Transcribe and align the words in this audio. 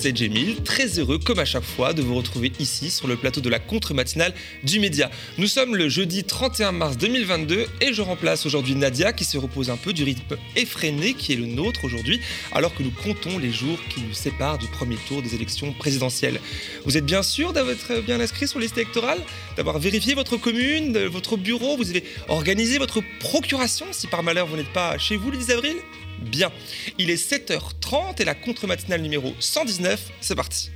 c'est 0.00 0.16
Jamil, 0.16 0.62
très 0.62 0.98
heureux 0.98 1.18
comme 1.18 1.40
à 1.40 1.44
chaque 1.44 1.62
fois 1.62 1.92
de 1.92 2.00
vous 2.00 2.14
retrouver 2.14 2.50
ici 2.58 2.90
sur 2.90 3.06
le 3.06 3.16
plateau 3.16 3.42
de 3.42 3.50
la 3.50 3.58
contre-matinale 3.58 4.32
du 4.64 4.80
Média. 4.80 5.10
Nous 5.36 5.46
sommes 5.46 5.76
le 5.76 5.90
jeudi 5.90 6.24
31 6.24 6.72
mars 6.72 6.96
2022 6.96 7.66
et 7.82 7.92
je 7.92 8.00
remplace 8.00 8.46
aujourd'hui 8.46 8.74
Nadia 8.74 9.12
qui 9.12 9.26
se 9.26 9.36
repose 9.36 9.68
un 9.68 9.76
peu 9.76 9.92
du 9.92 10.02
rythme 10.02 10.38
effréné 10.56 11.12
qui 11.12 11.34
est 11.34 11.36
le 11.36 11.44
nôtre 11.44 11.84
aujourd'hui 11.84 12.18
alors 12.52 12.74
que 12.74 12.82
nous 12.82 12.92
comptons 12.92 13.38
les 13.38 13.52
jours 13.52 13.78
qui 13.90 14.00
nous 14.00 14.14
séparent 14.14 14.56
du 14.56 14.68
premier 14.68 14.96
tour 15.06 15.20
des 15.20 15.34
élections 15.34 15.74
présidentielles. 15.74 16.40
Vous 16.86 16.96
êtes 16.96 17.04
bien 17.04 17.22
sûr 17.22 17.52
d'être 17.52 18.00
bien 18.00 18.20
inscrit 18.20 18.48
sur 18.48 18.58
liste 18.58 18.78
électorale, 18.78 19.18
d'avoir 19.58 19.78
vérifié 19.78 20.14
votre 20.14 20.38
commune, 20.38 20.96
votre 21.08 21.36
bureau, 21.36 21.76
vous 21.76 21.90
avez 21.90 22.04
organisé 22.28 22.78
votre 22.78 23.02
procuration 23.18 23.84
si 23.90 24.06
par 24.06 24.22
malheur 24.22 24.46
vous 24.46 24.56
n'êtes 24.56 24.72
pas 24.72 24.96
chez 24.96 25.18
vous 25.18 25.30
le 25.30 25.36
10 25.36 25.50
avril 25.50 25.76
Bien. 26.22 26.50
Il 26.98 27.10
est 27.10 27.30
7h30 27.30 28.20
et 28.20 28.24
la 28.24 28.34
contre-matinale 28.34 29.00
numéro 29.00 29.34
119, 29.38 30.10
c'est 30.20 30.34
parti. 30.34 30.70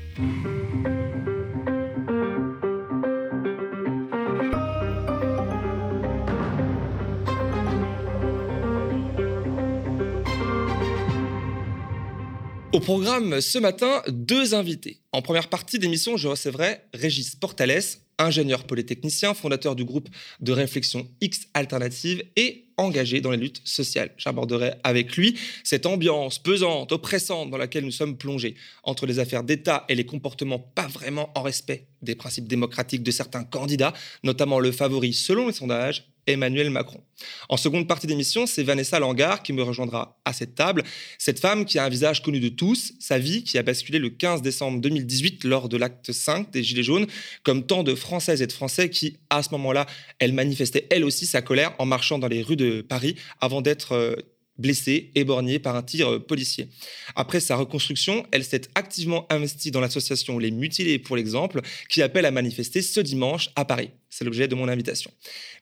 Au 12.72 12.80
programme 12.80 13.40
ce 13.40 13.58
matin, 13.58 14.02
deux 14.08 14.54
invités. 14.54 15.03
En 15.14 15.22
première 15.22 15.48
partie 15.48 15.78
d'émission, 15.78 16.16
je 16.16 16.26
recevrai 16.26 16.80
Régis 16.92 17.36
Portales, 17.36 17.84
ingénieur 18.18 18.64
polytechnicien, 18.64 19.32
fondateur 19.32 19.76
du 19.76 19.84
groupe 19.84 20.08
de 20.40 20.50
réflexion 20.50 21.08
X 21.20 21.42
Alternative 21.54 22.24
et 22.34 22.64
engagé 22.78 23.20
dans 23.20 23.30
les 23.30 23.36
luttes 23.36 23.60
sociales. 23.64 24.10
J'aborderai 24.16 24.72
avec 24.82 25.16
lui 25.16 25.38
cette 25.62 25.86
ambiance 25.86 26.40
pesante, 26.40 26.90
oppressante 26.90 27.48
dans 27.48 27.56
laquelle 27.56 27.84
nous 27.84 27.92
sommes 27.92 28.18
plongés, 28.18 28.56
entre 28.82 29.06
les 29.06 29.20
affaires 29.20 29.44
d'État 29.44 29.84
et 29.88 29.94
les 29.94 30.04
comportements 30.04 30.58
pas 30.58 30.88
vraiment 30.88 31.30
en 31.38 31.42
respect 31.42 31.86
des 32.02 32.16
principes 32.16 32.48
démocratiques 32.48 33.04
de 33.04 33.12
certains 33.12 33.44
candidats, 33.44 33.92
notamment 34.24 34.58
le 34.58 34.72
favori 34.72 35.12
selon 35.12 35.46
les 35.46 35.52
sondages, 35.52 36.08
Emmanuel 36.26 36.70
Macron. 36.70 37.02
En 37.48 37.56
seconde 37.56 37.86
partie 37.86 38.06
d'émission, 38.06 38.46
c'est 38.46 38.62
Vanessa 38.62 38.98
Langard 38.98 39.42
qui 39.42 39.52
me 39.52 39.62
rejoindra 39.62 40.18
à 40.24 40.32
cette 40.32 40.54
table. 40.54 40.82
Cette 41.18 41.38
femme 41.38 41.64
qui 41.64 41.78
a 41.78 41.84
un 41.84 41.88
visage 41.88 42.22
connu 42.22 42.40
de 42.40 42.48
tous, 42.48 42.94
sa 42.98 43.18
vie 43.18 43.44
qui 43.44 43.58
a 43.58 43.62
basculé 43.62 43.98
le 43.98 44.10
15 44.10 44.42
décembre 44.42 44.80
2018 45.04 45.44
lors 45.44 45.68
de 45.68 45.76
l'acte 45.76 46.12
5 46.12 46.50
des 46.50 46.62
Gilets 46.62 46.82
jaunes, 46.82 47.06
comme 47.42 47.64
tant 47.64 47.82
de 47.82 47.94
Françaises 47.94 48.42
et 48.42 48.46
de 48.46 48.52
Français 48.52 48.90
qui, 48.90 49.18
à 49.30 49.42
ce 49.42 49.50
moment-là, 49.52 49.86
elle 50.18 50.32
manifestait 50.32 50.86
elle 50.90 51.04
aussi 51.04 51.26
sa 51.26 51.42
colère 51.42 51.74
en 51.78 51.86
marchant 51.86 52.18
dans 52.18 52.28
les 52.28 52.42
rues 52.42 52.56
de 52.56 52.82
Paris 52.82 53.16
avant 53.40 53.60
d'être 53.60 53.92
euh, 53.92 54.16
blessée, 54.58 55.10
éborgnée 55.14 55.58
par 55.58 55.76
un 55.76 55.82
tir 55.82 56.08
euh, 56.08 56.18
policier. 56.18 56.68
Après 57.16 57.40
sa 57.40 57.56
reconstruction, 57.56 58.24
elle 58.30 58.44
s'est 58.44 58.62
activement 58.74 59.26
investie 59.30 59.70
dans 59.70 59.80
l'association 59.80 60.38
Les 60.38 60.50
Mutilés, 60.50 60.98
pour 60.98 61.16
l'exemple, 61.16 61.60
qui 61.88 62.02
appelle 62.02 62.26
à 62.26 62.30
manifester 62.30 62.82
ce 62.82 63.00
dimanche 63.00 63.50
à 63.56 63.64
Paris. 63.64 63.90
C'est 64.10 64.24
l'objet 64.24 64.48
de 64.48 64.54
mon 64.54 64.68
invitation. 64.68 65.10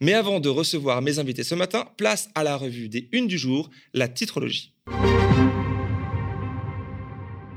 Mais 0.00 0.12
avant 0.12 0.40
de 0.40 0.48
recevoir 0.48 1.00
mes 1.00 1.18
invités 1.18 1.44
ce 1.44 1.54
matin, 1.54 1.88
place 1.96 2.28
à 2.34 2.42
la 2.44 2.56
revue 2.56 2.88
des 2.88 3.08
Unes 3.12 3.28
du 3.28 3.38
jour, 3.38 3.70
la 3.94 4.08
titrologie. 4.08 4.74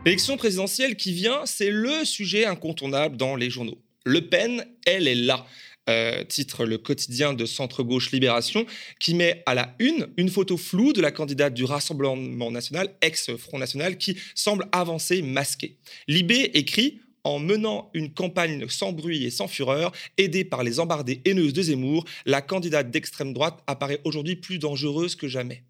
L'élection 0.05 0.37
présidentielle 0.37 0.95
qui 0.95 1.13
vient, 1.13 1.47
c'est 1.47 1.71
le 1.71 2.05
sujet 2.05 2.45
incontournable 2.45 3.17
dans 3.17 3.35
les 3.35 3.49
journaux. 3.49 3.81
Le 4.05 4.29
Pen, 4.29 4.63
elle 4.85 5.07
est 5.07 5.15
là. 5.15 5.47
Euh, 5.89 6.23
titre 6.23 6.65
le 6.65 6.77
quotidien 6.77 7.33
de 7.33 7.45
centre-gauche 7.45 8.11
Libération, 8.11 8.67
qui 8.99 9.15
met 9.15 9.41
à 9.47 9.55
la 9.55 9.75
une 9.79 10.07
une 10.17 10.29
photo 10.29 10.57
floue 10.57 10.93
de 10.93 11.01
la 11.01 11.11
candidate 11.11 11.55
du 11.55 11.63
Rassemblement 11.63 12.51
national, 12.51 12.95
ex-Front 13.01 13.57
national, 13.57 13.97
qui 13.97 14.17
semble 14.35 14.67
avancer 14.71 15.23
masquée. 15.23 15.77
Libé 16.07 16.51
écrit 16.53 16.99
en 17.23 17.39
menant 17.39 17.89
une 17.95 18.13
campagne 18.13 18.67
sans 18.69 18.93
bruit 18.93 19.25
et 19.25 19.31
sans 19.31 19.47
fureur, 19.47 19.91
aidée 20.17 20.43
par 20.43 20.63
les 20.63 20.79
embardées 20.79 21.21
haineuses 21.25 21.53
de 21.53 21.63
Zemmour, 21.63 22.05
la 22.27 22.41
candidate 22.41 22.91
d'extrême 22.91 23.33
droite 23.33 23.63
apparaît 23.65 24.01
aujourd'hui 24.03 24.35
plus 24.35 24.59
dangereuse 24.59 25.15
que 25.15 25.27
jamais. 25.27 25.63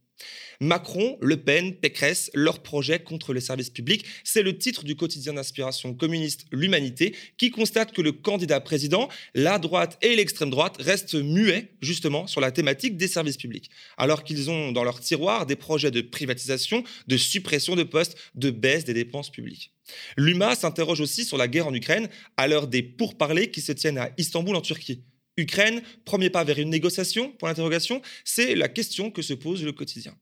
Macron, 0.59 1.17
Le 1.21 1.37
Pen, 1.37 1.75
Pécresse, 1.75 2.31
leur 2.33 2.61
projet 2.63 2.99
contre 2.99 3.33
les 3.33 3.41
services 3.41 3.69
publics, 3.69 4.05
c'est 4.23 4.41
le 4.41 4.57
titre 4.57 4.83
du 4.83 4.95
quotidien 4.95 5.33
d'inspiration 5.33 5.93
communiste 5.93 6.45
L'Humanité 6.51 7.15
qui 7.37 7.51
constate 7.51 7.91
que 7.91 8.01
le 8.01 8.11
candidat 8.11 8.61
président, 8.61 9.09
la 9.33 9.59
droite 9.59 9.97
et 10.01 10.15
l'extrême 10.15 10.49
droite 10.49 10.77
restent 10.79 11.15
muets 11.15 11.73
justement 11.81 12.27
sur 12.27 12.41
la 12.41 12.51
thématique 12.51 12.97
des 12.97 13.07
services 13.07 13.37
publics, 13.37 13.69
alors 13.97 14.23
qu'ils 14.23 14.49
ont 14.49 14.71
dans 14.71 14.83
leur 14.83 14.99
tiroir 14.99 15.45
des 15.45 15.55
projets 15.55 15.91
de 15.91 16.01
privatisation, 16.01 16.83
de 17.07 17.17
suppression 17.17 17.75
de 17.75 17.83
postes, 17.83 18.17
de 18.35 18.49
baisse 18.49 18.85
des 18.85 18.93
dépenses 18.93 19.29
publiques. 19.29 19.71
L'UMA 20.17 20.55
s'interroge 20.55 21.01
aussi 21.01 21.25
sur 21.25 21.37
la 21.37 21.47
guerre 21.47 21.67
en 21.67 21.73
Ukraine 21.73 22.09
à 22.37 22.47
l'heure 22.47 22.67
des 22.67 22.81
pourparlers 22.81 23.51
qui 23.51 23.61
se 23.61 23.71
tiennent 23.71 23.97
à 23.97 24.09
Istanbul 24.17 24.55
en 24.55 24.61
Turquie. 24.61 25.03
Ukraine, 25.38 25.81
premier 26.06 26.29
pas 26.29 26.44
vers 26.44 26.59
une 26.59 26.69
négociation 26.69 27.31
Pour 27.31 27.47
l'interrogation, 27.47 28.01
c'est 28.23 28.56
la 28.56 28.69
question 28.69 29.12
que 29.12 29.22
se 29.22 29.34
pose 29.34 29.63
le 29.63 29.72
quotidien. 29.72 30.16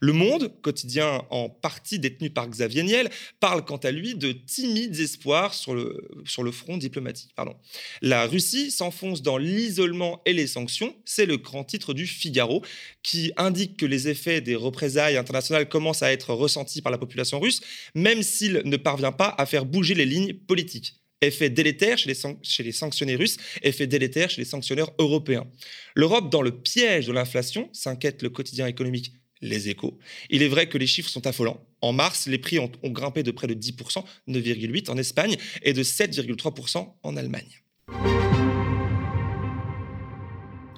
Le 0.00 0.12
Monde, 0.12 0.52
quotidien 0.62 1.22
en 1.30 1.48
partie 1.48 1.98
détenu 1.98 2.30
par 2.30 2.48
Xavier 2.48 2.82
Niel, 2.82 3.10
parle 3.40 3.64
quant 3.64 3.76
à 3.76 3.90
lui 3.90 4.14
de 4.14 4.32
timides 4.32 4.98
espoirs 4.98 5.54
sur 5.54 5.74
le, 5.74 6.08
sur 6.24 6.42
le 6.42 6.50
front 6.50 6.76
diplomatique. 6.76 7.32
Pardon. 7.34 7.54
La 8.02 8.26
Russie 8.26 8.70
s'enfonce 8.70 9.22
dans 9.22 9.38
l'isolement 9.38 10.22
et 10.24 10.32
les 10.32 10.46
sanctions, 10.46 10.94
c'est 11.04 11.26
le 11.26 11.36
grand 11.36 11.64
titre 11.64 11.94
du 11.94 12.06
Figaro, 12.06 12.62
qui 13.02 13.32
indique 13.36 13.76
que 13.76 13.86
les 13.86 14.08
effets 14.08 14.40
des 14.40 14.54
représailles 14.54 15.16
internationales 15.16 15.68
commencent 15.68 16.02
à 16.02 16.12
être 16.12 16.32
ressentis 16.32 16.82
par 16.82 16.92
la 16.92 16.98
population 16.98 17.40
russe, 17.40 17.60
même 17.94 18.22
s'il 18.22 18.62
ne 18.64 18.76
parvient 18.76 19.12
pas 19.12 19.34
à 19.38 19.46
faire 19.46 19.64
bouger 19.64 19.94
les 19.94 20.06
lignes 20.06 20.34
politiques 20.34 20.94
effet 21.22 21.50
délétère 21.50 21.98
chez 21.98 22.62
les, 22.62 22.72
sanctionnés 22.72 23.16
russes, 23.16 23.36
effet 23.62 23.86
délétère 23.86 24.30
chez 24.30 24.40
les 24.40 24.46
sanctionneurs 24.46 24.92
européens. 24.98 25.46
L'Europe 25.94 26.30
dans 26.30 26.42
le 26.42 26.52
piège 26.52 27.06
de 27.06 27.12
l'inflation, 27.12 27.68
s'inquiète 27.72 28.22
le 28.22 28.30
quotidien 28.30 28.66
économique 28.66 29.12
Les 29.40 29.68
Échos. 29.68 29.98
Il 30.30 30.42
est 30.42 30.48
vrai 30.48 30.68
que 30.68 30.78
les 30.78 30.86
chiffres 30.86 31.10
sont 31.10 31.26
affolants. 31.26 31.64
En 31.80 31.92
mars, 31.92 32.26
les 32.26 32.38
prix 32.38 32.58
ont, 32.58 32.70
ont 32.82 32.90
grimpé 32.90 33.22
de 33.22 33.30
près 33.30 33.46
de 33.46 33.54
10%, 33.54 34.04
9,8% 34.28 34.90
en 34.90 34.96
Espagne 34.96 35.36
et 35.62 35.72
de 35.72 35.82
7,3% 35.82 36.94
en 37.02 37.16
Allemagne. 37.16 37.62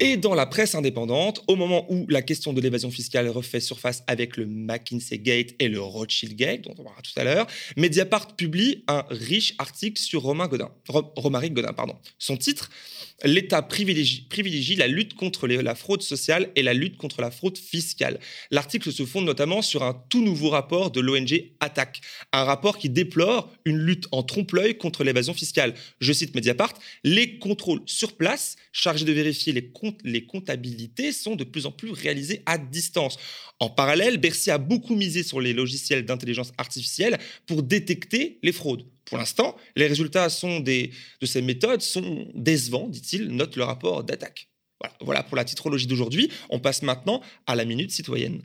Et 0.01 0.17
dans 0.17 0.35
la 0.35 0.47
presse 0.47 0.77
indépendante, 0.77 1.43
au 1.49 1.57
moment 1.57 1.85
où 1.91 2.07
la 2.09 2.23
question 2.23 2.53
de 2.53 2.61
l'évasion 2.61 2.91
fiscale 2.91 3.29
refait 3.29 3.59
surface 3.59 4.05
avec 4.07 4.37
le 4.37 4.47
McKinsey 4.47 5.19
Gate 5.19 5.55
et 5.59 5.67
le 5.67 5.81
Rothschild 5.81 6.37
Gate, 6.37 6.63
dont 6.63 6.75
on 6.79 6.85
parlera 6.85 7.03
tout 7.03 7.19
à 7.19 7.25
l'heure, 7.25 7.49
Mediapart 7.77 8.37
publie 8.37 8.85
un 8.87 9.05
riche 9.11 9.55
article 9.59 10.01
sur 10.01 10.23
Romain 10.23 10.47
Godin, 10.47 10.71
Romaric 10.89 11.53
Godin. 11.53 11.73
Pardon. 11.73 11.97
Son 12.17 12.37
titre 12.37 12.71
l'État 13.25 13.63
privilégie, 13.63 14.77
la 14.77 14.87
lutte 14.87 15.15
contre 15.15 15.49
la 15.49 15.75
fraude 15.75 16.03
sociale 16.03 16.51
et 16.55 16.63
la 16.63 16.75
lutte 16.75 16.97
contre 16.97 17.21
la 17.21 17.31
fraude 17.31 17.59
fiscale. 17.59 18.21
L'article 18.51 18.93
se 18.93 19.05
fonde 19.05 19.25
notamment 19.25 19.63
sur 19.63 19.83
un 19.83 19.95
tout 20.09 20.23
nouveau 20.23 20.51
rapport 20.51 20.91
de 20.91 21.01
l'ONG 21.01 21.51
Attac, 21.61 22.01
un 22.33 22.45
rapport 22.45 22.79
qui 22.79 22.89
déplore 22.89 23.51
une 23.65 23.79
lutte 23.79 24.07
en 24.13 24.23
trompe-l'œil 24.23 24.79
contre 24.79 25.03
l'évasion 25.03 25.35
fiscale. 25.35 25.75
Je 26.01 26.13
cite 26.13 26.35
Mediapart, 26.35 26.75
les 27.03 27.39
contrôles 27.39 27.83
sur 27.87 28.13
place 28.17 28.57
chargés 28.71 29.05
de 29.05 29.13
vérifier 29.13 29.53
les, 29.53 29.69
les 30.05 30.27
comptabilités 30.27 31.13
sont 31.13 31.37
de 31.37 31.45
plus 31.45 31.67
en 31.67 31.73
plus 31.73 31.91
réalisés 31.91 32.43
à 32.47 32.59
distance. 32.59 33.17
En 33.61 33.71
parallèle, 33.71 34.19
Bercy 34.19 34.51
a 34.51 34.59
beaucoup 34.59 34.95
misé 34.95 35.23
sur 35.23 35.41
les 35.41 35.53
logiciels 35.53 36.05
d'intelligence 36.05 36.53
artificielle 36.59 37.19
pour 37.47 37.63
détecter 37.63 38.39
les 38.43 38.53
fraudes. 38.53 38.85
Pour 39.05 39.19
l'instant, 39.19 39.57
les 39.75 39.87
résultats 39.87 40.29
de 40.29 41.27
ces 41.27 41.43
méthodes 41.43 41.81
sont 41.81 42.29
décevants, 42.35 42.89
dit-il, 42.89 43.29
note 43.29 43.57
le 43.57 43.65
rapport 43.65 44.05
d'attaque. 44.05 44.49
Voilà, 45.01 45.23
pour 45.23 45.37
la 45.37 45.45
titrologie 45.45 45.87
d'aujourd'hui. 45.87 46.31
On 46.51 46.61
passe 46.61 46.83
maintenant 46.83 47.23
à 47.47 47.57
la 47.57 47.65
minute 47.65 47.91
citoyenne. 47.91 48.43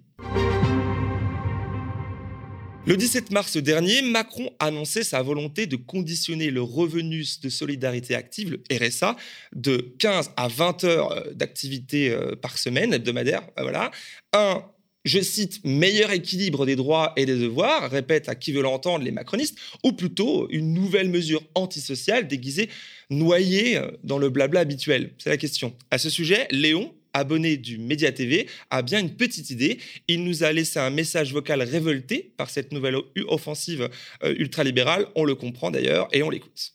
Le 2.85 2.97
17 2.97 3.31
mars 3.31 3.55
dernier, 3.55 4.01
Macron 4.01 4.49
annonçait 4.59 5.05
sa 5.05 5.21
volonté 5.21 5.67
de 5.67 5.77
conditionner 5.77 6.51
le 6.51 6.61
revenu 6.61 7.23
de 7.41 7.47
solidarité 7.47 8.13
active, 8.13 8.51
le 8.51 8.87
RSA, 8.87 9.15
de 9.55 9.93
15 9.99 10.31
à 10.35 10.49
20 10.49 10.83
heures 10.83 11.11
euh, 11.13 11.31
d'activité 11.33 12.09
euh, 12.09 12.35
par 12.35 12.57
semaine 12.57 12.93
hebdomadaire, 12.93 13.47
voilà, 13.57 13.89
un 14.33 14.65
je 15.05 15.19
cite, 15.19 15.63
meilleur 15.65 16.11
équilibre 16.11 16.65
des 16.65 16.77
droits 16.77 17.11
et 17.17 17.25
des 17.25 17.37
devoirs, 17.37 17.89
répète 17.89 18.29
à 18.29 18.35
qui 18.35 18.53
veut 18.53 18.61
l'entendre 18.61 19.03
les 19.03 19.11
macronistes, 19.11 19.57
ou 19.83 19.91
plutôt 19.91 20.47
une 20.49 20.73
nouvelle 20.73 21.09
mesure 21.09 21.43
antisociale 21.55 22.27
déguisée, 22.27 22.69
noyée 23.09 23.77
euh, 23.77 23.91
dans 24.03 24.17
le 24.17 24.29
blabla 24.29 24.61
habituel 24.61 25.13
C'est 25.17 25.29
la 25.29 25.37
question. 25.37 25.73
À 25.91 25.97
ce 25.97 26.09
sujet, 26.09 26.47
Léon, 26.51 26.93
abonné 27.13 27.57
du 27.57 27.77
Média 27.77 28.11
TV, 28.11 28.47
a 28.69 28.81
bien 28.81 28.99
une 28.99 29.15
petite 29.15 29.49
idée. 29.49 29.79
Il 30.07 30.23
nous 30.23 30.43
a 30.43 30.51
laissé 30.51 30.79
un 30.79 30.89
message 30.89 31.33
vocal 31.33 31.61
révolté 31.61 32.33
par 32.37 32.49
cette 32.49 32.71
nouvelle 32.71 32.97
offensive 33.27 33.89
euh, 34.23 34.35
ultralibérale. 34.37 35.07
On 35.15 35.23
le 35.23 35.35
comprend 35.35 35.71
d'ailleurs 35.71 36.07
et 36.11 36.23
on 36.23 36.29
l'écoute. 36.29 36.73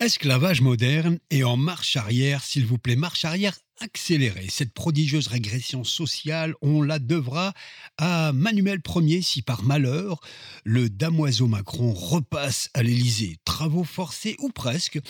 Esclavage 0.00 0.60
moderne 0.60 1.18
et 1.30 1.42
en 1.42 1.56
marche 1.56 1.96
arrière, 1.96 2.44
s'il 2.44 2.64
vous 2.64 2.78
plaît, 2.78 2.94
marche 2.94 3.24
arrière 3.24 3.58
accélérer. 3.80 4.46
Cette 4.48 4.72
prodigieuse 4.72 5.26
régression 5.26 5.84
sociale, 5.84 6.54
on 6.62 6.82
la 6.82 6.98
devra 6.98 7.52
à 7.96 8.32
Manuel 8.32 8.80
Ier 8.96 9.22
si 9.22 9.42
par 9.42 9.62
malheur, 9.64 10.20
le 10.64 10.88
damoiseau 10.88 11.46
Macron 11.46 11.92
repasse 11.92 12.70
à 12.74 12.82
l'Élysée. 12.82 13.38
Travaux 13.44 13.84
forcés 13.84 14.36
ou 14.38 14.50
presque 14.50 15.00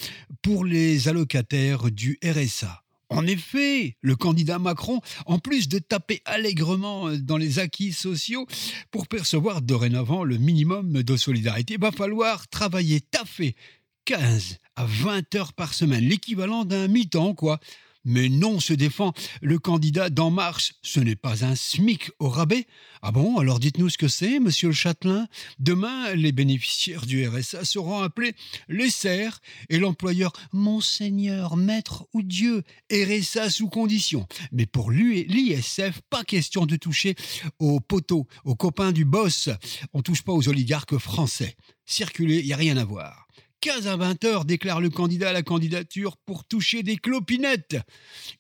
pour 0.43 0.65
les 0.65 1.09
allocataires 1.09 1.91
du 1.91 2.19
RSA. 2.25 2.83
En 3.11 3.27
effet, 3.27 3.97
le 4.03 4.17
candidat 4.17 4.59
Macron, 4.59 5.01
en 5.27 5.39
plus 5.39 5.69
de 5.69 5.79
taper 5.79 6.21
allègrement 6.25 7.11
dans 7.17 7.39
les 7.39 7.59
acquis 7.59 7.93
sociaux, 7.93 8.47
pour 8.91 9.09
percevoir 9.09 9.63
dorénavant 9.63 10.25
le 10.25 10.37
minimum 10.37 11.03
de 11.03 11.17
solidarité, 11.17 11.77
va 11.79 11.91
falloir 11.91 12.49
travailler, 12.49 13.01
taffer 13.01 13.57
15 14.05 14.59
à 14.77 14.85
20 14.85 15.35
heures 15.35 15.53
par 15.53 15.75
semaine, 15.75 16.05
l'équivalent 16.05 16.65
d'un 16.65 16.89
mi-temps, 16.89 17.35
quoi. 17.35 17.61
Mais 18.05 18.29
non, 18.29 18.61
se 18.61 18.73
défend 18.73 19.13
le 19.43 19.59
candidat 19.59 20.11
d'En 20.11 20.31
Marche. 20.31 20.75
Ce 20.83 21.01
n'est 21.01 21.17
pas 21.17 21.45
un 21.45 21.55
SMIC 21.55 22.11
au 22.19 22.29
rabais. 22.29 22.67
Ah 23.03 23.13
bon, 23.13 23.39
alors 23.39 23.59
dites-nous 23.61 23.91
ce 23.91 23.99
que 23.99 24.09
c'est, 24.09 24.41
monsieur 24.41 24.69
le 24.69 24.75
Châtelain. 24.75 25.27
Demain, 25.59 26.15
les 26.15 26.33
bénéficiaires 26.33 27.07
du 27.07 27.27
RSA 27.27 27.65
seront 27.65 28.01
appelés 28.01 28.35
les 28.69 28.91
serfs 28.91 29.41
et 29.69 29.79
l'employeur 29.79 30.33
Monseigneur, 30.53 31.57
Maître 31.57 32.07
ou 32.13 32.23
Dieu. 32.23 32.63
RSA 32.91 33.51
sous 33.51 33.69
condition. 33.69 34.27
Mais 34.53 34.67
pour 34.67 34.91
l'ISF, 34.91 36.01
pas 36.11 36.25
question 36.25 36.67
de 36.67 36.77
toucher 36.77 37.15
aux 37.59 37.81
poteaux, 37.81 38.27
aux 38.45 38.55
copains 38.55 38.93
du 38.93 39.05
boss. 39.05 39.49
On 39.93 40.03
touche 40.03 40.23
pas 40.23 40.33
aux 40.33 40.49
oligarques 40.49 40.99
français. 40.99 41.57
Circuler, 41.87 42.41
il 42.41 42.47
n'y 42.47 42.53
a 42.53 42.57
rien 42.57 42.77
à 42.77 42.85
voir. 42.85 43.28
15 43.61 43.89
à 43.89 43.97
20 43.97 44.25
heures, 44.25 44.45
déclare 44.45 44.81
le 44.81 44.89
candidat 44.89 45.31
à 45.31 45.33
la 45.33 45.43
candidature 45.43 46.17
pour 46.17 46.45
toucher 46.45 46.85
des 46.85 46.97
clopinettes. 46.97 47.77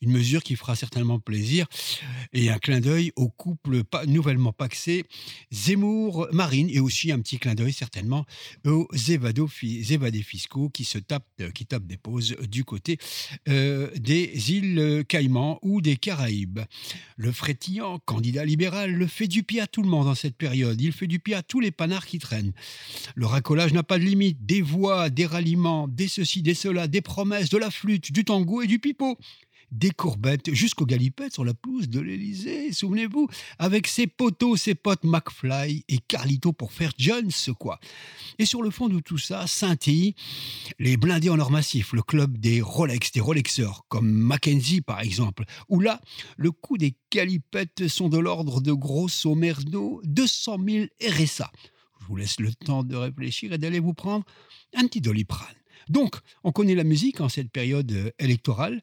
Une 0.00 0.12
mesure 0.12 0.44
qui 0.44 0.55
fera 0.55 0.76
certainement 0.76 1.19
plaisir 1.19 1.67
et 2.32 2.50
un 2.50 2.59
clin 2.59 2.81
d'œil 2.81 3.12
au 3.17 3.29
couple 3.29 3.82
nouvellement 4.06 4.53
paxé 4.53 5.05
Zemmour-Marine 5.50 6.69
et 6.70 6.79
aussi 6.79 7.11
un 7.11 7.19
petit 7.19 7.38
clin 7.38 7.56
d'œil 7.56 7.73
certainement 7.73 8.26
aux 8.65 8.88
évadés 9.09 10.23
fiscaux 10.23 10.69
qui 10.69 10.85
se 10.85 10.99
tapent, 10.99 11.43
qui 11.53 11.67
tapent 11.67 11.87
des 11.87 11.97
pauses 11.97 12.37
du 12.49 12.65
côté 12.65 12.99
euh, 13.49 13.91
des 13.97 14.53
îles 14.53 15.05
Caïmans 15.09 15.59
ou 15.62 15.81
des 15.81 15.97
Caraïbes. 15.97 16.61
Le 17.17 17.32
frétillant 17.32 17.99
candidat 17.99 18.44
libéral 18.44 18.93
le 18.93 19.06
fait 19.09 19.26
du 19.26 19.43
pied 19.43 19.61
à 19.61 19.67
tout 19.67 19.82
le 19.82 19.88
monde 19.88 20.06
en 20.06 20.15
cette 20.15 20.37
période. 20.37 20.81
Il 20.81 20.93
fait 20.93 21.09
du 21.09 21.19
pied 21.19 21.35
à 21.35 21.43
tous 21.43 21.59
les 21.59 21.73
panards 21.73 22.06
qui 22.06 22.20
traînent. 22.20 22.53
Le 23.17 23.26
racolage 23.26 23.73
n'a 23.73 23.82
pas 23.82 23.99
de 23.99 24.05
limite. 24.05 24.47
Des 24.47 24.62
voix 24.62 25.07
des 25.10 25.26
ralliements, 25.26 25.88
des 25.88 26.08
ceci, 26.08 26.43
des 26.43 26.55
cela, 26.55 26.88
des 26.88 27.00
promesses, 27.00 27.50
de 27.50 27.58
la 27.58 27.70
flûte, 27.70 28.12
du 28.12 28.25
tango 28.25 28.62
et 28.62 28.66
du 28.66 28.78
pipeau. 28.78 29.19
Des 29.70 29.90
courbettes 29.90 30.55
jusqu'aux 30.55 30.87
galipettes 30.87 31.34
sur 31.34 31.44
la 31.44 31.52
pelouse 31.52 31.90
de 31.90 32.00
l'Elysée, 32.00 32.72
souvenez-vous, 32.72 33.28
avec 33.58 33.87
ses 33.87 34.06
potos, 34.06 34.56
ses 34.56 34.75
potes 34.75 35.05
McFly 35.05 35.84
et 35.90 35.99
Carlito 35.99 36.55
pour 36.55 36.72
faire 36.72 36.93
Jones, 36.96 37.31
quoi. 37.58 37.78
Et 38.38 38.46
sur 38.46 38.62
le 38.62 38.70
fond 38.70 38.88
de 38.88 38.99
tout 39.00 39.19
ça, 39.19 39.46
scintille 39.46 40.14
les 40.78 40.96
blindés 40.96 41.28
en 41.28 41.38
or 41.38 41.50
massif, 41.50 41.93
le 41.93 42.00
club 42.00 42.38
des 42.38 42.62
Rolex, 42.62 43.12
des 43.12 43.20
Rolexeurs, 43.20 43.84
comme 43.88 44.10
Mackenzie 44.10 44.81
par 44.81 45.00
exemple, 45.00 45.44
où 45.69 45.81
là, 45.81 46.00
le 46.38 46.50
coût 46.50 46.78
des 46.78 46.96
galipettes 47.12 47.88
sont 47.88 48.08
de 48.08 48.19
l'ordre 48.19 48.62
de 48.62 48.72
grosso 48.72 49.34
merdo 49.34 50.00
200 50.05 50.56
000 50.66 50.87
RSA. 51.06 51.52
Vous 52.08 52.16
laisse 52.16 52.40
le 52.40 52.52
temps 52.52 52.82
de 52.82 52.96
réfléchir 52.96 53.52
et 53.52 53.58
d'aller 53.58 53.81
vous 53.81 53.94
prendre 53.94 54.25
un 54.75 54.87
petit 54.87 55.00
doliprane. 55.00 55.55
Donc, 55.88 56.16
on 56.44 56.52
connaît 56.52 56.75
la 56.75 56.84
musique 56.84 57.20
en 57.20 57.28
cette 57.28 57.50
période 57.50 57.90
euh, 57.93 58.10
électorale. 58.19 58.82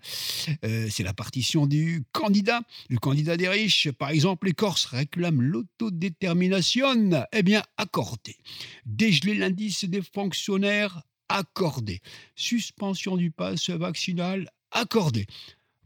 Euh, 0.63 0.87
c'est 0.89 1.03
la 1.03 1.13
partition 1.13 1.67
du 1.67 2.03
candidat, 2.11 2.61
du 2.89 2.99
candidat 2.99 3.37
des 3.37 3.47
riches. 3.47 3.91
Par 3.91 4.09
exemple, 4.09 4.47
les 4.47 4.53
Corses 4.53 4.85
réclament 4.85 5.41
l'autodétermination. 5.41 7.27
Eh 7.31 7.43
bien, 7.43 7.63
accordé. 7.77 8.37
Dégeler 8.85 9.35
l'indice 9.35 9.85
des 9.85 10.01
fonctionnaires, 10.01 11.03
accordé. 11.29 12.01
Suspension 12.35 13.17
du 13.17 13.31
pass 13.31 13.69
vaccinal, 13.69 14.49
accordé. 14.71 15.27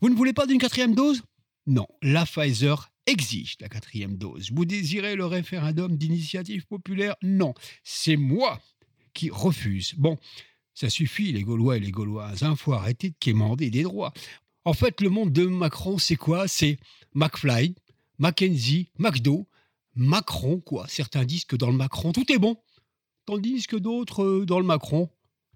Vous 0.02 0.10
ne 0.10 0.16
voulez 0.16 0.34
pas 0.34 0.46
d'une 0.46 0.60
quatrième 0.60 0.96
dose? 0.96 1.22
Non, 1.68 1.88
la 2.02 2.26
Pfizer 2.26 2.89
exige 3.06 3.56
la 3.60 3.70
quatrième 3.70 4.18
dose. 4.18 4.52
Vous 4.52 4.66
désirez 4.66 5.16
le 5.16 5.26
référendum 5.26 5.98
d'initiative 5.98 6.66
populaire? 6.66 7.16
Non, 7.22 7.54
c'est 7.84 8.18
moi 8.18 8.62
qui 9.14 9.30
refuse. 9.30 9.94
Bon, 9.98 10.18
ça 10.74 10.90
suffit, 10.90 11.32
les 11.32 11.44
Gaulois 11.44 11.78
et 11.78 11.80
les 11.80 11.92
Gauloises. 11.92 12.40
Il 12.42 12.56
faut 12.56 12.74
arrêter 12.74 13.10
de 13.10 13.16
quémander 13.20 13.70
des 13.70 13.84
droits. 13.84 14.14
En 14.66 14.74
fait, 14.74 15.02
le 15.02 15.10
monde 15.10 15.34
de 15.34 15.46
Macron, 15.46 15.98
c'est 15.98 16.16
quoi? 16.16 16.48
C'est 16.48 16.78
McFly, 17.14 17.76
Mackenzie, 18.18 18.90
McDo, 18.98 19.48
Macron, 19.96 20.60
quoi? 20.60 20.88
Certains 20.88 21.26
disent 21.26 21.46
que 21.46 21.56
dans 21.56 21.72
le 21.72 21.78
Macron, 21.78 22.12
tout 22.12 22.32
est 22.32 22.38
bon. 22.38 22.58
Tandis 23.26 23.66
que 23.68 23.76
d'autres, 23.76 24.24
euh, 24.24 24.46
dans 24.46 24.60
le 24.60 24.66
Macron, 24.66 25.10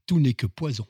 tout 0.06 0.20
n'est 0.20 0.34
que 0.34 0.46
poison. 0.46 0.86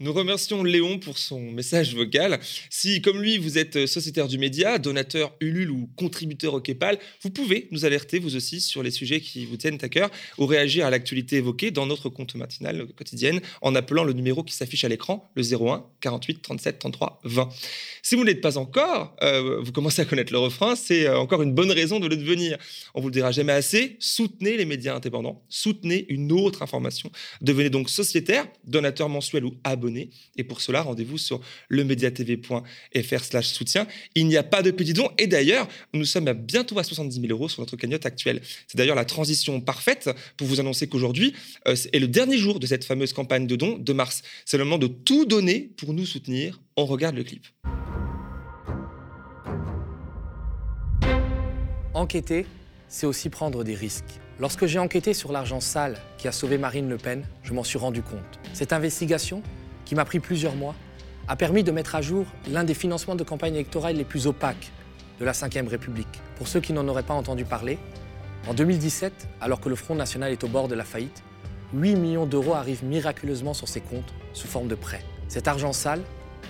Nous 0.00 0.12
remercions 0.12 0.64
Léon 0.64 0.98
pour 0.98 1.18
son 1.18 1.52
message 1.52 1.94
vocal. 1.94 2.40
Si, 2.70 3.02
comme 3.02 3.20
lui, 3.20 3.36
vous 3.36 3.58
êtes 3.58 3.86
sociétaire 3.86 4.26
du 4.26 4.38
média, 4.38 4.78
donateur 4.78 5.34
Ulule 5.40 5.70
ou 5.70 5.90
contributeur 5.96 6.54
au 6.54 6.60
Kepal, 6.60 6.98
vous 7.22 7.30
pouvez 7.30 7.68
nous 7.70 7.84
alerter, 7.84 8.18
vous 8.18 8.34
aussi, 8.34 8.60
sur 8.60 8.82
les 8.82 8.90
sujets 8.90 9.20
qui 9.20 9.44
vous 9.44 9.56
tiennent 9.56 9.78
à 9.82 9.88
cœur 9.88 10.10
ou 10.38 10.46
réagir 10.46 10.86
à 10.86 10.90
l'actualité 10.90 11.36
évoquée 11.36 11.70
dans 11.70 11.86
notre 11.86 12.08
compte 12.08 12.34
matinal 12.34 12.86
quotidienne 12.96 13.40
en 13.60 13.74
appelant 13.74 14.02
le 14.02 14.14
numéro 14.14 14.42
qui 14.42 14.54
s'affiche 14.54 14.84
à 14.84 14.88
l'écran, 14.88 15.30
le 15.34 15.42
01 15.42 15.84
48 16.00 16.40
37 16.40 16.78
33 16.78 17.20
20. 17.24 17.48
Si 18.02 18.16
vous 18.16 18.24
n'êtes 18.24 18.40
pas 18.40 18.56
encore, 18.56 19.14
euh, 19.22 19.60
vous 19.62 19.72
commencez 19.72 20.00
à 20.02 20.04
connaître 20.04 20.32
le 20.32 20.38
refrain, 20.38 20.74
c'est 20.74 21.06
euh, 21.06 21.18
encore 21.18 21.42
une 21.42 21.52
bonne 21.52 21.70
raison 21.70 22.00
de 22.00 22.08
le 22.08 22.16
devenir. 22.16 22.56
On 22.94 23.00
vous 23.00 23.08
le 23.08 23.12
dira 23.12 23.30
jamais 23.30 23.52
assez, 23.52 23.96
soutenez 24.00 24.56
les 24.56 24.64
médias 24.64 24.96
indépendants, 24.96 25.44
soutenez 25.48 26.06
une 26.08 26.32
autre 26.32 26.62
information. 26.62 27.12
Devenez 27.42 27.70
donc 27.70 27.90
sociétaire, 27.90 28.46
donateur 28.64 29.08
mensuel 29.08 29.44
ou 29.44 29.54
abonné 29.64 29.81
et 30.36 30.44
pour 30.44 30.60
cela, 30.60 30.82
rendez-vous 30.82 31.18
sur 31.18 31.40
lemediatv.fr 31.68 33.24
slash 33.24 33.46
soutien. 33.48 33.86
Il 34.14 34.26
n'y 34.26 34.36
a 34.36 34.42
pas 34.42 34.62
de 34.62 34.70
petit 34.70 34.92
don. 34.92 35.10
Et 35.18 35.26
d'ailleurs, 35.26 35.68
nous 35.92 36.04
sommes 36.04 36.28
à 36.28 36.34
bientôt 36.34 36.78
à 36.78 36.84
70 36.84 37.20
000 37.20 37.32
euros 37.32 37.48
sur 37.48 37.60
notre 37.60 37.76
cagnotte 37.76 38.06
actuelle. 38.06 38.40
C'est 38.66 38.76
d'ailleurs 38.76 38.96
la 38.96 39.04
transition 39.04 39.60
parfaite 39.60 40.10
pour 40.36 40.46
vous 40.46 40.60
annoncer 40.60 40.88
qu'aujourd'hui 40.88 41.34
euh, 41.66 41.76
est 41.92 41.98
le 41.98 42.08
dernier 42.08 42.38
jour 42.38 42.60
de 42.60 42.66
cette 42.66 42.84
fameuse 42.84 43.12
campagne 43.12 43.46
de 43.46 43.56
dons 43.56 43.78
de 43.78 43.92
mars. 43.92 44.22
C'est 44.44 44.58
le 44.58 44.64
moment 44.64 44.78
de 44.78 44.86
tout 44.86 45.24
donner 45.24 45.70
pour 45.76 45.92
nous 45.92 46.06
soutenir. 46.06 46.60
On 46.76 46.86
regarde 46.86 47.16
le 47.16 47.24
clip. 47.24 47.46
Enquêter, 51.94 52.46
c'est 52.88 53.06
aussi 53.06 53.28
prendre 53.28 53.64
des 53.64 53.74
risques. 53.74 54.04
Lorsque 54.40 54.66
j'ai 54.66 54.78
enquêté 54.78 55.12
sur 55.14 55.30
l'argent 55.30 55.60
sale 55.60 55.98
qui 56.18 56.26
a 56.26 56.32
sauvé 56.32 56.58
Marine 56.58 56.88
Le 56.88 56.96
Pen, 56.96 57.24
je 57.42 57.52
m'en 57.52 57.62
suis 57.62 57.78
rendu 57.78 58.02
compte. 58.02 58.40
Cette 58.54 58.72
investigation, 58.72 59.42
qui 59.84 59.94
m'a 59.94 60.04
pris 60.04 60.20
plusieurs 60.20 60.54
mois, 60.54 60.74
a 61.28 61.36
permis 61.36 61.62
de 61.62 61.70
mettre 61.70 61.94
à 61.94 62.02
jour 62.02 62.26
l'un 62.50 62.64
des 62.64 62.74
financements 62.74 63.14
de 63.14 63.24
campagne 63.24 63.54
électorale 63.54 63.96
les 63.96 64.04
plus 64.04 64.26
opaques 64.26 64.70
de 65.20 65.24
la 65.24 65.32
Ve 65.32 65.68
République. 65.68 66.20
Pour 66.36 66.48
ceux 66.48 66.60
qui 66.60 66.72
n'en 66.72 66.86
auraient 66.88 67.02
pas 67.02 67.14
entendu 67.14 67.44
parler, 67.44 67.78
en 68.48 68.54
2017, 68.54 69.28
alors 69.40 69.60
que 69.60 69.68
le 69.68 69.76
Front 69.76 69.94
National 69.94 70.32
est 70.32 70.42
au 70.42 70.48
bord 70.48 70.66
de 70.68 70.74
la 70.74 70.84
faillite, 70.84 71.22
8 71.74 71.94
millions 71.94 72.26
d'euros 72.26 72.54
arrivent 72.54 72.84
miraculeusement 72.84 73.54
sur 73.54 73.68
ses 73.68 73.80
comptes 73.80 74.12
sous 74.32 74.48
forme 74.48 74.68
de 74.68 74.74
prêts. 74.74 75.04
Cet 75.28 75.48
argent 75.48 75.72
sale, 75.72 76.02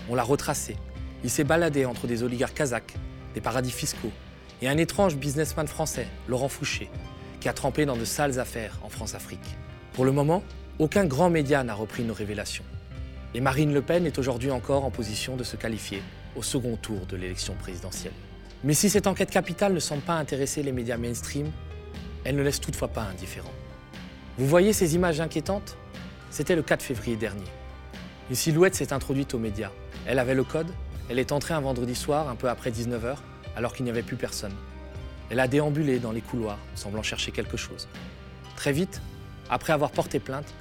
on 0.09 0.15
l'a 0.15 0.23
retracé. 0.23 0.77
Il 1.23 1.31
s'est 1.31 1.45
baladé 1.45 1.85
entre 1.85 2.07
des 2.07 2.23
oligarques 2.23 2.55
kazakhs, 2.55 2.95
des 3.35 3.41
paradis 3.41 3.71
fiscaux 3.71 4.11
et 4.63 4.69
un 4.69 4.79
étrange 4.79 5.17
businessman 5.17 5.67
français, 5.67 6.07
Laurent 6.29 6.49
Fouché, 6.49 6.89
qui 7.41 7.49
a 7.49 7.53
trempé 7.53 7.85
dans 7.85 7.97
de 7.97 8.05
sales 8.05 8.39
affaires 8.39 8.79
en 8.83 8.89
France-Afrique. 8.89 9.57
Pour 9.93 10.05
le 10.05 10.13
moment, 10.13 10.43
aucun 10.79 11.05
grand 11.05 11.31
média 11.31 11.63
n'a 11.63 11.75
repris 11.75 12.05
nos 12.05 12.15
révélations. 12.15 12.65
Et 13.35 13.41
Marine 13.41 13.73
Le 13.73 13.81
Pen 13.81 14.05
est 14.05 14.19
aujourd'hui 14.19 14.51
encore 14.51 14.85
en 14.85 14.91
position 14.91 15.37
de 15.37 15.45
se 15.45 15.57
qualifier 15.57 16.03
au 16.37 16.43
second 16.43 16.77
tour 16.77 17.07
de 17.07 17.17
l'élection 17.17 17.55
présidentielle. 17.55 18.13
Mais 18.63 18.75
si 18.75 18.91
cette 18.91 19.07
enquête 19.07 19.31
capitale 19.31 19.73
ne 19.73 19.81
semble 19.81 20.03
pas 20.03 20.15
intéresser 20.15 20.63
les 20.63 20.73
médias 20.73 20.99
mainstream, 20.99 21.51
elle 22.25 22.37
ne 22.37 22.43
laisse 22.43 22.61
toutefois 22.61 22.89
pas 22.89 23.03
indifférent. 23.03 23.53
Vous 24.37 24.47
voyez 24.47 24.75
ces 24.75 24.95
images 24.95 25.21
inquiétantes? 25.21 25.79
C'était 26.31 26.55
le 26.55 26.63
4 26.63 26.83
février 26.83 27.17
dernier. 27.17 27.45
Une 28.29 28.37
silhouette 28.37 28.75
s'est 28.75 28.93
introduite 28.93 29.33
aux 29.33 29.39
médias. 29.39 29.73
Elle 30.07 30.19
avait 30.19 30.35
le 30.35 30.45
code, 30.45 30.69
elle 31.09 31.19
est 31.19 31.33
entrée 31.33 31.55
un 31.55 31.61
vendredi 31.61 31.95
soir, 31.95 32.29
un 32.29 32.37
peu 32.37 32.51
après 32.51 32.71
19h, 32.71 33.17
alors 33.57 33.73
qu'il 33.75 33.85
n'y 33.85 33.91
avait 33.91 34.03
plus 34.03 34.17
personne. 34.17 34.55
Elle 35.31 35.41
a 35.41 35.49
déambulé 35.49 35.99
dans 35.99 36.13
les 36.13 36.21
couloirs, 36.21 36.59
semblant 36.75 37.03
chercher 37.03 37.33
quelque 37.33 37.57
chose. 37.57 37.89
Très 38.57 38.73
vite, 38.73 39.01
après 39.49 39.73
avoir 39.73 39.91
porté 39.91 40.21
plainte, 40.21 40.53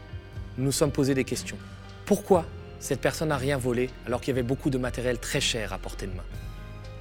nous 0.58 0.66
nous 0.66 0.72
sommes 0.72 0.92
posé 0.92 1.14
des 1.14 1.26
questions. 1.26 1.58
Pourquoi 2.06 2.46
cette 2.82 3.00
personne 3.00 3.30
n'a 3.30 3.38
rien 3.38 3.58
volé 3.58 3.90
alors 4.06 4.20
qu'il 4.20 4.30
y 4.30 4.38
avait 4.38 4.44
beaucoup 4.44 4.70
de 4.70 4.78
matériel 4.78 5.20
très 5.20 5.40
cher 5.40 5.72
à 5.72 5.78
portée 5.78 6.08
de 6.08 6.14
main. 6.14 6.24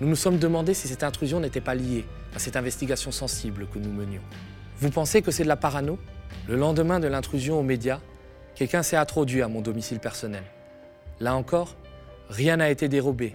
Nous 0.01 0.09
nous 0.09 0.17
sommes 0.17 0.39
demandé 0.39 0.75
si 0.75 0.87
cette 0.87 1.03
intrusion 1.03 1.41
n'était 1.41 1.61
pas 1.61 1.75
liée 1.75 2.05
à 2.37 2.39
cette 2.39 2.57
investigation 2.57 3.11
sensible 3.11 3.67
que 3.67 3.79
nous 3.79 3.91
menions. 3.91 4.23
Vous 4.79 4.91
pensez 4.91 5.23
que 5.23 5.31
c'est 5.31 5.43
de 5.43 5.49
la 5.49 5.57
parano? 5.57 5.99
Le 6.47 6.57
lendemain 6.57 7.01
de 7.01 7.09
l'intrusion 7.09 7.59
aux 7.59 7.63
médias, 7.63 8.01
quelqu'un 8.55 8.83
s'est 8.83 8.97
introduit 8.97 9.43
à 9.43 9.49
mon 9.49 9.63
domicile 9.63 9.99
personnel. 9.99 10.45
Là 11.19 11.35
encore, 11.35 11.77
rien 12.29 12.59
n'a 12.59 12.71
été 12.71 12.89
dérobé, 12.89 13.35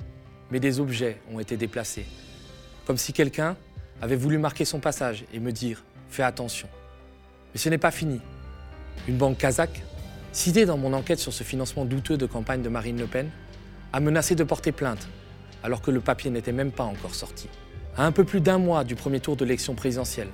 mais 0.51 0.59
des 0.59 0.79
objets 0.79 1.19
ont 1.31 1.39
été 1.39 1.57
déplacés. 1.57 2.05
Comme 2.85 2.97
si 2.97 3.11
quelqu'un 3.11 3.57
avait 4.01 4.15
voulu 4.15 4.37
marquer 4.37 4.65
son 4.65 4.79
passage 4.79 5.25
et 5.33 5.39
me 5.39 5.51
dire 5.51 5.83
Fais 6.09 6.23
attention. 6.23 6.67
Mais 7.53 7.59
ce 7.59 7.69
n'est 7.69 7.79
pas 7.79 7.91
fini. 7.91 8.21
Une 9.07 9.17
banque 9.17 9.37
kazakh, 9.37 9.83
citée 10.35 10.65
dans 10.65 10.77
mon 10.77 10.91
enquête 10.91 11.19
sur 11.19 11.31
ce 11.31 11.43
financement 11.43 11.85
douteux 11.85 12.17
de 12.17 12.25
campagne 12.25 12.61
de 12.61 12.67
Marine 12.67 12.99
Le 12.99 13.07
Pen, 13.07 13.29
a 13.93 14.01
menacé 14.01 14.35
de 14.35 14.43
porter 14.43 14.73
plainte, 14.73 15.07
alors 15.63 15.81
que 15.81 15.91
le 15.91 16.01
papier 16.01 16.29
n'était 16.29 16.51
même 16.51 16.73
pas 16.73 16.83
encore 16.83 17.15
sorti. 17.15 17.47
À 17.95 18.05
un 18.05 18.11
peu 18.11 18.25
plus 18.25 18.41
d'un 18.41 18.57
mois 18.57 18.83
du 18.83 18.95
premier 18.95 19.21
tour 19.21 19.37
de 19.37 19.45
l'élection 19.45 19.75
présidentielle, 19.75 20.27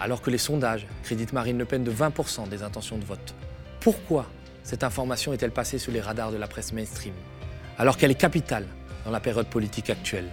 alors 0.00 0.22
que 0.22 0.30
les 0.30 0.38
sondages 0.38 0.86
créditent 1.02 1.34
Marine 1.34 1.58
Le 1.58 1.66
Pen 1.66 1.84
de 1.84 1.92
20% 1.92 2.48
des 2.48 2.62
intentions 2.62 2.96
de 2.96 3.04
vote. 3.04 3.34
Pourquoi 3.80 4.26
cette 4.62 4.82
information 4.82 5.34
est-elle 5.34 5.50
passée 5.50 5.78
sous 5.78 5.90
les 5.90 6.00
radars 6.00 6.32
de 6.32 6.38
la 6.38 6.48
presse 6.48 6.72
mainstream, 6.72 7.12
alors 7.76 7.98
qu'elle 7.98 8.10
est 8.10 8.14
capitale 8.14 8.64
dans 9.04 9.10
la 9.10 9.20
période 9.20 9.48
politique 9.48 9.90
actuelle? 9.90 10.30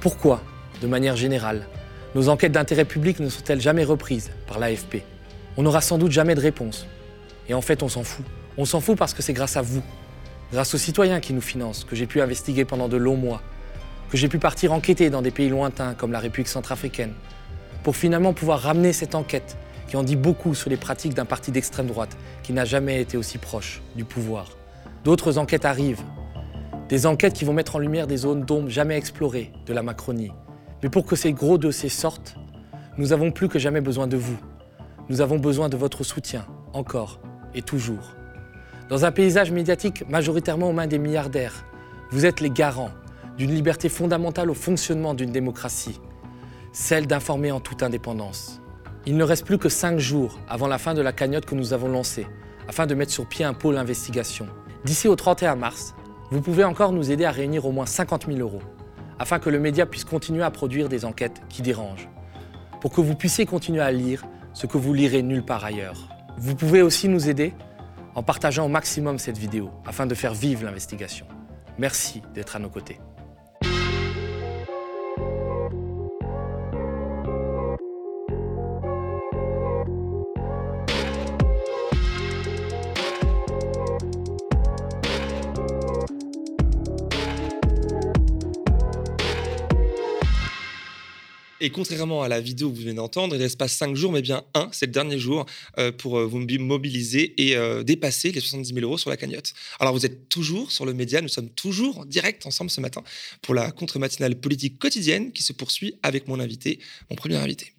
Pourquoi, 0.00 0.42
de 0.82 0.86
manière 0.86 1.16
générale, 1.16 1.66
nos 2.14 2.28
enquêtes 2.28 2.52
d'intérêt 2.52 2.84
public 2.84 3.20
ne 3.20 3.30
sont-elles 3.30 3.62
jamais 3.62 3.84
reprises 3.84 4.30
par 4.46 4.58
l'AFP 4.58 4.98
On 5.56 5.62
n'aura 5.62 5.80
sans 5.80 5.96
doute 5.96 6.12
jamais 6.12 6.34
de 6.34 6.40
réponse. 6.40 6.86
Et 7.48 7.54
en 7.54 7.60
fait, 7.60 7.82
on 7.82 7.88
s'en 7.88 8.04
fout. 8.04 8.24
On 8.58 8.64
s'en 8.64 8.80
fout 8.80 8.98
parce 8.98 9.14
que 9.14 9.22
c'est 9.22 9.32
grâce 9.32 9.56
à 9.56 9.62
vous, 9.62 9.82
grâce 10.52 10.74
aux 10.74 10.78
citoyens 10.78 11.20
qui 11.20 11.32
nous 11.32 11.40
financent, 11.40 11.84
que 11.84 11.96
j'ai 11.96 12.06
pu 12.06 12.20
investiguer 12.20 12.64
pendant 12.64 12.88
de 12.88 12.98
longs 12.98 13.16
mois, 13.16 13.40
que 14.10 14.18
j'ai 14.18 14.28
pu 14.28 14.38
partir 14.38 14.72
enquêter 14.72 15.08
dans 15.08 15.22
des 15.22 15.30
pays 15.30 15.48
lointains 15.48 15.94
comme 15.94 16.12
la 16.12 16.18
République 16.18 16.48
centrafricaine, 16.48 17.14
pour 17.82 17.96
finalement 17.96 18.34
pouvoir 18.34 18.60
ramener 18.60 18.92
cette 18.92 19.14
enquête 19.14 19.56
qui 19.88 19.96
en 19.96 20.02
dit 20.02 20.16
beaucoup 20.16 20.54
sur 20.54 20.68
les 20.68 20.76
pratiques 20.76 21.14
d'un 21.14 21.24
parti 21.24 21.50
d'extrême 21.50 21.86
droite 21.86 22.16
qui 22.42 22.52
n'a 22.52 22.66
jamais 22.66 23.00
été 23.00 23.16
aussi 23.16 23.38
proche 23.38 23.80
du 23.96 24.04
pouvoir. 24.04 24.48
D'autres 25.04 25.38
enquêtes 25.38 25.64
arrivent, 25.64 26.04
des 26.90 27.06
enquêtes 27.06 27.32
qui 27.32 27.46
vont 27.46 27.54
mettre 27.54 27.76
en 27.76 27.78
lumière 27.78 28.06
des 28.06 28.18
zones 28.18 28.44
d'ombre 28.44 28.68
jamais 28.68 28.98
explorées 28.98 29.50
de 29.64 29.72
la 29.72 29.82
Macronie, 29.82 30.32
mais 30.82 30.90
pour 30.90 31.06
que 31.06 31.16
ces 31.16 31.32
gros 31.32 31.56
dossiers 31.56 31.88
sortent, 31.88 32.36
nous 32.98 33.14
avons 33.14 33.32
plus 33.32 33.48
que 33.48 33.58
jamais 33.58 33.80
besoin 33.80 34.06
de 34.06 34.18
vous. 34.18 34.36
Nous 35.08 35.22
avons 35.22 35.38
besoin 35.38 35.70
de 35.70 35.76
votre 35.78 36.04
soutien, 36.04 36.46
encore 36.74 37.20
et 37.54 37.62
toujours. 37.62 38.14
Dans 38.88 39.04
un 39.04 39.12
paysage 39.12 39.50
médiatique 39.50 40.08
majoritairement 40.08 40.70
aux 40.70 40.72
mains 40.72 40.86
des 40.86 40.98
milliardaires, 40.98 41.64
vous 42.10 42.26
êtes 42.26 42.40
les 42.40 42.50
garants 42.50 42.90
d'une 43.38 43.54
liberté 43.54 43.88
fondamentale 43.88 44.50
au 44.50 44.54
fonctionnement 44.54 45.14
d'une 45.14 45.32
démocratie, 45.32 46.00
celle 46.72 47.06
d'informer 47.06 47.52
en 47.52 47.60
toute 47.60 47.82
indépendance. 47.82 48.60
Il 49.06 49.16
ne 49.16 49.24
reste 49.24 49.46
plus 49.46 49.58
que 49.58 49.68
cinq 49.68 49.98
jours 49.98 50.38
avant 50.48 50.68
la 50.68 50.78
fin 50.78 50.94
de 50.94 51.02
la 51.02 51.12
cagnotte 51.12 51.46
que 51.46 51.54
nous 51.54 51.72
avons 51.72 51.88
lancée, 51.88 52.26
afin 52.68 52.86
de 52.86 52.94
mettre 52.94 53.12
sur 53.12 53.26
pied 53.26 53.44
un 53.44 53.54
pôle 53.54 53.78
investigation. 53.78 54.46
D'ici 54.84 55.08
au 55.08 55.16
31 55.16 55.56
mars, 55.56 55.94
vous 56.30 56.40
pouvez 56.40 56.64
encore 56.64 56.92
nous 56.92 57.10
aider 57.10 57.24
à 57.24 57.30
réunir 57.30 57.66
au 57.66 57.72
moins 57.72 57.86
50 57.86 58.26
000 58.26 58.38
euros 58.38 58.62
afin 59.22 59.38
que 59.38 59.50
le 59.50 59.60
média 59.60 59.86
puisse 59.86 60.04
continuer 60.04 60.42
à 60.42 60.50
produire 60.50 60.88
des 60.88 61.04
enquêtes 61.04 61.42
qui 61.48 61.62
dérangent, 61.62 62.08
pour 62.80 62.90
que 62.90 63.00
vous 63.00 63.14
puissiez 63.14 63.46
continuer 63.46 63.80
à 63.80 63.92
lire 63.92 64.24
ce 64.52 64.66
que 64.66 64.78
vous 64.78 64.92
lirez 64.92 65.22
nulle 65.22 65.44
part 65.44 65.64
ailleurs. 65.64 66.11
Vous 66.38 66.54
pouvez 66.54 66.82
aussi 66.82 67.08
nous 67.08 67.28
aider 67.28 67.54
en 68.14 68.22
partageant 68.22 68.66
au 68.66 68.68
maximum 68.68 69.18
cette 69.18 69.38
vidéo 69.38 69.70
afin 69.86 70.06
de 70.06 70.14
faire 70.14 70.34
vivre 70.34 70.64
l'investigation. 70.64 71.26
Merci 71.78 72.22
d'être 72.34 72.56
à 72.56 72.58
nos 72.58 72.68
côtés. 72.68 72.98
Et 91.64 91.70
contrairement 91.70 92.24
à 92.24 92.28
la 92.28 92.40
vidéo 92.40 92.70
que 92.70 92.74
vous 92.74 92.82
venez 92.82 92.94
d'entendre, 92.94 93.36
il 93.36 93.38
ne 93.38 93.44
reste 93.44 93.56
pas 93.56 93.68
cinq 93.68 93.94
jours, 93.94 94.10
mais 94.10 94.20
bien 94.20 94.42
un, 94.54 94.68
c'est 94.72 94.86
le 94.86 94.92
dernier 94.92 95.16
jour 95.16 95.46
euh, 95.78 95.92
pour 95.92 96.18
euh, 96.18 96.26
vous 96.26 96.40
mobiliser 96.58 97.34
et 97.38 97.56
euh, 97.56 97.84
dépasser 97.84 98.32
les 98.32 98.40
70 98.40 98.74
000 98.74 98.84
euros 98.84 98.98
sur 98.98 99.10
la 99.10 99.16
cagnotte. 99.16 99.54
Alors 99.78 99.92
vous 99.92 100.04
êtes 100.04 100.28
toujours 100.28 100.72
sur 100.72 100.84
le 100.84 100.92
média, 100.92 101.20
nous 101.20 101.28
sommes 101.28 101.50
toujours 101.50 101.98
en 102.00 102.04
direct 102.04 102.44
ensemble 102.46 102.68
ce 102.68 102.80
matin 102.80 103.04
pour 103.42 103.54
la 103.54 103.70
contre-matinale 103.70 104.34
politique 104.34 104.80
quotidienne 104.80 105.30
qui 105.30 105.44
se 105.44 105.52
poursuit 105.52 105.94
avec 106.02 106.26
mon 106.26 106.40
invité, 106.40 106.80
mon 107.10 107.14
premier 107.14 107.36
invité. 107.36 107.72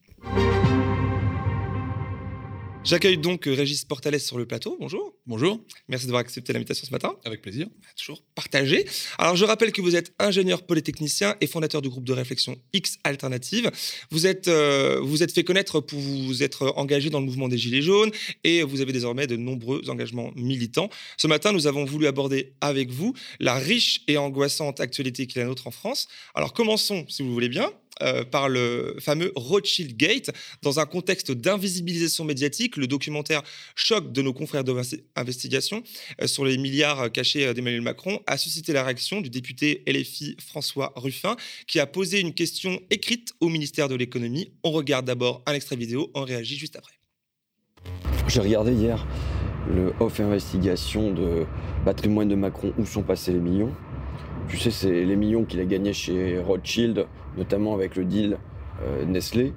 J'accueille 2.85 3.17
donc 3.17 3.45
Régis 3.45 3.85
Portales 3.85 4.19
sur 4.19 4.37
le 4.37 4.45
plateau. 4.45 4.75
Bonjour. 4.77 5.13
Bonjour. 5.25 5.57
Merci 5.87 6.05
d'avoir 6.05 6.19
accepté 6.19 6.51
l'invitation 6.51 6.85
ce 6.85 6.91
matin. 6.91 7.15
Avec 7.23 7.41
plaisir. 7.41 7.67
Toujours 7.95 8.21
partagé. 8.35 8.85
Alors, 9.17 9.37
je 9.37 9.45
rappelle 9.45 9.71
que 9.71 9.81
vous 9.81 9.95
êtes 9.95 10.13
ingénieur 10.19 10.63
polytechnicien 10.63 11.37
et 11.39 11.47
fondateur 11.47 11.81
du 11.81 11.87
groupe 11.87 12.03
de 12.03 12.11
réflexion 12.11 12.57
X 12.73 12.97
Alternative. 13.05 13.71
Vous 14.11 14.27
êtes, 14.27 14.49
euh, 14.49 14.99
vous 15.01 15.23
êtes 15.23 15.31
fait 15.31 15.45
connaître 15.45 15.79
pour 15.79 15.97
vous 15.97 16.43
être 16.43 16.73
engagé 16.75 17.09
dans 17.09 17.21
le 17.21 17.25
mouvement 17.25 17.47
des 17.47 17.57
Gilets 17.57 17.81
jaunes 17.81 18.11
et 18.43 18.63
vous 18.63 18.81
avez 18.81 18.91
désormais 18.91 19.27
de 19.27 19.37
nombreux 19.37 19.89
engagements 19.89 20.31
militants. 20.35 20.89
Ce 21.15 21.27
matin, 21.27 21.53
nous 21.53 21.67
avons 21.67 21.85
voulu 21.85 22.05
aborder 22.05 22.51
avec 22.59 22.91
vous 22.91 23.13
la 23.39 23.55
riche 23.55 24.01
et 24.09 24.17
angoissante 24.17 24.81
actualité 24.81 25.25
qui 25.25 25.39
est 25.39 25.41
la 25.41 25.47
nôtre 25.47 25.67
en 25.67 25.71
France. 25.71 26.09
Alors, 26.35 26.51
commençons, 26.51 27.05
si 27.07 27.23
vous 27.23 27.31
voulez 27.31 27.49
bien, 27.49 27.71
euh, 28.01 28.23
par 28.23 28.49
le 28.49 28.95
fameux 28.99 29.31
Rothschild 29.35 29.95
Gate. 29.95 30.31
Dans 30.63 30.79
un 30.79 30.85
contexte 30.85 31.31
d'invisibilisation 31.31 32.25
médiatique, 32.25 32.75
le 32.75 32.87
documentaire 32.87 33.43
Choc 33.75 34.11
de 34.11 34.21
nos 34.23 34.33
confrères 34.33 34.63
d'investigation 34.63 35.83
euh, 36.21 36.27
sur 36.27 36.43
les 36.43 36.57
milliards 36.57 37.11
cachés 37.11 37.45
euh, 37.45 37.53
d'Emmanuel 37.53 37.81
Macron 37.81 38.19
a 38.25 38.37
suscité 38.37 38.73
la 38.73 38.83
réaction 38.83 39.21
du 39.21 39.29
député 39.29 39.83
LFI 39.87 40.35
François 40.43 40.91
Ruffin, 40.95 41.35
qui 41.67 41.79
a 41.79 41.85
posé 41.85 42.19
une 42.19 42.33
question 42.33 42.81
écrite 42.89 43.33
au 43.39 43.49
ministère 43.49 43.89
de 43.89 43.95
l'économie. 43.95 44.51
On 44.63 44.71
regarde 44.71 45.05
d'abord 45.05 45.43
un 45.45 45.53
extrait 45.53 45.75
vidéo, 45.75 46.09
on 46.15 46.23
réagit 46.23 46.57
juste 46.57 46.75
après. 46.75 46.93
J'ai 48.27 48.39
regardé 48.39 48.73
hier 48.73 49.05
le 49.69 49.93
off 49.99 50.19
investigation 50.19 51.13
de 51.13 51.45
patrimoine 51.85 52.27
de 52.27 52.35
Macron, 52.35 52.73
où 52.77 52.85
sont 52.85 53.03
passés 53.03 53.33
les 53.33 53.39
millions? 53.39 53.73
Tu 54.47 54.57
sais, 54.57 54.71
c'est 54.71 55.05
les 55.05 55.15
millions 55.15 55.45
qu'il 55.45 55.59
a 55.59 55.65
gagnés 55.65 55.93
chez 55.93 56.39
Rothschild, 56.39 57.07
notamment 57.37 57.73
avec 57.73 57.95
le 57.95 58.05
deal 58.05 58.37
euh, 58.83 59.05
Nestlé. 59.05 59.53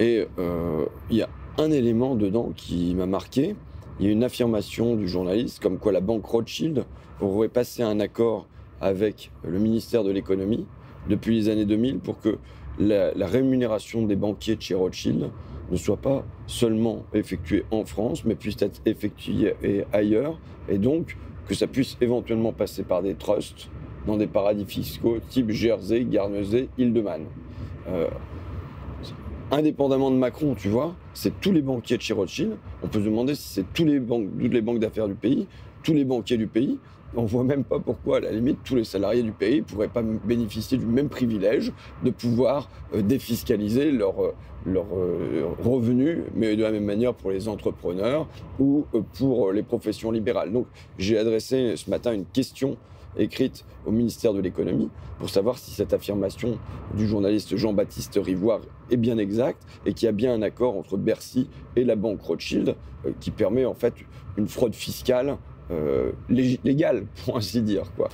Et 0.00 0.26
euh, 0.38 0.86
il 1.10 1.16
y 1.16 1.22
a 1.22 1.28
un 1.58 1.70
élément 1.70 2.14
dedans 2.14 2.52
qui 2.56 2.94
m'a 2.94 3.06
marqué. 3.06 3.54
Il 4.00 4.06
y 4.06 4.08
a 4.08 4.12
une 4.12 4.24
affirmation 4.24 4.96
du 4.96 5.06
journaliste 5.06 5.62
comme 5.62 5.78
quoi 5.78 5.92
la 5.92 6.00
banque 6.00 6.26
Rothschild 6.26 6.84
aurait 7.20 7.48
passé 7.48 7.82
un 7.82 8.00
accord 8.00 8.46
avec 8.80 9.30
le 9.44 9.58
ministère 9.58 10.02
de 10.02 10.10
l'économie 10.10 10.66
depuis 11.08 11.36
les 11.36 11.48
années 11.48 11.64
2000 11.64 11.98
pour 11.98 12.20
que 12.20 12.38
la, 12.78 13.14
la, 13.14 13.26
rémunération 13.26 14.04
des 14.04 14.16
banquiers 14.16 14.56
de 14.56 14.62
chez 14.62 14.74
Rothschild 14.74 15.30
ne 15.70 15.76
soit 15.76 15.96
pas 15.96 16.24
seulement 16.48 17.04
effectuée 17.14 17.64
en 17.70 17.84
France, 17.84 18.24
mais 18.24 18.34
puisse 18.34 18.60
être 18.60 18.80
effectuée 18.84 19.54
ailleurs, 19.92 20.38
et 20.68 20.78
donc 20.78 21.16
que 21.46 21.54
ça 21.54 21.66
puisse 21.66 21.96
éventuellement 22.00 22.52
passer 22.52 22.82
par 22.82 23.02
des 23.02 23.14
trusts 23.14 23.68
dans 24.06 24.16
des 24.16 24.26
paradis 24.26 24.64
fiscaux 24.64 25.18
type 25.28 25.50
Jersey, 25.50 26.04
Guernesey, 26.04 26.68
Île-de-Man. 26.78 27.22
Euh, 27.88 28.08
indépendamment 29.50 30.10
de 30.10 30.16
Macron, 30.16 30.54
tu 30.54 30.68
vois, 30.68 30.94
c'est 31.12 31.40
tous 31.40 31.52
les 31.52 31.62
banquiers 31.62 31.96
de 31.96 32.02
chez. 32.02 32.14
On 32.82 32.88
peut 32.88 33.00
se 33.00 33.04
demander 33.04 33.34
si 33.34 33.48
c'est 33.48 33.72
tous 33.72 33.84
les 33.84 34.00
banques, 34.00 34.28
toutes 34.40 34.52
les 34.52 34.62
banques 34.62 34.78
d'affaires 34.78 35.08
du 35.08 35.14
pays, 35.14 35.46
tous 35.82 35.92
les 35.92 36.04
banquiers 36.04 36.36
du 36.36 36.46
pays. 36.46 36.78
On 37.16 37.24
voit 37.24 37.44
même 37.44 37.62
pas 37.62 37.78
pourquoi, 37.78 38.16
à 38.16 38.20
la 38.20 38.32
limite, 38.32 38.58
tous 38.64 38.74
les 38.74 38.82
salariés 38.82 39.22
du 39.22 39.30
pays 39.30 39.62
pourraient 39.62 39.88
pas 39.88 40.02
bénéficier 40.02 40.78
du 40.78 40.86
même 40.86 41.08
privilège 41.08 41.72
de 42.02 42.10
pouvoir 42.10 42.68
euh, 42.92 43.02
défiscaliser 43.02 43.92
leurs 43.92 44.34
leur, 44.66 44.86
euh, 44.96 45.46
revenus, 45.62 46.18
mais 46.34 46.56
de 46.56 46.62
la 46.62 46.72
même 46.72 46.84
manière 46.84 47.14
pour 47.14 47.30
les 47.30 47.48
entrepreneurs 47.48 48.26
ou 48.58 48.84
pour 49.18 49.52
les 49.52 49.62
professions 49.62 50.10
libérales. 50.10 50.52
Donc, 50.52 50.66
j'ai 50.98 51.18
adressé 51.18 51.76
ce 51.76 51.90
matin 51.90 52.12
une 52.12 52.24
question 52.24 52.76
écrite 53.16 53.64
au 53.86 53.90
ministère 53.90 54.32
de 54.32 54.40
l'économie 54.40 54.90
pour 55.18 55.30
savoir 55.30 55.58
si 55.58 55.70
cette 55.70 55.92
affirmation 55.92 56.58
du 56.96 57.06
journaliste 57.06 57.56
Jean-Baptiste 57.56 58.18
Rivoire 58.22 58.60
est 58.90 58.96
bien 58.96 59.18
exacte 59.18 59.62
et 59.86 59.94
qu'il 59.94 60.06
y 60.06 60.08
a 60.08 60.12
bien 60.12 60.34
un 60.34 60.42
accord 60.42 60.76
entre 60.76 60.96
Bercy 60.96 61.48
et 61.76 61.84
la 61.84 61.96
banque 61.96 62.20
Rothschild 62.22 62.76
euh, 63.06 63.12
qui 63.20 63.30
permet 63.30 63.64
en 63.64 63.74
fait 63.74 63.94
une 64.36 64.48
fraude 64.48 64.74
fiscale 64.74 65.38
euh, 65.70 66.12
légale, 66.28 67.06
pour 67.24 67.36
ainsi 67.36 67.62
dire. 67.62 67.90
Quoi. 67.96 68.10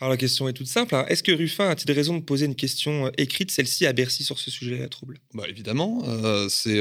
Alors 0.00 0.10
la 0.10 0.16
question 0.16 0.48
est 0.48 0.52
toute 0.52 0.66
simple. 0.66 0.94
Hein. 0.94 1.04
Est-ce 1.08 1.22
que 1.22 1.32
Ruffin 1.32 1.68
a-t-il 1.68 1.92
raison 1.92 2.16
de 2.16 2.22
poser 2.22 2.46
une 2.46 2.54
question 2.54 3.06
euh, 3.06 3.10
écrite, 3.16 3.50
celle-ci, 3.50 3.86
à 3.86 3.92
Bercy 3.92 4.24
sur 4.24 4.38
ce 4.38 4.50
sujet 4.50 4.86
trouble? 4.88 5.18
Bah, 5.34 5.44
Évidemment. 5.48 6.02
Euh, 6.06 6.48
c'est, 6.48 6.80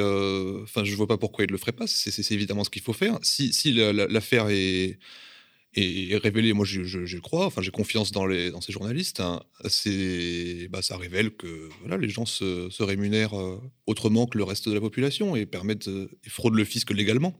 enfin, 0.63 0.83
je 0.83 0.91
ne 0.91 0.95
vois 0.95 1.07
pas 1.07 1.17
pourquoi 1.17 1.45
il 1.45 1.47
ne 1.47 1.53
le 1.53 1.57
ferait 1.57 1.71
pas. 1.71 1.87
C'est, 1.87 2.31
évidemment 2.31 2.63
ce 2.63 2.69
qu'il 2.69 2.81
faut 2.81 2.93
faire. 2.93 3.17
Si, 3.21 3.53
si 3.53 3.73
l'affaire 3.73 4.47
est 4.49 4.99
et 5.75 6.17
révéler, 6.17 6.53
moi 6.53 6.65
je, 6.65 6.83
je, 6.83 7.17
crois, 7.19 7.45
enfin 7.45 7.61
j'ai 7.61 7.71
confiance 7.71 8.11
dans, 8.11 8.25
les, 8.25 8.49
dans 8.49 8.61
ces 8.61 8.71
journalistes, 8.71 9.19
hein, 9.19 9.41
bah, 10.69 10.81
ça 10.81 10.97
révèle 10.97 11.31
que 11.31 11.69
voilà, 11.81 11.97
les 11.97 12.09
gens 12.09 12.25
se, 12.25 12.69
se 12.71 12.81
rémunèrent 12.83 13.39
euh, 13.39 13.61
autrement 13.85 14.25
que 14.25 14.37
le 14.37 14.43
reste 14.43 14.67
de 14.67 14.73
la 14.73 14.81
population 14.81 15.35
et 15.35 15.45
permettent 15.45 15.87
et 15.87 16.29
fraudent 16.29 16.55
le 16.55 16.65
fisc 16.65 16.89
légalement. 16.91 17.39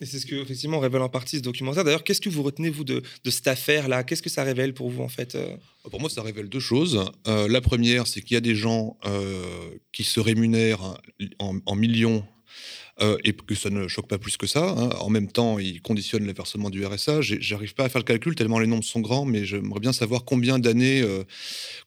Et 0.00 0.06
c'est 0.06 0.18
ce 0.18 0.26
que 0.26 0.34
effectivement 0.34 0.80
révèle 0.80 1.02
en 1.02 1.08
partie 1.08 1.36
ce 1.36 1.42
documentaire. 1.42 1.84
D'ailleurs, 1.84 2.02
qu'est-ce 2.02 2.20
que 2.20 2.28
vous 2.28 2.42
retenez 2.42 2.68
vous 2.68 2.82
de, 2.82 3.02
de 3.22 3.30
cette 3.30 3.46
affaire-là 3.46 4.02
Qu'est-ce 4.02 4.22
que 4.22 4.30
ça 4.30 4.42
révèle 4.42 4.74
pour 4.74 4.90
vous 4.90 5.02
en 5.02 5.08
fait 5.08 5.36
euh 5.36 5.56
Pour 5.88 6.00
moi, 6.00 6.10
ça 6.10 6.22
révèle 6.22 6.48
deux 6.48 6.60
choses. 6.60 7.04
Euh, 7.28 7.46
la 7.46 7.60
première, 7.60 8.08
c'est 8.08 8.20
qu'il 8.20 8.34
y 8.34 8.38
a 8.38 8.40
des 8.40 8.56
gens 8.56 8.96
euh, 9.06 9.70
qui 9.92 10.02
se 10.02 10.18
rémunèrent 10.18 10.98
en, 11.38 11.58
en 11.64 11.76
millions 11.76 12.24
euh, 13.00 13.16
et 13.24 13.32
que 13.32 13.56
ça 13.56 13.70
ne 13.70 13.88
choque 13.88 14.06
pas 14.06 14.18
plus 14.18 14.36
que 14.36 14.46
ça. 14.46 14.68
hein. 14.68 14.90
En 15.00 15.10
même 15.10 15.30
temps, 15.30 15.58
ils 15.58 15.82
conditionnent 15.82 16.26
le 16.26 16.32
versement 16.32 16.70
du 16.70 16.86
RSA. 16.86 17.22
J'arrive 17.22 17.74
pas 17.74 17.84
à 17.84 17.88
faire 17.88 18.00
le 18.00 18.04
calcul 18.04 18.36
tellement 18.36 18.60
les 18.60 18.68
nombres 18.68 18.84
sont 18.84 19.00
grands, 19.00 19.24
mais 19.24 19.44
j'aimerais 19.44 19.80
bien 19.80 19.92
savoir 19.92 20.24
combien 20.24 20.60
d'années, 20.60 21.02
euh, 21.02 21.24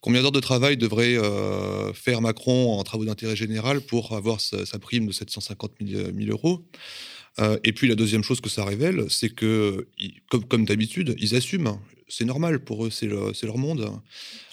combien 0.02 0.20
d'heures 0.20 0.32
de 0.32 0.40
travail 0.40 0.76
devrait 0.76 1.16
euh, 1.16 1.94
faire 1.94 2.20
Macron 2.20 2.78
en 2.78 2.82
travaux 2.84 3.06
d'intérêt 3.06 3.36
général 3.36 3.80
pour 3.80 4.14
avoir 4.14 4.40
sa, 4.40 4.78
prime 4.78 5.06
de 5.06 5.12
750 5.12 5.72
000, 5.80 6.02
000 6.14 6.30
euros. 6.30 6.62
Et 7.62 7.72
puis 7.72 7.86
la 7.86 7.94
deuxième 7.94 8.24
chose 8.24 8.40
que 8.40 8.48
ça 8.48 8.64
révèle, 8.64 9.04
c'est 9.10 9.30
que, 9.30 9.86
comme, 10.48 10.64
d'habitude, 10.64 11.14
ils 11.20 11.36
assument. 11.36 11.78
C'est 12.08 12.24
normal 12.24 12.58
pour 12.58 12.84
eux, 12.84 12.90
c'est 12.90 13.06
leur 13.06 13.58
monde. 13.58 13.92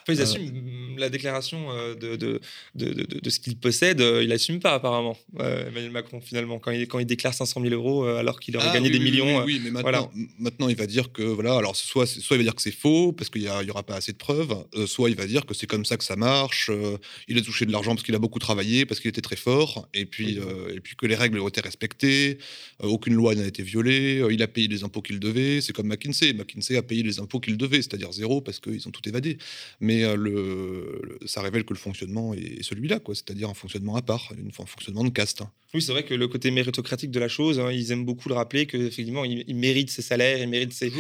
Enfin, 0.08 0.14
ils 0.14 0.22
assument 0.22 0.46
mm, 0.52 0.98
la 1.00 1.10
déclaration 1.10 1.72
euh, 1.72 1.96
de, 1.96 2.16
de, 2.16 2.40
de, 2.76 2.94
de- 2.94 3.20
de 3.20 3.30
ce 3.30 3.40
qu'il 3.40 3.58
possède, 3.58 4.02
euh, 4.02 4.24
il 4.24 4.32
assume 4.32 4.60
pas 4.60 4.74
apparemment, 4.76 5.18
euh, 5.40 5.68
Emmanuel 5.70 5.92
Macron, 5.92 6.22
finalement, 6.22 6.60
quand 6.60 6.72
il, 6.72 6.88
quand 6.88 7.00
il 7.00 7.06
déclare 7.08 7.34
500 7.34 7.62
000 7.62 7.74
euros 7.74 8.04
alors 8.06 8.40
qu'il 8.40 8.56
aurait 8.56 8.68
Ah, 8.70 8.74
gagné 8.76 8.90
oui, 8.90 8.94
des 8.94 9.00
oui, 9.00 9.12
millions. 9.12 9.44
Oui, 9.44 9.60
mais 9.64 9.72
maintenant, 9.72 9.82
voilà. 9.82 10.10
maintenant, 10.40 10.70
il 10.70 10.76
va 10.76 10.86
dire 10.86 11.12
que 11.12 11.24
voilà. 11.24 11.56
Alors 11.58 11.76
soit, 11.76 12.06
c'est- 12.06 12.20
soit 12.20 12.36
il 12.36 12.40
va 12.40 12.44
dire 12.44 12.56
que 12.56 12.62
c'est 12.62 12.72
faux 12.72 13.12
parce 13.14 13.30
qu'il 13.30 13.42
y, 13.42 13.48
a- 13.48 13.62
il 13.64 13.68
y 13.68 13.72
aura 13.72 13.84
pas 13.84 13.96
assez 13.96 14.12
de 14.12 14.18
preuves. 14.18 14.56
euh, 14.76 14.86
soit 14.88 15.10
il 15.10 15.16
va 15.16 15.26
dire 15.26 15.46
que 15.46 15.54
c'est 15.56 15.68
comme 15.68 15.86
ça 15.86 15.98
que 15.98 16.04
ça 16.04 16.16
marche. 16.16 16.70
euh, 16.72 16.98
il 17.28 17.38
a 17.38 17.42
touché 17.42 17.66
de 17.66 17.72
l'argent 17.72 17.92
parce 17.96 18.04
qu'il 18.04 18.16
a 18.16 18.20
beaucoup 18.20 18.40
travaillé, 18.40 18.86
parce 18.86 19.00
qu'il 19.00 19.10
était 19.10 19.22
très 19.22 19.36
fort, 19.36 19.88
et 19.94 20.06
puis 20.06 20.38
euh, 20.40 20.74
et 20.76 20.80
puis 20.82 20.96
que 20.96 21.06
les 21.08 21.16
règles 21.16 21.40
ont 21.40 21.48
été 21.48 21.62
respectées, 21.62 22.38
aucune 22.80 23.14
loi 23.16 23.34
n'a 23.36 23.46
été 23.48 23.64
violée. 23.64 24.22
il 24.30 24.42
a 24.44 24.48
payé 24.48 24.68
les 24.68 24.84
impôts 24.84 25.02
qu'il 25.02 25.20
devait. 25.20 25.62
C'est 25.62 25.74
comme 25.74 25.88
McKinsey. 25.88 26.34
McKinsey 26.34 26.78
a 26.78 26.84
payé 26.84 27.02
les 27.04 27.20
impôts 27.20 27.40
qu'il 27.40 27.58
devait, 27.58 27.82
c'est-à-dire 27.82 28.12
zéro 28.12 28.42
parce 28.42 28.60
qu'ils 28.60 28.88
ont 28.88 28.92
tout 28.92 29.08
évadé. 29.08 29.38
Mais 29.80 29.95
euh, 30.04 30.16
le, 30.16 31.02
le- 31.04 31.28
ça 31.28 31.42
révèle 31.42 31.64
que 31.64 31.74
le 31.74 31.80
fonctionnement 31.80 32.34
est 32.34 32.62
celui-là, 32.64 33.00
quoi. 33.00 33.16
C'est-à-dire 33.16 33.50
un 33.50 33.54
fonctionnement 33.54 33.96
à 33.96 34.02
part, 34.02 34.32
une, 34.38 34.48
un 34.50 34.66
fonctionnement 34.66 35.04
de 35.04 35.10
caste. 35.10 35.42
hein. 35.42 35.52
Oui, 35.74 35.82
c'est 35.82 35.92
vrai 35.92 36.04
que 36.06 36.14
le 36.14 36.28
côté 36.28 36.52
méritocratique 36.52 37.12
de 37.12 37.20
la 37.20 37.28
chose, 37.28 37.60
hein, 37.60 37.72
ils 37.72 37.92
aiment 37.92 38.06
beaucoup 38.06 38.30
le 38.30 38.36
rappeler 38.36 38.66
qu'effectivement, 38.66 39.26
il, 39.26 39.44
il 39.48 39.56
mérite 39.56 39.90
ses 39.90 40.02
salaires, 40.02 40.38
il 40.40 40.48
mérite 40.50 40.74
ses. 40.74 40.92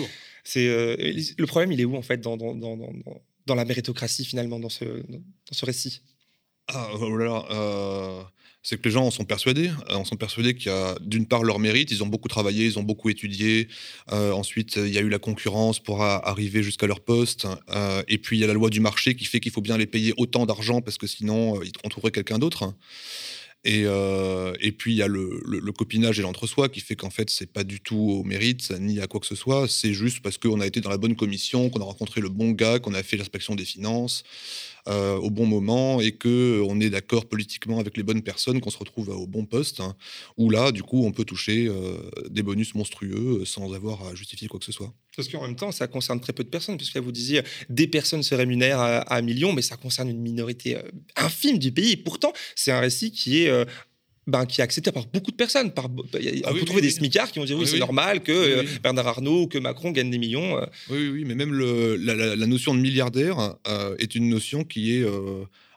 Ses, 0.43 0.67
euh, 0.67 0.95
le 1.37 1.45
problème, 1.47 1.71
il 1.71 1.81
est 1.81 1.85
où 1.85 1.95
en 1.95 2.01
fait 2.03 2.21
dans, 2.21 2.37
dans, 2.37 2.53
dans, 2.53 2.77
dans, 2.77 2.91
dans- 2.93 3.21
dans 3.47 3.55
la 3.55 3.65
méritocratie 3.65 4.25
finalement, 4.25 4.59
dans 4.59 4.69
ce, 4.69 4.85
dans 4.85 5.21
ce 5.51 5.65
récit? 5.65 6.01
Ah, 6.67 6.89
oh 6.99 7.15
là 7.15 7.25
là, 7.25 7.45
euh, 7.51 8.21
c'est 8.65 8.77
que 8.81 8.83
les 8.85 8.91
gens 8.91 9.05
en 9.05 9.11
sont 9.11 9.25
persuadés. 9.25 9.69
euh, 9.91 9.93
en 9.93 10.05
sont 10.05 10.15
persuadés 10.15 10.55
qu'il 10.55 10.71
y 10.71 10.75
a 10.75 10.95
d'une 10.99 11.27
part 11.27 11.43
leur 11.43 11.59
mérite, 11.59 11.91
ils 11.91 12.03
ont 12.03 12.07
beaucoup 12.07 12.27
travaillé, 12.27 12.65
ils 12.65 12.79
ont 12.79 12.83
beaucoup 12.83 13.09
étudié. 13.09 13.67
euh, 14.11 14.31
ensuite, 14.31 14.77
il 14.77 14.91
y 14.91 14.97
a 14.97 15.01
eu 15.01 15.09
la 15.09 15.19
concurrence 15.19 15.79
pour 15.79 16.01
arriver 16.03 16.63
jusqu'à 16.63 16.87
leur 16.87 17.01
poste. 17.01 17.47
euh, 17.69 18.01
et 18.07 18.17
puis, 18.17 18.37
il 18.37 18.39
y 18.41 18.43
a 18.43 18.47
la 18.47 18.53
loi 18.53 18.71
du 18.71 18.79
marché 18.79 19.13
qui 19.15 19.25
fait 19.25 19.39
qu'il 19.39 19.51
faut 19.51 19.61
bien 19.61 19.77
les 19.77 19.85
payer 19.85 20.13
autant 20.17 20.47
d'argent 20.47 20.81
parce 20.81 20.97
que 20.97 21.05
sinon, 21.05 21.59
on 21.83 21.89
trouverait 21.89 22.11
quelqu'un 22.11 22.39
d'autre. 22.39 22.73
Et, 23.67 24.71
puis, 24.77 24.93
il 24.93 24.97
y 24.97 25.01
a 25.01 25.07
le, 25.07 25.41
le- 25.45 25.59
le 25.59 25.71
copinage 25.71 26.19
et 26.19 26.21
l'entre-soi 26.21 26.69
qui 26.69 26.79
fait 26.81 26.95
qu'en 26.95 27.09
fait, 27.09 27.29
c'est 27.29 27.51
pas 27.51 27.63
du 27.63 27.81
tout 27.81 27.97
au 27.97 28.23
mérite 28.23 28.71
ni 28.79 28.99
à 28.99 29.07
quoi 29.07 29.19
que 29.19 29.25
ce 29.27 29.35
soit. 29.35 29.67
C'est 29.67 29.93
juste 29.93 30.19
parce 30.21 30.37
qu'on 30.37 30.59
a 30.61 30.67
été 30.67 30.81
dans 30.81 30.89
la 30.89 30.97
bonne 30.97 31.15
commission, 31.15 31.69
qu'on 31.69 31.81
a 31.81 31.85
rencontré 31.85 32.21
le 32.21 32.29
bon 32.29 32.51
gars, 32.51 32.79
qu'on 32.79 32.93
a 32.93 33.03
fait 33.03 33.17
l'inspection 33.17 33.55
des 33.55 33.65
finances 33.65 34.23
euh, 34.87 35.15
au 35.17 35.29
bon 35.29 35.45
moment 35.45 36.01
et 36.01 36.11
que 36.11 36.61
on 36.67 36.79
est 36.79 36.89
d'accord 36.89 37.25
politiquement 37.25 37.79
avec 37.79 37.97
les 37.97 38.03
bonnes 38.03 38.21
personnes, 38.21 38.59
qu'on 38.61 38.69
se 38.69 38.77
retrouve 38.77 39.09
au 39.09 39.27
bon 39.27 39.45
poste. 39.45 39.79
hein, 39.79 39.95
où 40.37 40.49
là, 40.49 40.71
du 40.71 40.83
coup, 40.83 41.05
on 41.05 41.11
peut 41.11 41.25
toucher 41.25 41.67
euh, 41.67 41.97
des 42.29 42.43
bonus 42.43 42.75
monstrueux 42.75 43.39
euh, 43.41 43.45
sans 43.45 43.73
avoir 43.73 44.05
à 44.07 44.15
justifier 44.15 44.47
quoi 44.47 44.59
que 44.59 44.65
ce 44.65 44.71
soit. 44.71 44.93
Parce 45.15 45.29
qu'en 45.29 45.41
même 45.43 45.55
temps, 45.55 45.71
ça 45.71 45.87
concerne 45.87 46.19
très 46.19 46.33
peu 46.33 46.43
de 46.43 46.49
personnes, 46.49 46.77
puisque 46.77 46.95
là, 46.95 47.01
vous 47.01 47.11
disiez, 47.11 47.41
des 47.69 47.87
personnes 47.87 48.23
se 48.23 48.35
rémunèrent 48.35 48.79
à, 48.79 48.97
à 48.97 49.17
un 49.17 49.21
million, 49.21 49.53
mais 49.53 49.61
ça 49.61 49.77
concerne 49.77 50.09
une 50.09 50.19
minorité 50.21 50.75
euh, 50.75 50.81
infime 51.15 51.57
du 51.57 51.71
pays. 51.71 51.91
Et 51.91 51.97
pourtant, 51.97 52.33
c'est 52.55 52.71
un 52.71 52.79
récit 52.79 53.11
qui 53.11 53.43
est, 53.43 53.49
euh, 53.49 53.65
ben, 54.27 54.45
qui 54.45 54.61
est 54.61 54.63
accepté 54.63 54.91
par 54.91 55.05
beaucoup 55.07 55.31
de 55.31 55.35
personnes. 55.35 55.71
Par, 55.71 55.85
on 55.85 55.89
Ah 56.11 56.17
peut 56.51 56.53
oui, 56.53 56.65
trouver 56.65 56.81
oui, 56.81 56.87
des 56.87 56.89
smicards 56.91 57.31
qui 57.31 57.39
vont 57.39 57.45
dire, 57.45 57.57
oui, 57.57 57.67
c'est 57.67 57.77
normal 57.77 58.21
que 58.21 58.31
euh. 58.31 58.63
Bernard 58.81 59.07
Arnault 59.07 59.43
ou 59.43 59.47
que 59.47 59.57
Macron 59.59 59.91
gagnent 59.91 60.09
des 60.11 60.17
millions. 60.17 60.57
euh. 60.57 60.65
Oui, 60.89 60.97
oui, 60.97 61.09
oui, 61.09 61.23
mais 61.25 61.35
même 61.35 61.53
le, 61.53 61.95
la, 61.97 62.15
la- 62.15 62.35
la 62.35 62.47
notion 62.47 62.73
de 62.73 62.79
milliardaire 62.79 63.55
euh, 63.67 63.95
est 63.99 64.15
une 64.15 64.29
notion 64.29 64.63
qui 64.63 64.95
est 64.97 65.03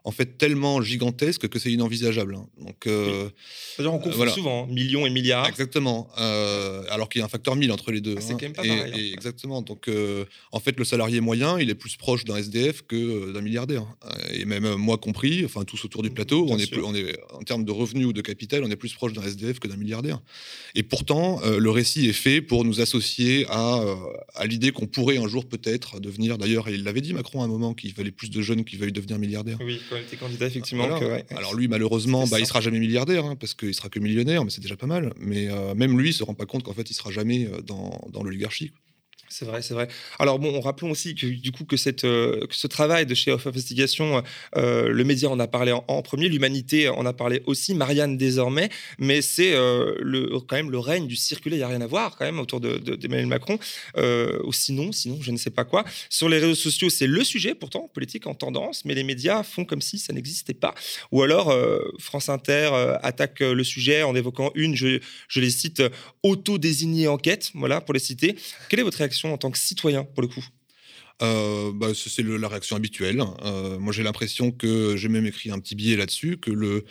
en 0.09 0.11
fait 0.11 0.38
tellement 0.38 0.81
gigantesque 0.81 1.49
que 1.49 1.59
c'est 1.59 1.71
inenvisageable. 1.71 2.35
hein. 2.37 2.47
Donc, 2.64 2.87
euh, 2.87 3.29
C'est-à-dire, 3.77 3.92
on 3.92 3.99
confond 3.99 4.16
voilà. 4.16 4.33
souvent 4.33 4.64
hein, 4.64 4.73
millions 4.73 5.05
et 5.05 5.11
milliards. 5.11 5.47
Exactement. 5.47 6.09
Euh, 6.18 6.83
alors 6.88 7.11
qu'il 7.11 7.18
y 7.18 7.23
a 7.23 7.27
un 7.27 7.29
facteur 7.29 7.57
1000 7.57 7.71
entre 7.73 7.92
les 7.92 8.01
deux. 8.01 8.14
Ah, 8.16 8.21
c'est 8.23 8.33
hein. 8.33 8.37
quand 8.40 8.47
même 8.47 8.53
pas 8.55 8.64
Et- 8.64 8.68
pareil, 8.68 8.92
hein. 8.94 8.99
et 8.99 9.12
exactement. 9.12 9.61
Donc, 9.61 9.87
euh, 9.88 10.25
en 10.51 10.61
fait, 10.61 10.79
le 10.79 10.85
salarié 10.87 11.21
moyen, 11.21 11.59
il 11.61 11.68
est 11.68 11.75
plus 11.75 11.97
proche 11.97 12.25
d'un 12.25 12.37
SDF 12.37 12.83
que 12.87 13.33
d'un 13.33 13.42
milliardaire. 13.42 13.85
Euh, 14.07 14.09
Et 14.33 14.44
même 14.47 14.75
moi 14.77 14.97
compris, 14.97 15.44
enfin 15.44 15.64
tous 15.64 15.85
autour 15.85 16.03
du 16.03 16.11
plateau, 16.11 16.44
Bien 16.47 16.55
on 16.55 16.59
est, 16.59 16.71
plus- 16.71 16.83
on 16.83 16.94
est 16.94 17.18
en 17.35 17.42
termes 17.42 17.64
de 17.66 17.73
revenus 17.73 18.07
ou 18.07 18.12
de 18.14 18.23
capital, 18.23 18.64
on 18.64 18.71
est 18.71 18.77
plus 18.77 18.94
proche 18.94 19.12
d'un 19.12 19.23
SDF 19.23 19.59
que 19.59 19.68
d'un 19.68 19.77
milliardaire. 19.77 20.21
Et 20.75 20.83
pourtant, 20.83 21.40
le 21.44 21.71
récit 21.71 22.07
est 22.09 22.12
fait 22.14 22.40
pour 22.40 22.64
nous 22.64 22.81
associer 22.81 23.44
à, 23.51 23.83
à 24.35 24.47
l'idée 24.47 24.71
qu'on 24.73 24.87
pourrait 24.87 25.18
un 25.18 25.29
jour 25.29 25.44
peut-être 25.47 26.01
devenir. 26.01 26.38
D'ailleurs, 26.38 26.68
il 26.71 26.83
l'avait 26.85 27.03
dit 27.03 27.12
Macron 27.12 27.42
à 27.42 27.44
un 27.44 27.49
moment 27.49 27.75
qu'il 27.75 27.92
fallait 27.92 28.11
plus 28.11 28.31
de 28.31 28.40
jeunes 28.40 28.64
qui 28.64 28.77
veuillent 28.77 28.92
devenir 28.92 29.18
milliardaires. 29.18 29.59
Oui, 29.61 29.81
quand 29.98 30.04
il 30.04 30.06
était 30.06 30.16
candidat, 30.16 30.46
effectivement. 30.46 30.87
Voilà. 30.87 31.00
que, 31.00 31.04
ouais. 31.11 31.24
Alors 31.37 31.54
lui, 31.54 31.68
malheureusement, 31.68 32.26
bah, 32.26 32.38
il 32.40 32.46
sera 32.46 32.61
jamais 32.61 32.78
milliardaire, 32.78 33.24
hein, 33.24 33.37
parce 33.37 33.54
qu'il 33.54 33.74
sera 33.74 33.88
que 33.88 33.98
millionnaire, 33.98 34.44
mais 34.44 34.50
c'est 34.50 34.61
déjà 34.61 34.76
pas 34.76 34.87
mal. 34.87 35.12
Mais 35.20 35.48
euh, 35.50 35.74
même 35.74 35.98
lui 35.98 36.12
se 36.12 36.22
rend 36.22 36.34
pas 36.34 36.46
compte 36.46 36.62
qu'en 36.62 36.72
fait, 36.72 36.90
il 36.90 36.94
sera 36.94 37.11
jamais 37.11 37.46
euh, 37.46 37.61
dans, 37.62 38.00
dans 38.11 38.22
l'oligarchie. 38.22 38.72
C'est 39.31 39.45
vrai, 39.45 39.61
c'est 39.61 39.75
vrai. 39.75 39.88
Alors 40.19 40.38
bon, 40.38 40.59
rappelons 40.61 40.91
aussi 40.91 41.14
que 41.14 41.27
du 41.27 41.53
coup 41.53 41.64
que, 41.64 41.77
cette, 41.77 42.05
euh, 42.05 42.47
que 42.47 42.55
ce 42.57 42.67
travail 42.67 43.05
de 43.05 43.14
chez 43.14 43.31
Off 43.31 43.47
Investigation, 43.47 44.23
euh, 44.57 44.88
le 44.88 45.05
média 45.05 45.29
en 45.29 45.38
a 45.38 45.47
parlé 45.47 45.73
en, 45.73 46.03
premier, 46.03 46.29
l'humanité 46.31 46.88
en 46.88 47.05
a 47.05 47.12
parlé 47.12 47.43
aussi, 47.45 47.75
Marianne 47.75 48.17
désormais, 48.17 48.71
mais 48.99 49.21
c'est 49.21 49.53
euh, 49.55 50.38
quand 50.49 50.57
même 50.57 50.71
le 50.71 50.79
règne 50.79 51.07
du 51.07 51.14
circulé, 51.14 51.57
il 51.57 51.59
n'y 51.59 51.64
a 51.64 51.69
rien 51.69 51.83
à 51.83 51.87
voir 51.87 52.17
quand 52.17 52.25
même 52.25 52.41
autour 52.41 52.61
de- 52.61 52.79
de- 52.79 52.95
d'Emmanuel 52.97 53.27
Macron, 53.27 53.59
euh, 53.99 54.38
ou 54.45 54.53
sinon, 54.55 54.93
sinon 54.93 55.19
je 55.21 55.31
ne 55.31 55.37
sais 55.37 55.51
pas 55.51 55.64
quoi. 55.64 55.85
Sur 56.09 56.31
les 56.31 56.38
réseaux 56.38 56.55
sociaux, 56.55 56.88
c'est 56.88 57.07
le 57.07 57.23
sujet 57.23 57.55
pourtant, 57.55 57.87
politique 57.93 58.27
en 58.27 58.35
tendance, 58.35 58.87
mais 58.87 58.95
les 58.95 59.05
médias 59.05 59.43
font 59.43 59.67
comme 59.67 59.83
si 59.83 59.99
ça 59.99 60.14
n'existait 60.14 60.55
pas. 60.55 60.75
Ou 61.12 61.23
alors 61.23 61.51
euh, 61.51 61.81
France 61.99 62.31
Inter 62.31 62.71
euh, 62.73 62.97
attaque 63.03 63.43
euh, 63.43 63.53
le 63.53 63.62
sujet 63.64 64.03
en 64.03 64.14
évoquant 64.17 64.53
une, 64.55 64.75
je, 64.75 65.01
je 65.29 65.41
les 65.41 65.51
cite, 65.51 65.81
euh, 65.81 65.91
auto-désignée 66.23 67.09
enquête, 67.09 67.51
voilà, 67.55 67.83
pour 67.83 67.93
les 67.93 68.01
citer. 68.01 68.35
Quelle 68.71 68.81
est 68.81 68.85
votre 68.85 68.97
réaction 68.99 69.17
en 69.26 69.38
tant 69.38 69.50
que 69.50 69.59
citoyen, 69.59 70.04
pour 70.04 70.22
le 70.22 70.28
coup? 70.28 70.44
Euh, 71.22 71.72
bah, 71.74 71.88
c'est 71.94 72.22
la 72.22 72.48
réaction 72.48 72.76
habituelle. 72.76 73.22
Euh, 73.44 73.78
moi, 73.78 73.92
j'ai 73.92 74.02
l'impression 74.02 74.52
que 74.52 74.96
j'ai 74.96 75.09
même 75.09 75.26
écrit 75.26 75.50
un 75.50 75.59
petit 75.59 75.74
billet 75.74 75.96
là-dessus 75.96 76.37
que 76.37 76.52
le, 76.52 76.85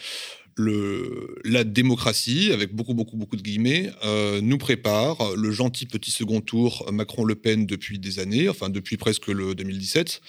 le, 0.57 1.39
la 1.45 1.63
démocratie, 1.63 2.51
avec 2.51 2.75
beaucoup, 2.75 2.93
beaucoup, 2.93 3.15
beaucoup 3.15 3.37
de 3.37 3.41
guillemets, 3.41 3.89
euh, 4.03 4.41
nous 4.41 4.57
prépare 4.57 5.33
le 5.37 5.51
gentil 5.51 5.85
petit 5.85 6.11
second 6.11 6.41
tour 6.41 6.89
Macron-Le 6.91 7.35
Pen 7.35 7.65
depuis 7.65 7.99
des 7.99 8.19
années, 8.19 8.49
enfin 8.49 8.69
depuis 8.69 8.97
presque 8.97 9.27
le 9.27 9.55
2017. 9.55 10.21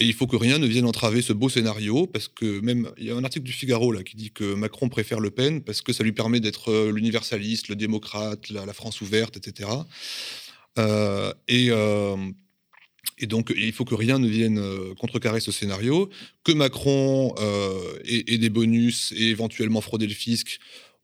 Et 0.00 0.04
il 0.04 0.12
faut 0.12 0.26
que 0.26 0.36
rien 0.36 0.58
ne 0.58 0.66
vienne 0.66 0.84
entraver 0.84 1.22
ce 1.22 1.32
beau 1.32 1.48
scénario, 1.48 2.06
parce 2.06 2.28
que 2.28 2.60
même, 2.60 2.90
il 2.98 3.06
y 3.06 3.10
a 3.10 3.16
un 3.16 3.24
article 3.24 3.46
du 3.46 3.52
Figaro 3.52 3.92
là 3.92 4.02
qui 4.02 4.16
dit 4.16 4.30
que 4.30 4.54
Macron 4.54 4.90
préfère 4.90 5.20
Le 5.20 5.30
Pen 5.30 5.62
parce 5.62 5.80
que 5.80 5.94
ça 5.94 6.04
lui 6.04 6.12
permet 6.12 6.40
d'être 6.40 6.90
l'universaliste, 6.90 7.68
le 7.68 7.76
démocrate, 7.76 8.50
la 8.50 8.72
France 8.74 9.00
ouverte, 9.00 9.38
etc. 9.38 9.68
Euh, 10.78 11.32
et, 11.48 11.68
euh, 11.70 12.16
et 13.18 13.26
donc, 13.26 13.52
il 13.56 13.72
faut 13.72 13.84
que 13.84 13.94
rien 13.94 14.18
ne 14.18 14.28
vienne 14.28 14.58
euh, 14.58 14.94
contrecarrer 14.94 15.40
ce 15.40 15.52
scénario, 15.52 16.08
que 16.44 16.52
Macron 16.52 17.34
ait, 18.04 18.38
des 18.38 18.50
bonus 18.50 19.12
et 19.16 19.28
éventuellement 19.30 19.80
frauder 19.80 20.06
le 20.06 20.14
fisc. 20.14 20.58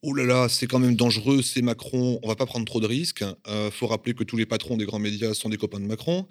Oh 0.06 0.12
là 0.12 0.24
là, 0.24 0.50
c'est 0.50 0.66
quand 0.66 0.78
même 0.78 0.96
dangereux, 0.96 1.40
c'est 1.40 1.62
Macron, 1.62 2.20
on 2.22 2.28
va 2.28 2.36
pas 2.36 2.44
prendre 2.44 2.66
trop 2.66 2.78
de 2.78 2.86
risques. 2.86 3.24
Il 3.48 3.70
faut 3.70 3.86
rappeler 3.86 4.12
que 4.12 4.22
tous 4.22 4.36
les 4.36 4.44
patrons 4.44 4.76
des 4.76 4.84
grands 4.84 4.98
médias 4.98 5.32
sont 5.32 5.48
des 5.48 5.56
copains 5.56 5.80
de 5.80 5.86
Macron. 5.86 6.26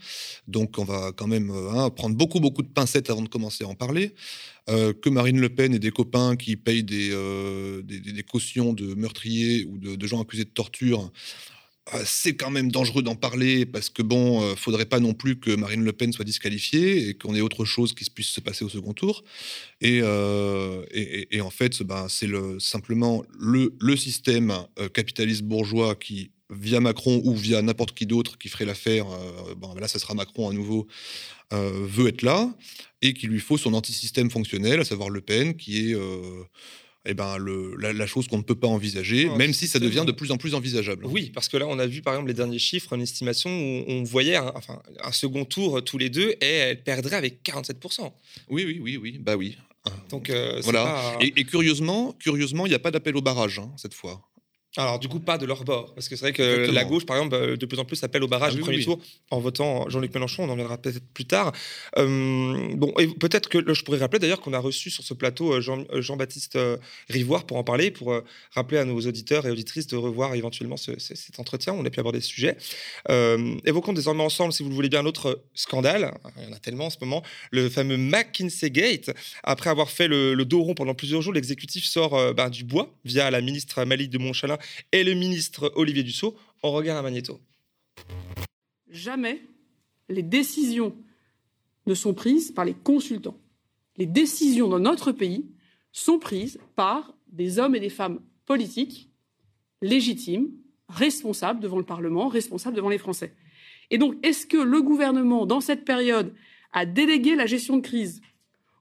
Donc 0.47 0.77
on 0.77 0.83
va 0.83 1.11
quand 1.11 1.25
même 1.25 1.49
hein, 1.49 1.89
prendre 1.89 2.15
beaucoup, 2.15 2.39
beaucoup 2.39 2.61
de 2.61 2.67
pincettes 2.67 3.09
avant 3.09 3.23
de 3.23 3.29
commencer 3.29 3.63
à 3.63 3.67
en 3.67 3.73
parler. 3.73 4.13
Que 4.67 5.09
Marine 5.09 5.39
Le 5.39 5.49
Pen 5.49 5.73
ait 5.73 5.79
des 5.79 5.89
copains 5.89 6.35
qui 6.35 6.55
payent 6.55 6.83
des, 6.83 7.15
cautions 8.31 8.73
de 8.73 8.93
meurtriers 8.93 9.65
ou 9.65 9.79
de, 9.79 10.05
gens 10.05 10.21
accusés 10.21 10.45
de 10.45 10.51
torture, 10.51 11.11
c'est 12.05 12.35
quand 12.35 12.49
même 12.49 12.71
dangereux 12.71 13.03
d'en 13.03 13.15
parler 13.15 13.65
parce 13.65 13.89
que 13.89 14.01
bon, 14.01 14.41
euh, 14.41 14.55
faudrait 14.55 14.85
pas 14.85 14.99
non 14.99 15.13
plus 15.13 15.37
que 15.37 15.53
Marine 15.53 15.83
Le 15.83 15.91
Pen 15.91 16.13
soit 16.13 16.25
disqualifiée 16.25 17.09
et 17.09 17.13
qu'on 17.13 17.35
ait 17.35 17.41
autre 17.41 17.65
chose 17.65 17.93
qui 17.93 18.05
se 18.05 18.09
puisse 18.09 18.29
se 18.29 18.39
passer 18.39 18.63
au 18.63 18.69
second 18.69 18.93
tour. 18.93 19.23
Et, 19.81 19.99
euh, 20.01 20.83
en 21.41 21.49
fait, 21.49 21.83
ben, 21.83 22.07
c'est 22.07 22.27
le, 22.27 22.59
simplement 22.59 23.23
le, 23.37 23.95
système 23.97 24.53
euh, 24.79 24.87
capitaliste 24.87 25.43
bourgeois 25.43 25.95
qui, 25.95 26.31
via 26.49 26.79
Macron 26.79 27.21
ou 27.25 27.35
via 27.35 27.61
n'importe 27.61 27.93
qui 27.95 28.05
d'autre 28.05 28.37
qui 28.37 28.47
ferait 28.47 28.65
l'affaire, 28.65 29.05
bon, 29.57 29.73
là, 29.75 29.87
ça 29.87 29.99
sera 29.99 30.13
Macron 30.13 30.49
à 30.49 30.53
nouveau, 30.53 30.87
veut 31.51 32.07
être 32.07 32.21
là 32.21 32.53
et 33.01 33.13
qu'il 33.13 33.29
lui 33.29 33.39
faut 33.39 33.57
son 33.57 33.73
antisystème 33.73 34.29
fonctionnel, 34.29 34.79
à 34.79 34.85
savoir 34.85 35.09
Le 35.09 35.21
Pen, 35.21 35.55
qui 35.55 35.91
est 35.91 35.95
eh 37.05 37.13
ben, 37.13 37.37
le, 37.37 37.75
la, 37.75 38.07
chose 38.07 38.27
qu'on 38.27 38.37
ne 38.37 38.43
peut 38.43 38.55
pas 38.55 38.67
envisager, 38.67 39.29
même 39.29 39.53
si 39.53 39.67
ça 39.67 39.79
devient 39.79 40.03
de 40.07 40.13
plus 40.13 40.31
en 40.31 40.37
plus 40.37 40.53
envisageable. 40.53 41.05
Oui, 41.05 41.31
parce 41.33 41.49
que 41.49 41.57
là, 41.57 41.67
on 41.67 41.77
a 41.79 41.85
vu 41.85 42.01
par 42.01 42.13
exemple 42.13 42.29
les 42.29 42.33
derniers 42.33 42.59
chiffres, 42.59 42.93
une 42.93 43.01
estimation 43.01 43.49
où 43.49 43.83
on 43.87 44.03
voyait 44.03 44.37
un, 44.37 44.51
enfin, 44.55 44.81
un 45.03 45.11
second 45.11 45.43
tour 45.43 45.83
tous 45.83 45.97
les 45.97 46.09
deux 46.09 46.31
et 46.39 46.45
elle 46.45 46.81
perdrait 46.81 47.17
avec 47.17 47.43
47%. 47.43 48.11
Oui, 48.49 48.63
oui, 48.65 48.79
oui, 48.81 48.97
oui, 48.97 49.17
bah 49.19 49.35
oui. 49.35 49.57
Donc, 50.09 50.29
euh, 50.29 50.61
voilà. 50.63 51.17
Et, 51.19 51.43
curieusement, 51.43 52.15
curieusement, 52.19 52.65
il 52.65 52.69
n'y 52.69 52.75
a 52.75 52.79
pas 52.79 52.91
d'appel 52.91 53.17
au 53.17 53.21
barrage 53.21 53.59
hein, 53.59 53.69
cette 53.75 53.93
fois. 53.93 54.21
Alors, 54.75 54.97
du 54.97 55.07
coup, 55.07 55.19
pas 55.19 55.37
de 55.37 55.45
leur 55.45 55.63
bord. 55.63 55.93
Parce 55.93 56.09
que 56.09 56.15
c'est 56.15 56.25
vrai 56.25 56.33
que 56.33 56.71
la 56.71 56.83
gauche, 56.83 57.05
par 57.05 57.17
exemple, 57.17 57.35
euh, 57.35 57.55
de 57.55 57.65
plus 57.67 57.77
en 57.77 57.85
plus 57.85 58.03
appelle 58.03 58.23
au 58.23 58.27
barrage 58.27 58.53
ah 58.53 58.55
du 58.55 58.61
premier 58.61 58.83
tour 58.83 58.99
en 59.29 59.39
votant 59.39 59.87
Jean-Luc 59.87 60.11
Mélenchon. 60.15 60.45
On 60.45 60.49
en 60.49 60.55
viendra 60.55 60.79
peut-être 60.79 60.99
plus 61.13 61.25
tard. 61.25 61.51
Euh, 61.99 62.73
bon, 62.73 62.91
et 62.97 63.07
peut-être 63.07 63.49
que 63.49 63.71
je 63.71 63.83
pourrais 63.83 63.99
rappeler 63.99 64.17
d'ailleurs 64.17 64.41
qu'on 64.41 64.53
a 64.53 64.59
reçu 64.59 64.89
sur 64.89 65.03
ce 65.03 65.13
plateau 65.13 65.53
euh, 65.53 65.61
Jean, 65.61 66.17
baptiste 66.17 66.57
Rivoire 67.07 67.45
pour 67.45 67.57
en 67.57 67.63
parler, 67.63 67.91
pour 67.91 68.19
rappeler 68.51 68.79
à 68.79 68.85
nos 68.85 68.99
auditeurs 68.99 69.45
et 69.45 69.51
auditrices 69.51 69.85
de 69.87 69.95
revoir 69.95 70.33
éventuellement 70.33 70.77
cet 70.77 71.39
entretien. 71.39 71.73
On 71.73 71.85
a 71.85 71.89
pu 71.91 71.99
aborder 71.99 72.21
ce 72.21 72.29
sujet. 72.29 72.57
évoquons 73.65 73.93
désormais 73.93 74.23
ensemble, 74.23 74.53
si 74.53 74.63
vous 74.63 74.69
le 74.69 74.75
voulez 74.75 74.89
bien, 74.89 75.01
un 75.01 75.05
autre 75.05 75.43
scandale. 75.53 76.13
Il 76.37 76.45
y 76.45 76.47
en 76.47 76.53
a 76.53 76.59
tellement 76.59 76.85
en 76.87 76.89
ce 76.89 76.97
moment. 77.01 77.21
Le 77.51 77.69
fameux 77.69 77.97
McKinsey 77.97 78.71
Gate. 78.71 79.11
Après 79.43 79.69
avoir 79.69 79.89
fait 79.89 80.07
le, 80.07 80.35
dos 80.45 80.63
rond 80.63 80.73
pendant 80.73 80.95
plusieurs 80.95 81.21
jours, 81.21 81.33
l'exécutif 81.33 81.85
sort 81.85 82.33
ben, 82.33 82.49
du 82.49 82.63
bois 82.63 82.91
via 83.05 83.29
la 83.29 83.41
ministre 83.41 83.83
Malik 83.85 84.09
de 84.09 84.17
Montchalin 84.17 84.57
et 84.91 85.03
le 85.03 85.13
ministre 85.13 85.71
Olivier 85.75 86.03
Dussault. 86.03 86.35
On 86.63 86.71
regarde 86.71 86.99
à 86.99 87.01
Magnéto. 87.01 87.39
Jamais 88.89 89.41
les 90.09 90.23
décisions 90.23 90.95
ne 91.85 91.93
sont 91.93 92.13
prises 92.13 92.51
par 92.51 92.65
les 92.65 92.73
consultants. 92.73 93.37
Les 93.97 94.05
décisions 94.05 94.69
dans 94.69 94.79
notre 94.79 95.11
pays 95.11 95.45
sont 95.91 96.19
prises 96.19 96.59
par 96.75 97.13
des 97.27 97.59
hommes 97.59 97.75
et 97.75 97.79
des 97.79 97.89
femmes 97.89 98.21
politiques 98.45 99.09
légitimes, 99.81 100.49
responsables 100.89 101.59
devant 101.59 101.77
le 101.77 101.85
Parlement, 101.85 102.27
responsables 102.27 102.75
devant 102.75 102.89
les 102.89 102.97
Français. 102.97 103.33
Et 103.89 103.97
donc, 103.97 104.15
est-ce 104.25 104.47
que 104.47 104.57
le 104.57 104.81
gouvernement, 104.81 105.45
dans 105.45 105.61
cette 105.61 105.85
période, 105.85 106.33
a 106.71 106.85
délégué 106.85 107.35
la 107.35 107.45
gestion 107.45 107.77
de 107.77 107.81
crise 107.81 108.21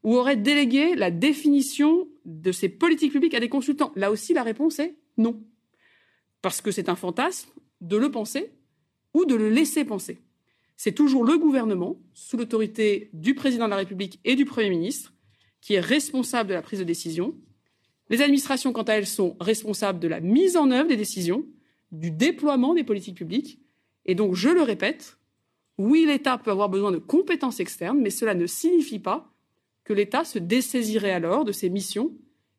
ou 0.02 0.16
aurait 0.16 0.36
délégué 0.36 0.94
la 0.94 1.10
définition 1.10 2.08
de 2.24 2.52
ces 2.52 2.68
politiques 2.68 3.12
publiques 3.12 3.34
à 3.34 3.40
des 3.40 3.48
consultants? 3.48 3.92
Là 3.96 4.10
aussi, 4.10 4.32
la 4.32 4.42
réponse 4.42 4.78
est 4.78 4.94
non 5.18 5.42
parce 6.42 6.60
que 6.60 6.70
c'est 6.70 6.88
un 6.88 6.96
fantasme, 6.96 7.48
de 7.80 7.96
le 7.96 8.10
penser 8.10 8.52
ou 9.14 9.24
de 9.24 9.34
le 9.34 9.48
laisser 9.48 9.84
penser. 9.84 10.18
C'est 10.76 10.92
toujours 10.92 11.24
le 11.24 11.38
gouvernement, 11.38 12.00
sous 12.12 12.36
l'autorité 12.36 13.10
du 13.12 13.34
président 13.34 13.66
de 13.66 13.70
la 13.70 13.76
République 13.76 14.20
et 14.24 14.34
du 14.34 14.44
Premier 14.44 14.70
ministre, 14.70 15.12
qui 15.60 15.74
est 15.74 15.80
responsable 15.80 16.48
de 16.48 16.54
la 16.54 16.62
prise 16.62 16.80
de 16.80 16.84
décision. 16.84 17.34
Les 18.08 18.20
administrations, 18.20 18.72
quant 18.72 18.82
à 18.82 18.94
elles, 18.94 19.06
sont 19.06 19.36
responsables 19.40 20.00
de 20.00 20.08
la 20.08 20.20
mise 20.20 20.56
en 20.56 20.70
œuvre 20.70 20.88
des 20.88 20.96
décisions, 20.96 21.46
du 21.92 22.10
déploiement 22.10 22.74
des 22.74 22.84
politiques 22.84 23.16
publiques. 23.16 23.60
Et 24.06 24.14
donc, 24.14 24.34
je 24.34 24.48
le 24.48 24.62
répète, 24.62 25.18
oui, 25.78 26.04
l'État 26.06 26.38
peut 26.38 26.50
avoir 26.50 26.68
besoin 26.68 26.90
de 26.90 26.98
compétences 26.98 27.60
externes, 27.60 28.00
mais 28.00 28.10
cela 28.10 28.34
ne 28.34 28.46
signifie 28.46 28.98
pas 28.98 29.32
que 29.84 29.92
l'État 29.92 30.24
se 30.24 30.38
dessaisirait 30.38 31.12
alors 31.12 31.44
de 31.44 31.52
ses 31.52 31.70
missions 31.70 32.12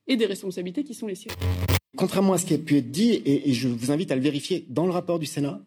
et 0.07 0.15
des 0.15 0.25
responsabilités 0.25 0.83
qui 0.83 0.93
sont 0.93 1.07
les 1.07 1.15
siennes. 1.15 1.35
Contrairement 1.95 2.33
à 2.33 2.37
ce 2.37 2.45
qui 2.45 2.55
a 2.55 2.57
pu 2.57 2.77
être 2.77 2.89
dit, 2.89 3.21
et, 3.25 3.53
je 3.53 3.67
vous 3.67 3.91
invite 3.91 4.11
à 4.11 4.15
le 4.15 4.21
vérifier 4.21 4.65
dans 4.69 4.85
le 4.85 4.91
rapport 4.91 5.19
du 5.19 5.27
Sénat, 5.27 5.63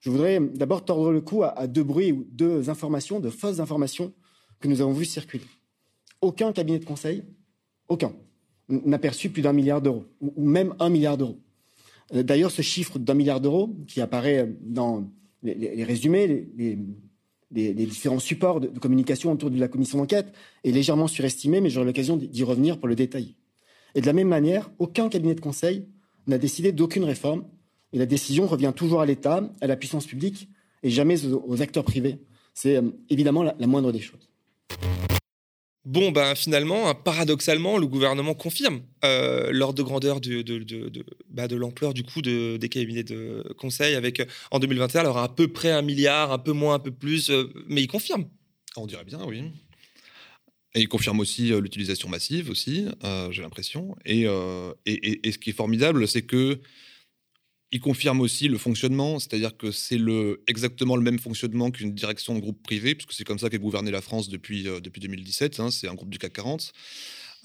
je 0.00 0.10
voudrais 0.10 0.38
d'abord 0.38 0.84
tordre 0.84 1.10
le 1.10 1.20
cou 1.20 1.42
à, 1.42 1.66
deux 1.66 1.82
bruits 1.82 2.12
ou 2.12 2.26
deux 2.30 2.70
informations, 2.70 3.18
de 3.18 3.30
fausses 3.30 3.58
informations 3.58 4.12
que 4.60 4.68
nous 4.68 4.80
avons 4.80 4.92
vues 4.92 5.04
circuler. 5.04 5.44
Aucun 6.20 6.52
cabinet 6.52 6.78
de 6.78 6.84
conseil, 6.84 7.24
aucun, 7.88 8.12
n'a 8.68 8.98
perçu 8.98 9.30
plus 9.30 9.42
d'un 9.42 9.52
milliard 9.52 9.82
d'euros, 9.82 10.04
ou, 10.20 10.46
même 10.46 10.74
un 10.78 10.90
milliard 10.90 11.16
d'euros. 11.16 11.40
Euh, 12.14 12.22
d'ailleurs, 12.22 12.52
ce 12.52 12.62
chiffre 12.62 12.98
d'un 12.98 13.14
milliard 13.14 13.40
d'euros, 13.40 13.74
qui 13.88 14.00
apparaît 14.00 14.54
dans 14.60 15.10
les, 15.42 15.82
résumés, 15.84 16.46
les, 16.56 17.74
différents 17.74 18.20
supports 18.20 18.60
de, 18.60 18.68
communication 18.78 19.32
autour 19.32 19.50
de 19.50 19.58
la 19.58 19.68
commission 19.68 19.98
d'enquête, 19.98 20.32
est 20.62 20.70
légèrement 20.70 21.08
surestimé, 21.08 21.60
mais 21.60 21.68
j'aurai 21.68 21.86
l'occasion 21.86 22.16
d'y 22.16 22.42
revenir 22.44 22.78
pour 22.78 22.88
le 22.88 22.94
détailler. 22.94 23.36
Et 23.94 24.00
de 24.00 24.06
la 24.06 24.12
même 24.12 24.28
manière, 24.28 24.70
aucun 24.78 25.08
cabinet 25.08 25.34
de 25.34 25.40
conseil 25.40 25.86
n'a 26.26 26.38
décidé 26.38 26.72
d'aucune 26.72 27.04
réforme. 27.04 27.44
Et 27.92 27.98
la 27.98 28.06
décision 28.06 28.46
revient 28.46 28.72
toujours 28.74 29.00
à 29.00 29.06
l'État, 29.06 29.48
à 29.60 29.66
la 29.66 29.76
puissance 29.76 30.06
publique, 30.06 30.48
et 30.82 30.90
jamais 30.90 31.24
aux, 31.24 31.62
acteurs 31.62 31.84
privés. 31.84 32.18
C'est 32.54 32.76
euh, 32.76 32.82
évidemment 33.08 33.42
la, 33.42 33.54
moindre 33.66 33.92
des 33.92 34.00
choses. 34.00 34.28
Bon, 35.84 36.10
ben 36.10 36.34
finalement, 36.34 36.88
hein, 36.88 36.94
paradoxalement, 36.94 37.78
le 37.78 37.86
gouvernement 37.86 38.34
confirme 38.34 38.80
euh, 39.04 39.50
l'ordre 39.52 39.74
de 39.74 39.82
grandeur 39.82 40.20
de, 40.20 40.42
de, 40.42 40.90
bah, 41.30 41.46
de, 41.46 41.56
l'ampleur 41.56 41.94
du 41.94 42.02
coût 42.02 42.22
des 42.22 42.68
cabinets 42.70 43.04
de 43.04 43.54
conseil 43.58 43.94
avec, 43.94 44.20
euh, 44.20 44.26
en 44.50 44.58
2021, 44.58 45.00
alors 45.02 45.18
à 45.18 45.34
peu 45.34 45.48
près 45.48 45.70
un 45.70 45.82
milliard, 45.82 46.32
un 46.32 46.38
peu 46.38 46.52
moins, 46.52 46.74
un 46.74 46.78
peu 46.78 46.90
plus, 46.90 47.30
mais 47.68 47.82
il 47.82 47.88
confirme. 47.88 48.26
On 48.76 48.86
dirait 48.86 49.04
bien, 49.04 49.20
oui. 49.24 49.44
Et 50.74 50.80
il 50.80 50.88
confirme 50.88 51.20
aussi 51.20 51.52
euh, 51.52 51.60
l'utilisation 51.60 52.08
massive 52.08 52.50
aussi, 52.50 52.86
euh, 53.04 53.30
j'ai 53.30 53.42
l'impression. 53.42 53.96
Euh, 54.08 54.74
et, 54.86 55.26
et, 55.26 55.32
ce 55.32 55.38
qui 55.38 55.50
est 55.50 55.54
formidable, 55.54 56.08
c'est 56.08 56.22
que 56.22 56.60
il 57.70 57.80
confirme 57.80 58.20
aussi 58.20 58.48
le 58.48 58.58
fonctionnement, 58.58 59.18
c'est-à-dire 59.18 59.56
que 59.56 59.72
c'est 59.72 59.98
le, 59.98 60.42
exactement 60.46 60.96
le 60.96 61.02
même 61.02 61.18
fonctionnement 61.18 61.70
qu'une 61.70 61.92
direction 61.92 62.34
de 62.34 62.40
groupe 62.40 62.62
privé, 62.62 62.94
puisque 62.94 63.12
c'est 63.12 63.24
comme 63.24 63.38
ça 63.38 63.50
qu'est 63.50 63.58
gouverné 63.58 63.90
la 63.90 64.00
France 64.00 64.28
depuis, 64.28 64.62
depuis 64.62 65.00
2017, 65.00 65.58
hein, 65.58 65.70
c'est 65.72 65.88
un 65.88 65.94
groupe 65.94 66.10
du 66.10 66.18
CAC 66.18 66.34
40, 66.34 66.72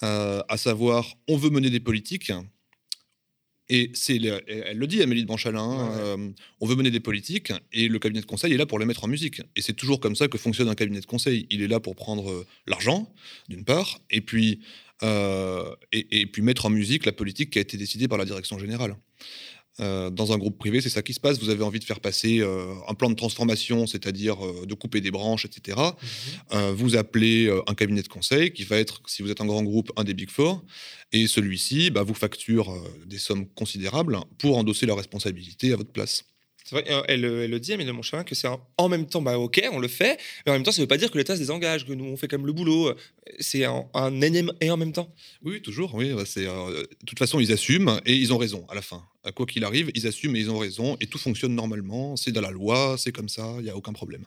à 0.01 0.57
savoir 0.57 1.15
on 1.27 1.35
veut 1.35 1.49
mener 1.49 1.71
des 1.71 1.79
politiques, 1.79 2.31
et 3.69 3.91
c'est, 3.93 4.19
elle 4.47 4.77
le 4.77 4.87
dit, 4.87 5.01
Amélie 5.03 5.21
de 5.21 5.27
Banchalin, 5.27 5.91
euh, 5.91 6.29
on 6.59 6.65
veut 6.65 6.75
mener 6.75 6.89
des 6.89 6.99
politiques 6.99 7.53
et 7.71 7.87
le 7.87 7.99
cabinet 7.99 8.21
de 8.21 8.25
conseil 8.25 8.53
est 8.53 8.57
là 8.57 8.65
pour 8.65 8.79
les 8.79 8.85
mettre 8.85 9.03
en 9.03 9.07
musique. 9.07 9.41
Et 9.55 9.61
c'est 9.61 9.73
toujours 9.73 9.99
comme 9.99 10.15
ça 10.15 10.27
que 10.27 10.39
fonctionne 10.39 10.69
un 10.69 10.75
cabinet 10.75 10.99
de 10.99 11.05
conseil. 11.05 11.45
Il 11.51 11.61
est 11.61 11.67
là 11.67 11.79
pour 11.79 11.95
prendre 11.95 12.31
euh, 12.31 12.47
l'argent, 12.65 13.13
d'une 13.47 13.63
part, 13.63 13.99
et 14.09 14.21
puis, 14.21 14.61
euh, 15.03 15.75
et, 15.91 16.25
puis 16.25 16.41
mettre 16.41 16.65
en 16.65 16.71
musique 16.71 17.05
la 17.05 17.11
politique 17.11 17.51
qui 17.51 17.59
a 17.59 17.61
été 17.61 17.77
décidée 17.77 18.07
par 18.07 18.17
la 18.17 18.25
direction 18.25 18.57
générale. 18.57 18.95
Euh, 19.79 20.09
dans 20.09 20.33
un 20.33 20.37
groupe 20.37 20.57
privé, 20.57 20.81
c'est 20.81 20.89
ça 20.89 21.01
qui 21.01 21.13
se 21.13 21.19
passe. 21.19 21.39
Vous 21.39 21.49
avez 21.49 21.63
envie 21.63 21.79
de 21.79 21.83
faire 21.83 21.99
passer 21.99 22.39
euh, 22.39 22.73
un 22.87 22.93
plan 22.93 23.09
de 23.09 23.15
transformation, 23.15 23.87
c'est-à-dire 23.87 24.43
euh, 24.45 24.65
de 24.65 24.73
couper 24.73 25.01
des 25.01 25.11
branches, 25.11 25.45
etc. 25.45 25.77
Mhm. 26.51 26.71
vous 26.73 26.95
appelez 26.95 27.49
un 27.67 27.73
cabinet 27.73 28.01
de 28.01 28.07
conseil 28.07 28.51
qui 28.51 28.63
va 28.63 28.77
être, 28.77 29.01
si 29.07 29.21
vous 29.21 29.31
êtes 29.31 29.41
un 29.41 29.45
grand 29.45 29.63
groupe, 29.63 29.91
un 29.95 30.03
des 30.03 30.13
Big 30.13 30.29
Four. 30.29 30.63
Et 31.11 31.27
celui-ci 31.27 31.91
bah, 31.91 32.03
vous 32.03 32.13
facture 32.13 32.71
des 33.05 33.17
sommes 33.17 33.47
considérables 33.47 34.19
pour 34.37 34.57
endosser 34.57 34.85
la 34.85 34.95
responsabilité 34.95 35.73
à 35.73 35.77
votre 35.77 35.91
place. 35.91 36.23
Vrai, 36.71 36.83
elle, 37.07 37.25
elle, 37.25 37.49
le 37.49 37.59
dit, 37.59 37.73
Amélie 37.73 37.91
Montchavin, 37.91 38.23
que 38.23 38.35
c'est 38.35 38.47
en 38.77 38.89
même 38.89 39.07
temps, 39.07 39.21
bah, 39.21 39.37
ok, 39.37 39.61
on 39.71 39.79
le 39.79 39.87
fait, 39.87 40.19
mais 40.45 40.51
en 40.51 40.55
même 40.55 40.63
temps, 40.63 40.71
ça 40.71 40.81
ne 40.81 40.83
veut 40.83 40.87
pas 40.87 40.97
dire 40.97 41.11
que 41.11 41.17
l'État 41.17 41.35
se 41.35 41.39
désengage, 41.39 41.85
que 41.85 41.93
nous, 41.93 42.05
on 42.05 42.17
fait 42.17 42.31
même 42.31 42.45
le 42.45 42.53
boulot. 42.53 42.93
C'est 43.39 43.65
un, 43.65 43.85
un 43.93 44.21
et 44.21 44.71
en 44.71 44.77
même 44.77 44.91
temps. 44.91 45.13
Oui, 45.43 45.61
toujours. 45.61 45.93
Oui, 45.95 46.13
c'est, 46.25 46.45
de 46.45 46.87
toute 47.05 47.19
façon, 47.19 47.39
ils 47.39 47.51
assument 47.51 47.99
et 48.05 48.15
ils 48.15 48.33
ont 48.33 48.37
raison 48.37 48.65
à 48.69 48.75
la 48.75 48.81
fin. 48.81 49.03
Quoi 49.35 49.45
qu'il 49.45 49.63
arrive, 49.63 49.91
ils 49.95 50.07
assument 50.07 50.35
et 50.35 50.39
ils 50.39 50.49
ont 50.49 50.57
raison 50.57 50.97
et 50.99 51.07
tout 51.07 51.17
fonctionne 51.17 51.53
normalement. 51.53 52.15
C'est 52.15 52.31
dans 52.31 52.41
la 52.41 52.51
loi, 52.51 52.95
c'est 52.97 53.11
comme 53.11 53.29
ça, 53.29 53.55
il 53.59 53.63
n'y 53.63 53.69
a 53.69 53.75
aucun 53.75 53.93
problème. 53.93 54.23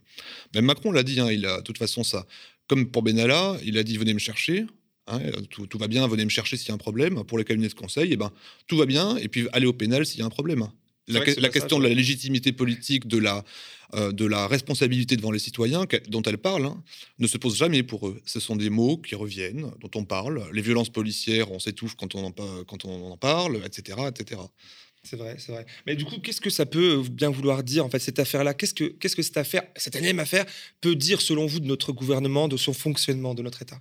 Même 0.55 0.65
Macron 0.65 0.93
l'a 0.93 1.03
dit, 1.03 1.19
hein, 1.21 1.31
il 1.31 1.47
a 1.47 1.59
de 1.59 1.63
toute 1.63 1.79
façon 1.79 2.05
ça. 2.05 2.27
Comme 2.69 2.91
pour 2.91 3.03
Benalla, 3.03 3.57
il 3.65 3.79
a 3.79 3.83
dit 3.83 3.97
venez 3.97 4.15
me 4.15 4.19
chercher. 4.19 4.67
Hein, 5.09 5.21
tout, 5.51 5.79
va 5.79 5.89
bien, 5.89 6.07
venez 6.07 6.25
me 6.25 6.31
chercher 6.31 6.57
s'il 6.57 6.69
y 6.69 6.71
a 6.71 6.75
un 6.75 6.79
problème. 6.79 7.25
Pour 7.25 7.39
les 7.39 7.45
cabinets 7.45 7.69
de 7.69 7.75
conseil, 7.75 8.11
eh 8.13 8.17
ben, 8.17 8.31
tout 8.69 8.77
va 8.77 8.87
bien, 8.87 9.17
et 9.17 9.29
puis 9.29 9.49
allez 9.53 9.67
au 9.67 9.73
pénal 9.73 10.07
s'il 10.07 10.21
y 10.21 10.23
a 10.23 10.27
un 10.27 10.31
problème. 10.31 10.69
La, 11.09 11.49
question 11.49 11.79
de 11.79 11.89
la 11.89 11.95
légitimité 11.95 12.53
politique, 12.53 13.09
de 13.09 13.19
la, 13.19 13.45
euh, 13.95 14.13
de 14.13 14.25
la 14.25 14.47
responsabilité 14.47 15.17
devant 15.17 15.33
les 15.33 15.41
citoyens 15.41 15.85
dont 16.09 16.23
elle 16.23 16.39
parle, 16.39 16.67
hein, 16.67 16.83
ne 17.19 17.27
se 17.27 17.39
pose 17.39 17.57
jamais 17.57 17.83
pour 17.83 18.09
eux. 18.09 18.21
Ce 18.25 18.39
sont 18.39 18.55
des 18.55 18.71
mots 18.71 18.99
qui 18.99 19.17
reviennent, 19.17 19.73
dont 19.81 19.91
on 19.97 20.05
parle. 20.05 20.49
Les 20.53 20.63
violences 20.63 20.91
policières, 20.91 21.51
on 21.51 21.59
s'étouffe 21.59 21.97
quand, 21.97 22.15
on 22.15 22.27
en, 22.27 22.33
quand 22.65 22.85
on 22.85 23.11
en 23.11 23.17
parle, 23.17 23.61
etc. 23.67 23.99
etc. 24.09 24.41
C'est 25.03 25.17
vrai, 25.17 25.37
c'est 25.39 25.51
vrai. 25.51 25.67
Mais 25.87 25.97
du 25.97 26.05
coup, 26.05 26.19
qu'est-ce 26.21 26.41
que 26.41 26.51
ça 26.51 26.65
peut 26.65 27.03
bien 27.11 27.31
vouloir 27.31 27.65
dire, 27.65 27.85
en 27.85 27.91
fait, 27.91 27.99
cette 27.99 28.21
affaire-là? 28.21 28.55
Qu'est-ce 28.55 28.75
que, 28.75 28.85
qu'est-ce 28.85 29.17
que 29.17 29.23
cette 29.23 29.37
affaire, 29.37 29.65
cette 29.75 29.97
énième 29.97 30.21
affaire, 30.21 30.47
peut 30.81 30.95
dire, 30.95 31.21
selon 31.21 31.47
vous, 31.47 31.59
de 31.59 31.67
notre 31.67 31.93
gouvernement, 31.93 32.47
de 32.47 32.57
son 32.57 32.73
fonctionnement, 32.73 33.35
de 33.35 33.43
notre 33.43 33.63
État? 33.63 33.81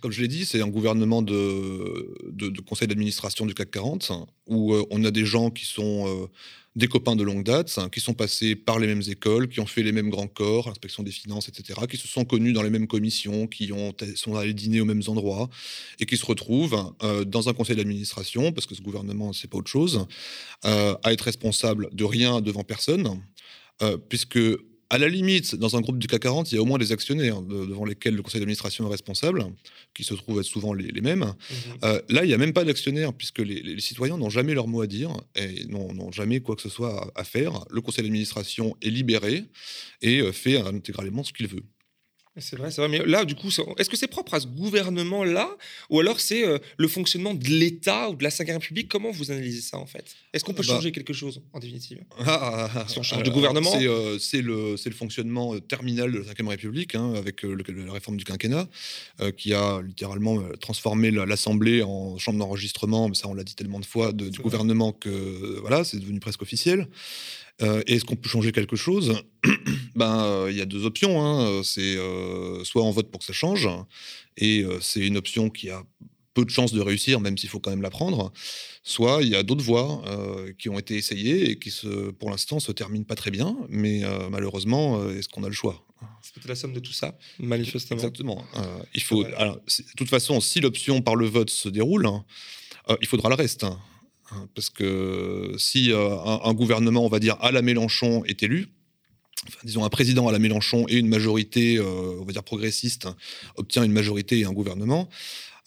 Comme 0.00 0.12
je 0.12 0.20
l'ai 0.20 0.28
dit, 0.28 0.44
c'est 0.44 0.60
un 0.60 0.68
gouvernement 0.68 1.22
de, 1.22 2.60
conseil 2.66 2.88
d'administration 2.88 3.46
du 3.46 3.54
CAC 3.54 3.70
40 3.70 4.12
où 4.46 4.74
euh, 4.74 4.84
on 4.90 5.04
a 5.04 5.10
des 5.10 5.24
gens 5.24 5.50
qui 5.50 5.64
sont 5.64 6.06
euh, 6.06 6.26
des 6.76 6.88
copains 6.88 7.16
de 7.16 7.22
longue 7.22 7.42
date, 7.42 7.78
qui 7.90 8.00
sont 8.00 8.14
passés 8.14 8.54
par 8.54 8.78
les 8.78 8.86
mêmes 8.86 9.02
écoles, 9.08 9.48
qui 9.48 9.60
ont 9.60 9.66
fait 9.66 9.82
les 9.82 9.92
mêmes 9.92 10.10
grands 10.10 10.28
corps, 10.28 10.68
inspection 10.68 11.02
des 11.02 11.10
finances, 11.10 11.48
etc., 11.48 11.80
qui 11.88 11.96
se 11.96 12.06
sont 12.06 12.24
connus 12.24 12.52
dans 12.52 12.62
les 12.62 12.70
mêmes 12.70 12.86
commissions, 12.86 13.46
qui 13.46 13.72
ont, 13.72 13.94
sont 14.14 14.36
allés 14.36 14.54
dîner 14.54 14.80
aux 14.80 14.84
mêmes 14.84 15.02
endroits 15.06 15.48
et 16.00 16.06
qui 16.06 16.16
se 16.16 16.26
retrouvent 16.26 16.94
euh, 17.02 17.24
dans 17.24 17.48
un 17.48 17.54
conseil 17.54 17.76
d'administration, 17.76 18.52
parce 18.52 18.66
que 18.66 18.74
ce 18.74 18.82
gouvernement, 18.82 19.32
c'est 19.32 19.48
pas 19.48 19.58
autre 19.58 19.70
chose, 19.70 20.06
à 20.62 21.12
être 21.12 21.22
responsable 21.22 21.88
de 21.92 22.04
rien 22.04 22.40
devant 22.40 22.64
personne, 22.64 23.20
puisque 24.08 24.38
à 24.90 24.98
la 24.98 25.08
limite, 25.08 25.56
dans 25.56 25.76
un 25.76 25.80
groupe 25.80 25.98
du 25.98 26.06
CAC 26.06 26.22
40, 26.22 26.52
il 26.52 26.54
y 26.54 26.58
a 26.58 26.62
au 26.62 26.64
moins 26.64 26.78
des 26.78 26.92
actionnaires 26.92 27.42
devant 27.42 27.84
lesquels 27.84 28.14
le 28.14 28.22
conseil 28.22 28.40
d'administration 28.40 28.86
est 28.86 28.90
responsable, 28.90 29.44
qui 29.94 30.04
se 30.04 30.14
trouvent 30.14 30.38
être 30.38 30.46
souvent 30.46 30.72
les, 30.72 31.00
mêmes. 31.00 31.20
Mhm. 31.20 31.34
Euh, 31.84 32.00
là, 32.08 32.24
il 32.24 32.28
n'y 32.28 32.34
a 32.34 32.38
même 32.38 32.52
pas 32.52 32.64
d'actionnaires, 32.64 33.12
puisque 33.12 33.40
les, 33.40 33.80
citoyens 33.80 34.16
n'ont 34.16 34.30
jamais 34.30 34.54
leur 34.54 34.68
mot 34.68 34.82
à 34.82 34.86
dire 34.86 35.10
et 35.34 35.64
n'ont 35.66 36.12
jamais 36.12 36.40
quoi 36.40 36.56
que 36.56 36.62
ce 36.62 36.68
soit 36.68 37.12
à, 37.14 37.24
faire. 37.24 37.64
Le 37.70 37.80
conseil 37.80 38.04
d'administration 38.04 38.76
est 38.80 38.90
libéré 38.90 39.44
et 40.02 40.20
euh, 40.20 40.32
fait 40.32 40.58
intégralement 40.58 41.24
ce 41.24 41.32
qu'il 41.32 41.48
veut. 41.48 41.62
C'est 42.38 42.56
vrai, 42.56 42.70
c'est 42.70 42.80
vrai. 42.80 42.88
Mais 42.88 43.04
là, 43.06 43.24
du 43.24 43.34
coup, 43.34 43.48
est-ce 43.78 43.88
que 43.88 43.96
c'est 43.96 44.08
propre 44.08 44.34
à 44.34 44.40
ce 44.40 44.46
gouvernement-là? 44.46 45.48
Ou 45.90 46.00
alors 46.00 46.20
c'est 46.20 46.46
euh, 46.46 46.58
le 46.76 46.88
fonctionnement 46.88 47.34
de 47.34 47.46
l'État 47.46 48.10
ou 48.10 48.14
de 48.14 48.22
la 48.22 48.28
Ve 48.28 48.46
République? 48.48 48.88
Comment 48.88 49.10
vous 49.10 49.30
analysez 49.30 49.62
ça, 49.62 49.78
en 49.78 49.86
fait? 49.86 50.14
Est-ce 50.32 50.44
qu'on 50.44 50.52
peut 50.52 50.62
bah 50.66 50.74
changer 50.74 50.92
quelque 50.92 51.12
chose, 51.12 51.40
en 51.52 51.58
définitive? 51.58 52.02
Ah, 52.26 52.68
ah, 52.74 52.84
Si 52.88 52.98
on 52.98 53.02
change 53.02 53.22
de 53.22 53.30
gouvernement. 53.30 53.72
euh, 53.76 54.18
C'est 54.18 54.42
le, 54.42 54.74
le, 54.74 54.90
fonctionnement 54.92 55.54
euh, 55.54 55.60
terminal 55.60 56.12
de 56.12 56.18
la 56.18 56.24
Ve 56.24 56.48
République, 56.48 56.94
hein, 56.94 57.14
avec 57.14 57.42
la 57.42 57.92
réforme 57.92 58.16
du 58.16 58.24
quinquennat, 58.24 58.68
qui 59.36 59.54
a 59.54 59.80
littéralement 59.82 60.40
transformé 60.60 61.10
l'Assemblée 61.10 61.82
en 61.82 62.18
chambre 62.18 62.38
d'enregistrement, 62.38 63.08
mais 63.08 63.14
ça, 63.14 63.28
on 63.28 63.34
l'a 63.34 63.44
dit 63.44 63.54
tellement 63.54 63.80
de 63.80 63.86
fois, 63.86 64.12
du 64.12 64.40
gouvernement 64.40 64.92
que 64.92 65.58
voilà, 65.60 65.84
c'est 65.84 65.98
devenu 65.98 66.20
presque 66.20 66.42
officiel. 66.42 66.88
Euh, 67.62 67.82
est-ce 67.86 68.04
qu'on 68.04 68.16
peut 68.16 68.28
changer 68.28 68.52
quelque 68.52 68.76
chose? 68.76 69.22
Ben, 69.96 70.22
euh, 70.24 70.48
il 70.50 70.56
y 70.56 70.60
a 70.60 70.66
deux 70.66 70.84
options. 70.84 71.22
Hein. 71.22 71.62
C'est 71.64 71.96
euh, 71.96 72.62
soit 72.64 72.82
on 72.82 72.90
vote 72.90 73.10
pour 73.10 73.20
que 73.20 73.26
ça 73.26 73.32
change, 73.32 73.68
et 74.36 74.64
c'est 74.80 75.00
une 75.00 75.16
option 75.16 75.50
qui 75.50 75.70
a 75.70 75.82
peu 76.34 76.44
de 76.44 76.50
chances 76.50 76.74
de 76.74 76.80
réussir, 76.82 77.18
même 77.20 77.38
s'il 77.38 77.48
faut 77.48 77.60
quand 77.60 77.70
même 77.70 77.82
la 77.82 77.90
prendre. 77.90 78.32
Soit 78.82 79.22
il 79.22 79.28
y 79.28 79.34
a 79.34 79.42
d'autres 79.42 79.64
voies 79.64 80.04
qui 80.58 80.68
ont 80.68 80.78
été 80.78 80.96
essayées 80.96 81.50
et 81.50 81.58
qui, 81.58 81.70
se, 81.70 82.10
pour 82.10 82.30
l'instant, 82.30 82.60
se 82.60 82.70
terminent 82.72 83.06
pas 83.06 83.14
très 83.14 83.30
bien. 83.30 83.56
Mais 83.70 84.02
malheureusement, 84.30 85.08
est-ce 85.08 85.30
qu'on 85.30 85.44
a 85.44 85.48
le 85.48 85.54
choix? 85.54 85.82
C'est 86.20 86.34
peut-être 86.34 86.48
la 86.48 86.54
somme 86.54 86.74
de 86.74 86.80
tout 86.80 86.92
ça, 86.92 87.16
manifestement. 87.38 87.96
Exactement. 87.96 88.44
il 88.92 89.02
faut. 89.02 89.24
Alors, 89.24 89.56
de 89.56 89.84
toute 89.96 90.10
façon, 90.10 90.40
si 90.40 90.60
l'option 90.60 91.00
par 91.00 91.16
le 91.16 91.26
vote 91.26 91.48
se 91.48 91.70
déroule, 91.70 92.06
il 93.00 93.06
faudra 93.06 93.30
le 93.30 93.34
reste. 93.34 93.64
Hein. 93.64 93.80
Hein, 94.32 94.48
parce 94.54 94.70
que 94.70 95.54
si 95.56 95.92
euh, 95.92 96.16
un, 96.18 96.52
gouvernement, 96.52 97.04
on 97.04 97.08
va 97.08 97.20
dire, 97.20 97.36
à 97.40 97.52
la 97.52 97.62
Mélenchon 97.62 98.24
est 98.24 98.42
élu, 98.42 98.68
disons 99.64 99.84
un 99.84 99.88
président 99.88 100.28
à 100.28 100.32
la 100.32 100.38
Mélenchon 100.38 100.86
et 100.88 100.96
une 100.96 101.08
majorité, 101.08 101.78
euh, 101.78 102.20
on 102.20 102.24
va 102.24 102.32
dire 102.32 102.42
progressiste, 102.42 103.08
obtient 103.56 103.84
une 103.84 103.92
majorité 103.92 104.38
et 104.38 104.44
un 104.44 104.52
gouvernement, 104.52 105.08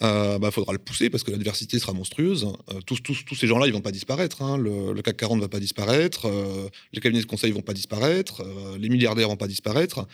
il 0.02 0.08
euh, 0.08 0.40
bah, 0.40 0.50
faudra 0.50 0.72
le 0.72 0.80
pousser 0.80 1.10
parce 1.10 1.24
que 1.24 1.32
l'adversité 1.32 1.78
sera 1.78 1.92
monstrueuse. 1.92 2.48
tous, 2.86 3.02
tous, 3.02 3.26
tous, 3.26 3.36
ces 3.36 3.48
gens-là, 3.48 3.68
ils 3.68 3.74
vont 3.74 3.82
pas 3.82 3.92
disparaître. 3.92 4.42
Hein. 4.42 4.58
Le, 4.58 5.02
CAC 5.02 5.18
40 5.18 5.38
ne 5.38 5.42
va 5.42 5.50
pas 5.50 5.60
disparaître. 5.60 6.26
les 6.94 7.02
cabinets 7.02 7.22
de 7.22 7.28
conseil 7.28 7.52
vont 7.52 7.62
pas 7.62 7.74
disparaître. 7.74 8.42
les 8.80 8.88
milliardaires 8.88 9.28
vont 9.28 9.36
pas 9.36 9.50
disparaître. 9.50 10.08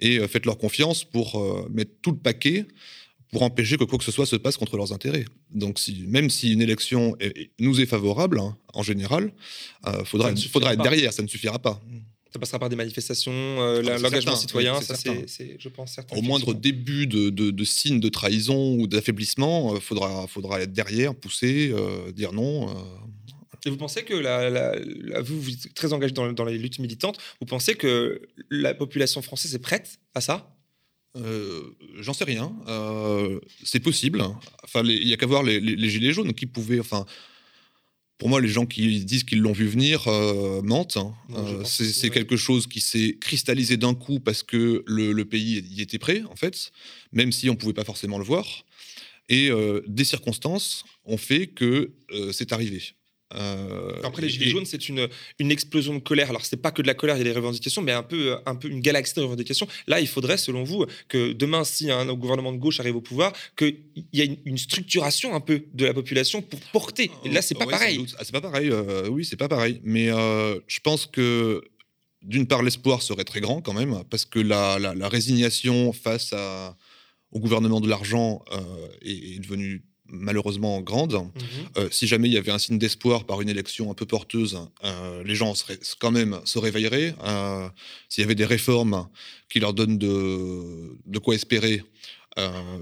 Et 0.00 0.18
faites 0.26 0.44
leur 0.44 0.58
confiance 0.58 1.04
pour 1.04 1.68
mettre 1.70 1.92
tout 2.02 2.10
le 2.10 2.16
paquet 2.16 2.66
pour 3.30 3.42
empêcher 3.42 3.76
que 3.76 3.84
quoi 3.84 3.98
que 3.98 4.04
ce 4.04 4.12
soit 4.12 4.26
se 4.26 4.36
passe 4.36 4.56
contre 4.56 4.76
leurs 4.76 4.92
intérêts. 4.92 5.24
Donc, 5.50 5.78
si, 5.78 6.04
même 6.06 6.30
si 6.30 6.52
une 6.52 6.62
élection 6.62 7.16
nous 7.58 7.80
est 7.80 7.86
favorable, 7.86 8.38
hein, 8.38 8.56
en 8.74 8.82
général, 8.82 9.32
il 9.84 9.90
euh, 9.90 10.04
faudra, 10.04 10.34
faudra 10.36 10.72
être 10.72 10.82
derrière, 10.82 11.12
ça 11.12 11.22
ne 11.22 11.28
suffira 11.28 11.58
pas. 11.58 11.80
Ça 12.32 12.38
passera 12.38 12.58
par 12.58 12.68
des 12.68 12.76
manifestations, 12.76 13.32
euh, 13.32 13.82
ah, 13.86 13.98
l'engagement 13.98 14.36
citoyen, 14.36 14.80
ça 14.82 14.94
c'est, 14.96 15.56
je 15.58 15.68
pense, 15.68 15.94
certain. 15.94 16.16
Au 16.16 16.22
moindre 16.22 16.52
début 16.52 17.06
de, 17.06 17.30
de, 17.30 17.50
de 17.50 17.64
signe 17.64 18.00
de 18.00 18.08
trahison 18.08 18.76
ou 18.76 18.86
d'affaiblissement, 18.86 19.72
il 19.72 19.76
euh, 19.78 19.80
faudra, 19.80 20.26
faudra 20.26 20.60
être 20.60 20.72
derrière, 20.72 21.14
pousser, 21.14 21.74
dire 22.14 22.32
non. 22.32 22.68
Et 23.66 23.70
vous 23.70 23.76
pensez 23.76 24.04
que 24.04 24.14
la, 24.14 24.78
vous, 25.22 25.40
vous 25.40 25.52
êtes 25.52 25.74
très 25.74 25.92
engagé 25.92 26.12
dans, 26.12 26.32
dans 26.32 26.44
les 26.44 26.58
luttes 26.58 26.78
militantes, 26.78 27.18
vous 27.40 27.46
pensez 27.46 27.74
que 27.74 28.22
la 28.50 28.74
population 28.74 29.22
française 29.22 29.54
est 29.54 29.58
prête 29.58 29.98
à 30.14 30.20
ça? 30.20 30.54
Euh, 31.16 31.62
j'en 32.00 32.12
sais 32.12 32.24
rien. 32.24 32.54
Euh, 32.68 33.40
c'est 33.64 33.80
possible. 33.80 34.22
Enfin, 34.62 34.82
il 34.84 35.08
y 35.08 35.12
a 35.12 35.16
qu'à 35.16 35.26
voir 35.26 35.42
les, 35.42 35.88
gilets 35.88 36.12
jaunes 36.12 36.32
qui 36.32 36.46
pouvaient. 36.46 36.80
Enfin, 36.80 37.06
pour 38.18 38.28
moi, 38.28 38.40
les 38.40 38.48
gens 38.48 38.66
qui 38.66 39.04
disent 39.04 39.24
qu'ils 39.24 39.40
l'ont 39.40 39.52
vu 39.52 39.66
venir 39.66 40.08
euh, 40.08 40.60
mentent. 40.62 40.96
Hein. 40.96 41.14
c'est 41.64 42.10
quelque 42.10 42.36
chose 42.36 42.66
qui 42.66 42.80
s'est 42.80 43.16
cristallisé 43.20 43.76
d'un 43.76 43.94
coup 43.94 44.18
parce 44.20 44.42
que 44.42 44.82
le, 44.86 45.24
pays 45.24 45.64
y 45.70 45.80
était 45.80 45.98
prêt, 45.98 46.22
en 46.30 46.36
fait, 46.36 46.72
même 47.12 47.32
si 47.32 47.48
on 47.48 47.56
pouvait 47.56 47.72
pas 47.72 47.84
forcément 47.84 48.18
le 48.18 48.24
voir. 48.24 48.64
Et 49.28 49.50
des 49.86 50.04
circonstances 50.04 50.84
ont 51.04 51.18
fait 51.18 51.48
que 51.48 51.92
c'est 52.32 52.52
arrivé. 52.52 52.82
Euh, 53.34 54.00
Après, 54.04 54.22
les 54.22 54.28
Gilets 54.28 54.50
jaunes, 54.50 54.64
c'est 54.64 54.88
une, 54.88 55.08
une 55.38 55.50
explosion 55.50 55.94
de 55.94 55.98
colère. 55.98 56.30
Alors, 56.30 56.44
c'est 56.44 56.56
pas 56.56 56.70
que 56.70 56.80
de 56.80 56.86
la 56.86 56.94
colère, 56.94 57.16
il 57.16 57.18
y 57.18 57.22
a 57.22 57.24
des 57.24 57.32
revendications, 57.32 57.82
mais 57.82 57.92
un 57.92 58.02
peu, 58.02 58.36
un 58.46 58.54
peu 58.54 58.68
une 58.68 58.80
galaxie 58.80 59.14
de 59.14 59.20
revendications. 59.20 59.68
Là, 59.86 60.00
il 60.00 60.08
faudrait, 60.08 60.38
selon 60.38 60.64
vous, 60.64 60.86
que 61.08 61.32
demain, 61.32 61.64
si 61.64 61.90
un 61.90 62.06
gouvernement 62.14 62.52
de 62.52 62.58
gauche 62.58 62.80
arrive 62.80 62.96
au 62.96 63.00
pouvoir, 63.00 63.32
qu'il 63.56 63.76
y 64.12 64.22
ait 64.22 64.38
une, 64.44 64.58
structuration 64.58 65.34
un 65.34 65.40
peu 65.40 65.64
de 65.74 65.84
la 65.84 65.94
population 65.94 66.42
pour 66.42 66.60
porter. 66.72 67.10
Et 67.24 67.28
là, 67.28 67.42
c'est 67.42 67.54
pas, 67.54 67.66
pareil. 67.66 68.04
Ah, 68.18 68.22
c'est 68.24 68.32
pas 68.32 68.40
pareil. 68.40 68.70
Euh, 68.70 69.08
oui, 69.08 69.24
c'est 69.24 69.36
pas 69.36 69.48
pareil. 69.48 69.80
Mais 69.84 70.10
euh, 70.10 70.58
je 70.66 70.80
pense 70.80 71.06
que 71.06 71.62
d'une 72.22 72.46
part, 72.46 72.62
l'espoir 72.62 73.02
serait 73.02 73.24
très 73.24 73.40
grand 73.40 73.60
quand 73.60 73.74
même, 73.74 74.02
parce 74.10 74.24
que 74.24 74.40
la, 74.40 74.78
la, 74.78 75.08
résignation 75.08 75.92
face 75.92 76.32
à, 76.32 76.76
au 77.30 77.38
gouvernement 77.38 77.80
de 77.80 77.88
l'argent 77.88 78.42
est, 79.02 79.36
est 79.36 79.38
devenue 79.38 79.84
malheureusement 80.08 80.80
grande. 80.80 81.14
Mhm. 81.14 81.30
Euh, 81.76 81.88
si 81.90 82.06
jamais 82.06 82.28
il 82.28 82.34
y 82.34 82.38
avait 82.38 82.50
un 82.50 82.58
signe 82.58 82.78
d'espoir 82.78 83.24
par 83.24 83.40
une 83.40 83.48
élection 83.48 83.90
un 83.90 83.94
peu 83.94 84.06
porteuse, 84.06 84.58
euh, 84.84 85.22
les 85.24 85.34
gens 85.34 85.54
seraient, 85.54 85.78
quand 85.98 86.10
même 86.10 86.40
se 86.44 86.58
réveilleraient. 86.58 87.14
Euh, 87.24 87.68
s'il 88.08 88.22
y 88.22 88.24
avait 88.24 88.34
des 88.34 88.44
réformes 88.44 89.08
qui 89.48 89.60
leur 89.60 89.74
donnent 89.74 89.98
de, 89.98 90.96
de 91.06 91.18
quoi 91.18 91.34
espérer, 91.34 91.82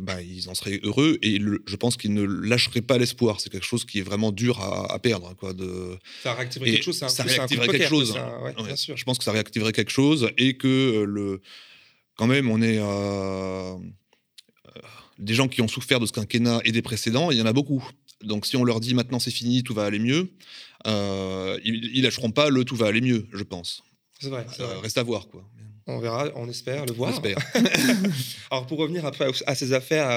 bah, 0.03 0.21
ils 0.21 0.51
en 0.51 0.55
seraient 0.55 0.81
heureux 0.83 1.17
et 1.23 1.41
je 1.41 1.77
pense 1.77 1.97
qu'ils 1.97 2.13
ne 2.13 2.23
lâcheraient 2.23 2.83
pas 2.83 2.99
l'espoir. 2.99 3.41
C'est 3.41 3.49
quelque 3.49 3.65
chose 3.65 3.87
qui 3.87 4.01
est 4.01 4.03
vraiment 4.03 4.31
dur 4.31 4.61
à, 4.61 4.99
perdre. 4.99 5.35
Quoi, 5.35 5.55
de... 5.55 5.97
Ça 6.23 6.35
réactiverait 6.35 6.73
quelque 6.73 6.85
chose. 6.85 6.99
ça 6.99 7.23
réactiverait 7.23 7.69
quelque 7.69 7.89
chose. 7.89 8.15
je 8.95 9.05
pense 9.05 9.17
que 9.17 9.25
ça 9.25 9.33
réactiverait 9.33 9.73
quelque 9.73 9.91
chose 9.91 10.31
et 10.37 10.59
que 10.59 11.05
le, 11.09 11.41
quand 12.17 12.27
même 12.27 12.51
on 12.51 12.61
est 12.61 12.79
des 15.19 15.35
gens 15.35 15.49
qui 15.49 15.63
ont 15.63 15.69
souffert 15.69 16.01
de 16.01 16.07
ce 16.07 16.13
quinquennat 16.13 16.61
et 16.65 16.73
des 16.73 16.83
précédents, 16.83 17.31
il 17.31 17.39
y 17.39 17.43
en 17.43 17.47
a 17.47 17.53
beaucoup. 17.53 17.89
Donc 18.23 18.47
si 18.47 18.57
on 18.57 18.65
leur 18.65 18.81
dit 18.81 18.95
maintenant 18.95 19.19
c'est 19.19 19.31
fini, 19.31 19.63
tout 19.63 19.75
va 19.75 19.85
aller 19.85 19.99
mieux, 19.99 20.31
euh, 20.87 21.59
ils, 21.65 21.91
ils 21.95 22.03
lâcheront 22.03 22.31
pas 22.31 22.49
le 22.51 22.65
tout 22.65 22.77
va 22.77 22.87
aller 22.87 23.01
mieux, 23.01 23.27
je 23.33 23.43
pense. 23.43 23.83
C'est 24.19 24.29
vrai, 24.29 24.47
euh, 24.61 24.79
Reste 24.79 24.99
à 24.99 25.03
voir 25.03 25.29
quoi. 25.29 25.45
On 25.89 26.01
verra, 26.01 26.29
on 26.35 26.49
espère 26.49 26.85
le 26.85 26.93
voir. 26.93 27.23
Alors 28.51 28.67
pour 28.67 28.79
revenir 28.79 29.07
un 29.07 29.13
peu 29.13 29.25
à, 29.47 29.55
ces 29.55 29.73
affaires 29.73 30.11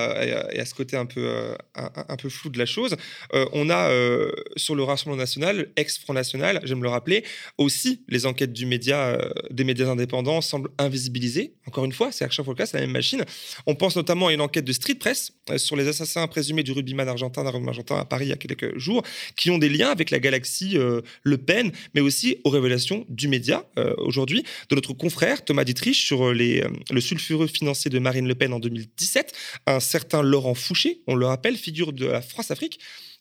et 0.51 0.59
à, 0.59 0.65
ce 0.65 0.73
côté 0.73 0.97
un 0.97 1.05
peu, 1.05 1.21
euh, 1.23 1.55
un, 1.75 2.15
peu 2.15 2.27
flou 2.27 2.49
de 2.49 2.57
la 2.57 2.65
chose, 2.65 2.95
euh, 3.35 3.45
on 3.53 3.69
a 3.69 3.91
euh, 3.91 4.31
sur 4.55 4.73
le 4.73 4.81
Rassemblement 4.81 5.19
national, 5.19 5.69
ex-Front 5.75 6.13
National, 6.13 6.59
j'aime 6.63 6.81
le 6.81 6.89
rappeler, 6.89 7.23
aussi 7.59 8.03
les 8.07 8.25
enquêtes 8.25 8.51
du 8.51 8.65
média, 8.65 9.15
des 9.51 9.63
médias 9.63 9.89
indépendants 9.89 10.41
semblent 10.41 10.71
invisibilisées. 10.79 11.53
Encore 11.67 11.85
une 11.85 11.91
fois, 11.91 12.11
c'est 12.11 12.25
à 12.25 12.31
chaque 12.31 12.45
fois 12.45 12.55
le 12.55 12.57
cas, 12.57 12.65
c'est 12.65 12.77
la 12.77 12.85
même 12.85 12.93
machine. 12.93 13.23
On 13.67 13.75
pense 13.75 13.95
notamment 13.95 14.27
à 14.27 14.33
une 14.33 14.41
enquête 14.41 14.65
de 14.65 14.73
Street 14.73 14.95
Press 14.95 15.33
sur 15.57 15.75
les 15.75 15.87
assassins 15.87 16.25
présumés 16.25 16.63
du 16.63 16.71
rugbyman 16.71 17.07
argentin, 17.07 17.43
d'un 17.43 17.67
argentin 17.67 17.97
à 17.97 18.05
Paris 18.05 18.25
il 18.25 18.29
y 18.29 18.33
a 18.33 18.37
quelques 18.37 18.75
jours, 18.79 19.03
qui 19.35 19.51
ont 19.51 19.59
des 19.59 19.69
liens 19.69 19.89
avec 19.89 20.09
la 20.09 20.19
galaxie 20.19 20.79
Le 21.23 21.37
Pen, 21.37 21.71
mais 21.93 22.01
aussi 22.01 22.37
aux 22.43 22.49
révélations 22.49 23.05
du 23.07 23.27
média 23.27 23.65
aujourd'hui, 23.97 24.43
de 24.69 24.75
notre 24.75 24.93
confrère 24.93 25.45
Thomas 25.45 25.58
Dietrich 25.63 25.95
sur 25.95 26.25
euh, 26.25 26.35
euh, 26.39 26.69
le 26.91 27.01
sulfureux 27.01 27.47
financier 27.47 27.89
de 27.89 27.99
Marine 27.99 28.27
Le 28.27 28.35
Pen 28.35 28.53
en 28.53 28.59
2017. 28.59 29.33
Un 29.67 29.79
certain 29.79 30.21
Laurent 30.21 30.53
Fouché, 30.53 31.01
on 31.07 31.15
le 31.15 31.25
rappelle, 31.25 31.55
figure 31.55 31.93
de 31.93 32.05
la 32.05 32.21
France-Afrique 32.21 32.79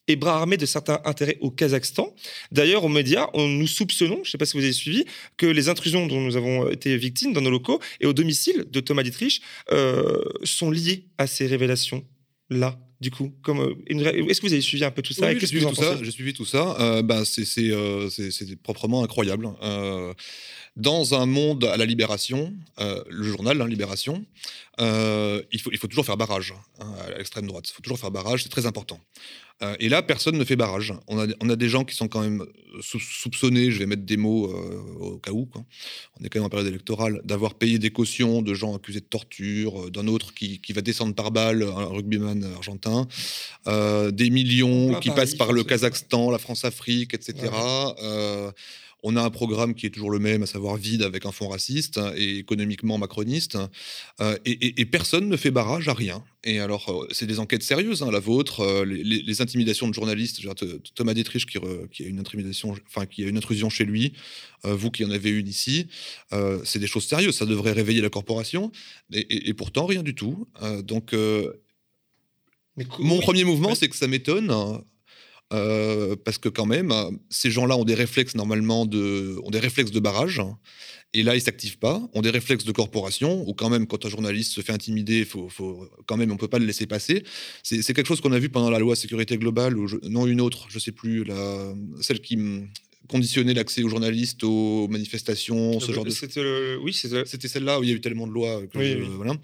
et 0.08 0.16
bras 0.16 0.36
armé 0.36 0.56
de 0.56 0.66
certains 0.66 1.00
intérêts 1.04 1.36
au 1.40 1.50
Kazakhstan. 1.50 2.14
D'ailleurs, 2.50 2.84
aux 2.84 2.88
médias, 2.88 3.28
on 3.34 3.46
nous 3.46 3.66
soupçonnons, 3.66 4.16
je 4.16 4.28
ne 4.28 4.32
sais 4.32 4.38
pas 4.38 4.46
si 4.46 4.56
vous 4.56 4.64
avez 4.64 4.72
suivi, 4.72 5.04
que 5.36 5.46
les 5.46 5.68
intrusions 5.68 6.06
dont 6.06 6.20
nous 6.20 6.36
avons 6.36 6.70
été 6.70 6.96
victimes 6.96 7.32
dans 7.32 7.42
nos 7.42 7.50
locaux 7.50 7.80
et 8.00 8.06
au 8.06 8.14
domicile 8.14 8.64
de 8.70 8.80
Thomas 8.80 9.02
Dietrich 9.02 9.42
euh, 9.70 10.22
sont 10.44 10.70
liées 10.70 11.04
à 11.18 11.26
ces 11.26 11.46
révélations-là 11.46 12.78
du 13.00 13.10
coup 13.10 13.32
Est-ce 13.46 14.40
que 14.40 14.46
vous 14.46 14.52
avez 14.52 14.62
suivi 14.62 14.84
un 14.84 14.90
peu 14.90 15.02
tout 15.02 15.12
ça 15.12 15.28
Oui, 15.28 15.38
j'ai 15.38 15.46
suivi, 15.46 15.66
tout 15.66 15.74
ça. 15.74 16.02
J'ai 16.02 16.10
suivi 16.10 16.32
tout 16.32 16.44
ça. 16.44 17.02
bah, 17.02 17.24
c'est 17.24 18.62
proprement 18.62 19.04
incroyable 19.04 19.48
dans 20.78 21.14
un 21.14 21.26
monde 21.26 21.64
à 21.64 21.76
la 21.76 21.84
Libération, 21.84 22.54
euh, 22.78 23.02
le 23.08 23.24
journal, 23.24 23.60
hein, 23.60 23.66
Libération, 23.66 24.24
euh, 24.80 25.42
il, 25.50 25.60
faut, 25.60 25.70
il 25.72 25.78
faut 25.78 25.88
toujours 25.88 26.06
faire 26.06 26.16
barrage 26.16 26.54
hein, 26.78 26.94
à 27.04 27.18
l'extrême 27.18 27.46
droite. 27.46 27.68
Il 27.68 27.72
faut 27.72 27.82
toujours 27.82 27.98
faire 27.98 28.12
barrage, 28.12 28.44
c'est 28.44 28.48
très 28.48 28.64
important. 28.64 29.00
Euh, 29.62 29.76
et 29.80 29.88
là, 29.88 30.02
personne 30.02 30.36
ne 30.38 30.44
fait 30.44 30.56
barrage. 30.56 30.94
On 31.08 31.18
a, 31.18 31.26
on 31.40 31.50
a 31.50 31.56
des 31.56 31.68
gens 31.68 31.84
qui 31.84 31.94
sont 31.94 32.08
quand 32.08 32.20
même 32.20 32.44
soupçonnés, 32.80 33.70
je 33.70 33.78
vais 33.78 33.86
mettre 33.86 34.04
des 34.04 34.16
mots 34.16 34.54
au 35.00 35.18
cas 35.18 35.32
où, 35.32 35.46
quoi. 35.46 35.64
on 36.20 36.24
est 36.24 36.28
quand 36.28 36.38
même 36.38 36.46
en 36.46 36.48
période 36.48 36.68
électorale, 36.68 37.20
d'avoir 37.24 37.54
payé 37.54 37.78
des 37.80 37.90
cautions 37.90 38.40
de 38.40 38.54
gens 38.54 38.76
accusés 38.76 39.00
de 39.00 39.06
torture, 39.06 39.90
d'un 39.90 40.06
autre 40.06 40.32
qui, 40.32 40.60
qui, 40.60 40.72
va 40.72 40.80
descendre 40.80 41.14
par 41.14 41.32
balle, 41.32 41.62
un 41.64 41.86
rugbyman 41.86 42.44
argentin, 42.54 43.08
des 43.66 44.30
millions 44.30 45.00
qui 45.00 45.10
passent 45.10 45.34
par 45.34 45.52
le 45.52 45.64
Kazakhstan, 45.64 46.30
la 46.30 46.38
France-Afrique, 46.38 47.14
etc. 47.14 47.50
On 49.04 49.14
a 49.14 49.22
un 49.22 49.30
programme 49.30 49.74
qui 49.74 49.86
est 49.86 49.90
toujours 49.90 50.10
le 50.10 50.18
même, 50.18 50.42
à 50.42 50.46
savoir 50.46 50.76
vide 50.76 51.02
avec 51.02 51.24
un 51.24 51.30
fond 51.30 51.48
raciste 51.48 51.98
hein, 51.98 52.12
et 52.16 52.38
économiquement 52.38 52.98
macroniste. 52.98 53.56
Euh, 54.20 54.36
et, 54.44 54.84
personne 54.86 55.28
ne 55.28 55.36
fait 55.36 55.52
barrage 55.52 55.86
à 55.88 55.94
rien. 55.94 56.24
Et 56.42 56.58
alors, 56.58 56.88
euh, 56.88 57.06
c'est 57.12 57.26
des 57.26 57.38
enquêtes 57.38 57.62
sérieuses, 57.62 58.02
hein, 58.02 58.10
la 58.10 58.18
vôtre, 58.18 58.60
euh, 58.60 58.84
les, 58.84 59.40
intimidations 59.40 59.86
de 59.86 59.94
journalistes. 59.94 60.40
Thomas 60.96 61.14
Détrich 61.14 61.46
qui, 61.46 61.58
qui, 61.92 62.04
a 62.04 62.06
une 62.06 62.18
intimidation, 62.18 62.74
enfin 62.88 63.06
qui 63.06 63.22
a 63.22 63.28
une 63.28 63.36
intrusion 63.36 63.70
chez 63.70 63.84
lui, 63.84 64.14
vous 64.64 64.90
qui 64.90 65.04
en 65.04 65.10
avez 65.12 65.30
une 65.30 65.46
ici, 65.46 65.86
c'est 66.64 66.80
des 66.80 66.88
choses 66.88 67.06
sérieuses. 67.06 67.36
Ça 67.36 67.46
devrait 67.46 67.72
réveiller 67.72 68.00
la 68.00 68.10
corporation. 68.10 68.72
Et, 69.12 69.54
pourtant, 69.54 69.86
rien 69.86 70.02
du 70.02 70.16
tout. 70.16 70.48
donc, 70.82 71.14
mon 72.98 73.20
premier 73.20 73.44
mouvement, 73.44 73.76
c'est 73.76 73.88
que 73.88 73.96
ça 73.96 74.08
m'étonne. 74.08 74.52
Euh, 75.54 76.14
parce 76.24 76.36
que 76.36 76.50
quand 76.50 76.66
même, 76.66 76.92
ces 77.30 77.50
gens-là 77.50 77.76
ont 77.76 77.84
des 77.84 77.94
réflexes 77.94 78.34
normalement 78.34 78.84
de, 78.84 79.38
ont 79.42 79.50
des 79.50 79.58
réflexes 79.58 79.90
de 79.90 80.00
barrage, 80.00 80.42
et 81.14 81.22
là 81.22 81.36
ils 81.36 81.40
s'activent 81.40 81.78
pas, 81.78 82.02
ont 82.12 82.20
des 82.20 82.28
réflexes 82.28 82.64
de 82.64 82.72
corporation, 82.72 83.48
ou 83.48 83.54
quand 83.54 83.70
même 83.70 83.86
quand 83.86 84.04
un 84.04 84.10
journaliste 84.10 84.52
se 84.52 84.60
fait 84.60 84.72
intimider, 84.72 85.24
faut, 85.24 85.48
faut 85.48 85.88
quand 86.06 86.18
même 86.18 86.30
on 86.32 86.36
peut 86.36 86.48
pas 86.48 86.58
le 86.58 86.66
laisser 86.66 86.86
passer. 86.86 87.24
C'est 87.62 87.94
quelque 87.94 88.06
chose 88.06 88.20
qu'on 88.20 88.32
a 88.32 88.38
vu 88.38 88.50
pendant 88.50 88.70
la 88.70 88.78
loi 88.78 88.94
sécurité 88.94 89.38
globale, 89.38 89.78
ou 89.78 89.88
non 90.02 90.26
une 90.26 90.42
autre, 90.42 90.66
je 90.68 90.78
sais 90.78 90.92
plus, 90.92 91.24
la, 91.24 91.72
celle 92.02 92.20
qui 92.20 92.36
conditionner 93.08 93.54
l'accès 93.54 93.82
aux 93.82 93.88
journalistes, 93.88 94.44
aux 94.44 94.86
manifestations, 94.88 95.80
ce 95.80 95.92
genre 95.92 96.04
de 96.04 96.10
choses. 96.10 96.38
Oui, 96.82 96.92
c'était 96.92 97.48
celle-là 97.48 97.80
où 97.80 97.82
il 97.82 97.90
y 97.90 97.92
a 97.92 97.96
eu 97.96 98.00
tellement 98.00 98.26
de 98.26 98.32
lois. 98.32 98.62
Voilà. 98.74 99.34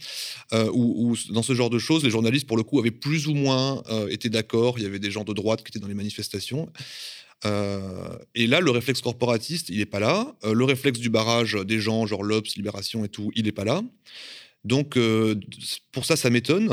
Euh, 0.53 0.71
où, 0.73 1.17
dans 1.31 1.43
ce 1.43 1.55
genre 1.55 1.71
de 1.71 1.79
choses, 1.79 2.05
les 2.05 2.11
journalistes, 2.11 2.47
pour 2.47 2.57
le 2.57 2.63
coup, 2.63 2.79
avaient 2.79 2.91
plus 2.91 3.27
ou 3.27 3.35
moins 3.35 3.83
euh, 3.89 4.09
été 4.09 4.29
d'accord. 4.29 4.79
Il 4.79 4.83
y 4.83 4.87
avait 4.87 4.99
des 4.99 5.11
gens 5.11 5.25
de 5.25 5.33
droite 5.33 5.63
qui 5.65 5.71
étaient 5.71 5.81
dans 5.81 5.89
les 5.89 5.95
manifestations. 5.95 6.71
Euh, 7.47 8.17
et 8.35 8.47
là, 8.47 8.61
le 8.61 8.71
réflexe 8.71 9.01
corporatiste, 9.01 9.69
il 9.71 9.79
n'est 9.79 9.87
pas 9.87 10.01
là. 10.01 10.35
le 10.45 10.65
réflexe 10.65 10.99
du 10.99 11.11
barrage 11.11 11.55
des 11.67 11.81
gens, 11.81 12.07
genre 12.07 12.23
l'Obs, 12.23 12.55
Libération 12.57 13.05
et 13.05 13.09
tout, 13.09 13.33
il 13.35 13.45
n'est 13.45 13.53
pas 13.53 13.65
là. 13.65 13.83
Donc, 14.65 14.99
pour 15.93 16.05
ça, 16.05 16.17
ça 16.17 16.31
m'étonne. 16.31 16.71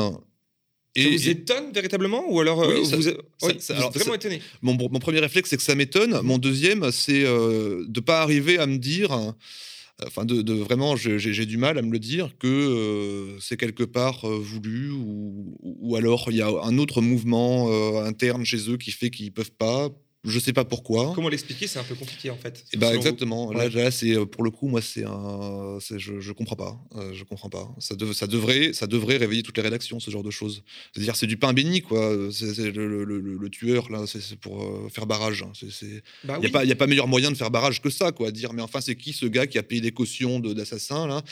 Et, 0.94 1.04
ça 1.04 1.08
vous 1.10 1.28
étonne 1.28 1.72
véritablement 1.72 2.24
ou 2.28 2.40
alors 2.40 2.62
euh, 2.62 2.80
vous, 2.80 3.08
êtes 3.08 3.72
vraiment 3.94 4.14
étonné 4.14 4.42
mon, 4.60 4.74
mon, 4.74 4.98
premier 4.98 5.20
réflexe, 5.20 5.48
c'est 5.48 5.56
que 5.56 5.62
ça 5.62 5.74
m'étonne. 5.74 6.20
Mon 6.22 6.38
deuxième, 6.38 6.90
c'est 6.92 7.24
euh, 7.24 7.84
de 7.88 8.00
ne 8.00 8.04
pas 8.04 8.20
arriver 8.20 8.58
à 8.58 8.66
me 8.66 8.76
dire, 8.76 9.12
euh, 9.12 9.32
enfin, 10.06 10.26
de, 10.26 10.52
vraiment, 10.52 10.94
j'ai 10.96 11.46
du 11.46 11.56
mal 11.56 11.78
à 11.78 11.82
me 11.82 11.90
le 11.90 11.98
dire 11.98 12.30
que 12.38 13.36
c'est 13.40 13.56
quelque 13.56 13.84
part 13.84 14.26
voulu 14.26 14.90
ou, 14.90 15.56
ou, 15.62 15.96
alors 15.96 16.26
il 16.30 16.36
y 16.36 16.42
a 16.42 16.48
un 16.48 16.76
autre 16.76 17.00
mouvement 17.00 17.70
interne 18.04 18.44
chez 18.44 18.70
eux 18.70 18.76
qui 18.76 18.90
fait 18.90 19.08
qu'ils 19.08 19.26
ne 19.26 19.30
peuvent 19.30 19.52
pas 19.52 19.88
je 20.24 20.38
sais 20.38 20.52
pas 20.52 20.64
pourquoi. 20.64 21.12
Comment 21.16 21.28
l'expliquer 21.28 21.66
C'est 21.66 21.80
un 21.80 21.84
peu 21.84 21.96
compliqué 21.96 22.30
en 22.30 22.36
fait. 22.36 22.64
Et 22.72 22.76
bah, 22.76 22.94
exactement. 22.94 23.52
Là, 23.52 23.90
c'est 23.90 24.16
euh, 24.16 24.24
pour 24.24 24.44
le 24.44 24.50
coup, 24.50 24.68
moi, 24.68 24.80
c'est 24.80 25.04
un, 25.04 25.78
je, 25.80 26.20
je 26.20 26.32
comprends 26.32 26.54
pas. 26.54 26.78
Euh, 26.94 27.12
je 27.12 27.24
comprends 27.24 27.48
pas. 27.48 27.68
Ça, 27.80 27.96
ça 28.12 28.26
devrait, 28.28 28.72
ça 28.72 28.86
devrait 28.86 29.16
réveiller 29.16 29.42
toutes 29.42 29.56
les 29.56 29.64
rédactions, 29.64 29.98
ce 29.98 30.12
genre 30.12 30.22
de 30.22 30.30
choses. 30.30 30.62
C'est-à-dire, 30.92 31.16
c'est 31.16 31.26
du 31.26 31.36
pain 31.36 31.52
béni, 31.52 31.82
quoi. 31.82 32.16
C'est 32.30 32.70
le, 32.70 33.04
le, 33.04 33.50
tueur 33.50 33.90
là, 33.90 34.04
c'est 34.06 34.36
pour 34.36 34.62
euh, 34.62 34.88
faire 34.90 35.06
barrage. 35.06 35.44
Il 35.82 36.02
bah 36.24 36.38
n'y 36.38 36.46
a 36.46 36.50
pas, 36.50 36.64
il 36.64 36.70
a 36.70 36.76
pas 36.76 36.86
meilleur 36.86 37.08
moyen 37.08 37.32
de 37.32 37.36
faire 37.36 37.50
barrage 37.50 37.82
que 37.82 37.90
ça, 37.90 38.12
quoi. 38.12 38.30
Dire, 38.30 38.52
mais 38.52 38.62
enfin, 38.62 38.80
c'est 38.80 38.94
qui 38.94 39.12
ce 39.12 39.26
gars 39.26 39.48
qui 39.48 39.58
a 39.58 39.62
payé 39.64 39.80
des 39.80 39.92
cautions 39.92 40.38
d'assassins 40.38 41.08
là? 41.08 41.22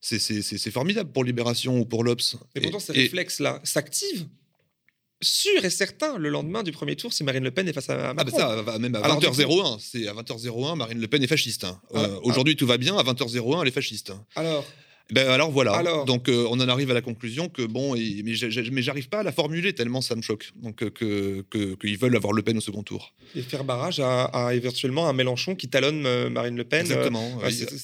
C'est 0.00 0.70
formidable 0.70 1.12
pour 1.12 1.24
Libération 1.24 1.78
ou 1.78 1.84
pour 1.84 2.04
l'Obs. 2.04 2.36
Mais 2.54 2.62
pourtant, 2.62 2.78
ces 2.78 2.92
réflexes-là 2.92 3.60
s'activent 3.64 4.28
sûr 5.20 5.64
et 5.64 5.70
certain 5.70 6.18
le 6.18 6.28
lendemain 6.28 6.62
du 6.62 6.72
premier 6.72 6.96
tour 6.96 7.12
si 7.12 7.24
Marine 7.24 7.44
Le 7.44 7.50
Pen 7.50 7.68
est 7.68 7.72
face 7.72 7.90
à 7.90 8.14
Macron. 8.14 8.36
Ah 8.36 8.62
bah 8.62 8.64
ça, 8.64 8.78
même 8.78 8.94
à 8.94 9.00
20h01, 9.00 9.78
c'est 9.80 10.06
à 10.06 10.14
20h01, 10.14 10.76
Marine 10.76 11.00
Le 11.00 11.08
Pen 11.08 11.22
est 11.22 11.26
fasciste. 11.28 11.64
Hein. 11.64 11.80
Ah, 11.94 11.98
euh, 11.98 12.20
aujourd'hui, 12.22 12.56
tout 12.56 12.66
va 12.66 12.78
bien, 12.78 12.96
à 12.96 13.02
20h01, 13.02 13.62
elle 13.62 13.68
est 13.68 13.72
fasciste. 13.72 14.10
Hein. 14.10 14.24
Alors 14.36 14.64
ben 15.10 15.26
alors 15.28 15.50
voilà. 15.50 16.04
Donc 16.06 16.28
euh, 16.28 16.46
on 16.50 16.60
en 16.60 16.68
arrive 16.68 16.90
à 16.90 16.94
la 16.94 17.00
conclusion 17.00 17.48
que 17.48 17.62
bon, 17.62 17.94
mais 17.94 18.34
j'arrive 18.82 19.08
pas 19.08 19.20
à 19.20 19.22
la 19.22 19.32
formuler 19.32 19.72
tellement 19.72 20.02
ça 20.02 20.14
me 20.14 20.22
choque. 20.22 20.52
Donc 20.56 20.82
euh, 20.82 20.90
que 20.90 21.74
qu'ils 21.76 21.96
veulent 21.96 22.16
avoir 22.16 22.34
Le 22.34 22.42
Pen 22.42 22.58
au 22.58 22.60
second 22.60 22.82
tour. 22.82 23.14
Et 23.34 23.40
faire 23.40 23.64
barrage 23.64 24.00
à, 24.00 24.50
éventuellement 24.54 25.08
un 25.08 25.14
Mélenchon 25.14 25.54
qui 25.54 25.68
talonne 25.68 26.04
euh, 26.04 26.28
Marine 26.28 26.56
Le 26.56 26.64
Pen. 26.64 26.80
Exactement. 26.80 27.40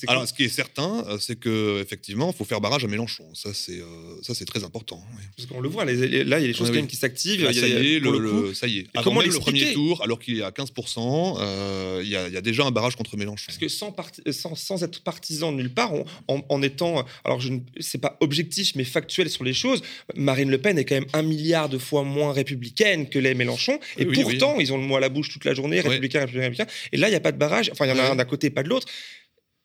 alors 0.06 0.28
ce 0.28 0.34
qui 0.34 0.44
est 0.44 0.48
certain, 0.48 1.04
c'est 1.18 1.38
que 1.38 1.80
effectivement, 1.80 2.30
faut 2.32 2.44
faire 2.44 2.60
barrage 2.60 2.84
à 2.84 2.88
Mélenchon. 2.88 3.24
Ça 3.32 3.54
c'est 3.54 3.80
ça 4.22 4.34
c'est 4.34 4.44
très 4.44 4.62
important. 4.62 5.02
Parce 5.36 5.48
qu'on 5.48 5.60
le 5.60 5.68
voit, 5.68 5.86
là 5.86 5.92
il 5.92 6.14
y 6.14 6.32
a 6.32 6.38
les 6.38 6.52
choses 6.52 6.72
qui 6.86 6.96
s'activent. 6.96 7.44
ça, 7.44 7.52
y 7.52 7.94
est, 7.94 8.00
le, 8.00 8.52
ça 8.52 8.66
y 8.66 8.80
est. 8.80 8.86
comment 9.02 9.22
le 9.22 9.30
premier 9.30 9.72
tour, 9.72 10.02
alors 10.02 10.18
qu'il 10.18 10.38
est 10.38 10.42
à 10.42 10.50
15% 10.50 12.02
il 12.02 12.08
y, 12.08 12.16
a, 12.16 12.40
déjà 12.42 12.64
un 12.64 12.70
barrage 12.70 12.96
contre 12.96 13.16
Mélenchon. 13.16 13.46
Parce 13.46 13.58
que 13.58 13.68
sans, 13.68 13.94
sans, 14.30 14.54
sans 14.54 14.82
être 14.82 15.02
partisan 15.02 15.52
nulle 15.52 15.72
part, 15.72 15.92
en 16.28 16.62
étant 16.62 17.06
alors 17.24 17.40
je 17.40 17.50
ne 17.50 17.60
c'est 17.80 18.00
pas 18.00 18.16
objectif 18.20 18.74
mais 18.74 18.84
factuel 18.84 19.28
sur 19.30 19.44
les 19.44 19.54
choses, 19.54 19.82
Marine 20.16 20.50
Le 20.50 20.58
Pen 20.58 20.78
est 20.78 20.84
quand 20.84 20.96
même 20.96 21.08
un 21.12 21.22
milliard 21.22 21.68
de 21.68 21.78
fois 21.78 22.02
moins 22.02 22.32
républicaine 22.32 23.08
que 23.08 23.18
les 23.18 23.34
Mélenchon, 23.34 23.78
et 23.98 24.06
pourtant 24.06 24.58
ils 24.58 24.72
ont 24.72 24.78
le 24.78 24.84
mot 24.84 24.96
à 24.96 25.00
la 25.00 25.08
bouche 25.08 25.28
toute 25.28 25.44
la 25.44 25.54
journée, 25.54 25.80
républicain, 25.80 26.20
républicain, 26.20 26.66
et 26.92 26.96
là 26.96 27.08
il 27.08 27.10
n'y 27.10 27.16
a 27.16 27.20
pas 27.20 27.32
de 27.32 27.38
barrage, 27.38 27.70
enfin 27.72 27.86
il 27.86 27.90
y 27.90 27.92
en 27.92 27.98
a 27.98 28.10
un 28.10 28.16
d'un 28.16 28.24
côté, 28.24 28.50
pas 28.50 28.62
de 28.62 28.68
l'autre. 28.68 28.86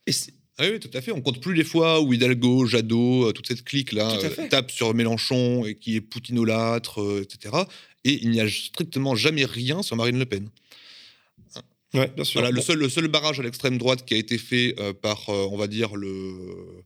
Et 0.07 0.11
ah 0.59 0.65
oui, 0.69 0.79
tout 0.79 0.89
à 0.93 0.99
fait. 0.99 1.13
On 1.13 1.21
compte 1.21 1.39
plus 1.39 1.53
les 1.53 1.63
fois 1.63 2.01
où 2.01 2.11
Hidalgo, 2.11 2.65
Jadot, 2.65 3.29
euh, 3.29 3.31
toute 3.31 3.47
cette 3.47 3.63
clique-là 3.63 4.19
euh, 4.21 4.47
tape 4.49 4.71
sur 4.71 4.93
Mélenchon 4.93 5.65
et 5.65 5.75
qui 5.75 5.95
est 5.95 6.01
poutinolâtre, 6.01 7.01
euh, 7.01 7.23
etc. 7.23 7.55
Et 8.03 8.19
il 8.21 8.29
n'y 8.29 8.41
a 8.41 8.49
strictement 8.49 9.15
jamais 9.15 9.45
rien 9.45 9.81
sur 9.81 9.95
Marine 9.95 10.19
Le 10.19 10.25
Pen. 10.25 10.49
Ouais, 11.93 12.11
bien 12.13 12.25
sûr. 12.25 12.41
le, 12.41 12.61
seul, 12.61 12.77
le 12.77 12.89
seul 12.89 13.07
barrage 13.07 13.39
à 13.39 13.43
l'extrême 13.43 13.77
droite 13.77 14.05
qui 14.05 14.13
a 14.13 14.17
été 14.17 14.37
fait 14.37 14.75
par, 15.01 15.29
on 15.29 15.57
va 15.57 15.65
dire, 15.65 15.95
le, 15.95 16.83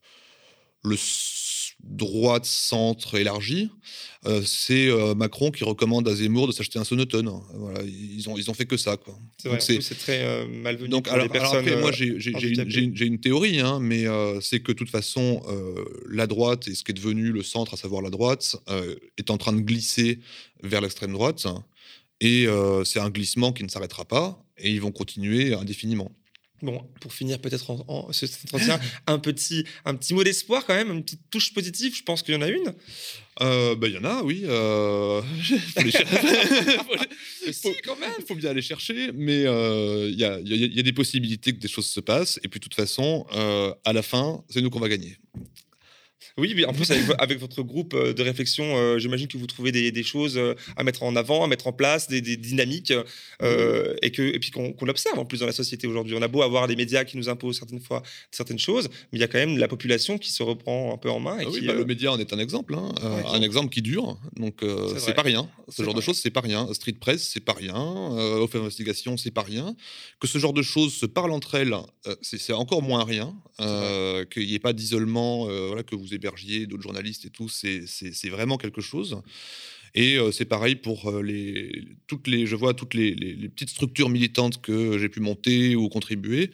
le 0.83 0.97
droite 1.83 2.45
centre 2.45 3.15
élargi, 3.15 3.69
euh, 4.25 4.41
c'est 4.45 4.87
euh, 4.87 5.15
Macron 5.15 5.51
qui 5.51 5.65
recommande 5.65 6.07
à 6.07 6.15
Zemmour 6.15 6.47
de 6.47 6.53
s'acheter 6.53 6.79
un 6.79 6.85
sonotone. 6.85 7.29
Voilà, 7.53 7.81
ils 7.83 8.29
ont 8.29 8.37
ils 8.37 8.49
ont 8.49 8.53
fait 8.53 8.65
que 8.65 8.77
ça 8.77 8.95
quoi. 8.95 9.17
C'est 9.59 9.79
très 9.97 10.23
euh, 10.23 10.45
malvenu 10.47 10.87
donc, 10.89 11.09
pour 11.09 11.17
les 11.17 11.27
personnes. 11.29 11.79
moi 11.79 11.91
j'ai 11.91 12.07
une, 12.07 12.95
une, 12.97 13.19
théorie, 13.19 13.59
hein, 13.59 13.79
mais 13.81 14.05
c'est 14.41 14.61
que 14.61 14.71
de 14.71 14.77
toute 14.77 14.89
façon 14.89 15.43
la 16.09 16.27
droite 16.27 16.67
et 16.67 16.75
ce 16.75 16.83
qui 16.83 16.91
est 16.91 16.95
devenu 16.95 17.31
le 17.31 17.43
centre, 17.43 17.73
à 17.73 17.77
savoir 17.77 18.01
la 18.01 18.09
droite, 18.09 18.55
est 19.17 19.29
en 19.29 19.37
train 19.37 19.53
de 19.53 19.61
glisser 19.61 20.19
vers 20.63 20.81
l'extrême 20.81 21.11
droite 21.11 21.45
et 22.21 22.47
c'est 22.85 22.99
un 22.99 23.09
glissement 23.09 23.51
qui 23.51 23.63
ne 23.63 23.69
s'arrêtera 23.69 24.05
pas 24.05 24.41
et 24.57 24.71
ils 24.71 24.81
vont 24.81 24.91
continuer 24.91 25.53
indéfiniment. 25.53 26.11
Bon, 26.63 26.81
pour 27.01 27.13
finir 27.13 27.39
peut-être 27.39 27.69
en, 27.69 28.13
ce 28.13 28.25
entretien, 28.25 28.79
un 29.07 29.19
petit, 29.19 29.65
un 29.83 29.95
petit 29.95 30.13
mot 30.13 30.23
d'espoir 30.23 30.65
quand 30.65 30.73
même, 30.73 30.91
une 30.91 31.03
petite 31.03 31.29
touche 31.29 31.53
positive, 31.53 31.93
je 31.93 32.03
pense 32.03 32.23
qu'il 32.23 32.33
y 32.33 32.37
en 32.37 32.41
a 32.41 32.47
une. 32.47 32.73
Euh, 33.41 33.75
bah, 33.75 33.89
il 33.89 33.95
y 33.95 33.97
en 33.97 34.05
a, 34.05 34.23
oui. 34.23 34.43
Euh... 34.45 35.21
faut 35.75 35.81
faut, 37.61 37.75
quand 37.83 37.99
même. 37.99 38.13
Il 38.17 38.25
faut 38.25 38.35
bien 38.35 38.51
aller 38.51 38.61
chercher, 38.61 39.11
mais 39.13 39.43
euh, 39.45 40.09
il 40.09 40.17
y, 40.17 40.23
a, 40.23 40.39
y, 40.39 40.79
a, 40.79 40.83
des 40.83 40.93
possibilités 40.93 41.51
que 41.51 41.59
des 41.59 41.67
choses 41.67 41.87
se 41.87 41.99
passent. 41.99 42.39
Et 42.43 42.47
puis, 42.47 42.61
de 42.61 42.63
toute 42.63 42.75
façon, 42.75 43.25
à 43.83 43.91
la 43.91 44.01
fin, 44.01 44.41
c'est 44.49 44.61
nous 44.61 44.69
qu'on 44.69 44.79
va 44.79 44.87
gagner. 44.87 45.17
Oui, 46.37 46.53
mais 46.55 46.65
en 46.65 46.73
plus, 46.73 46.89
avec, 47.19 47.39
votre 47.39 47.61
groupe 47.61 47.93
euh, 47.93 48.11
de 48.13 48.23
réflexion, 48.23 48.75
euh, 48.75 48.97
j'imagine 48.97 49.27
que 49.27 49.37
vous 49.37 49.45
trouvez 49.45 49.71
des, 49.71 50.03
choses 50.03 50.35
euh, 50.35 50.55
à 50.75 50.83
mettre 50.83 51.03
en 51.03 51.15
avant, 51.15 51.43
à 51.43 51.47
mettre 51.47 51.67
en 51.67 51.73
place, 51.73 52.07
des, 52.07 52.21
dynamiques, 52.21 52.91
et, 53.41 54.11
que, 54.11 54.21
et 54.21 54.39
puis 54.39 54.49
qu'on 54.49 54.87
observe 54.87 55.19
en 55.19 55.25
plus 55.25 55.41
dans 55.41 55.45
la 55.45 55.53
société 55.53 55.85
aujourd'hui. 55.85 56.15
On 56.17 56.21
a 56.23 56.27
beau 56.27 56.41
avoir 56.41 56.65
les 56.65 56.75
médias 56.75 57.03
qui 57.03 57.17
nous 57.17 57.29
imposent 57.29 57.59
certaines 57.59 57.79
fois 57.79 58.01
certaines 58.31 58.57
choses, 58.57 58.89
mais 59.11 59.19
il 59.19 59.21
y 59.21 59.23
a 59.23 59.27
quand 59.27 59.37
même 59.37 59.57
la 59.57 59.67
population 59.67 60.17
qui 60.17 60.31
se 60.31 60.41
reprend 60.41 60.93
un 60.93 60.97
peu 60.97 61.09
en 61.11 61.19
main. 61.19 61.39
Et 61.39 61.45
ah 61.45 61.49
oui, 61.51 61.65
bah, 61.65 61.73
le 61.73 61.85
média 61.85 62.11
en 62.11 62.19
est 62.19 62.33
un 62.33 62.39
exemple, 62.39 62.73
hein. 62.73 62.93
un 63.31 63.41
exemple 63.41 63.69
qui 63.69 63.81
dure, 63.81 64.17
donc 64.37 64.63
c'est 64.97 65.13
pas 65.13 65.21
rien. 65.21 65.47
Ce 65.69 65.83
genre 65.83 65.93
de 65.93 66.01
choses, 66.01 66.17
c'est 66.17 66.31
pas 66.31 66.41
rien. 66.41 66.67
Street 66.73 66.95
Press, 66.99 67.29
c'est 67.31 67.41
pas 67.43 67.53
rien. 67.53 67.75
Off 67.75 68.55
Investigation, 68.55 69.17
c'est 69.17 69.31
pas 69.31 69.43
rien. 69.43 69.75
Que 70.19 70.27
ce 70.27 70.39
genre 70.39 70.53
de 70.53 70.61
choses 70.61 70.93
se 70.93 71.05
parlent 71.05 71.31
entre 71.31 71.55
elles, 71.55 71.75
c'est 72.21 72.53
encore 72.53 72.81
moins 72.81 73.03
rien. 73.03 73.35
Qu'il 74.31 74.47
n'y 74.47 74.55
ait 74.55 74.59
pas 74.59 74.73
d'isolement, 74.73 75.45
voilà, 75.67 75.83
que 75.83 75.95
vous 75.95 76.13
d'autres 76.67 76.83
journalistes 76.83 77.25
et 77.25 77.29
tout, 77.29 77.49
c'est 77.49 78.29
vraiment 78.29 78.57
quelque 78.57 78.81
chose. 78.81 79.21
Et 79.95 80.17
euh, 80.17 80.31
c'est 80.31 80.45
pareil 80.45 80.75
pour 80.75 81.07
euh, 81.07 81.21
les, 81.21 81.85
toutes 82.07 82.27
les, 82.27 82.47
je 82.47 82.55
vois 82.55 82.73
toutes 82.73 82.95
les, 82.95 83.13
les, 83.13 83.49
petites 83.49 83.69
structures 83.69 84.09
militantes 84.09 84.59
que 84.59 84.97
j'ai 84.97 85.09
pu 85.09 85.19
monter 85.19 85.75
ou 85.75 85.87
contribuer 85.87 86.49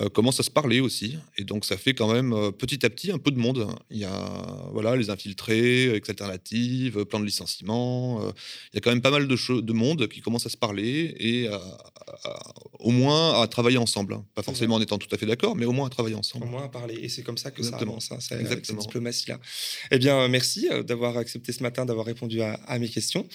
euh, 0.00 0.08
commencent 0.08 0.40
à 0.40 0.42
se 0.42 0.50
parler 0.50 0.80
aussi. 0.80 1.18
Et 1.36 1.44
donc 1.44 1.66
ça 1.66 1.76
fait 1.76 1.92
quand 1.92 2.10
même 2.10 2.34
petit 2.52 2.86
à 2.86 2.90
petit 2.90 3.12
un 3.12 3.18
peu 3.18 3.30
de 3.30 3.38
monde. 3.38 3.68
Il 3.90 3.98
y 3.98 4.04
a 4.04 4.68
voilà 4.72 4.96
les 4.96 5.10
infiltrés, 5.10 5.94
ex 5.94 6.08
alternatives, 6.08 7.04
plan 7.04 7.20
de 7.20 7.26
licenciement. 7.26 8.22
il 8.72 8.76
y 8.76 8.78
a 8.78 8.80
quand 8.80 8.90
même 8.90 9.02
pas 9.02 9.10
mal 9.10 9.28
de, 9.28 9.60
de 9.60 9.72
monde 9.72 10.08
qui 10.08 10.22
commence 10.22 10.46
à 10.46 10.48
se 10.48 10.56
parler 10.56 11.14
et 11.18 11.48
au 12.78 12.90
moins 12.90 13.42
à 13.42 13.46
travailler 13.48 13.78
ensemble. 13.78 14.18
Pas 14.34 14.42
forcément 14.42 14.76
en 14.76 14.80
étant 14.80 14.98
tout 14.98 15.08
à 15.12 15.18
fait 15.18 15.26
d'accord, 15.26 15.56
mais 15.56 15.66
au 15.66 15.72
moins 15.72 15.88
à 15.88 15.90
travailler 15.90 16.14
ensemble. 16.14 16.46
Au 16.46 16.48
moins 16.48 16.64
à 16.64 16.68
parler. 16.68 16.94
Et 17.02 17.08
c'est 17.08 17.22
comme 17.22 17.38
ça 17.38 17.50
que 17.50 17.62
ça 17.62 17.76
avance, 17.76 18.12
hein, 18.12 18.18
cette 18.20 18.72
diplomatie-là. 18.74 19.38
Eh 19.90 19.98
bien, 19.98 20.26
merci 20.28 20.68
d'avoir 20.86 21.18
accepté 21.18 21.52
ce 21.52 21.62
matin, 21.62 21.84
d'avoir 21.84 22.06
répondu 22.06 22.40
à, 22.40 22.54
à 22.66 22.77
à 22.78 22.80
mes 22.80 22.88
questions. 22.88 23.28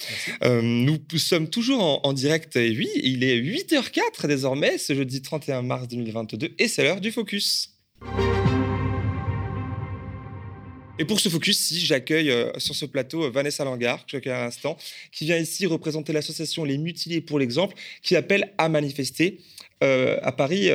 Euh, 0.43 0.61
nous 0.61 0.99
sommes 1.17 1.49
toujours 1.49 1.83
en, 1.83 2.01
en, 2.03 2.13
direct, 2.13 2.55
et 2.55 2.75
oui, 2.75 2.89
il 2.95 3.23
est 3.23 3.39
8h04 3.39 4.27
désormais, 4.27 4.77
ce 4.77 4.93
jeudi 4.95 5.21
31 5.21 5.61
mars 5.61 5.87
2022, 5.87 6.55
et 6.57 6.67
c'est 6.67 6.83
l'heure 6.83 7.01
du 7.01 7.11
focus. 7.11 7.69
Et 10.99 11.05
pour 11.05 11.19
ce 11.19 11.27
focus, 11.27 11.57
si 11.57 11.79
j'accueille 11.79 12.29
euh, 12.29 12.51
sur 12.57 12.75
ce 12.75 12.85
plateau 12.85 13.23
euh, 13.23 13.29
Vanessa 13.31 13.63
Langard, 13.63 14.05
que 14.05 14.11
j'accueille 14.11 14.33
à 14.33 14.43
l'instant, 14.43 14.77
qui 15.11 15.25
vient 15.25 15.37
ici 15.37 15.65
représenter 15.65 16.13
l'association 16.13 16.63
Les 16.63 16.77
Mutilés 16.77 17.19
pour 17.19 17.39
l'exemple, 17.39 17.75
qui 18.03 18.15
appelle 18.15 18.53
à 18.59 18.69
manifester 18.69 19.39
euh, 19.83 20.19
à 20.21 20.31
Paris 20.31 20.69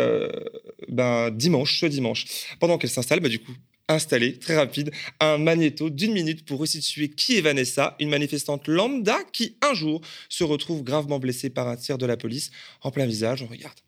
ben, 0.89 1.31
dimanche, 1.31 1.81
ce 1.81 1.87
dimanche. 1.87 2.27
Pendant 2.59 2.79
qu'elle 2.79 2.91
s'installe, 2.91 3.21
bah, 3.21 3.29
du 3.29 3.39
coup, 3.39 3.53
installé, 3.89 4.39
très 4.39 4.57
rapide, 4.57 4.91
un 5.21 5.39
magnéto 5.39 5.91
d'une 5.91 6.13
minute 6.13 6.45
pour 6.45 6.61
resituer 6.61 7.09
qui 7.09 7.39
est 7.39 7.41
Vanessa, 7.41 7.97
une 7.99 8.11
manifestante 8.11 8.69
lambda 8.69 9.19
qui, 9.33 9.57
un 9.69 9.75
jour, 9.75 10.01
se 10.29 10.45
retrouve 10.45 10.83
gravement 10.83 11.19
blessée 11.19 11.51
par 11.51 11.69
un 11.69 11.77
tir 11.77 11.99
de 11.99 12.07
la 12.07 12.17
police 12.17 12.51
en 12.83 12.91
plein 12.91 13.07
visage. 13.07 13.43
On 13.43 13.47
regarde. 13.47 13.79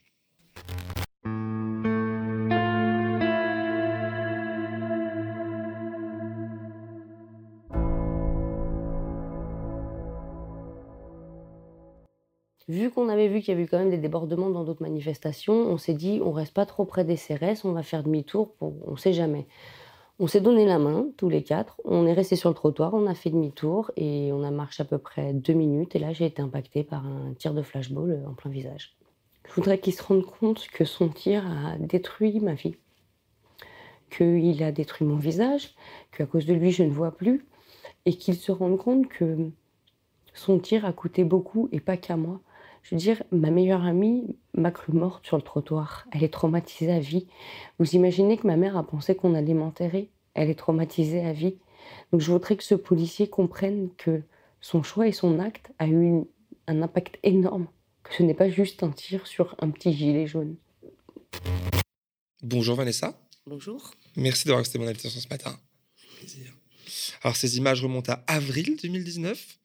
Vu 12.68 12.88
qu'on 12.88 13.08
avait 13.08 13.26
vu 13.26 13.40
qu'il 13.40 13.48
y 13.48 13.50
avait 13.50 13.64
eu 13.64 13.66
quand 13.66 13.80
même 13.80 13.90
des 13.90 13.98
débordements 13.98 14.48
dans 14.48 14.62
d'autres 14.62 14.82
manifestations, 14.82 15.54
on 15.54 15.76
s'est 15.76 15.92
dit 15.92 16.20
on 16.24 16.30
reste 16.30 16.54
pas 16.54 16.66
trop 16.66 16.84
près 16.84 17.02
des 17.02 17.16
CRS, 17.16 17.64
on 17.64 17.72
va 17.72 17.82
faire 17.82 18.04
demi-tour 18.04 18.52
pour 18.54 18.74
on 18.86 18.96
sait 18.96 19.12
jamais. 19.12 19.48
On 20.22 20.26
s'est 20.26 20.42
donné 20.42 20.66
la 20.66 20.78
main 20.78 21.06
tous 21.16 21.30
les 21.30 21.42
quatre, 21.42 21.80
on 21.86 22.06
est 22.06 22.12
resté 22.12 22.36
sur 22.36 22.50
le 22.50 22.54
trottoir, 22.54 22.92
on 22.92 23.06
a 23.06 23.14
fait 23.14 23.30
demi-tour 23.30 23.90
et 23.96 24.32
on 24.34 24.42
a 24.42 24.50
marché 24.50 24.82
à 24.82 24.84
peu 24.84 24.98
près 24.98 25.32
deux 25.32 25.54
minutes 25.54 25.96
et 25.96 25.98
là 25.98 26.12
j'ai 26.12 26.26
été 26.26 26.42
impactée 26.42 26.84
par 26.84 27.06
un 27.06 27.32
tir 27.32 27.54
de 27.54 27.62
flashball 27.62 28.22
en 28.28 28.34
plein 28.34 28.50
visage. 28.50 28.98
Je 29.48 29.54
voudrais 29.54 29.78
qu'il 29.78 29.94
se 29.94 30.02
rende 30.02 30.26
compte 30.26 30.68
que 30.68 30.84
son 30.84 31.08
tir 31.08 31.46
a 31.46 31.78
détruit 31.78 32.38
ma 32.38 32.52
vie, 32.52 32.76
qu'il 34.10 34.62
a 34.62 34.72
détruit 34.72 35.06
mon 35.06 35.16
visage, 35.16 35.74
qu'à 36.12 36.26
cause 36.26 36.44
de 36.44 36.52
lui 36.52 36.70
je 36.70 36.82
ne 36.82 36.90
vois 36.90 37.16
plus 37.16 37.46
et 38.04 38.12
qu'il 38.12 38.34
se 38.34 38.52
rende 38.52 38.76
compte 38.76 39.08
que 39.08 39.48
son 40.34 40.58
tir 40.58 40.84
a 40.84 40.92
coûté 40.92 41.24
beaucoup 41.24 41.70
et 41.72 41.80
pas 41.80 41.96
qu'à 41.96 42.18
moi. 42.18 42.42
Je 42.82 42.94
veux 42.94 43.00
dire, 43.00 43.22
ma 43.30 43.50
meilleure 43.50 43.84
amie 43.84 44.36
m'a 44.54 44.70
cru 44.70 44.92
morte 44.92 45.26
sur 45.26 45.36
le 45.36 45.42
trottoir. 45.42 46.06
Elle 46.12 46.24
est 46.24 46.32
traumatisée 46.32 46.92
à 46.92 47.00
vie. 47.00 47.26
Vous 47.78 47.94
imaginez 47.94 48.36
que 48.36 48.46
ma 48.46 48.56
mère 48.56 48.76
a 48.76 48.86
pensé 48.86 49.14
qu'on 49.14 49.34
allait 49.34 49.54
m'enterrer? 49.54 50.10
Elle 50.34 50.50
est 50.50 50.58
traumatisée 50.58 51.24
à 51.24 51.32
vie. 51.32 51.56
Donc 52.12 52.20
je 52.20 52.30
voudrais 52.30 52.56
que 52.56 52.64
ce 52.64 52.74
policier 52.74 53.28
comprenne 53.28 53.90
que 53.96 54.22
son 54.60 54.82
choix 54.82 55.06
et 55.06 55.12
son 55.12 55.38
acte 55.38 55.70
a 55.78 55.86
eu 55.86 56.22
un 56.66 56.82
impact 56.82 57.18
énorme. 57.22 57.66
Que 58.02 58.14
ce 58.14 58.22
n'est 58.22 58.34
pas 58.34 58.48
juste 58.48 58.82
un 58.82 58.90
tir 58.90 59.26
sur 59.26 59.54
un 59.60 59.70
petit 59.70 59.92
gilet 59.92 60.26
jaune. 60.26 60.56
Bonjour 62.42 62.76
Vanessa. 62.76 63.20
Bonjour. 63.46 63.90
Merci 64.16 64.46
d'avoir 64.46 64.60
accepté 64.60 64.78
mon 64.78 64.88
invitation 64.88 65.20
ce 65.20 65.28
matin. 65.28 65.58
Plaisir. 66.18 66.59
Alors, 67.22 67.36
ces 67.36 67.56
images 67.56 67.82
remontent 67.82 68.12
à 68.12 68.24
avril 68.26 68.76
2019, 68.82 69.58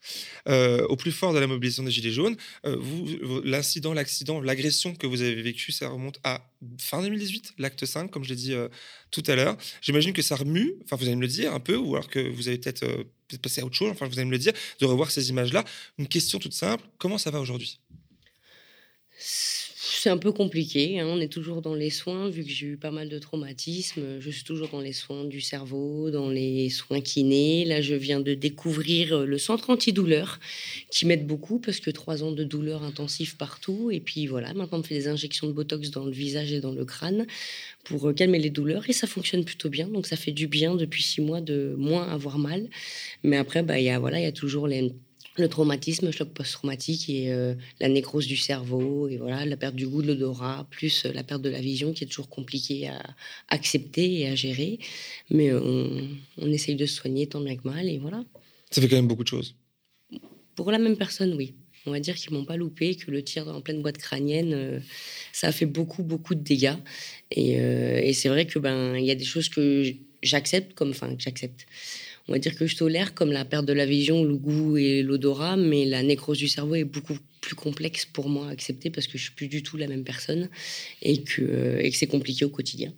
euh, 0.48 0.86
au 0.88 0.96
plus 0.96 1.12
fort 1.12 1.34
de 1.34 1.40
la 1.40 1.48
mobilisation 1.48 1.84
des 1.84 1.92
Gilets 1.92 2.12
jaunes. 2.12 2.36
Euh, 2.66 2.76
vous, 2.80 3.42
l'incident, 3.44 3.94
l'accident, 3.94 4.42
l'agression 4.42 4.96
que 4.96 5.08
vous 5.08 5.22
avez 5.22 5.42
vécue, 5.42 5.72
ça 5.72 5.90
remonte 5.90 6.20
à 6.24 6.42
fin 6.80 7.02
2018, 7.02 7.54
l'acte 7.58 7.86
5, 7.86 8.10
comme 8.12 8.24
je 8.24 8.30
l'ai 8.30 8.36
dit 8.36 8.54
euh, 8.54 8.68
tout 9.12 9.24
à 9.28 9.36
l'heure. 9.36 9.58
J'imagine 9.82 10.14
que 10.14 10.22
ça 10.22 10.36
remue, 10.36 10.74
enfin, 10.84 10.96
vous 10.96 11.06
allez 11.06 11.16
me 11.16 11.22
le 11.22 11.28
dire 11.28 11.54
un 11.54 11.60
peu, 11.60 11.76
ou 11.76 11.96
alors 11.96 12.10
que 12.10 12.20
vous 12.20 12.48
avez 12.48 12.58
peut-être 12.58 12.86
peut 13.28 13.38
passé 13.38 13.62
à 13.62 13.66
autre 13.66 13.76
chose, 13.76 13.90
enfin, 13.92 14.08
vous 14.08 14.20
allez 14.20 14.26
me 14.26 14.32
le 14.32 14.38
dire, 14.38 14.54
de 14.80 14.86
revoir 14.86 15.12
ces 15.12 15.30
images-là. 15.30 15.64
Une 15.98 16.08
question 16.08 16.40
toute 16.40 16.54
simple 16.54 16.84
comment 16.98 17.18
ça 17.18 17.32
va 17.32 17.40
aujourd'hui? 17.40 17.80
C'est 19.88 20.10
un 20.10 20.18
peu 20.18 20.32
compliqué. 20.32 21.00
Hein. 21.00 21.06
On 21.08 21.20
est 21.20 21.32
toujours 21.32 21.62
dans 21.62 21.76
les 21.76 21.92
soins, 21.92 22.30
vu 22.30 22.44
que 22.44 22.50
j'ai 22.50 22.66
eu 22.66 22.78
pas 22.78 22.90
mal 22.90 23.08
de 23.08 23.20
traumatismes. 23.20 24.20
Je 24.20 24.30
suis 24.32 24.44
toujours 24.44 24.70
dans 24.70 24.82
les 24.82 24.94
soins 24.94 25.26
du 25.26 25.42
cerveau, 25.42 26.10
dans 26.10 26.30
les 26.30 26.70
soins 26.70 27.02
kinés. 27.02 27.66
Là, 27.66 27.82
je 27.82 27.94
viens 27.94 28.20
de 28.20 28.34
découvrir 28.34 29.14
euh, 29.14 29.26
le 29.26 29.38
centre 29.38 29.70
antidouleur, 29.70 30.40
qui 30.90 31.06
m'aide 31.06 31.28
beaucoup 31.28 31.60
parce 31.60 31.80
que 31.80 31.92
trois 31.92 32.24
ans 32.24 32.32
de 32.32 32.44
douleur 32.44 32.84
intensive 32.84 33.38
partout. 33.38 33.92
Et 33.92 34.00
puis 34.00 34.26
voilà, 34.26 34.54
maintenant, 34.54 34.78
on 34.78 34.78
me 34.80 34.84
fait 34.84 34.96
des 34.96 35.08
injections 35.08 35.48
de 35.48 35.54
botox 35.54 35.92
dans 35.92 36.06
le 36.06 36.12
visage 36.12 36.52
et 36.52 36.62
dans 36.62 36.74
le 36.74 36.86
crâne 36.86 37.28
pour 37.84 38.10
euh, 38.10 38.14
calmer 38.14 38.40
les 38.40 38.50
douleurs 38.50 38.90
et 38.90 38.94
ça 38.94 39.06
fonctionne 39.06 39.46
plutôt 39.46 39.70
bien. 39.70 39.88
Donc 39.88 40.08
ça 40.08 40.16
fait 40.16 40.32
du 40.32 40.48
bien 40.48 40.76
depuis 40.76 41.04
six 41.04 41.22
mois 41.22 41.42
de 41.42 41.76
moins 41.78 42.08
avoir 42.08 42.40
mal. 42.40 42.68
Mais 43.24 43.38
après, 43.38 43.62
bah, 43.62 43.80
y 43.80 43.96
voilà, 43.98 44.20
il 44.20 44.24
y 44.24 44.28
a 44.28 44.32
toujours 44.32 44.68
les 44.68 44.92
le 45.38 45.50
traumatisme, 45.50 46.06
le 46.06 46.12
choc 46.12 46.30
post-traumatique 46.30 47.10
et 47.10 47.32
euh, 47.32 47.56
la 47.80 47.90
nécrose 47.90 48.28
du 48.28 48.38
cerveau 48.38 49.08
et 49.08 49.18
voilà 49.18 49.46
la 49.46 49.58
perte 49.58 49.76
du 49.76 49.88
goût 49.88 50.02
de 50.02 50.08
l'odorat 50.08 50.66
plus 50.70 51.06
euh, 51.06 51.12
la 51.14 51.24
perte 51.24 51.42
de 51.42 51.50
la 51.50 51.60
vision 51.60 51.94
qui 51.94 52.04
est 52.04 52.08
toujours 52.08 52.30
compliquée 52.30 52.88
à 52.88 53.02
accepter 53.50 54.22
et 54.22 54.28
à 54.28 54.36
gérer. 54.36 54.80
Mais 55.30 55.54
on, 55.54 56.08
on, 56.38 56.52
essaye 56.52 56.76
de 56.76 56.86
se 56.86 56.96
soigner 56.96 57.28
tant 57.28 57.42
bien 57.42 57.56
que 57.56 57.68
mal 57.68 57.88
et 57.88 57.98
voilà. 57.98 58.24
Ça 58.72 58.82
fait 58.82 58.88
quand 58.88 58.96
même 58.96 59.08
beaucoup 59.08 59.24
de 59.24 59.28
choses. 59.28 59.56
Pour 60.56 60.72
la 60.72 60.80
même 60.80 60.98
personne 60.98 61.34
oui. 61.34 61.54
On 61.88 61.92
va 61.92 62.00
dire 62.00 62.16
qu'ils 62.16 62.34
m'ont 62.34 62.46
pas 62.46 62.58
loupé 62.58 62.96
que 62.96 63.12
le 63.12 63.24
tir 63.24 63.48
en 63.48 63.62
pleine 63.62 63.82
boîte 63.82 63.98
crânienne 63.98 64.54
euh, 64.54 64.80
ça 65.34 65.48
a 65.48 65.52
fait 65.52 65.66
beaucoup 65.66 66.04
beaucoup 66.04 66.34
de 66.34 66.42
dégâts. 66.42 66.78
Et, 67.32 67.60
euh, 67.60 68.00
et 68.02 68.14
c'est 68.14 68.30
vrai 68.30 68.48
que 68.48 68.58
ben 68.58 68.96
il 68.96 69.06
y 69.06 69.12
a 69.12 69.16
des 69.16 69.26
choses 69.26 69.50
que 69.50 69.84
j'accepte 70.24 70.74
comme 70.74 70.92
enfin 70.92 71.14
que 71.16 71.22
j'accepte 71.22 71.66
on 72.28 72.34
va 72.34 72.40
dire 72.40 72.56
que 72.56 72.66
je 72.66 72.76
tolère 72.76 73.14
comme 73.14 73.32
la 73.32 73.46
perte 73.46 73.66
de 73.66 73.74
la 73.74 73.86
vision, 73.86 74.24
le 74.24 74.36
goût 74.36 74.78
et 74.78 75.04
l'odorat, 75.04 75.58
mais 75.58 75.86
la 75.86 76.02
nécrose 76.04 76.38
du 76.38 76.48
cerveau 76.48 76.76
est 76.76 76.84
beaucoup 76.84 77.18
plus 77.42 77.56
complexe 77.56 78.06
pour 78.06 78.30
moi 78.30 78.48
à 78.48 78.52
accepter 78.52 78.90
parce 78.90 79.08
que 79.08 79.18
je 79.18 79.24
suis 79.24 79.34
plus 79.34 79.48
du 79.48 79.62
tout 79.62 79.78
la 79.78 79.88
même 79.88 80.04
personne 80.04 80.50
et 81.02 81.22
que, 81.24 81.80
et 81.80 81.92
que 81.92 81.98
c'est 81.98 82.08
compliqué 82.08 82.46
au 82.46 82.50
quotidien. 82.50 82.94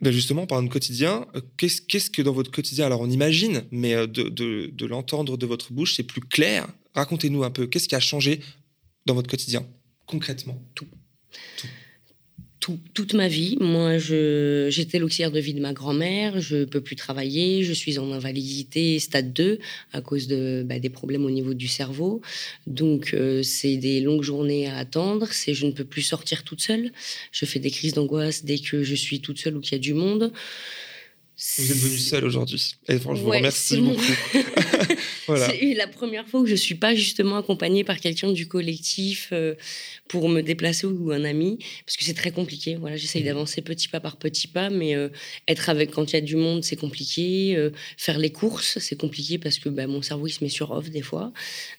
Ben 0.00 0.12
justement, 0.12 0.46
par 0.46 0.62
de 0.62 0.68
quotidien, 0.68 1.26
euh, 1.36 1.40
qu'est-ce, 1.56 1.80
qu'est-ce 1.80 2.10
que 2.10 2.22
dans 2.22 2.32
votre 2.32 2.50
quotidien, 2.50 2.86
alors 2.86 3.00
on 3.00 3.08
imagine, 3.08 3.62
mais 3.70 3.94
euh, 3.94 4.06
de, 4.06 4.24
de, 4.24 4.70
de 4.72 4.86
l'entendre 4.86 5.36
de 5.36 5.46
votre 5.46 5.72
bouche, 5.72 5.94
c'est 5.94 6.02
plus 6.02 6.20
clair. 6.20 6.66
Racontez-nous 6.94 7.44
un 7.44 7.50
peu, 7.50 7.66
qu'est-ce 7.68 7.88
qui 7.88 7.94
a 7.94 8.00
changé 8.00 8.40
dans 9.06 9.14
votre 9.14 9.30
quotidien, 9.30 9.64
concrètement? 10.06 10.60
Tout. 10.74 10.88
Tout 11.56 11.66
tout, 12.62 12.78
toute 12.94 13.12
ma 13.12 13.26
vie. 13.26 13.58
Moi, 13.60 13.98
j'étais 13.98 15.00
l'auxiliaire 15.00 15.32
de 15.32 15.40
vie 15.40 15.52
de 15.52 15.60
ma 15.60 15.72
grand-mère, 15.72 16.40
je 16.40 16.64
peux 16.64 16.80
plus 16.80 16.94
travailler, 16.94 17.64
je 17.64 17.72
suis 17.72 17.98
en 17.98 18.12
invalidité 18.12 19.00
stade 19.00 19.32
2 19.32 19.58
à 19.92 20.00
cause 20.00 20.28
bah, 20.28 20.78
des 20.78 20.88
problèmes 20.88 21.24
au 21.24 21.30
niveau 21.30 21.54
du 21.54 21.66
cerveau. 21.66 22.22
Donc, 22.68 23.14
euh, 23.14 23.42
c'est 23.42 23.76
des 23.76 24.00
longues 24.00 24.22
journées 24.22 24.68
à 24.68 24.76
attendre, 24.76 25.26
c'est 25.32 25.54
je 25.54 25.66
ne 25.66 25.72
peux 25.72 25.84
plus 25.84 26.02
sortir 26.02 26.44
toute 26.44 26.60
seule. 26.60 26.92
Je 27.32 27.44
fais 27.44 27.58
des 27.58 27.72
crises 27.72 27.94
d'angoisse 27.94 28.44
dès 28.44 28.58
que 28.58 28.84
je 28.84 28.94
suis 28.94 29.20
toute 29.20 29.38
seule 29.38 29.56
ou 29.56 29.60
qu'il 29.60 29.72
y 29.72 29.74
a 29.74 29.78
du 29.80 29.94
monde. 29.94 30.32
Vous 31.58 31.72
êtes 31.72 31.78
venue 31.78 31.98
seule 31.98 32.24
aujourd'hui. 32.24 32.76
Et 32.88 32.98
franchement, 32.98 33.16
je 33.16 33.22
vous 33.22 33.30
remercie 33.30 33.80
beaucoup. 33.80 34.00
voilà. 35.26 35.50
C'est 35.50 35.74
la 35.74 35.88
première 35.88 36.26
fois 36.26 36.40
où 36.40 36.46
je 36.46 36.52
ne 36.52 36.56
suis 36.56 36.76
pas 36.76 36.94
justement 36.94 37.36
accompagnée 37.36 37.82
par 37.82 37.98
quelqu'un 37.98 38.30
du 38.30 38.46
collectif 38.46 39.30
euh, 39.32 39.54
pour 40.06 40.28
me 40.28 40.40
déplacer 40.40 40.86
ou 40.86 41.10
un 41.10 41.24
ami, 41.24 41.58
parce 41.84 41.96
que 41.96 42.04
c'est 42.04 42.14
très 42.14 42.30
compliqué. 42.30 42.76
Voilà, 42.76 42.96
J'essaye 42.96 43.22
mmh. 43.22 43.26
d'avancer 43.26 43.60
petit 43.60 43.88
pas 43.88 43.98
par 43.98 44.18
petit 44.18 44.46
pas, 44.46 44.70
mais 44.70 44.94
euh, 44.94 45.08
être 45.48 45.68
avec 45.68 45.90
quand 45.90 46.12
il 46.12 46.14
y 46.14 46.18
a 46.18 46.22
du 46.22 46.36
monde, 46.36 46.62
c'est 46.62 46.76
compliqué. 46.76 47.56
Euh, 47.56 47.70
faire 47.96 48.18
les 48.18 48.30
courses, 48.30 48.78
c'est 48.78 48.96
compliqué 48.96 49.38
parce 49.38 49.58
que 49.58 49.68
bah, 49.68 49.88
mon 49.88 50.00
cerveau, 50.00 50.28
il 50.28 50.32
se 50.32 50.44
met 50.44 50.50
sur 50.50 50.70
off 50.70 50.90
des 50.90 51.02
fois. 51.02 51.32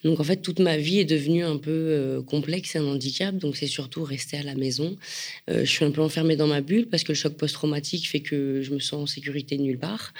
Donc 0.04 0.20
en 0.20 0.24
fait, 0.26 0.38
toute 0.38 0.60
ma 0.60 0.78
vie 0.78 1.00
est 1.00 1.06
devenue 1.06 1.44
un 1.44 1.58
peu 1.58 2.22
complexe 2.28 2.76
et 2.76 2.80
un 2.80 2.86
handicap. 2.86 3.38
Donc 3.38 3.56
c'est 3.56 3.68
surtout 3.68 4.04
rester 4.04 4.38
à 4.38 4.44
la 4.44 4.56
maison. 4.56 4.98
Je 5.48 5.64
suis 5.64 5.86
un 5.86 5.92
peu 5.92 6.02
enfermée 6.02 6.36
dans 6.36 6.48
ma 6.48 6.62
bulle 6.62 6.88
parce 6.88 7.04
que 7.04 7.14
le 7.14 7.18
choc 7.18 7.34
post-traumatique 7.36 8.10
fait 8.10 8.20
que 8.20 8.62
je 8.62 8.72
me 8.72 8.80
sens 8.80 9.04
en 9.04 9.06
sécurité 9.06 9.53
nulle 9.58 9.80
part. 9.80 10.14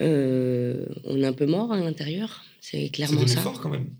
Euh, 0.00 0.86
on 1.04 1.22
est 1.22 1.26
un 1.26 1.32
peu 1.32 1.46
mort 1.46 1.72
à 1.72 1.78
l'intérieur, 1.78 2.44
c'est 2.60 2.88
clairement 2.90 3.26
ça. 3.26 3.40
fort 3.40 3.60
quand 3.60 3.70
même. 3.70 3.90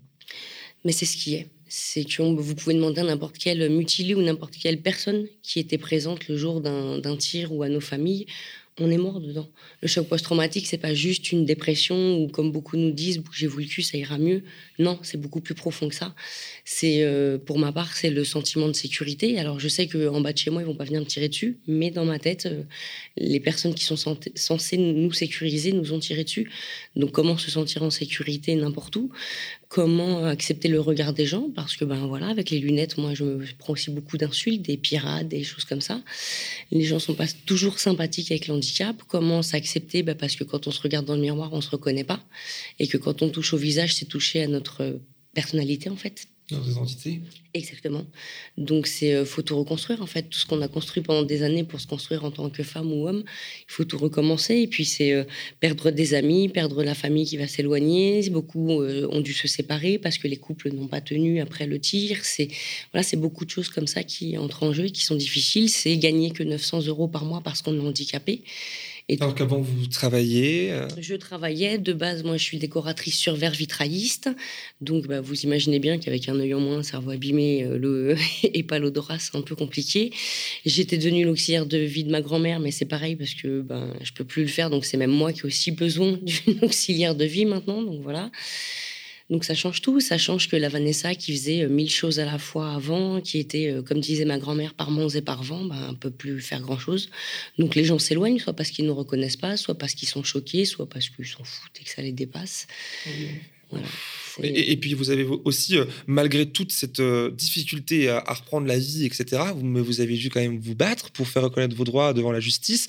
Mais 0.85 0.91
c'est 0.91 1.05
ce 1.05 1.17
qui 1.17 1.35
est. 1.35 1.47
C'est 1.69 2.05
que 2.05 2.21
vous 2.21 2.55
pouvez 2.55 2.75
demander 2.75 3.01
à 3.01 3.03
n'importe 3.03 3.37
quel 3.37 3.69
mutilé 3.69 4.15
ou 4.15 4.21
n'importe 4.21 4.55
quelle 4.55 4.81
personne 4.81 5.27
qui 5.43 5.59
était 5.59 5.77
présente 5.77 6.27
le 6.29 6.37
jour 6.37 6.61
d'un 6.61 7.17
tir 7.17 7.51
ou 7.51 7.61
à 7.61 7.67
nos 7.69 7.81
familles 7.81 8.25
on 8.79 8.91
est 8.91 8.97
mort 8.97 9.19
dedans. 9.19 9.49
Le 9.81 9.87
choc 9.87 10.07
post-traumatique, 10.07 10.67
c'est 10.67 10.77
pas 10.77 10.93
juste 10.93 11.31
une 11.31 11.45
dépression 11.45 12.17
ou 12.17 12.27
comme 12.27 12.51
beaucoup 12.51 12.77
nous 12.77 12.91
disent, 12.91 13.17
bougez-vous 13.19 13.59
le 13.59 13.65
cul, 13.65 13.81
ça 13.81 13.97
ira 13.97 14.17
mieux. 14.17 14.43
Non, 14.77 14.99
c'est 15.01 15.19
beaucoup 15.19 15.41
plus 15.41 15.55
profond 15.55 15.89
que 15.89 15.95
ça. 15.95 16.13
C'est, 16.63 17.01
euh, 17.01 17.37
pour 17.37 17.57
ma 17.57 17.71
part, 17.71 17.95
c'est 17.95 18.11
le 18.11 18.23
sentiment 18.23 18.67
de 18.67 18.73
sécurité. 18.73 19.39
Alors, 19.39 19.59
je 19.59 19.67
sais 19.67 19.87
qu'en 19.87 20.21
bas 20.21 20.31
de 20.31 20.37
chez 20.37 20.51
moi, 20.51 20.61
ils 20.61 20.65
vont 20.65 20.75
pas 20.75 20.83
venir 20.83 20.99
me 20.99 21.05
tirer 21.05 21.27
dessus, 21.27 21.57
mais 21.67 21.89
dans 21.89 22.05
ma 22.05 22.19
tête, 22.19 22.45
euh, 22.45 22.63
les 23.17 23.39
personnes 23.39 23.73
qui 23.73 23.83
sont 23.83 23.97
censées 24.35 24.77
nous 24.77 25.11
sécuriser 25.11 25.71
nous 25.71 25.93
ont 25.93 25.99
tiré 25.99 26.23
dessus. 26.23 26.51
Donc, 26.95 27.11
comment 27.11 27.37
se 27.37 27.49
sentir 27.49 27.81
en 27.81 27.89
sécurité 27.89 28.55
n'importe 28.55 28.95
où 28.95 29.11
comment 29.69 30.25
accepter 30.25 30.67
le 30.69 30.79
regard 30.79 31.13
des 31.13 31.25
gens, 31.25 31.49
parce 31.53 31.75
que 31.75 31.85
ben 31.85 32.07
voilà, 32.07 32.27
avec 32.27 32.49
les 32.49 32.59
lunettes, 32.59 32.97
moi 32.97 33.13
je 33.13 33.23
me 33.23 33.45
prends 33.57 33.73
aussi 33.73 33.91
beaucoup 33.91 34.17
d'insultes, 34.17 34.61
des 34.61 34.77
pirates, 34.77 35.27
des 35.27 35.43
choses 35.43 35.65
comme 35.65 35.81
ça. 35.81 36.01
Les 36.71 36.83
gens 36.83 36.99
sont 36.99 37.15
pas 37.15 37.27
toujours 37.45 37.79
sympathiques 37.79 38.31
avec 38.31 38.47
l'handicap. 38.47 38.95
Comment 39.07 39.41
s'accepter 39.41 40.03
ben, 40.03 40.15
Parce 40.15 40.35
que 40.35 40.43
quand 40.43 40.67
on 40.67 40.71
se 40.71 40.81
regarde 40.81 41.05
dans 41.05 41.15
le 41.15 41.21
miroir, 41.21 41.51
on 41.53 41.61
se 41.61 41.69
reconnaît 41.69 42.05
pas, 42.05 42.21
et 42.79 42.87
que 42.87 42.97
quand 42.97 43.21
on 43.21 43.29
touche 43.29 43.53
au 43.53 43.57
visage, 43.57 43.95
c'est 43.95 44.05
toucher 44.05 44.43
à 44.43 44.47
notre 44.47 44.99
personnalité 45.33 45.89
en 45.89 45.95
fait. 45.95 46.27
Notre 46.49 46.69
identité 46.69 47.21
Exactement. 47.53 48.05
Donc, 48.57 48.87
c'est 48.87 49.13
euh, 49.13 49.25
faut 49.25 49.41
tout 49.41 49.57
reconstruire, 49.57 50.01
en 50.01 50.05
fait. 50.05 50.29
Tout 50.29 50.39
ce 50.39 50.45
qu'on 50.45 50.61
a 50.61 50.69
construit 50.69 51.03
pendant 51.03 51.23
des 51.23 51.43
années 51.43 51.65
pour 51.65 51.81
se 51.81 51.87
construire 51.87 52.23
en 52.23 52.31
tant 52.31 52.49
que 52.49 52.63
femme 52.63 52.93
ou 52.93 53.07
homme, 53.07 53.23
il 53.67 53.71
faut 53.71 53.83
tout 53.83 53.97
recommencer. 53.97 54.55
Et 54.55 54.67
puis, 54.67 54.85
c'est 54.85 55.11
euh, 55.11 55.25
perdre 55.59 55.91
des 55.91 56.13
amis, 56.13 56.47
perdre 56.47 56.83
la 56.83 56.95
famille 56.95 57.25
qui 57.25 57.35
va 57.35 57.47
s'éloigner. 57.47 58.29
Beaucoup 58.29 58.81
euh, 58.81 59.09
ont 59.11 59.19
dû 59.19 59.33
se 59.33 59.47
séparer 59.47 59.97
parce 59.97 60.17
que 60.17 60.29
les 60.29 60.37
couples 60.37 60.71
n'ont 60.71 60.87
pas 60.87 61.01
tenu 61.01 61.41
après 61.41 61.67
le 61.67 61.79
tir. 61.79 62.19
C'est 62.23 62.47
voilà, 62.93 63.03
c'est 63.03 63.17
beaucoup 63.17 63.43
de 63.43 63.49
choses 63.49 63.67
comme 63.67 63.87
ça 63.87 64.03
qui 64.03 64.37
entrent 64.37 64.63
en 64.63 64.71
jeu 64.71 64.85
et 64.85 64.91
qui 64.91 65.03
sont 65.03 65.15
difficiles. 65.15 65.69
C'est 65.69 65.97
gagner 65.97 66.31
que 66.31 66.43
900 66.43 66.85
euros 66.85 67.09
par 67.09 67.25
mois 67.25 67.41
parce 67.41 67.61
qu'on 67.61 67.75
est 67.75 67.85
handicapé. 67.85 68.43
Et 69.09 69.17
Alors 69.21 69.35
qu'avant, 69.35 69.61
vous 69.61 69.87
travailliez 69.87 70.71
euh 70.71 70.87
Je 70.99 71.15
travaillais. 71.15 71.77
De 71.77 71.93
base, 71.93 72.23
moi, 72.23 72.35
je 72.35 72.43
suis 72.43 72.57
décoratrice 72.57 73.17
sur 73.17 73.35
verre 73.35 73.53
vitrailliste. 73.53 74.29
Donc, 74.81 75.07
bah, 75.07 75.21
vous 75.21 75.41
imaginez 75.41 75.79
bien 75.79 75.97
qu'avec 75.97 76.27
un 76.27 76.37
œil 76.37 76.53
en 76.53 76.59
moins, 76.59 76.79
un 76.79 76.83
cerveau 76.83 77.11
abîmé 77.11 77.63
euh, 77.63 77.77
le... 77.77 78.17
et 78.43 78.63
pas 78.63 78.79
l'odorat, 78.79 79.17
c'est 79.17 79.37
un 79.37 79.41
peu 79.41 79.55
compliqué. 79.55 80.11
J'étais 80.65 80.97
devenue 80.97 81.23
l'auxiliaire 81.23 81.65
de 81.65 81.77
vie 81.77 82.03
de 82.03 82.11
ma 82.11 82.21
grand-mère, 82.21 82.59
mais 82.59 82.71
c'est 82.71 82.85
pareil 82.85 83.15
parce 83.15 83.33
que 83.33 83.61
ben, 83.61 83.93
je 84.01 84.11
peux 84.11 84.25
plus 84.25 84.41
le 84.41 84.49
faire. 84.49 84.69
Donc, 84.69 84.83
c'est 84.83 84.97
même 84.97 85.11
moi 85.11 85.31
qui 85.31 85.41
ai 85.41 85.45
aussi 85.45 85.71
besoin 85.71 86.19
d'une 86.21 86.59
auxiliaire 86.63 87.15
de 87.15 87.23
vie 87.23 87.45
maintenant. 87.45 87.81
Donc, 87.81 88.01
voilà. 88.01 88.29
Donc 89.29 89.43
ça 89.43 89.55
change 89.55 89.81
tout. 89.81 89.99
Ça 89.99 90.17
change 90.17 90.47
que 90.47 90.55
la 90.55 90.69
Vanessa 90.69 91.13
qui 91.13 91.33
faisait 91.33 91.63
euh, 91.63 91.69
mille 91.69 91.89
choses 91.89 92.19
à 92.19 92.25
la 92.25 92.37
fois 92.37 92.73
avant, 92.73 93.19
qui 93.19 93.39
était, 93.39 93.71
euh, 93.71 93.81
comme 93.81 93.99
disait 93.99 94.25
ma 94.25 94.37
grand-mère, 94.37 94.73
par 94.73 94.89
monts 94.89 95.09
et 95.09 95.21
par 95.21 95.43
vent, 95.43 95.65
ben, 95.65 95.91
ne 95.91 95.97
peut 95.97 96.11
plus 96.11 96.39
faire 96.39 96.61
grand-chose. 96.61 97.09
Donc 97.57 97.75
les 97.75 97.83
gens 97.83 97.99
s'éloignent, 97.99 98.39
soit 98.39 98.53
parce 98.53 98.69
qu'ils 98.69 98.85
ne 98.85 98.89
nous 98.89 98.95
reconnaissent 98.95 99.37
pas, 99.37 99.57
soit 99.57 99.75
parce 99.75 99.93
qu'ils 99.93 100.07
sont 100.07 100.23
choqués, 100.23 100.63
soit 100.65 100.87
parce 100.87 101.09
qu'ils 101.09 101.27
s'en 101.27 101.43
foutent 101.43 101.79
et 101.79 101.83
que 101.83 101.89
ça 101.89 102.01
les 102.01 102.13
dépasse. 102.13 102.67
et, 104.41 104.77
puis 104.77 104.93
vous 104.93 105.09
avez 105.09 105.25
aussi, 105.25 105.77
euh, 105.77 105.83
malgré 106.05 106.49
toute 106.49 106.71
cette 106.71 107.01
difficulté 107.01 108.07
à, 108.07 108.21
reprendre 108.33 108.65
la 108.65 108.79
vie, 108.79 109.05
etc., 109.05 109.41
vous, 109.53 109.65
mais 109.65 109.81
vous 109.81 109.99
avez 109.99 110.15
dû 110.15 110.29
quand 110.29 110.39
même 110.39 110.57
vous 110.57 110.75
battre 110.75 111.11
pour 111.11 111.27
faire 111.27 111.43
reconnaître 111.43 111.75
vos 111.75 111.83
droits 111.83 112.13
devant 112.13 112.31
la 112.31 112.39
justice. 112.39 112.87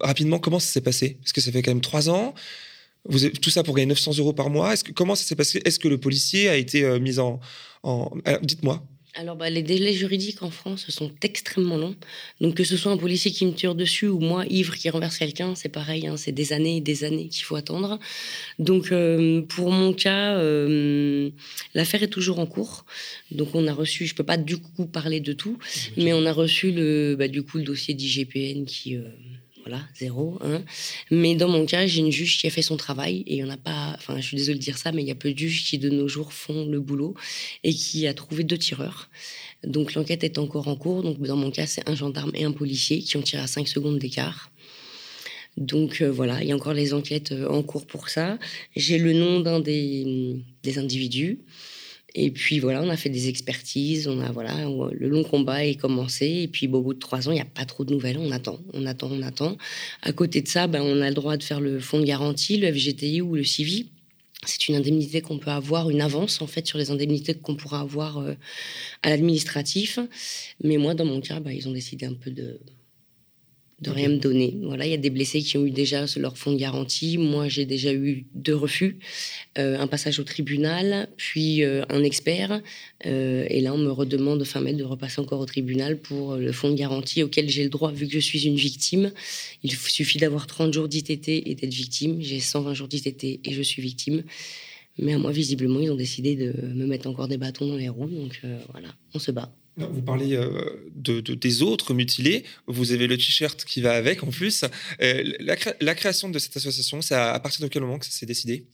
rapidement, 0.00 0.38
comment 0.38 0.60
ça 0.60 0.68
s'est 0.68 0.80
passé? 0.80 1.16
Parce 1.20 1.32
que 1.32 1.40
ça 1.40 1.50
fait 1.50 1.62
quand 1.62 1.72
même 1.72 1.80
trois 1.80 2.08
ans. 2.08 2.34
Vous 3.08 3.24
avez, 3.24 3.32
tout 3.32 3.50
ça 3.50 3.62
pour 3.62 3.74
gagner 3.74 3.86
900 3.86 4.18
euros 4.18 4.32
par 4.32 4.50
mois. 4.50 4.72
Est-ce 4.72 4.84
que, 4.84 4.92
comment 4.92 5.14
ça 5.14 5.24
s'est 5.24 5.36
passé? 5.36 5.60
Est-ce 5.64 5.78
que 5.78 5.88
le 5.88 5.98
policier 5.98 6.48
a 6.48 6.56
été 6.56 6.84
euh, 6.84 6.98
mis 6.98 7.18
en. 7.18 7.40
en... 7.82 8.10
Dites-moi. 8.42 8.82
Alors, 9.18 9.34
bah, 9.34 9.48
les 9.48 9.62
délais 9.62 9.94
juridiques 9.94 10.42
en 10.42 10.50
France 10.50 10.90
sont 10.90 11.10
extrêmement 11.22 11.78
longs. 11.78 11.96
Donc, 12.42 12.54
que 12.54 12.64
ce 12.64 12.76
soit 12.76 12.92
un 12.92 12.98
policier 12.98 13.30
qui 13.30 13.46
me 13.46 13.52
tire 13.52 13.74
dessus 13.74 14.08
ou 14.08 14.20
moi, 14.20 14.44
ivre, 14.50 14.76
qui 14.76 14.90
renverse 14.90 15.16
quelqu'un, 15.16 15.54
c'est 15.54 15.70
pareil. 15.70 16.06
Hein, 16.06 16.18
c'est 16.18 16.32
des 16.32 16.52
années 16.52 16.76
et 16.76 16.80
des 16.82 17.02
années 17.02 17.28
qu'il 17.28 17.44
faut 17.44 17.56
attendre. 17.56 17.98
Donc, 18.58 18.92
euh, 18.92 19.40
pour 19.40 19.72
mon 19.72 19.94
cas, 19.94 20.36
euh, 20.36 21.30
l'affaire 21.72 22.02
est 22.02 22.08
toujours 22.08 22.40
en 22.40 22.46
cours. 22.46 22.84
Donc, 23.30 23.54
on 23.54 23.66
a 23.66 23.72
reçu, 23.72 24.06
je 24.06 24.14
peux 24.14 24.24
pas 24.24 24.36
du 24.36 24.58
coup 24.58 24.84
parler 24.84 25.20
de 25.20 25.32
tout, 25.32 25.58
mais 25.96 26.12
on 26.12 26.26
a 26.26 26.32
reçu 26.32 26.70
le, 26.70 27.16
bah, 27.18 27.28
du 27.28 27.42
coup, 27.42 27.56
le 27.56 27.64
dossier 27.64 27.94
d'IGPN 27.94 28.66
qui 28.66 28.98
voilà, 29.66 29.82
zéro. 29.98 30.38
Hein. 30.42 30.62
Mais 31.10 31.34
dans 31.34 31.48
mon 31.48 31.66
cas, 31.66 31.88
j'ai 31.88 31.98
une 31.98 32.12
juge 32.12 32.38
qui 32.38 32.46
a 32.46 32.50
fait 32.50 32.62
son 32.62 32.76
travail 32.76 33.24
et 33.26 33.34
il 33.34 33.42
n'y 33.42 33.50
en 33.50 33.52
a 33.52 33.56
pas, 33.56 33.94
enfin, 33.96 34.14
je 34.16 34.24
suis 34.24 34.36
désolée 34.36 34.58
de 34.58 34.62
dire 34.62 34.78
ça, 34.78 34.92
mais 34.92 35.02
il 35.02 35.08
y 35.08 35.10
a 35.10 35.16
peu 35.16 35.32
de 35.32 35.38
juges 35.38 35.64
qui 35.64 35.78
de 35.78 35.90
nos 35.90 36.06
jours 36.06 36.32
font 36.32 36.66
le 36.66 36.78
boulot 36.78 37.14
et 37.64 37.74
qui 37.74 38.06
a 38.06 38.14
trouvé 38.14 38.44
deux 38.44 38.58
tireurs. 38.58 39.10
Donc 39.64 39.94
l'enquête 39.94 40.22
est 40.22 40.38
encore 40.38 40.68
en 40.68 40.76
cours. 40.76 41.02
Donc 41.02 41.20
dans 41.20 41.34
mon 41.34 41.50
cas, 41.50 41.66
c'est 41.66 41.88
un 41.88 41.96
gendarme 41.96 42.30
et 42.34 42.44
un 42.44 42.52
policier 42.52 43.00
qui 43.00 43.16
ont 43.16 43.22
tiré 43.22 43.42
à 43.42 43.48
5 43.48 43.66
secondes 43.66 43.98
d'écart. 43.98 44.52
Donc 45.56 46.00
euh, 46.00 46.12
voilà, 46.12 46.42
il 46.42 46.48
y 46.48 46.52
a 46.52 46.54
encore 46.54 46.74
les 46.74 46.94
enquêtes 46.94 47.32
euh, 47.32 47.48
en 47.48 47.64
cours 47.64 47.86
pour 47.86 48.08
ça. 48.08 48.38
J'ai 48.76 48.98
le 48.98 49.14
nom 49.14 49.40
d'un 49.40 49.58
des, 49.58 50.36
des 50.62 50.78
individus. 50.78 51.40
Et 52.18 52.30
puis 52.30 52.60
voilà, 52.60 52.82
on 52.82 52.88
a 52.88 52.96
fait 52.96 53.10
des 53.10 53.28
expertises, 53.28 54.08
on 54.08 54.20
a 54.22 54.32
voilà, 54.32 54.64
le 54.64 55.08
long 55.08 55.22
combat 55.22 55.66
est 55.66 55.74
commencé. 55.74 56.26
Et 56.26 56.48
puis 56.48 56.66
au 56.66 56.80
bout 56.80 56.94
de 56.94 56.98
trois 56.98 57.28
ans, 57.28 57.32
il 57.32 57.34
n'y 57.34 57.42
a 57.42 57.44
pas 57.44 57.66
trop 57.66 57.84
de 57.84 57.92
nouvelles. 57.92 58.16
On 58.18 58.30
attend, 58.32 58.58
on 58.72 58.86
attend, 58.86 59.10
on 59.12 59.20
attend. 59.20 59.58
À 60.00 60.12
côté 60.12 60.40
de 60.40 60.48
ça, 60.48 60.66
ben, 60.66 60.80
on 60.80 61.02
a 61.02 61.08
le 61.10 61.14
droit 61.14 61.36
de 61.36 61.42
faire 61.42 61.60
le 61.60 61.78
fonds 61.78 62.00
de 62.00 62.06
garantie, 62.06 62.56
le 62.56 62.72
FGTI 62.72 63.20
ou 63.20 63.36
le 63.36 63.44
CIVI. 63.44 63.90
C'est 64.46 64.68
une 64.68 64.76
indemnité 64.76 65.20
qu'on 65.20 65.38
peut 65.38 65.50
avoir, 65.50 65.90
une 65.90 66.00
avance 66.00 66.40
en 66.40 66.46
fait 66.46 66.66
sur 66.66 66.78
les 66.78 66.90
indemnités 66.90 67.34
qu'on 67.34 67.54
pourra 67.54 67.80
avoir 67.80 68.18
euh, 68.18 68.32
à 69.02 69.10
l'administratif. 69.10 69.98
Mais 70.64 70.78
moi, 70.78 70.94
dans 70.94 71.04
mon 71.04 71.20
cas, 71.20 71.40
ben, 71.40 71.50
ils 71.50 71.68
ont 71.68 71.72
décidé 71.72 72.06
un 72.06 72.14
peu 72.14 72.30
de 72.30 72.58
de 73.82 73.90
rien 73.90 74.08
me 74.08 74.16
donner. 74.16 74.56
Voilà, 74.62 74.86
il 74.86 74.90
y 74.90 74.94
a 74.94 74.98
des 74.98 75.10
blessés 75.10 75.42
qui 75.42 75.58
ont 75.58 75.66
eu 75.66 75.70
déjà 75.70 76.06
leur 76.16 76.38
fonds 76.38 76.52
de 76.52 76.56
garantie. 76.56 77.18
Moi, 77.18 77.48
j'ai 77.48 77.66
déjà 77.66 77.92
eu 77.92 78.24
deux 78.34 78.56
refus, 78.56 78.98
euh, 79.58 79.78
un 79.78 79.86
passage 79.86 80.18
au 80.18 80.24
tribunal, 80.24 81.08
puis 81.18 81.62
euh, 81.62 81.84
un 81.90 82.02
expert. 82.02 82.62
Euh, 83.04 83.46
et 83.50 83.60
là, 83.60 83.74
on 83.74 83.78
me 83.78 83.90
redemande 83.90 84.42
fin 84.44 84.62
mai 84.62 84.72
de 84.72 84.82
repasser 84.82 85.20
encore 85.20 85.40
au 85.40 85.46
tribunal 85.46 85.98
pour 85.98 86.36
le 86.36 86.52
fonds 86.52 86.70
de 86.70 86.74
garantie 86.74 87.22
auquel 87.22 87.50
j'ai 87.50 87.64
le 87.64 87.68
droit, 87.68 87.92
vu 87.92 88.06
que 88.06 88.14
je 88.14 88.18
suis 88.18 88.46
une 88.46 88.56
victime. 88.56 89.12
Il 89.62 89.72
suffit 89.72 90.18
d'avoir 90.18 90.46
30 90.46 90.72
jours 90.72 90.88
d'ITT 90.88 91.28
et 91.28 91.54
d'être 91.54 91.74
victime. 91.74 92.22
J'ai 92.22 92.40
120 92.40 92.72
jours 92.72 92.88
d'ITT 92.88 93.40
et 93.44 93.52
je 93.52 93.62
suis 93.62 93.82
victime. 93.82 94.22
Mais 94.98 95.12
à 95.12 95.18
moi, 95.18 95.32
visiblement, 95.32 95.80
ils 95.80 95.90
ont 95.90 95.96
décidé 95.96 96.34
de 96.34 96.54
me 96.74 96.86
mettre 96.86 97.08
encore 97.08 97.28
des 97.28 97.36
bâtons 97.36 97.66
dans 97.66 97.76
les 97.76 97.90
roues. 97.90 98.08
Donc 98.08 98.40
voilà, 98.72 98.88
on 99.12 99.18
se 99.18 99.30
bat. 99.30 99.52
Vous 99.76 100.00
parlez 100.00 100.34
euh, 100.34 100.88
de, 100.94 101.20
des 101.20 101.62
autres 101.62 101.92
mutilés. 101.92 102.44
Vous 102.66 102.92
avez 102.92 103.06
le 103.06 103.18
t-shirt 103.18 103.62
qui 103.64 103.82
va 103.82 103.92
avec 103.92 104.22
en 104.22 104.28
plus. 104.28 104.64
Euh, 105.02 105.22
la, 105.38 105.94
création 105.94 106.30
de 106.30 106.38
cette 106.38 106.56
association, 106.56 107.02
c'est 107.02 107.14
à, 107.14 107.38
partir 107.40 107.62
de 107.62 107.68
quel 107.68 107.82
moment 107.82 107.98
que 107.98 108.06
ça 108.06 108.12
s'est 108.12 108.26
décidé? 108.26 108.64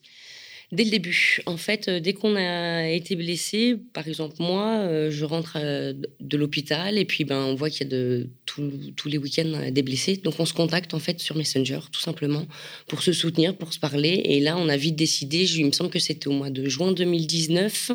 Dès 0.71 0.85
le 0.85 0.91
début. 0.91 1.41
En 1.45 1.57
fait, 1.57 1.89
euh, 1.89 2.01
dès 2.01 2.13
qu'on 2.15 2.37
a 2.37 2.89
été 2.89 3.17
blessé, 3.17 3.77
par 3.93 4.07
exemple 4.07 4.37
moi, 4.39 5.11
je 5.11 5.25
rentre 5.25 5.59
de 5.59 6.37
l'hôpital 6.37 6.97
et 6.97 7.05
puis 7.05 7.25
ben, 7.25 7.45
on 7.47 7.57
voit 7.57 7.69
qu'il 7.69 7.83
y 7.83 7.87
a 7.87 7.91
de, 7.91 8.31
tous 8.47 9.09
les 9.09 9.19
week-ends 9.19 9.71
des 9.73 9.83
blessés. 9.83 10.19
Donc 10.19 10.39
on 10.39 10.47
se 10.47 10.55
contacte 10.55 10.95
en 10.95 11.01
fait 11.01 11.19
sur 11.19 11.37
Messenger, 11.37 11.81
tout 11.91 12.01
simplement, 12.01 12.47
pour 12.87 13.03
se 13.03 13.13
soutenir, 13.13 13.57
pour 13.57 13.73
se 13.73 13.81
parler. 13.81 14.23
Et 14.25 14.39
là, 14.39 14.57
on 14.57 14.69
a 14.69 14.77
vite 14.77 14.95
décidé, 14.95 15.45
il 15.53 15.67
me 15.67 15.73
semble 15.73 15.91
que 15.91 15.99
c'était 15.99 16.29
au 16.29 16.33
mois 16.33 16.51
de 16.51 16.69
juin 16.69 16.93
2019, 16.93 17.91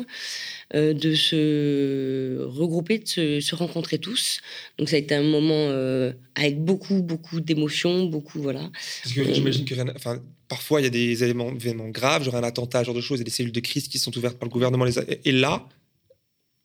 euh, 0.74 0.92
de 0.92 1.14
se 1.14 2.42
regrouper, 2.44 2.98
de 2.98 3.40
se, 3.40 3.54
rencontrer 3.54 3.98
tous. 3.98 4.40
Donc 4.78 4.88
ça 4.88 4.96
a 4.96 4.98
été 4.98 5.14
un 5.14 5.22
moment 5.22 5.54
euh, 5.54 6.12
avec 6.34 6.62
beaucoup, 6.62 7.00
beaucoup 7.02 7.40
d'émotions, 7.40 8.04
beaucoup, 8.04 8.42
voilà. 8.42 8.70
Parce 9.02 9.14
que 9.14 9.32
j'imagine 9.32 9.64
que 9.64 9.74
enfin, 9.96 10.22
parfois 10.46 10.80
il 10.80 10.84
y 10.84 10.86
a 10.86 10.90
des 10.90 11.24
éléments, 11.24 11.50
événements 11.50 11.88
graves, 11.88 12.24
genre 12.24 12.36
un 12.36 12.42
attentat, 12.42 12.84
genre 12.84 12.94
de 12.94 13.00
choses, 13.00 13.20
et 13.20 13.24
des 13.24 13.30
cellules 13.30 13.52
de 13.52 13.60
crise 13.60 13.88
qui 13.88 13.98
sont 13.98 14.16
ouvertes 14.18 14.38
par 14.38 14.46
le 14.46 14.52
gouvernement. 14.52 14.84
Et 15.24 15.32
là, 15.32 15.66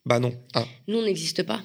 bah 0.06 0.20
non. 0.20 0.34
Ah. 0.54 0.68
Nous, 0.88 0.97
on 0.97 1.04
n'existe 1.04 1.43
pas. 1.43 1.64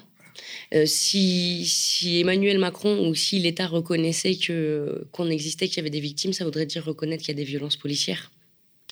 Euh, 0.73 0.85
si, 0.85 1.65
si, 1.65 2.19
Emmanuel 2.19 2.57
Macron 2.57 3.09
ou 3.09 3.15
si 3.15 3.39
l'État 3.39 3.67
reconnaissait 3.67 4.35
que 4.35 5.07
qu'on 5.11 5.29
existait, 5.29 5.67
qu'il 5.67 5.77
y 5.77 5.79
avait 5.81 5.89
des 5.89 5.99
victimes, 5.99 6.33
ça 6.33 6.45
voudrait 6.45 6.65
dire 6.65 6.85
reconnaître 6.85 7.23
qu'il 7.23 7.35
y 7.35 7.37
a 7.37 7.43
des 7.43 7.43
violences 7.43 7.75
policières. 7.75 8.31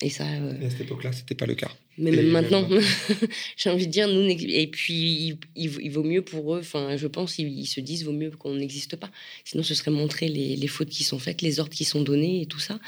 Et 0.00 0.10
ça. 0.10 0.24
Euh, 0.24 0.66
à 0.66 0.70
cette 0.70 0.82
époque-là, 0.82 1.12
c'était 1.12 1.34
pas 1.34 1.46
le 1.46 1.54
cas. 1.54 1.70
Mais 1.96 2.12
même 2.12 2.28
maintenant, 2.28 2.68
j'ai 3.56 3.70
envie 3.70 3.88
de 3.88 3.92
dire, 3.92 4.06
nous, 4.06 4.22
et 4.28 4.68
puis 4.68 5.36
il, 5.56 5.90
vaut 5.90 6.04
mieux 6.04 6.22
pour 6.22 6.54
eux, 6.54 6.60
enfin, 6.60 6.96
je 6.96 7.08
pense, 7.08 7.38
ils, 7.40 7.66
se 7.66 7.80
disent, 7.80 8.04
vaut 8.04 8.12
mieux 8.12 8.30
qu'on 8.30 8.54
n'existe 8.54 8.94
pas. 8.94 9.10
Sinon, 9.44 9.64
ce 9.64 9.74
serait 9.74 9.90
montrer 9.90 10.28
les, 10.28 10.54
les, 10.54 10.68
fautes 10.68 10.90
qui 10.90 11.02
sont 11.02 11.18
faites, 11.18 11.42
les 11.42 11.58
ordres 11.58 11.72
qui 11.72 11.84
sont 11.84 12.02
donnés 12.02 12.42
et 12.42 12.46
tout 12.46 12.60
ça. 12.60 12.78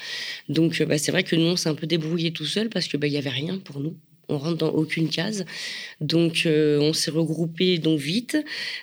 Donc, 0.49 0.81
bah, 0.85 0.99
c'est 0.99 1.11
vrai 1.11 1.25
que 1.25 1.35
nous, 1.35 1.47
on 1.47 1.57
s'est 1.57 1.69
un 1.69 1.75
peu 1.75 1.89
débrouillé 1.89 2.33
tout 2.33 2.47
seul 2.47 2.69
parce 2.69 2.87
que 2.87 2.97
bah, 2.97 3.09
il 3.09 3.13
y 3.13 3.19
avait 3.19 3.31
rien 3.31 3.59
pour 3.59 3.81
nous 3.81 3.97
on 4.31 4.39
rentre 4.39 4.57
dans 4.57 4.71
aucune 4.71 5.09
case. 5.09 5.45
Donc 6.01 6.45
euh, 6.47 6.79
on 6.81 6.93
s'est 6.93 7.11
regroupé 7.11 7.79
donc 7.79 7.99
vite, 7.99 8.39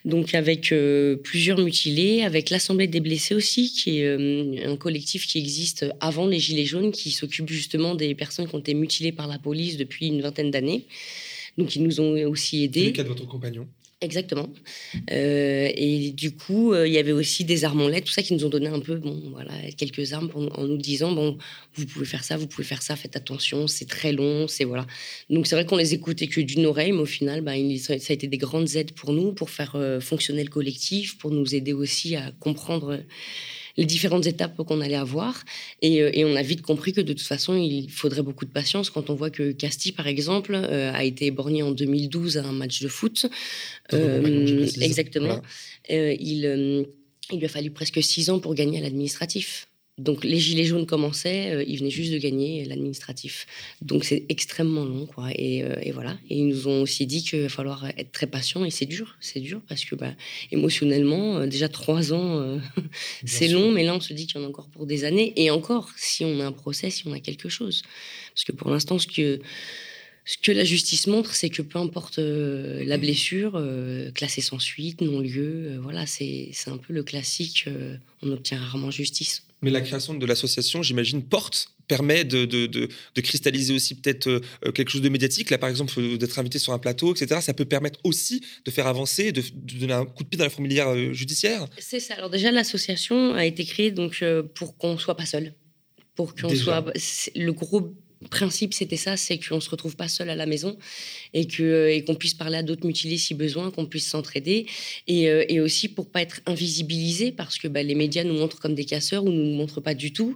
donc 0.05 0.33
avec 0.33 0.71
euh, 0.71 1.15
plusieurs 1.15 1.59
mutilés, 1.59 2.23
avec 2.23 2.49
l'Assemblée 2.49 2.87
des 2.87 2.99
blessés 2.99 3.33
aussi, 3.33 3.71
qui 3.71 3.99
est 3.99 4.05
euh, 4.05 4.71
un 4.71 4.75
collectif 4.75 5.25
qui 5.25 5.39
existe 5.39 5.85
avant 5.99 6.27
les 6.27 6.39
Gilets 6.39 6.65
jaunes, 6.65 6.91
qui 6.91 7.11
s'occupe 7.11 7.49
justement 7.49 7.95
des 7.95 8.13
personnes 8.13 8.47
qui 8.47 8.55
ont 8.55 8.59
été 8.59 8.73
mutilées 8.73 9.11
par 9.11 9.27
la 9.27 9.39
police 9.39 9.77
depuis 9.77 10.07
une 10.07 10.21
vingtaine 10.21 10.51
d'années. 10.51 10.85
Donc 11.57 11.75
ils 11.75 11.81
nous 11.81 11.99
ont 12.01 12.13
aussi 12.27 12.63
aidés. 12.63 12.81
C'est 12.81 12.85
le 12.87 12.91
cas 12.91 13.03
de 13.03 13.07
votre 13.07 13.27
compagnon 13.27 13.67
Exactement. 13.99 14.47
Euh, 15.09 15.69
et 15.73 16.11
du 16.11 16.35
coup, 16.35 16.71
euh, 16.71 16.87
il 16.87 16.93
y 16.93 16.99
avait 16.99 17.11
aussi 17.13 17.45
des 17.45 17.65
armes 17.65 17.81
en 17.81 17.87
LED, 17.87 18.03
tout 18.03 18.11
ça 18.11 18.21
qui 18.21 18.35
nous 18.35 18.45
ont 18.45 18.49
donné 18.49 18.67
un 18.67 18.79
peu, 18.79 18.97
bon, 18.97 19.19
voilà, 19.31 19.51
quelques 19.75 20.13
armes 20.13 20.29
en 20.35 20.67
nous 20.67 20.77
disant, 20.77 21.11
bon, 21.13 21.35
vous 21.73 21.87
pouvez 21.87 22.05
faire 22.05 22.23
ça, 22.23 22.37
vous 22.37 22.45
pouvez 22.45 22.63
faire 22.63 22.83
ça, 22.83 22.95
faites 22.95 23.15
attention, 23.15 23.65
c'est 23.65 23.85
très 23.87 24.11
long, 24.11 24.47
c'est 24.47 24.65
voilà. 24.65 24.85
Donc 25.31 25.47
c'est 25.47 25.55
vrai 25.55 25.65
qu'on 25.65 25.77
les 25.77 25.95
écoutait 25.95 26.27
que 26.27 26.41
d'une 26.41 26.67
oreille, 26.67 26.91
mais 26.91 26.99
au 26.99 27.05
final, 27.07 27.41
bah, 27.41 27.53
ça 27.79 27.93
a 27.93 28.13
été 28.13 28.27
des 28.27 28.37
grandes 28.37 28.75
aides 28.75 28.91
pour 28.91 29.13
nous, 29.13 29.33
pour 29.33 29.49
faire 29.49 29.75
euh, 29.75 29.99
fonctionner 29.99 30.43
le 30.43 30.49
collectif, 30.51 31.17
pour 31.17 31.31
nous 31.31 31.55
aider 31.55 31.73
aussi 31.73 32.15
à 32.15 32.31
comprendre 32.39 32.99
les 33.77 33.85
différentes 33.85 34.25
étapes 34.25 34.57
qu'on 34.57 34.81
allait 34.81 34.95
avoir. 34.95 35.43
Et, 35.81 35.97
et, 35.97 36.25
on 36.25 36.35
a 36.35 36.41
vite 36.41 36.61
compris 36.61 36.93
que 36.93 37.01
de 37.01 37.13
toute 37.13 37.27
façon, 37.27 37.55
il 37.55 37.89
faudrait 37.89 38.23
beaucoup 38.23 38.45
de 38.45 38.51
patience 38.51 38.89
quand 38.89 39.09
on 39.09 39.15
voit 39.15 39.29
que 39.29 39.51
Casti, 39.51 39.91
par 39.91 40.07
exemple, 40.07 40.55
a 40.55 41.03
été 41.03 41.27
éborgné 41.27 41.63
en 41.63 41.71
2012 41.71 42.37
à 42.37 42.45
un 42.45 42.51
match 42.51 42.81
de 42.81 42.87
foot. 42.87 43.27
exactement. 44.81 45.41
il, 45.89 46.87
il 47.31 47.39
lui 47.39 47.45
a 47.45 47.49
fallu 47.49 47.71
presque 47.71 48.01
six 48.01 48.29
ans 48.29 48.39
pour 48.39 48.55
gagner 48.55 48.79
à 48.79 48.81
l'administratif. 48.81 49.67
Donc 49.97 50.23
les 50.23 50.37
gilets 50.37 50.63
jaunes 50.63 50.85
commençaient, 50.85 51.55
euh, 51.55 51.63
ils 51.65 51.79
venaient 51.79 51.89
juste 51.89 52.13
de 52.13 52.19
gagner 52.19 52.65
l'administratif. 52.65 53.47
Donc 53.81 54.03
c'est 54.03 54.25
extrêmement 54.29 54.85
long, 54.85 55.07
quoi. 55.07 55.29
Et, 55.33 55.63
euh, 55.63 55.73
voilà. 55.91 56.17
Et 56.29 56.37
ils 56.37 56.47
nous 56.47 56.67
ont 56.67 56.83
aussi 56.83 57.07
dit 57.07 57.23
qu'il 57.23 57.41
va 57.41 57.49
falloir 57.49 57.87
être 57.97 58.11
très 58.11 58.27
patient. 58.27 58.63
Et 58.63 58.69
c'est 58.69 58.85
dur, 58.85 59.17
c'est 59.21 59.39
dur 59.39 59.59
parce 59.67 59.85
que 59.85 59.95
bah, 59.95 60.13
émotionnellement, 60.51 61.37
euh, 61.37 61.47
déjà 61.47 61.67
trois 61.67 62.13
ans, 62.13 62.59
c'est 63.25 63.47
long, 63.47 63.71
mais 63.71 63.83
là 63.83 63.95
on 63.95 63.99
se 63.99 64.13
dit 64.13 64.27
qu'il 64.27 64.39
y 64.39 64.43
en 64.43 64.45
a 64.45 64.49
encore 64.49 64.69
pour 64.69 64.85
des 64.85 65.03
années. 65.03 65.33
Et 65.35 65.49
encore, 65.49 65.89
si 65.95 66.23
on 66.23 66.39
a 66.41 66.45
un 66.45 66.51
procès, 66.51 66.91
si 66.91 67.07
on 67.07 67.13
a 67.13 67.19
quelque 67.19 67.49
chose, 67.49 67.81
parce 68.35 68.43
que 68.43 68.51
pour 68.51 68.69
l'instant, 68.69 68.99
ce 68.99 69.07
que 69.07 69.39
ce 70.27 70.37
que 70.37 70.51
la 70.51 70.63
justice 70.63 71.07
montre, 71.07 71.33
c'est 71.33 71.49
que 71.49 71.61
peu 71.61 71.79
importe 71.79 72.19
la 72.19 72.97
blessure, 72.97 73.63
classée 74.13 74.41
sans 74.41 74.59
suite, 74.59 75.01
non 75.01 75.21
lieu, 75.21 75.77
voilà, 75.81 76.05
c'est 76.05 76.51
un 76.67 76.77
peu 76.77 76.93
le 76.93 77.03
classique. 77.03 77.65
on 78.21 78.31
obtient 78.31 78.59
rarement 78.59 78.91
justice. 78.91 79.47
Mais 79.61 79.71
la 79.71 79.81
création 79.81 80.13
de 80.13 80.25
l'association, 80.25 80.83
j'imagine, 80.83 81.23
porte 81.23 81.69
permet 81.87 82.25
de, 82.25 82.45
de, 82.45 82.67
de, 82.67 83.21
cristalliser 83.21 83.73
aussi 83.73 83.95
peut-être 83.95 84.27
euh, 84.27 84.71
quelque 84.71 84.89
chose 84.89 85.01
de 85.01 85.09
médiatique. 85.09 85.49
Là, 85.49 85.57
par 85.57 85.69
exemple, 85.69 85.93
euh, 85.97 86.17
d'être 86.17 86.37
invité 86.37 86.59
sur 86.59 86.73
un 86.73 86.79
plateau, 86.79 87.15
etc. 87.15 87.39
Ça 87.41 87.53
peut 87.53 87.65
permettre 87.65 87.99
aussi 88.03 88.43
de 88.65 88.71
faire 88.71 88.87
avancer, 88.87 89.31
de, 89.31 89.41
donner 89.79 89.93
un 89.93 90.05
coup 90.05 90.23
de 90.23 90.29
pied 90.29 90.37
dans 90.37 90.43
la 90.43 90.49
fourmilière 90.49 90.89
euh, 90.89 91.13
judiciaire. 91.13 91.65
C'est 91.79 91.99
ça. 91.99 92.15
Alors 92.15 92.29
déjà, 92.29 92.51
l'association 92.51 93.33
a 93.33 93.45
été 93.45 93.63
créée 93.65 93.91
donc 93.91 94.23
pour 94.53 94.77
qu'on 94.77 94.97
soit 94.97 95.15
pas 95.15 95.25
seul, 95.25 95.53
pour 96.15 96.35
qu'on 96.35 96.53
soit 96.53 96.85
le 97.35 97.51
groupe 97.51 97.95
principe, 98.29 98.73
c'était 98.73 98.97
ça, 98.97 99.15
c'est 99.15 99.37
qu'on 99.37 99.55
ne 99.55 99.61
se 99.61 99.69
retrouve 99.69 99.95
pas 99.95 100.07
seul 100.07 100.29
à 100.29 100.35
la 100.35 100.45
maison 100.45 100.77
et 101.33 101.47
qu'on 101.47 101.63
euh, 101.63 101.87
et 101.87 102.03
qu'on 102.03 102.15
puisse 102.15 102.33
parler 102.33 102.57
à 102.57 102.63
d'autres 102.63 102.85
mutilés 102.85 103.17
si 103.17 103.33
besoin, 103.33 103.71
qu'on 103.71 103.85
puisse 103.85 104.07
s'entraider. 104.07 104.65
Et, 105.07 105.29
euh, 105.29 105.45
et, 105.47 105.59
aussi 105.59 105.87
pour 105.87 106.09
pas 106.09 106.21
être 106.21 106.41
invisibilisé 106.45 107.31
parce 107.31 107.57
que 107.57 107.67
bah, 107.67 107.83
les 107.83 107.95
médias 107.95 108.23
nous 108.23 108.33
montrent 108.33 108.59
comme 108.59 108.75
des 108.75 108.85
casseurs 108.85 109.23
ou 109.23 109.31
nous 109.31 109.55
montrent 109.55 109.81
pas 109.81 109.93
du 109.93 110.13
tout. 110.13 110.35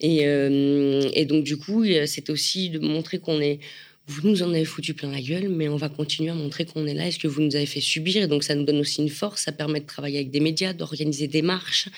Et, 0.00 0.26
euh, 0.26 1.08
et 1.14 1.24
donc, 1.24 1.44
du 1.44 1.56
coup, 1.56 1.84
c'était 2.06 2.30
aussi 2.30 2.70
de 2.70 2.78
montrer 2.78 3.18
qu'on 3.18 3.40
est 3.40 3.60
vous 4.06 4.28
nous 4.28 4.42
en 4.42 4.48
avez 4.48 4.64
foutu 4.64 4.92
plein 4.92 5.12
la 5.12 5.20
gueule, 5.20 5.48
mais 5.48 5.68
on 5.68 5.76
va 5.76 5.88
continuer 5.88 6.30
à 6.30 6.34
montrer 6.34 6.64
qu'on 6.64 6.84
est 6.84 6.94
là 6.94 7.06
et 7.06 7.12
ce 7.12 7.18
que 7.20 7.28
vous 7.28 7.42
nous 7.42 7.54
avez 7.54 7.66
fait 7.66 7.80
subir. 7.80 8.24
Et 8.24 8.26
donc, 8.26 8.42
ça 8.42 8.56
nous 8.56 8.64
donne 8.64 8.80
aussi 8.80 9.00
une 9.02 9.08
force, 9.08 9.42
ça 9.42 9.52
permet 9.52 9.78
de 9.78 9.86
travailler 9.86 10.18
avec 10.18 10.30
des 10.32 10.40
médias, 10.40 10.72
d'organiser 10.72 11.28
des 11.28 11.42
marches 11.42 11.88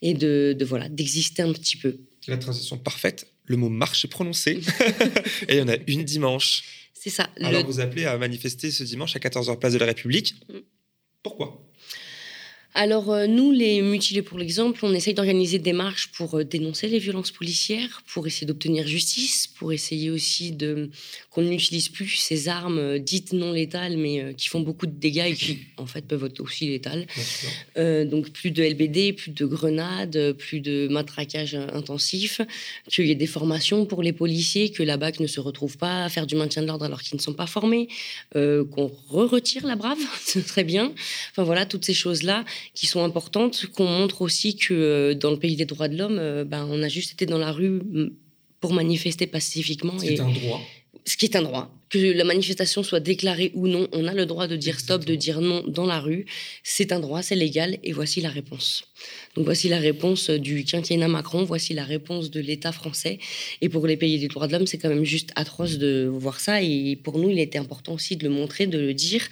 et 0.00 0.14
de 0.14 0.56
voilà, 0.64 0.88
d'exister 0.88 1.42
un 1.42 1.52
petit 1.52 1.76
peu. 1.76 1.98
La 2.26 2.36
transition 2.36 2.78
parfaite 2.78 3.31
le 3.44 3.56
mot 3.56 3.68
marche 3.68 4.04
est 4.04 4.08
prononcé. 4.08 4.60
et 5.48 5.54
il 5.54 5.58
y 5.58 5.62
en 5.62 5.68
a 5.68 5.76
une 5.86 6.04
dimanche. 6.04 6.64
C'est 6.94 7.10
ça. 7.10 7.28
Alors 7.40 7.66
vous 7.66 7.80
appelez 7.80 8.04
à 8.04 8.16
manifester 8.16 8.70
ce 8.70 8.84
dimanche 8.84 9.16
à 9.16 9.18
14h 9.18 9.58
place 9.58 9.72
de 9.72 9.78
la 9.78 9.86
République. 9.86 10.34
Mm. 10.48 10.58
Pourquoi? 11.22 11.71
Alors 12.74 13.12
euh, 13.12 13.26
nous, 13.26 13.52
les 13.52 13.82
mutilés 13.82 14.22
pour 14.22 14.38
l'exemple, 14.38 14.80
on 14.82 14.94
essaye 14.94 15.12
d'organiser 15.12 15.58
des 15.58 15.74
marches 15.74 16.08
pour 16.08 16.38
euh, 16.38 16.44
dénoncer 16.44 16.88
les 16.88 16.98
violences 16.98 17.30
policières, 17.30 18.02
pour 18.06 18.26
essayer 18.26 18.46
d'obtenir 18.46 18.86
justice, 18.86 19.46
pour 19.46 19.74
essayer 19.74 20.10
aussi 20.10 20.52
de 20.52 20.88
qu'on 21.28 21.42
n'utilise 21.42 21.90
plus 21.90 22.08
ces 22.08 22.48
armes 22.48 22.78
euh, 22.78 22.98
dites 22.98 23.34
non 23.34 23.52
létales, 23.52 23.98
mais 23.98 24.34
qui 24.36 24.48
font 24.48 24.60
beaucoup 24.60 24.86
de 24.86 24.92
dégâts 24.92 25.26
et 25.26 25.34
qui 25.34 25.58
en 25.76 25.84
fait 25.84 26.06
peuvent 26.06 26.24
être 26.24 26.40
aussi 26.40 26.66
létales. 26.68 27.06
donc 27.76 28.30
plus 28.30 28.50
de 28.50 28.62
LBD, 28.62 29.12
plus 29.14 29.32
de 29.32 29.44
grenades, 29.44 30.32
plus 30.32 30.60
de 30.60 30.88
matraquage 30.88 31.54
intensif, 31.54 32.40
qu'il 32.88 33.06
y 33.06 33.10
ait 33.10 33.14
des 33.14 33.26
formations 33.26 33.84
pour 33.84 34.02
les 34.02 34.12
policiers, 34.12 34.70
que 34.70 34.82
la 34.82 34.96
BAC 34.96 35.20
ne 35.20 35.26
se 35.26 35.40
retrouve 35.40 35.76
pas 35.76 36.04
à 36.04 36.08
faire 36.08 36.26
du 36.26 36.36
maintien 36.36 36.62
de 36.62 36.66
l'ordre 36.66 36.84
alors 36.84 37.02
qu'ils 37.02 37.16
ne 37.16 37.22
sont 37.22 37.34
pas 37.34 37.46
formés, 37.46 37.88
qu'on 38.32 38.90
re-retire 39.08 39.66
la 39.66 39.76
brave, 39.76 39.98
ce 40.24 40.40
serait 40.40 40.64
bien. 40.64 40.92
Enfin 41.30 41.42
voilà, 41.42 41.66
toutes 41.66 41.84
ces 41.84 41.94
choses-là 41.94 42.44
qui 42.74 42.86
sont 42.86 43.04
importantes, 43.04 43.66
qu'on 43.66 43.86
montre 43.86 44.22
aussi 44.22 44.56
que 44.56 44.74
euh, 44.74 45.14
dans 45.14 45.30
le 45.30 45.38
pays 45.38 45.56
des 45.56 45.64
droits 45.64 45.88
de 45.88 45.96
l'homme, 45.96 46.18
euh, 46.18 46.44
ben, 46.44 46.66
on 46.70 46.82
a 46.82 46.88
juste 46.88 47.12
été 47.12 47.26
dans 47.26 47.38
la 47.38 47.52
rue 47.52 47.80
pour 48.60 48.72
manifester 48.72 49.26
pacifiquement. 49.26 49.98
Ce 49.98 50.06
qui 50.06 50.14
est 50.14 50.20
un 50.20 50.30
droit. 50.30 50.60
Ce 51.04 51.16
qui 51.16 51.24
est 51.24 51.36
un 51.36 51.42
droit. 51.42 51.74
Que 51.90 51.98
la 51.98 52.24
manifestation 52.24 52.82
soit 52.82 53.00
déclarée 53.00 53.50
ou 53.54 53.66
non, 53.66 53.88
on 53.92 54.06
a 54.06 54.14
le 54.14 54.24
droit 54.24 54.46
de 54.46 54.56
dire 54.56 54.78
stop, 54.78 55.04
de 55.04 55.14
dire 55.16 55.40
non 55.40 55.64
dans 55.66 55.84
la 55.84 56.00
rue. 56.00 56.26
C'est 56.62 56.92
un 56.92 57.00
droit, 57.00 57.22
c'est 57.22 57.34
légal, 57.34 57.78
et 57.82 57.92
voici 57.92 58.20
la 58.20 58.30
réponse. 58.30 58.84
Donc 59.34 59.44
voici 59.44 59.68
la 59.68 59.78
réponse 59.78 60.30
du 60.30 60.64
quinquennat 60.64 61.08
Macron, 61.08 61.42
voici 61.42 61.74
la 61.74 61.84
réponse 61.84 62.30
de 62.30 62.40
l'État 62.40 62.72
français. 62.72 63.18
Et 63.60 63.68
pour 63.68 63.86
les 63.86 63.96
pays 63.96 64.20
des 64.20 64.28
droits 64.28 64.46
de 64.46 64.52
l'homme, 64.52 64.66
c'est 64.66 64.78
quand 64.78 64.88
même 64.88 65.04
juste 65.04 65.32
atroce 65.34 65.76
de 65.76 66.08
voir 66.10 66.38
ça. 66.38 66.62
Et 66.62 66.96
pour 67.02 67.18
nous, 67.18 67.30
il 67.30 67.40
était 67.40 67.58
important 67.58 67.94
aussi 67.94 68.16
de 68.16 68.24
le 68.24 68.30
montrer, 68.30 68.66
de 68.66 68.78
le 68.78 68.94
dire. 68.94 69.28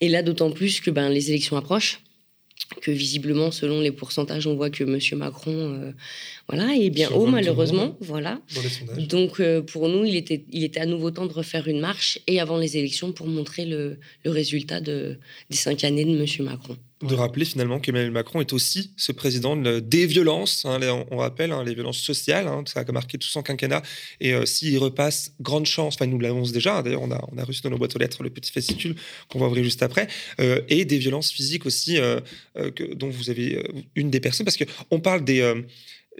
Et 0.00 0.08
là, 0.08 0.22
d'autant 0.22 0.50
plus 0.50 0.80
que 0.80 0.90
ben, 0.90 1.08
les 1.08 1.30
élections 1.30 1.56
approchent 1.56 2.00
que 2.80 2.90
visiblement, 2.90 3.50
selon 3.50 3.80
les 3.80 3.92
pourcentages, 3.92 4.46
on 4.46 4.54
voit 4.54 4.70
que 4.70 4.84
M. 4.84 5.18
Macron 5.18 5.52
euh, 5.52 5.92
voilà, 6.48 6.74
est 6.74 6.90
bien 6.90 7.10
haut, 7.10 7.26
malheureusement. 7.26 7.96
Voilà. 8.00 8.40
Donc, 9.08 9.40
euh, 9.40 9.62
pour 9.62 9.88
nous, 9.88 10.04
il 10.04 10.16
était, 10.16 10.44
il 10.50 10.64
était 10.64 10.80
à 10.80 10.86
nouveau 10.86 11.10
temps 11.10 11.26
de 11.26 11.32
refaire 11.32 11.68
une 11.68 11.80
marche 11.80 12.18
et 12.26 12.40
avant 12.40 12.58
les 12.58 12.76
élections 12.76 13.12
pour 13.12 13.26
montrer 13.26 13.64
le, 13.64 13.98
le 14.24 14.30
résultat 14.30 14.80
de, 14.80 15.18
des 15.50 15.56
cinq 15.56 15.84
années 15.84 16.04
de 16.04 16.10
M. 16.10 16.26
Macron 16.40 16.76
de 17.02 17.14
rappeler 17.14 17.44
finalement 17.44 17.80
qu'Emmanuel 17.80 18.10
Macron 18.10 18.40
est 18.40 18.52
aussi 18.52 18.92
ce 18.96 19.12
président 19.12 19.56
des 19.56 20.06
violences. 20.06 20.64
Hein, 20.64 20.80
on, 21.10 21.16
rappelle 21.18 21.52
hein, 21.52 21.64
les 21.64 21.74
violences 21.74 21.98
sociales, 21.98 22.48
hein, 22.48 22.62
ça 22.66 22.80
a 22.80 22.92
marqué 22.92 23.18
tout 23.18 23.28
son 23.28 23.42
quinquennat. 23.42 23.82
Et 24.20 24.34
euh, 24.34 24.46
s'il 24.46 24.78
repasse, 24.78 25.34
grande 25.40 25.66
chance, 25.66 25.94
enfin 25.94 26.06
nous 26.06 26.18
l'annonce 26.18 26.52
déjà, 26.52 26.82
d'ailleurs 26.82 27.02
on 27.02 27.10
a, 27.10 27.20
on 27.32 27.38
a 27.38 27.44
reçu 27.44 27.62
dans 27.62 27.70
nos 27.70 27.78
boîtes 27.78 27.96
aux 27.96 27.98
lettres 27.98 28.22
le 28.22 28.30
petit 28.30 28.52
fascicule 28.52 28.94
qu'on 29.28 29.38
va 29.38 29.46
ouvrir 29.46 29.64
juste 29.64 29.82
après, 29.82 30.08
euh, 30.40 30.62
et 30.68 30.84
des 30.84 30.98
violences 30.98 31.30
physiques 31.30 31.66
aussi, 31.66 31.98
euh, 31.98 32.20
dont 32.94 33.10
vous 33.10 33.30
avez 33.30 33.62
une 33.94 34.10
des 34.10 34.20
personnes, 34.20 34.44
parce 34.44 34.56
qu'on 34.56 35.00
parle 35.00 35.24
des 35.24 35.42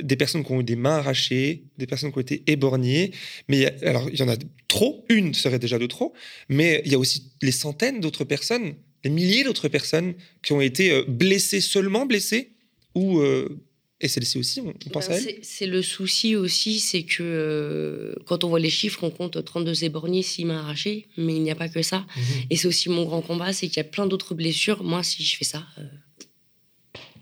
des 0.00 0.16
personnes 0.16 0.44
qui 0.44 0.52
ont 0.52 0.60
eu 0.60 0.64
des 0.64 0.76
mains 0.76 0.96
arrachées, 0.96 1.64
des 1.76 1.86
personnes 1.86 2.12
qui 2.12 2.18
ont 2.18 2.22
été 2.22 2.42
éborgnées. 2.46 3.12
Mais 3.48 3.66
alors, 3.82 4.08
il 4.10 4.18
y 4.18 4.22
en 4.22 4.28
a 4.28 4.36
trop, 4.68 5.04
une 5.08 5.34
serait 5.34 5.58
déjà 5.58 5.78
de 5.78 5.86
trop, 5.86 6.14
mais 6.48 6.82
il 6.84 6.92
y 6.92 6.94
a 6.94 6.98
aussi 6.98 7.30
les 7.42 7.52
centaines 7.52 8.00
d'autres 8.00 8.24
personnes 8.24 8.74
des 9.03 9.11
milliers 9.11 9.44
d'autres 9.44 9.68
personnes 9.68 10.14
qui 10.42 10.53
ont 10.53 10.61
été 10.61 10.92
euh, 10.92 11.05
blessées, 11.07 11.61
seulement 11.61 12.07
blessées, 12.07 12.50
ou 12.94 13.18
euh, 13.18 13.48
et 14.00 14.09
celle-ci 14.09 14.36
aussi, 14.36 14.61
on, 14.61 14.72
pense 14.90 15.09
à 15.11 15.14
elle 15.14 15.38
C'est 15.42 15.66
le 15.66 15.80
souci 15.80 16.34
aussi, 16.34 16.80
c'est 16.80 17.05
que 17.05 17.22
euh, 17.22 18.14
quand 18.26 18.42
on 18.42 18.48
voit 18.48 18.59
les 18.59 18.68
chiffres, 18.68 19.05
on 19.05 19.11
compte 19.11 19.42
32 19.44 19.84
éborgnés, 19.84 20.22
6 20.22 20.44
mains 20.44 20.59
arrachées, 20.59 21.07
mais 21.16 21.36
il 21.36 21.42
n'y 21.42 21.53
a 21.53 21.55
pas 21.55 21.68
que 21.68 21.82
ça. 21.82 21.98
Mhm. 22.16 22.24
Et 22.50 22.57
c'est 22.57 22.66
aussi 22.66 22.88
mon 22.88 23.05
grand 23.05 23.22
combat, 23.22 23.53
c'est 23.53 23.68
qu'il 23.68 23.76
y 23.76 23.80
a 23.80 23.84
plein 23.84 24.07
d'autres 24.07 24.34
blessures. 24.34 24.82
Moi, 24.82 25.05
si 25.05 25.22
je 25.22 25.36
fais 25.36 25.44
ça, 25.44 25.64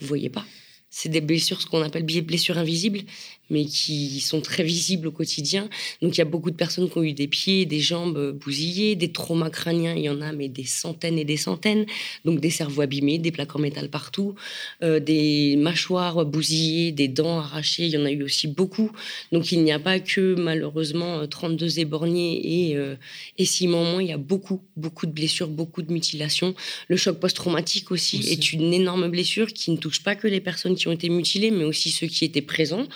vous 0.01 0.07
voyez 0.07 0.31
pas. 0.31 0.47
C'est 0.89 1.11
des 1.11 1.21
blessures, 1.21 1.61
ce 1.61 1.67
qu'on 1.67 1.83
appelle 1.83 2.05
blessures 2.05 2.57
invisibles, 2.57 3.03
mais 3.51 3.65
qui 3.65 4.21
sont 4.21 4.41
très 4.41 4.63
visibles 4.63 5.09
au 5.09 5.13
quotidien. 5.13 5.69
Donc 6.03 6.17
il 6.17 6.19
y 6.19 6.23
a 6.23 6.27
beaucoup 6.27 6.51
de 6.51 6.57
personnes 6.57 6.89
qui 6.91 6.99
ont 6.99 7.03
eu 7.03 7.13
des 7.13 7.29
pieds, 7.29 7.67
des 7.67 7.81
jambes 7.81 8.33
bousillés, 8.33 8.97
des 8.97 9.13
traumas 9.13 9.51
crâniens, 9.51 9.95
il 9.95 10.03
y 10.03 10.09
en 10.09 10.21
a, 10.21 10.33
mais 10.33 10.49
des 10.49 10.65
centaines 10.65 11.19
et 11.19 11.25
des 11.25 11.37
centaines. 11.37 11.87
Donc 12.25 12.41
des 12.41 12.51
cerveaux 12.51 12.83
abîmés, 12.83 13.19
des 13.19 13.33
plaques 13.33 13.55
en 13.55 13.59
métal 13.61 13.89
partout, 13.89 14.35
euh, 14.83 15.01
des 15.01 15.57
mâchoires 15.57 16.25
bousillées, 16.25 16.93
des 16.93 17.09
dents 17.09 17.39
arrachées, 17.39 17.87
il 17.87 17.91
y 17.91 17.99
en 17.99 18.05
a 18.05 18.11
eu 18.11 18.23
aussi 18.23 18.49
beaucoup. 18.49 18.91
Donc 19.33 19.53
il 19.53 19.63
n'y 19.63 19.73
a 19.73 19.79
pas 19.79 20.01
que 20.01 20.35
malheureusement 20.35 21.27
32 21.27 21.79
éborgnés 21.79 22.71
et, 22.71 22.77
euh, 22.77 22.97
et 23.39 23.47
moments, 23.67 24.01
il 24.01 24.09
y 24.09 24.13
a 24.13 24.19
beaucoup, 24.19 24.61
beaucoup 24.77 25.07
de 25.07 25.13
blessures, 25.13 25.49
beaucoup 25.49 25.83
de 25.83 25.93
mutilations. 25.93 26.55
Le 26.89 26.97
choc 26.97 27.19
post-traumatique 27.19 27.91
aussi, 27.91 28.19
aussi, 28.19 28.33
est 28.33 28.53
une 28.53 28.73
énorme 28.73 29.09
blessure 29.09 29.53
qui 29.53 29.71
ne 29.71 29.77
touche 29.77 30.03
pas 30.03 30.15
que 30.15 30.29
les 30.29 30.41
personnes 30.41 30.75
qui 30.75 30.89
ont 30.89 30.93
été 30.93 31.09
mutilées, 31.09 31.51
mais 31.51 31.65
aussi 31.65 31.91
ceux 31.91 32.07
qui 32.07 32.25
étaient 32.25 32.43
présents 32.43 32.87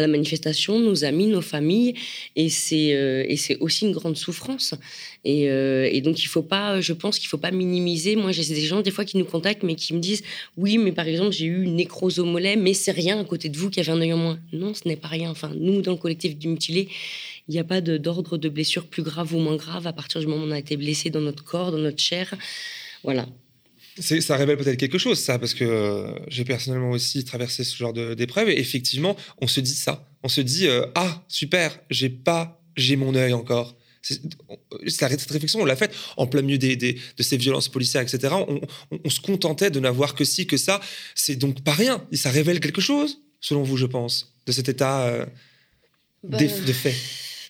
la 0.00 0.06
manifestation, 0.06 0.78
nos 0.78 1.04
amis, 1.04 1.26
nos 1.26 1.40
familles, 1.40 1.94
et 2.36 2.48
c'est 2.48 2.94
euh, 2.94 3.24
et 3.28 3.36
c'est 3.36 3.58
aussi 3.58 3.86
une 3.86 3.92
grande 3.92 4.16
souffrance. 4.16 4.74
Et, 5.24 5.50
euh, 5.50 5.88
et, 5.90 6.00
donc 6.00 6.22
il 6.22 6.26
faut 6.26 6.42
pas, 6.42 6.80
je 6.80 6.92
pense 6.92 7.18
qu'il 7.18 7.28
faut 7.28 7.38
pas 7.38 7.50
minimiser. 7.50 8.16
Moi, 8.16 8.32
j'ai 8.32 8.42
des 8.54 8.62
gens 8.62 8.80
des 8.80 8.90
fois 8.90 9.04
qui 9.04 9.18
nous 9.18 9.24
contactent, 9.24 9.62
mais 9.62 9.74
qui 9.74 9.92
me 9.94 10.00
disent 10.00 10.22
oui, 10.56 10.78
mais 10.78 10.92
par 10.92 11.06
exemple 11.06 11.32
j'ai 11.32 11.46
eu 11.46 11.62
une 11.64 11.76
nécrose 11.76 12.18
au 12.18 12.24
mollet, 12.24 12.56
mais 12.56 12.74
c'est 12.74 12.92
rien 12.92 13.20
à 13.20 13.24
côté 13.24 13.48
de 13.48 13.56
vous 13.56 13.70
qui 13.70 13.80
avez 13.80 13.90
un 13.90 14.00
œil 14.00 14.12
en 14.12 14.18
moins. 14.18 14.38
Non, 14.52 14.74
ce 14.74 14.88
n'est 14.88 14.96
pas 14.96 15.08
rien. 15.08 15.30
Enfin, 15.30 15.52
nous 15.58 15.82
dans 15.82 15.92
le 15.92 15.98
collectif 15.98 16.36
du 16.36 16.48
mutilé, 16.48 16.88
il 17.48 17.52
n'y 17.52 17.58
a 17.58 17.64
pas 17.64 17.80
d'ordre 17.80 18.38
de, 18.38 18.48
de 18.48 18.48
blessure 18.48 18.86
plus 18.86 19.02
grave 19.02 19.34
ou 19.34 19.38
moins 19.38 19.56
grave 19.56 19.86
à 19.86 19.92
partir 19.92 20.20
du 20.20 20.26
moment 20.26 20.44
où 20.44 20.48
on 20.48 20.52
a 20.52 20.58
été 20.58 20.76
blessé 20.76 21.10
dans 21.10 21.20
notre 21.20 21.44
corps, 21.44 21.72
dans 21.72 21.78
notre 21.78 22.00
chair. 22.00 22.34
Voilà 23.02 23.26
ça 24.00 24.36
révèle 24.36 24.56
peut-être 24.56 24.78
quelque 24.78 24.98
chose, 24.98 25.18
ça, 25.18 25.38
parce 25.38 25.54
que 25.54 25.64
euh, 25.64 26.12
j'ai 26.28 26.44
personnellement 26.44 26.90
aussi 26.90 27.24
traversé 27.24 27.64
ce 27.64 27.76
genre 27.76 27.92
d'épreuve. 27.92 28.48
Et 28.48 28.58
effectivement, 28.58 29.16
on 29.40 29.46
se 29.46 29.60
dit 29.60 29.74
ça. 29.74 30.08
On 30.22 30.28
se 30.28 30.40
dit 30.40 30.66
euh, 30.66 30.86
ah 30.94 31.24
super, 31.28 31.78
j'ai 31.90 32.08
pas, 32.08 32.62
j'ai 32.76 32.96
mon 32.96 33.14
œil 33.14 33.32
encore. 33.32 33.76
Cette 34.02 35.30
réflexion, 35.30 35.60
on 35.60 35.66
l'a 35.66 35.76
faite 35.76 35.94
en 36.16 36.26
plein 36.26 36.40
milieu 36.40 36.56
des, 36.56 36.76
de 36.76 37.22
ces 37.22 37.36
violences 37.36 37.68
policières, 37.68 38.02
etc. 38.02 38.34
On, 38.90 39.10
se 39.10 39.20
contentait 39.20 39.70
de 39.70 39.78
n'avoir 39.78 40.14
que 40.14 40.24
ci, 40.24 40.46
que 40.46 40.56
ça. 40.56 40.80
C'est 41.14 41.36
donc 41.36 41.62
pas 41.62 41.74
rien. 41.74 42.06
Et 42.10 42.16
ça 42.16 42.30
révèle 42.30 42.60
quelque 42.60 42.80
chose. 42.80 43.20
selon 43.40 43.62
vous, 43.62 43.76
je 43.76 43.84
pense, 43.84 44.34
de 44.46 44.52
cet 44.52 44.70
état 44.70 45.02
euh, 45.02 45.26
Bah, 46.24 46.38
de 46.38 46.72
fait 46.72 46.94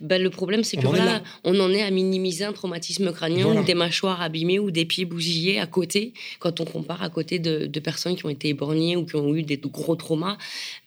Bah, 0.01 0.19
le 0.19 0.31
problème, 0.31 0.65
c'est 0.65 0.79
que 0.79 0.87
en 0.87 0.91
voilà, 0.91 1.23
on 1.45 1.61
en 1.61 1.71
est 1.71 1.83
à 1.83 1.91
minimiser 1.91 2.45
un 2.45 2.55
traumatisme 2.55 3.13
crânien 3.13 3.45
Voilà. 3.45 3.61
ou 3.61 3.65
des 3.65 3.75
mâchoires 3.75 4.23
abîmées 4.23 4.59
ou 4.59 4.71
des 4.71 4.87
pieds 4.87 5.05
bousillés 5.05 5.61
à 5.61 5.67
côté, 5.67 6.15
quand 6.39 6.61
on 6.61 6.65
compare 6.65 7.03
à 7.03 7.11
côté 7.11 7.39
de, 7.39 7.67
de 7.67 7.81
personnes 7.81 8.17
qui 8.17 8.25
ont 8.25 8.31
été 8.31 8.49
éborgnées 8.49 8.97
ou 8.97 9.05
qui 9.05 9.17
ont 9.17 9.35
eu 9.35 9.43
des 9.43 9.59
gros 9.59 9.97
traumas. 9.97 10.39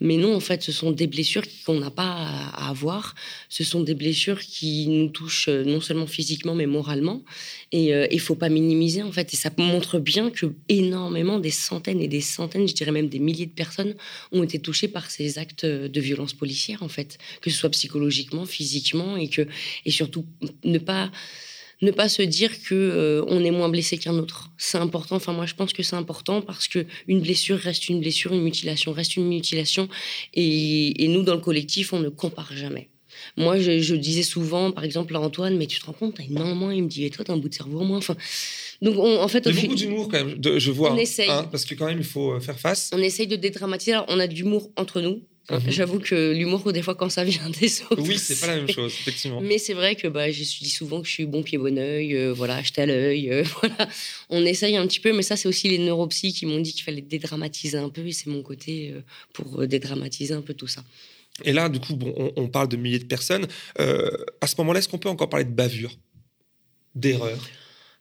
Mais 0.02 0.18
non, 0.18 0.36
en 0.36 0.40
fait, 0.40 0.64
ce 0.64 0.72
sont 0.72 0.92
des 0.92 1.06
blessures 1.06 1.44
qu'on 1.66 1.80
n'a 1.80 1.92
pas 1.92 2.12
à, 2.56 2.70
avoir. 2.70 3.14
Ce 3.50 3.64
sont 3.64 3.82
des 3.82 3.94
blessures 3.94 4.40
qui 4.40 4.88
nous 4.88 5.10
touchent 5.10 5.48
euh, 5.50 5.64
non 5.64 5.80
seulement 5.80 6.08
physiquement, 6.08 6.56
mais 6.56 6.66
moralement. 6.66 7.22
Et 7.72 7.94
euh, 7.94 8.08
il 8.12 8.20
faut 8.20 8.36
pas 8.36 8.50
minimiser, 8.50 9.04
en 9.04 9.12
fait. 9.12 9.32
Et 9.34 9.38
ça 9.38 9.52
montre 9.58 10.00
bien 10.00 10.32
que 10.32 10.48
énormément, 10.70 11.40
des 11.40 11.52
centaines 11.52 12.02
et 12.02 12.08
des 12.08 12.22
centaines, 12.22 12.68
je 12.68 12.74
dirais 12.74 12.92
même 12.92 13.10
des 13.10 13.20
milliers 13.20 13.46
de 13.46 13.52
personnes, 13.52 13.94
ont 14.32 14.42
été 14.42 14.58
touchées 14.58 14.88
par 14.88 15.12
ces 15.12 15.38
actes 15.38 15.66
de 15.66 16.02
violence 16.02 16.34
policière, 16.34 16.82
en 16.82 16.90
fait, 16.90 17.20
que 17.42 17.52
ce 17.52 17.58
soit 17.58 17.70
psychologiquement, 17.70 18.46
physiquement, 18.46 19.03
et 19.18 19.28
que 19.30 19.44
et 19.86 19.92
surtout 19.92 20.26
ne 20.64 20.78
pas 20.80 21.12
ne 21.82 21.92
pas 21.92 22.08
se 22.08 22.22
dire 22.22 22.52
que 22.64 22.74
euh, 22.76 23.26
on 23.28 23.44
est 23.44 23.52
moins 23.52 23.68
blessé 23.68 23.98
qu'un 23.98 24.18
autre. 24.18 24.52
C'est 24.58 24.78
important. 24.78 25.18
Enfin, 25.18 25.34
moi, 25.34 25.46
je 25.46 25.54
pense 25.54 25.74
que 25.74 25.84
c'est 25.84 25.98
important 25.98 26.42
parce 26.42 26.70
que 26.70 26.86
une 27.10 27.20
blessure 27.20 27.58
reste 27.58 27.90
une 27.90 28.00
blessure, 28.00 28.32
une 28.34 28.42
mutilation 28.44 28.94
reste 28.94 29.18
une 29.18 29.28
mutilation, 29.28 29.90
et, 30.34 31.04
et 31.04 31.08
nous, 31.10 31.24
dans 31.24 31.34
le 31.36 31.42
collectif, 31.42 31.92
on 31.92 32.00
ne 32.00 32.08
compare 32.10 32.54
jamais. 32.56 32.88
Moi, 33.38 33.60
je, 33.60 33.80
je 33.80 33.96
disais 33.96 34.24
souvent, 34.24 34.72
par 34.72 34.84
exemple, 34.86 35.14
à 35.16 35.20
Antoine, 35.20 35.58
mais 35.58 35.68
tu 35.68 35.80
te 35.80 35.86
rends 35.86 35.94
compte, 35.94 36.16
t'as 36.16 36.24
une 36.24 36.34
main 36.34 36.52
en 36.52 36.56
moins. 36.56 36.74
Il 36.74 36.84
me 36.84 36.88
dit, 36.90 37.04
et 37.06 37.10
toi, 37.10 37.26
t'as 37.26 37.34
un 37.34 37.38
bout 37.38 37.50
de 37.50 37.54
cerveau 37.54 37.82
en 37.82 37.86
moins. 37.86 37.98
Enfin, 37.98 38.16
donc, 38.82 38.96
on- 38.98 39.20
en 39.22 39.28
fait, 39.28 39.44
Il 39.46 39.54
y 39.56 39.58
a 39.58 39.62
beaucoup 39.62 39.76
d'humour 39.76 40.08
quand 40.10 40.24
même, 40.24 40.38
de- 40.40 40.60
je 40.60 40.72
vois. 40.72 40.94
On 40.94 40.98
essaye. 40.98 41.30
hein, 41.30 41.48
parce 41.52 41.66
que 41.66 41.76
quand 41.76 41.86
même, 41.88 42.00
il 42.00 42.04
faut 42.06 42.32
euh, 42.34 42.40
faire 42.40 42.60
face. 42.60 42.92
on 42.94 43.00
essaye 43.00 43.28
de 43.28 43.36
dédramatiser. 43.36 43.92
Alors, 43.94 44.06
on 44.10 44.20
a 44.20 44.28
de 44.28 44.34
l'humour 44.34 44.72
entre 44.78 45.02
nous. 45.02 45.22
Mhm. 45.52 45.60
J'avoue 45.68 46.00
que 46.00 46.32
l'humour, 46.32 46.72
des 46.72 46.82
fois, 46.82 46.96
quand 46.96 47.10
ça 47.10 47.26
vient 47.26 47.50
des 47.50 47.82
autres. 47.84 48.02
Oui, 48.02 48.18
c'est 48.18 48.40
pas 48.40 48.48
la 48.48 48.56
même 48.56 48.70
chose, 48.70 48.94
effectivement. 48.94 49.42
Mais 49.42 49.58
c'est 49.58 49.74
vrai 49.74 49.96
que 49.96 50.08
bah, 50.08 50.32
je 50.32 50.42
dis 50.42 50.70
souvent 50.70 51.02
que 51.02 51.08
je 51.08 51.12
suis 51.12 51.26
bon 51.26 51.44
pied, 51.44 51.58
bon 51.58 51.78
oeil, 51.78 52.16
euh, 52.16 52.32
voilà, 52.32 52.56
acheter 52.56 52.84
à 52.84 52.86
l'œil, 52.86 53.30
euh, 53.30 53.44
voilà. 53.62 53.90
On 54.30 54.46
essaye 54.46 54.78
un 54.78 54.88
petit 54.88 55.02
peu, 55.02 55.12
mais 55.12 55.22
ça, 55.22 55.36
c'est 55.36 55.50
aussi 55.50 55.68
les 55.68 55.80
neuropsys 55.80 56.34
qui 56.34 56.46
m'ont 56.46 56.60
dit 56.60 56.72
qu'il 56.72 56.84
fallait 56.84 57.02
dédramatiser 57.02 57.78
un 57.78 57.90
peu, 57.90 58.08
et 58.08 58.14
c'est 58.14 58.30
mon 58.30 58.42
côté 58.42 58.92
euh, 58.94 59.02
pour 59.34 59.62
euh, 59.62 59.68
dédramatiser 59.68 60.34
un 60.34 60.42
peu 60.42 60.54
tout 60.54 60.68
ça. 60.68 60.84
Et 61.44 61.52
là, 61.52 61.68
du 61.68 61.80
coup, 61.80 61.96
bon, 61.96 62.14
on, 62.16 62.32
on 62.38 62.48
parle 62.48 62.70
de 62.70 62.78
milliers 62.78 63.00
de 63.00 63.06
personnes. 63.06 63.48
À 63.78 64.48
ce 64.48 64.56
moment-là, 64.60 64.80
est-ce 64.80 64.88
qu'on 64.88 65.00
peut 65.00 65.10
encore 65.10 65.30
parler 65.30 65.46
de 65.46 65.52
bavure? 65.52 65.92
D'erreur? 66.96 67.40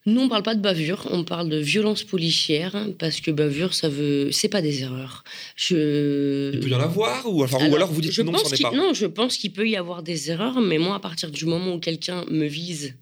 Nous, 0.04 0.20
on 0.20 0.28
parle 0.28 0.42
pas 0.42 0.56
de 0.56 0.60
bavure, 0.60 1.06
on 1.10 1.22
parle 1.22 1.48
de 1.48 1.58
violence 1.58 2.02
policière, 2.02 2.88
parce 2.98 3.20
que 3.20 3.30
bavure, 3.30 3.72
ça 3.72 3.88
veut. 3.88 4.32
C'est 4.32 4.48
pas 4.48 4.60
des 4.60 4.82
erreurs. 4.82 5.22
Je. 5.54 6.50
Il 6.54 6.60
peut 6.60 6.68
y 6.70 6.74
en 6.74 6.80
avoir 6.80 7.24
ou, 7.32 7.44
enfin, 7.44 7.58
ou 7.68 7.74
Alors, 7.76 7.92
vous 7.92 8.00
dites 8.00 8.10
je 8.12 8.22
non, 8.22 8.32
pense 8.32 8.52
est 8.52 8.56
qu'il- 8.56 8.66
pas. 8.66 8.72
Non, 8.74 8.94
je 8.94 9.06
pense 9.06 9.36
qu'il 9.36 9.52
peut 9.52 9.68
y 9.68 9.76
avoir 9.76 10.02
des 10.02 10.30
erreurs, 10.30 10.60
mais 10.60 10.78
moi, 10.78 10.96
à 10.96 11.00
partir 11.00 11.30
du 11.30 11.44
moment 11.44 11.74
où 11.74 11.78
quelqu'un 11.78 12.24
me 12.28 12.46
vise 12.46 12.94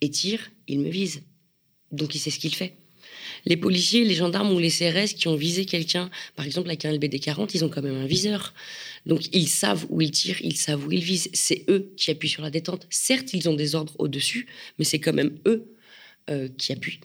et 0.00 0.08
tire, 0.10 0.40
il 0.68 0.80
me 0.80 0.88
vise. 0.88 1.22
Donc, 1.92 2.14
il 2.14 2.18
sait 2.18 2.30
ce 2.30 2.38
qu'il 2.38 2.54
fait. 2.54 2.76
Les 3.44 3.56
policiers, 3.56 4.04
les 4.04 4.14
gendarmes 4.14 4.50
ou 4.52 4.58
les 4.58 4.70
CRS 4.70 5.14
qui 5.14 5.28
ont 5.28 5.36
visé 5.36 5.66
quelqu'un, 5.66 6.10
par 6.34 6.46
exemple 6.46 6.68
avec 6.68 6.84
un 6.84 6.92
LBD 6.92 7.18
40, 7.20 7.54
ils 7.54 7.64
ont 7.64 7.68
quand 7.68 7.82
même 7.82 7.94
un 7.96 8.06
viseur. 8.06 8.54
Donc, 9.04 9.28
ils 9.34 9.48
savent 9.48 9.86
où 9.90 10.00
ils 10.00 10.10
tirent, 10.10 10.40
ils 10.42 10.56
savent 10.56 10.84
où 10.86 10.90
ils 10.92 11.02
visent. 11.04 11.28
C'est 11.32 11.64
eux 11.68 11.92
qui 11.96 12.10
appuient 12.10 12.28
sur 12.28 12.42
la 12.42 12.50
détente. 12.50 12.86
Certes, 12.90 13.34
ils 13.34 13.48
ont 13.48 13.54
des 13.54 13.74
ordres 13.74 13.94
au-dessus, 13.98 14.46
mais 14.78 14.84
c'est 14.84 14.98
quand 14.98 15.12
même 15.12 15.38
eux 15.46 15.72
euh, 16.28 16.48
qui 16.58 16.72
appuient. 16.72 16.98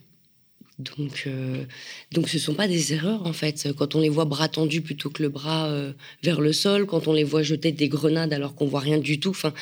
Donc, 0.79 1.25
euh, 1.27 1.63
donc 2.11 2.27
ce 2.27 2.39
sont 2.39 2.55
pas 2.55 2.67
des 2.67 2.93
erreurs 2.93 3.27
en 3.27 3.33
fait. 3.33 3.69
Quand 3.77 3.93
on 3.93 3.99
les 3.99 4.09
voit 4.09 4.25
bras 4.25 4.49
tendus 4.49 4.81
plutôt 4.81 5.11
que 5.11 5.21
le 5.21 5.29
bras 5.29 5.69
euh, 5.69 5.93
vers 6.23 6.41
le 6.41 6.53
sol, 6.53 6.87
quand 6.87 7.07
on 7.07 7.13
les 7.13 7.23
voit 7.23 7.43
jeter 7.43 7.71
des 7.71 7.87
grenades 7.87 8.33
alors 8.33 8.55
qu'on 8.55 8.65
voit 8.65 8.79
rien 8.79 8.97
du 8.97 9.19
tout. 9.19 9.29
Enfin, 9.29 9.53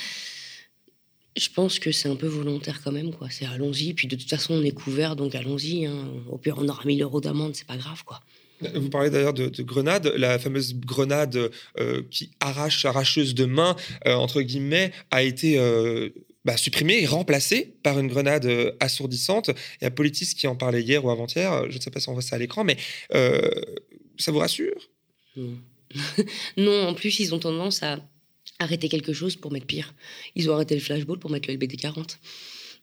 je 1.35 1.49
pense 1.53 1.77
que 1.79 1.91
c'est 1.91 2.07
un 2.07 2.15
peu 2.15 2.27
volontaire 2.27 2.81
quand 2.81 2.93
même 2.93 3.13
quoi. 3.13 3.27
C'est 3.29 3.45
allons-y. 3.45 3.93
Puis 3.93 4.07
de 4.07 4.15
toute 4.15 4.29
façon 4.29 4.53
on 4.53 4.63
est 4.63 4.71
couvert 4.71 5.17
donc 5.17 5.35
allons-y. 5.35 5.87
hein. 5.87 6.07
Au 6.29 6.37
pire 6.37 6.55
on 6.57 6.69
aura 6.69 6.85
1000 6.85 7.01
euros 7.01 7.19
d'amende, 7.19 7.53
c'est 7.53 7.67
pas 7.67 7.77
grave 7.77 8.05
quoi. 8.05 8.21
Vous 8.75 8.89
parlez 8.89 9.09
d'ailleurs 9.09 9.33
de, 9.33 9.49
de 9.49 9.63
grenade, 9.63 10.13
la 10.17 10.39
fameuse 10.39 10.75
grenade 10.75 11.49
qui 12.11 12.31
arrache, 12.39 12.85
arracheuse 12.85 13.33
de 13.33 13.45
main, 13.45 13.75
entre 14.05 14.41
guillemets, 14.41 14.91
a 15.11 15.23
été 15.23 15.57
bah, 16.49 16.57
supprimée 16.57 16.99
et 16.99 17.05
remplacée 17.05 17.75
par 17.83 17.99
une 17.99 18.07
grenade 18.07 18.47
euh, 18.47 18.71
assourdissante. 18.79 19.49
Il 19.79 19.83
y 19.83 19.87
a 19.87 19.91
Politis 19.91 20.33
qui 20.35 20.47
en 20.47 20.55
parlait 20.55 20.81
hier 20.81 21.05
ou 21.05 21.11
avant-hier, 21.11 21.69
je 21.69 21.75
ne 21.77 21.81
sais 21.81 21.91
pas 21.91 21.99
si 21.99 22.09
on 22.09 22.13
voit 22.13 22.23
ça 22.23 22.37
à 22.37 22.39
l'écran, 22.39 22.63
mais 22.63 22.75
euh, 23.13 23.39
ça 24.17 24.31
vous 24.31 24.39
rassure? 24.39 24.89
Non. 25.35 25.55
non, 26.57 26.87
en 26.87 26.93
plus 26.95 27.19
ils 27.19 27.35
ont 27.35 27.39
tendance 27.39 27.83
à 27.83 27.99
arrêter 28.57 28.89
quelque 28.89 29.13
chose 29.13 29.35
pour 29.35 29.51
mettre 29.51 29.67
pire. 29.67 29.93
Ils 30.35 30.49
ont 30.49 30.53
arrêté 30.55 30.73
le 30.73 30.81
flashball 30.81 31.19
pour 31.19 31.29
mettre 31.29 31.47
le 31.49 31.53
LBD 31.53 31.77
40. 31.77 32.17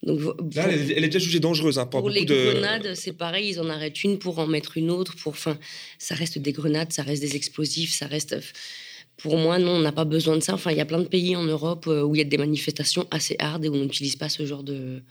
Donc 0.04 0.20
vo- 0.20 0.36
Là, 0.54 0.62
pour- 0.62 0.72
elle, 0.72 0.92
elle 0.92 1.04
est 1.04 1.08
déjà 1.08 1.18
jugée 1.18 1.40
dangereuse 1.40 1.78
hein, 1.80 1.86
pour, 1.86 2.00
Pour 2.02 2.10
les 2.10 2.24
de... 2.24 2.52
grenades, 2.52 2.94
c'est 2.94 3.14
pareil, 3.14 3.48
ils 3.48 3.58
en 3.60 3.68
arrêtent 3.68 4.04
une 4.04 4.20
pour 4.20 4.38
en 4.38 4.46
mettre 4.46 4.76
une 4.76 4.90
autre. 4.92 5.16
Pour, 5.16 5.32
enfin, 5.32 5.58
ça 5.98 6.14
reste 6.14 6.38
des 6.38 6.52
grenades, 6.52 6.92
ça 6.92 7.02
reste 7.02 7.20
des 7.20 7.34
explosifs, 7.34 7.92
ça 7.94 8.06
reste. 8.06 8.36
Pour 9.18 9.38
moi, 9.38 9.58
non, 9.58 9.72
on 9.72 9.80
n'a 9.80 9.92
pas 9.92 10.04
besoin 10.04 10.36
de 10.36 10.42
ça. 10.42 10.52
Enfin, 10.54 10.70
il 10.72 10.76
y 10.76 10.80
a 10.80 10.84
plein 10.84 10.98
de 11.00 11.08
pays 11.08 11.34
en 11.36 11.42
Europe 11.44 11.86
euh, 11.86 12.02
où 12.02 12.14
il 12.14 12.18
y 12.18 12.20
a 12.20 12.24
des 12.24 12.36
manifestations 12.38 13.06
assez 13.10 13.34
hard 13.38 13.64
et 13.64 13.68
où 13.68 13.74
on 13.74 13.78
n'utilise 13.78 14.16
pas 14.16 14.28
ce 14.28 14.44
genre 14.44 14.62
de. 14.62 15.02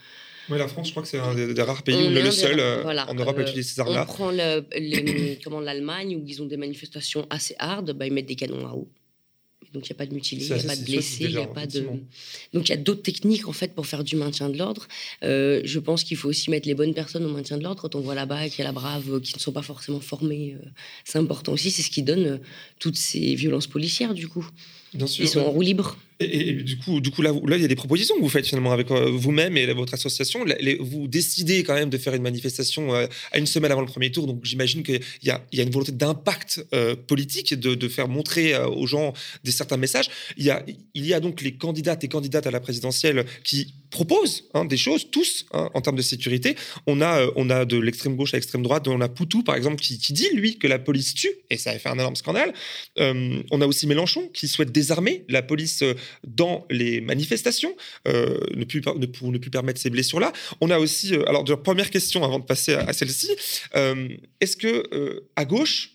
Oui, 0.47 0.59
la 0.59 0.67
France, 0.67 0.87
je 0.87 0.91
crois 0.91 1.01
que 1.01 1.09
c'est 1.09 1.17
un 1.17 1.33
des, 1.33 1.55
des 1.55 1.61
rares 1.63 1.81
pays, 1.81 1.95
On 1.95 2.11
est 2.11 2.13
le, 2.13 2.21
des 2.21 2.31
seul 2.31 2.59
euh, 2.59 2.81
voilà, 2.83 3.09
en 3.09 3.15
Europe 3.15 3.35
à 3.37 3.39
euh, 3.39 3.43
utiliser 3.43 3.67
ces 3.67 3.81
On 3.81 3.85
armes-là. 3.85 4.05
prend 4.05 4.29
le- 4.29 4.63
les- 4.77 5.39
comment 5.43 5.59
l'Allemagne 5.59 6.15
où 6.15 6.23
ils 6.23 6.39
ont 6.39 6.45
des 6.45 6.57
manifestations 6.57 7.25
assez 7.31 7.55
hard, 7.57 7.91
bah, 7.93 8.05
ils 8.05 8.13
mettent 8.13 8.27
des 8.27 8.35
canons 8.35 8.67
à 8.67 8.73
eau. 8.73 8.87
Donc 9.75 9.87
il 9.87 9.91
n'y 9.91 9.95
a 9.95 9.97
pas 9.97 10.05
de 10.05 10.13
mutilés, 10.13 10.45
il 10.45 10.53
n'y 10.53 10.59
a 10.59 10.63
pas 10.63 10.75
de 10.75 10.83
blessés, 10.85 11.25
il 11.25 11.35
n'y 11.35 11.37
a 11.37 11.47
pas 11.47 11.67
de. 11.67 11.81
Donc 12.53 12.67
il 12.67 12.69
y 12.69 12.73
a 12.73 12.77
d'autres 12.77 13.01
techniques 13.01 13.47
en 13.49 13.51
fait 13.51 13.75
pour 13.75 13.85
faire 13.85 14.05
du 14.05 14.15
maintien 14.15 14.49
de 14.49 14.57
l'ordre. 14.57 14.87
Euh, 15.23 15.61
je 15.65 15.79
pense 15.79 16.05
qu'il 16.05 16.15
faut 16.15 16.29
aussi 16.29 16.49
mettre 16.49 16.67
les 16.67 16.75
bonnes 16.75 16.93
personnes 16.93 17.25
au 17.25 17.29
maintien 17.29 17.57
de 17.57 17.63
l'ordre. 17.63 17.81
Quand 17.81 17.95
on 17.95 17.99
voit 17.99 18.15
là-bas 18.15 18.47
qu'il 18.47 18.59
y 18.59 18.61
a 18.61 18.65
la 18.65 18.71
brave, 18.71 19.13
euh, 19.13 19.19
qui 19.19 19.35
ne 19.35 19.39
sont 19.39 19.51
pas 19.51 19.61
forcément 19.61 19.99
formés, 19.99 20.55
euh, 20.57 20.65
c'est 21.03 21.19
important 21.19 21.51
aussi. 21.51 21.71
C'est 21.71 21.81
ce 21.81 21.91
qui 21.91 22.03
donne 22.03 22.25
euh, 22.25 22.37
toutes 22.79 22.97
ces 22.97 23.35
violences 23.35 23.67
policières 23.67 24.13
du 24.13 24.29
coup. 24.29 24.47
Bien 24.95 25.07
sûr. 25.07 25.23
Ils 25.25 25.27
sont 25.27 25.41
en 25.41 25.51
roue 25.51 25.61
libre. 25.61 25.97
Et, 26.21 26.53
du 26.53 26.77
coup, 26.77 27.01
du 27.01 27.11
coup 27.11 27.21
là, 27.21 27.33
là, 27.45 27.57
il 27.57 27.61
y 27.61 27.65
a 27.65 27.67
des 27.67 27.75
propositions 27.75 28.15
que 28.15 28.21
vous 28.21 28.29
faites 28.29 28.47
finalement 28.47 28.71
avec 28.71 28.89
euh, 28.89 29.09
vous-même 29.11 29.57
et 29.57 29.65
votre 29.73 29.93
association. 29.93 30.45
Les- 30.45 30.77
vous 30.79 31.09
décidez 31.09 31.63
quand 31.63 31.73
même 31.73 31.89
de 31.89 31.97
faire 31.97 32.13
une 32.13 32.21
manifestation 32.21 32.95
euh, 32.95 33.05
à 33.33 33.37
une 33.37 33.45
semaine 33.45 33.69
avant 33.73 33.81
le 33.81 33.87
premier 33.87 34.11
tour. 34.11 34.25
Donc, 34.25 34.39
j'imagine 34.45 34.81
qu'il 34.81 35.01
y 35.23 35.27
y 35.27 35.59
a 35.59 35.63
une 35.63 35.71
volonté 35.71 35.91
d'impact 35.91 36.65
euh, 36.73 36.95
politique, 36.95 37.53
de, 37.53 37.75
de 37.75 37.87
faire 37.89 38.07
montrer 38.07 38.53
euh, 38.53 38.65
aux 38.69 38.87
gens 38.87 39.13
des 39.43 39.51
certains 39.51 39.75
messages. 39.75 40.09
Il 40.37 40.45
y, 40.45 40.51
a, 40.51 40.65
il 40.93 41.05
y 41.05 41.13
a 41.13 41.19
donc 41.19 41.41
les 41.41 41.51
candidates 41.55 42.05
et 42.05 42.07
candidates 42.07 42.47
à 42.47 42.51
la 42.51 42.61
présidentielle 42.61 43.25
qui 43.43 43.73
proposent 43.89 44.45
hein, 44.53 44.65
des 44.65 44.77
choses, 44.77 45.09
tous, 45.11 45.45
hein, 45.53 45.69
en 45.73 45.81
termes 45.81 45.95
de 45.95 46.01
sécurité. 46.01 46.55
On 46.87 47.01
a, 47.01 47.21
euh, 47.21 47.31
on 47.35 47.49
a 47.49 47.65
de 47.65 47.77
l'extrême 47.77 48.15
gauche 48.15 48.33
à 48.33 48.37
l'extrême 48.37 48.63
droite. 48.63 48.87
On 48.87 49.01
a 49.01 49.09
Poutou, 49.09 49.43
par 49.43 49.55
exemple, 49.55 49.81
qui, 49.81 49.97
dit, 50.13 50.29
lui, 50.33 50.57
que 50.57 50.67
la 50.67 50.79
police 50.79 51.13
tue. 51.13 51.31
Et 51.49 51.57
ça 51.57 51.71
a 51.71 51.79
fait 51.79 51.89
un 51.89 51.93
énorme 51.93 52.15
scandale. 52.15 52.53
Euh, 52.99 53.41
on 53.51 53.61
a 53.61 53.67
aussi 53.67 53.87
Mélenchon 53.87 54.27
qui 54.33 54.47
souhaite 54.47 54.71
désarmer 54.71 55.25
la 55.29 55.41
police 55.41 55.81
euh, 55.81 55.93
dans 56.25 56.65
les 56.69 57.01
manifestations, 57.01 57.75
ne, 58.05 58.63
plus, 58.65 58.81
ne, 58.81 59.05
pour 59.05 59.31
ne 59.31 59.37
plus 59.37 59.51
permettre 59.51 59.79
ces 59.79 59.89
blessures-là. 59.89 60.33
On 60.61 60.69
a 60.69 60.79
aussi, 60.79 61.13
alors, 61.27 61.43
première 61.63 61.89
question 61.89 62.23
avant 62.23 62.39
de 62.39 62.45
passer 62.45 62.73
à, 62.73 62.81
à 62.81 62.93
celle-ci, 62.93 63.29
est-ce 64.41 64.57
que 64.57 65.23
à 65.35 65.45
gauche, 65.45 65.91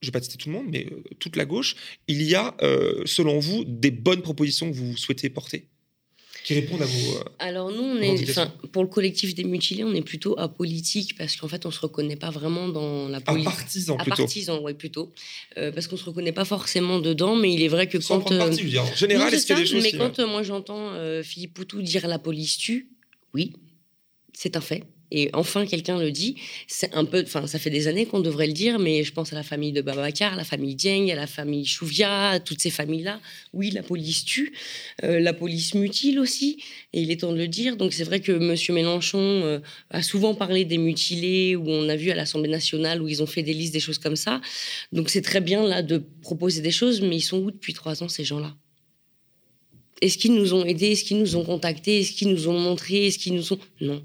je 0.00 0.08
ne 0.08 0.12
vais 0.12 0.18
pas 0.18 0.22
citer 0.22 0.36
tout 0.38 0.48
le 0.48 0.54
monde, 0.54 0.66
mais 0.70 0.86
toute 1.18 1.36
la 1.36 1.44
gauche, 1.44 1.76
il 2.08 2.22
y 2.22 2.34
a, 2.34 2.54
selon 3.04 3.38
vous, 3.38 3.64
des 3.64 3.90
bonnes 3.90 4.22
propositions 4.22 4.70
que 4.70 4.76
vous 4.76 4.96
souhaitez 4.96 5.30
porter? 5.30 5.68
Qui 6.44 6.54
répondent 6.54 6.82
à 6.82 6.84
vos. 6.86 7.16
euh, 7.16 7.24
Alors 7.38 7.70
nous, 7.72 7.82
on 7.82 7.96
est, 8.00 8.38
pour 8.70 8.82
le 8.82 8.88
collectif 8.88 9.34
des 9.34 9.44
mutilés, 9.44 9.82
on 9.82 9.94
est 9.94 10.02
plutôt 10.02 10.38
apolitique 10.38 11.16
parce 11.16 11.34
qu'en 11.36 11.48
fait, 11.48 11.64
on 11.66 11.70
se 11.70 11.80
reconnaît 11.80 12.16
pas 12.16 12.30
vraiment 12.30 12.68
dans 12.68 13.08
la 13.08 13.20
politique. 13.20 13.44
partisans 13.52 13.96
À 13.98 14.02
plutôt. 14.04 14.16
partisans, 14.22 14.60
oui, 14.62 14.74
plutôt. 14.74 15.10
Euh, 15.56 15.72
parce 15.72 15.86
qu'on 15.88 15.96
se 15.96 16.04
reconnaît 16.04 16.32
pas 16.32 16.44
forcément 16.44 16.98
dedans, 17.00 17.34
mais 17.34 17.52
il 17.52 17.62
est 17.62 17.68
vrai 17.68 17.88
que 17.88 17.98
Sans 17.98 18.20
quand. 18.20 18.30
euh, 18.32 18.38
parti, 18.38 18.58
je 18.58 18.64
veux 18.64 18.70
dire. 18.70 18.82
En 18.84 18.94
général, 18.94 19.32
est-ce 19.34 19.46
qu'il 19.46 19.50
y 19.50 19.52
a 19.54 19.56
ça, 19.56 19.62
des 19.64 19.68
choses 19.70 19.82
Mais 19.82 19.90
qui- 19.90 19.98
quand 19.98 20.18
euh, 20.18 20.26
moi 20.26 20.42
j'entends 20.42 20.92
Philippe 21.22 21.54
Poutou 21.54 21.80
dire 21.82 22.06
la 22.06 22.18
police 22.18 22.58
tue, 22.58 22.90
oui, 23.32 23.52
c'est 24.32 24.56
un 24.56 24.60
fait. 24.60 24.84
Et 25.10 25.30
enfin, 25.32 25.66
quelqu'un 25.66 25.98
le 25.98 26.10
dit. 26.10 26.36
C'est 26.66 26.94
un 26.94 27.04
peu, 27.04 27.22
enfin, 27.24 27.46
ça 27.46 27.58
fait 27.58 27.70
des 27.70 27.86
années 27.88 28.06
qu'on 28.06 28.20
devrait 28.20 28.46
le 28.46 28.52
dire, 28.52 28.78
mais 28.78 29.04
je 29.04 29.12
pense 29.12 29.32
à 29.32 29.36
la 29.36 29.42
famille 29.42 29.72
de 29.72 29.80
Babacar, 29.80 30.34
la 30.34 30.44
famille 30.44 30.74
Dieng, 30.74 31.10
à 31.10 31.14
la 31.14 31.26
famille 31.26 31.66
Chouvia, 31.66 32.30
à 32.30 32.40
toutes 32.40 32.60
ces 32.60 32.70
familles-là. 32.70 33.20
Oui, 33.52 33.70
la 33.70 33.82
police 33.82 34.24
tue, 34.24 34.52
euh, 35.04 35.20
la 35.20 35.32
police 35.32 35.74
mutile 35.74 36.18
aussi, 36.18 36.58
et 36.92 37.02
il 37.02 37.10
est 37.10 37.20
temps 37.20 37.32
de 37.32 37.38
le 37.38 37.48
dire. 37.48 37.76
Donc 37.76 37.92
c'est 37.92 38.04
vrai 38.04 38.20
que 38.20 38.32
Monsieur 38.32 38.74
Mélenchon 38.74 39.18
euh, 39.18 39.60
a 39.90 40.02
souvent 40.02 40.34
parlé 40.34 40.64
des 40.64 40.78
mutilés, 40.78 41.56
où 41.56 41.68
on 41.68 41.88
a 41.88 41.96
vu 41.96 42.10
à 42.10 42.14
l'Assemblée 42.14 42.50
nationale 42.50 43.02
où 43.02 43.08
ils 43.08 43.22
ont 43.22 43.26
fait 43.26 43.42
des 43.42 43.54
listes, 43.54 43.72
des 43.72 43.80
choses 43.80 43.98
comme 43.98 44.16
ça. 44.16 44.40
Donc 44.92 45.10
c'est 45.10 45.22
très 45.22 45.40
bien 45.40 45.62
là 45.66 45.82
de 45.82 46.02
proposer 46.22 46.60
des 46.62 46.70
choses, 46.70 47.00
mais 47.00 47.16
ils 47.16 47.22
sont 47.22 47.38
où 47.38 47.50
depuis 47.50 47.74
trois 47.74 48.02
ans 48.02 48.08
ces 48.08 48.24
gens-là? 48.24 48.56
Est-ce 50.00 50.18
qu'ils 50.18 50.34
nous 50.34 50.54
ont 50.54 50.64
aidés? 50.64 50.92
Est-ce 50.92 51.04
qu'ils 51.04 51.18
nous 51.18 51.36
ont 51.36 51.44
contactés? 51.44 52.00
Est-ce 52.00 52.12
qu'ils 52.12 52.28
nous 52.28 52.48
ont 52.48 52.58
montré 52.58 53.06
Est-ce 53.06 53.18
qu'ils 53.18 53.34
nous 53.34 53.52
ont... 53.52 53.58
Non. 53.80 54.02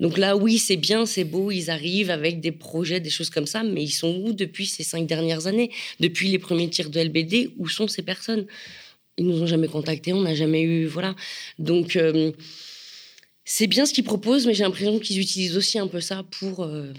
Donc 0.00 0.16
là, 0.16 0.36
oui, 0.36 0.58
c'est 0.58 0.76
bien, 0.78 1.04
c'est 1.06 1.24
beau, 1.24 1.50
ils 1.50 1.70
arrivent 1.70 2.10
avec 2.10 2.40
des 2.40 2.52
projets, 2.52 3.00
des 3.00 3.10
choses 3.10 3.30
comme 3.30 3.46
ça, 3.46 3.62
mais 3.62 3.82
ils 3.82 3.90
sont 3.90 4.16
où 4.24 4.32
depuis 4.32 4.66
ces 4.66 4.82
cinq 4.82 5.06
dernières 5.06 5.46
années? 5.46 5.70
Depuis 6.00 6.28
les 6.28 6.38
premiers 6.38 6.70
tirs 6.70 6.90
de 6.90 7.00
LBD, 7.00 7.50
où 7.58 7.68
sont 7.68 7.86
ces 7.86 8.02
personnes? 8.02 8.46
Ils 9.18 9.26
nous 9.26 9.42
ont 9.42 9.46
jamais 9.46 9.68
contactés, 9.68 10.14
on 10.14 10.22
n'a 10.22 10.34
jamais 10.34 10.62
eu, 10.62 10.86
voilà. 10.86 11.14
Donc 11.58 11.96
euh, 11.96 12.32
c'est 13.44 13.66
bien 13.66 13.84
ce 13.84 13.92
qu'ils 13.92 14.04
proposent, 14.04 14.46
mais 14.46 14.54
j'ai 14.54 14.64
l'impression 14.64 14.98
qu'ils 14.98 15.20
utilisent 15.20 15.56
aussi 15.56 15.78
un 15.78 15.86
peu 15.86 16.00
ça 16.00 16.22
pour 16.38 16.64
euh, 16.64 16.92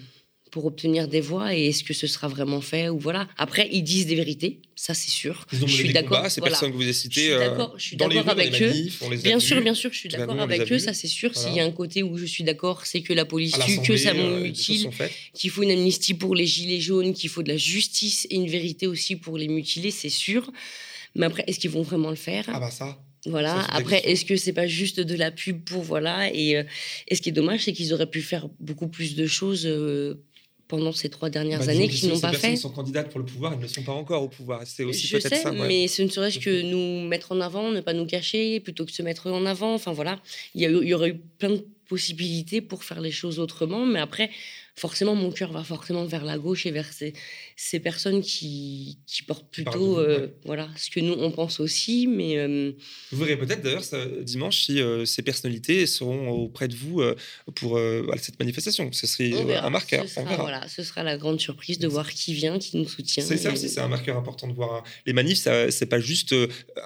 pour 0.52 0.66
obtenir 0.66 1.08
des 1.08 1.22
voix 1.22 1.56
et 1.56 1.68
est-ce 1.70 1.84
que 1.84 1.94
ce 1.94 2.08
sera 2.08 2.28
vraiment 2.28 2.60
fait 2.60 2.90
ou 2.90 3.00
voilà. 3.00 3.28
Après, 3.38 3.70
ils 3.72 3.84
disent 3.84 4.06
des 4.06 4.16
vérités, 4.16 4.60
ça 4.76 4.94
c'est 4.94 5.10
sûr. 5.10 5.46
Ils 5.54 5.64
ont 5.64 5.68
je 5.68 5.76
suis 5.76 5.94
d'accord. 5.94 6.30
ces 6.30 6.42
voilà. 6.42 6.52
personnes 6.52 6.72
que 6.72 6.76
vous 6.76 6.84
avez 6.84 6.94
citées. 6.94 7.32
euh, 7.32 7.66
je 7.78 7.84
suis 7.84 7.96
d'accord 7.96 8.28
avec 8.28 8.62
eux. 8.62 8.68
manifs, 8.68 9.24
Bien 9.24 9.40
sûr, 9.40 9.62
bien 9.62 9.74
sûr, 9.74 9.92
je 9.94 9.98
suis 9.98 10.10
d'accord 10.10 10.40
avec 10.40 10.70
eux, 10.72 10.78
ça 10.78 10.94
c'est 10.94 11.08
sûr. 11.08 11.32
Voilà. 11.34 11.48
S'il 11.50 11.58
y 11.58 11.62
a 11.62 11.66
un 11.66 11.72
côté 11.72 12.04
où 12.04 12.18
je 12.18 12.26
suis 12.26 12.44
d'accord, 12.44 12.86
c'est 12.86 13.02
que 13.02 13.14
la 13.14 13.24
police 13.24 13.58
tue, 13.66 13.82
que 13.82 13.96
ça 13.96 14.12
euh, 14.12 14.42
mutile, 14.42 14.90
faites. 14.92 15.12
qu'il 15.34 15.50
faut 15.50 15.64
une 15.64 15.72
amnistie 15.72 16.14
pour 16.14 16.36
les 16.36 16.46
gilets 16.46 16.82
jaunes, 16.82 17.14
qu'il 17.14 17.30
faut 17.30 17.44
de 17.44 17.50
la 17.50 17.58
justice 17.58 18.28
et 18.30 18.36
une 18.36 18.50
vérité 18.50 18.88
aussi 18.88 19.16
pour 19.16 19.38
les 19.38 19.48
mutilés, 19.48 19.92
c'est 19.92 20.10
sûr. 20.10 20.52
Mais 21.16 21.26
après, 21.26 21.46
est-ce 21.48 21.60
qu'ils 21.60 21.72
vont 21.72 21.82
vraiment 21.82 22.10
le 22.10 22.16
faire? 22.18 22.46
Ah 22.50 22.60
bah 22.60 22.72
ça. 22.72 23.02
Voilà. 23.26 23.62
ça, 23.62 23.68
Après, 23.74 24.02
est-ce 24.10 24.26
que 24.26 24.36
c'est 24.36 24.54
pas 24.54 24.68
juste 24.68 25.00
de 25.00 25.16
la 25.16 25.32
pub 25.32 25.64
pour 25.64 25.84
voilà 25.84 26.34
et, 26.34 26.58
euh, 26.58 26.64
et 27.08 27.16
ce 27.16 27.22
qui 27.22 27.30
est 27.30 27.34
dommage, 27.34 27.62
c'est 27.66 27.74
qu'ils 27.74 27.94
auraient 27.94 28.10
pu 28.10 28.22
faire 28.22 28.50
beaucoup 28.60 28.88
plus 28.88 29.16
de 29.16 29.28
choses 29.28 29.66
euh, 29.66 30.16
pendant 30.72 30.94
ces 30.94 31.10
trois 31.10 31.30
dernières 31.30 31.60
Bah, 31.66 31.72
années 31.74 31.88
que 31.90 32.06
n'ont 32.08 32.20
pas 32.20 32.32
fait. 32.34 32.56
sont 32.56 32.70
candidates 32.70 33.10
pour 33.12 33.20
le 33.20 33.26
pouvoir, 33.26 33.54
elles 33.54 33.60
ne 33.60 33.68
sont 33.68 33.84
pas 33.84 33.92
encore 33.92 34.24
au 34.24 34.30
pouvoir. 34.30 34.62
C'est 34.66 34.84
aussi 34.86 35.08
peut-être 35.12 35.36
ça. 35.36 35.52
ouais. 35.52 35.68
mais 35.68 35.88
ce 35.88 36.02
ne 36.02 36.08
serait-ce 36.08 36.40
que 36.40 36.62
nous 36.74 37.08
mettre 37.08 37.32
en 37.34 37.42
avant, 37.42 37.72
ne 37.72 37.82
pas 37.82 37.94
nous 37.94 38.06
cacher, 38.06 38.60
plutôt 38.62 38.86
que 38.86 38.92
se 38.94 39.04
mettre 39.04 39.28
en 39.28 39.46
avant. 39.46 39.74
Enfin 39.76 39.92
voilà, 39.92 40.20
il 40.56 40.62
y, 40.62 40.66
a 40.66 40.70
eu- 40.70 40.82
il 40.82 40.88
y 40.88 40.94
aurait 40.94 41.10
eu 41.10 41.20
plein 41.38 41.50
de 41.50 41.66
possibilités 41.90 42.62
pour 42.62 42.86
faire 42.86 43.02
les 43.02 43.12
choses 43.12 43.38
autrement, 43.38 43.86
mais 43.86 44.00
après, 44.00 44.30
forcément, 44.78 45.14
mon 45.14 45.30
cœur 45.32 45.52
va 45.52 45.64
forcément 45.66 46.06
vers 46.06 46.24
la 46.24 46.38
gauche 46.38 46.66
et 46.66 46.72
vers 46.72 46.92
ces, 46.94 47.12
ces 47.64 47.80
personnes 47.80 48.22
qui, 48.22 48.98
qui 49.06 49.22
portent 49.22 49.50
plutôt, 49.52 49.94
vous, 49.94 49.98
euh, 50.00 50.20
ouais. 50.22 50.34
voilà, 50.46 50.68
ce 50.78 50.90
que 50.90 51.00
nous 51.00 51.14
on 51.14 51.30
pense 51.32 51.60
aussi, 51.60 52.08
mais 52.08 52.38
euh, 52.38 52.72
Vous 53.12 53.20
verrez 53.24 53.38
peut-être 53.38 53.62
d'ailleurs 53.62 53.84
dimanche 54.24 54.64
si 54.66 54.82
euh, 54.82 55.06
ces 55.06 55.22
personnalités 55.22 55.86
seront 55.86 56.30
auprès 56.30 56.68
de 56.68 56.76
vous 56.76 57.04
pour 57.56 57.72
voilà, 57.74 58.18
cette 58.22 58.40
manifestation. 58.40 58.92
Ce 58.92 59.06
serait 59.06 59.30
verra. 59.30 59.68
un 59.68 59.70
marqueur. 59.70 60.06
Ce 60.08 60.20
on 60.20 60.24
sera, 60.24 60.30
verra. 60.32 60.42
voilà, 60.42 60.68
ce 60.68 60.82
sera 60.82 61.04
la 61.04 61.18
grande 61.18 61.40
surprise 61.40 61.78
de 61.78 61.88
voir 61.88 62.10
qui 62.12 62.34
vient, 62.34 62.58
qui 62.58 62.78
nous 62.78 62.88
soutient. 62.90 63.24
C'est 63.24 63.38
ça 63.38 63.52
aussi, 63.54 63.70
c'est 63.70 63.80
un 63.80 63.88
marqueur 63.88 64.18
important 64.18 64.48
de 64.48 64.54
voir. 64.54 64.74
hein. 64.78 64.84
Les 65.06 65.14
manifs, 65.14 65.48
c'est 65.70 65.86
pas 65.86 66.00
juste 66.00 66.34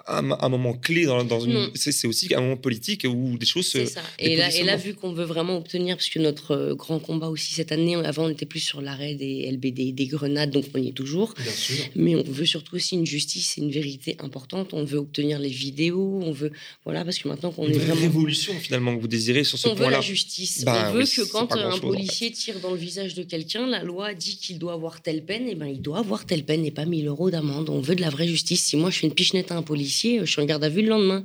un, 0.08 0.32
un 0.32 0.50
moment 0.50 0.74
clé 0.74 1.06
dans, 1.06 1.24
dans 1.24 1.40
une. 1.40 1.70
C'est 1.76 2.06
aussi 2.08 2.34
un 2.36 2.42
moment 2.42 2.58
politique 2.58 3.06
où 3.10 3.38
des 3.38 3.46
choses. 3.46 3.68
Se- 3.68 3.86
ça. 3.86 4.02
Et 4.20 4.36
là, 4.36 4.54
et 4.54 4.64
là, 4.64 4.76
vu 4.76 4.94
qu'on 4.94 5.14
veut 5.14 5.24
vraiment 5.24 5.58
obtenir, 5.58 5.96
parce 5.96 6.10
que 6.10 6.20
notre 6.20 6.74
grand 6.74 7.00
combat 7.00 7.30
aussi 7.30 7.54
cette 7.54 7.72
année, 7.72 7.96
avant 7.96 8.26
on 8.26 8.30
était 8.30 8.46
plus 8.46 8.60
sur 8.60 8.82
l'arrêt 8.82 9.16
des 9.16 9.50
LBD, 9.52 9.94
des 9.94 10.08
grenades, 10.08 10.52
donc 10.52 10.65
on 10.74 10.78
y 10.80 10.90
est 10.90 10.92
toujours. 10.94 11.34
Bien 11.42 11.52
sûr. 11.52 11.76
Mais 11.96 12.16
on 12.16 12.24
veut 12.24 12.46
surtout 12.46 12.76
aussi 12.76 12.96
une 12.96 13.06
justice 13.06 13.58
et 13.58 13.62
une 13.62 13.72
vérité 13.72 14.16
importante. 14.20 14.74
On 14.74 14.84
veut 14.84 14.98
obtenir 15.00 15.40
les 15.40 15.50
vidéos, 15.50 16.22
on 16.24 16.32
veut. 16.32 16.52
Voilà, 16.84 17.04
parce 17.04 17.20
que 17.20 17.28
maintenant 17.28 17.52
qu'on 17.52 17.68
Une 17.68 17.76
est 17.76 17.78
vraiment. 17.78 18.02
révolution 18.02 18.54
finalement 18.60 18.96
que 18.96 19.02
vous 19.02 19.08
désirez 19.08 19.44
sur 19.44 19.58
ce 19.58 19.68
On 19.68 19.72
veut 19.72 19.78
point-là. 19.84 19.98
la 19.98 20.02
justice. 20.02 20.64
Ben 20.66 20.88
on 20.90 20.94
veut 20.94 21.04
oui, 21.04 21.10
que 21.10 21.22
quand 21.32 21.52
un 21.52 21.56
grand-chose, 21.56 21.74
en 21.74 21.76
fait. 21.76 21.88
policier 21.88 22.32
tire 22.32 22.60
dans 22.60 22.72
le 22.72 22.78
visage 22.78 23.14
de 23.16 23.24
quelqu'un, 23.24 23.68
la 23.68 23.84
loi 23.84 24.14
dit 24.14 24.38
qu'il 24.38 24.60
doit 24.60 24.74
avoir 24.74 25.02
telle 25.02 25.24
peine, 25.26 25.48
et 25.48 25.56
ben 25.56 25.68
il 25.68 25.82
doit 25.82 26.00
avoir 26.00 26.26
telle 26.26 26.44
peine 26.46 26.66
et 26.66 26.72
pas 26.72 26.86
1000 26.86 27.08
euros 27.08 27.30
d'amende. 27.30 27.70
On 27.70 27.80
veut 27.82 27.96
de 27.96 28.02
la 28.02 28.10
vraie 28.10 28.28
justice. 28.28 28.64
Si 28.66 28.78
moi 28.78 28.90
je 28.90 29.00
fais 29.00 29.08
une 29.08 29.14
pichenette 29.14 29.52
à 29.52 29.56
un 29.58 29.62
policier, 29.64 30.20
je 30.22 30.26
suis 30.32 30.42
en 30.42 30.46
garde 30.46 30.64
à 30.64 30.70
vue 30.70 30.82
le 30.82 30.90
lendemain. 30.90 31.24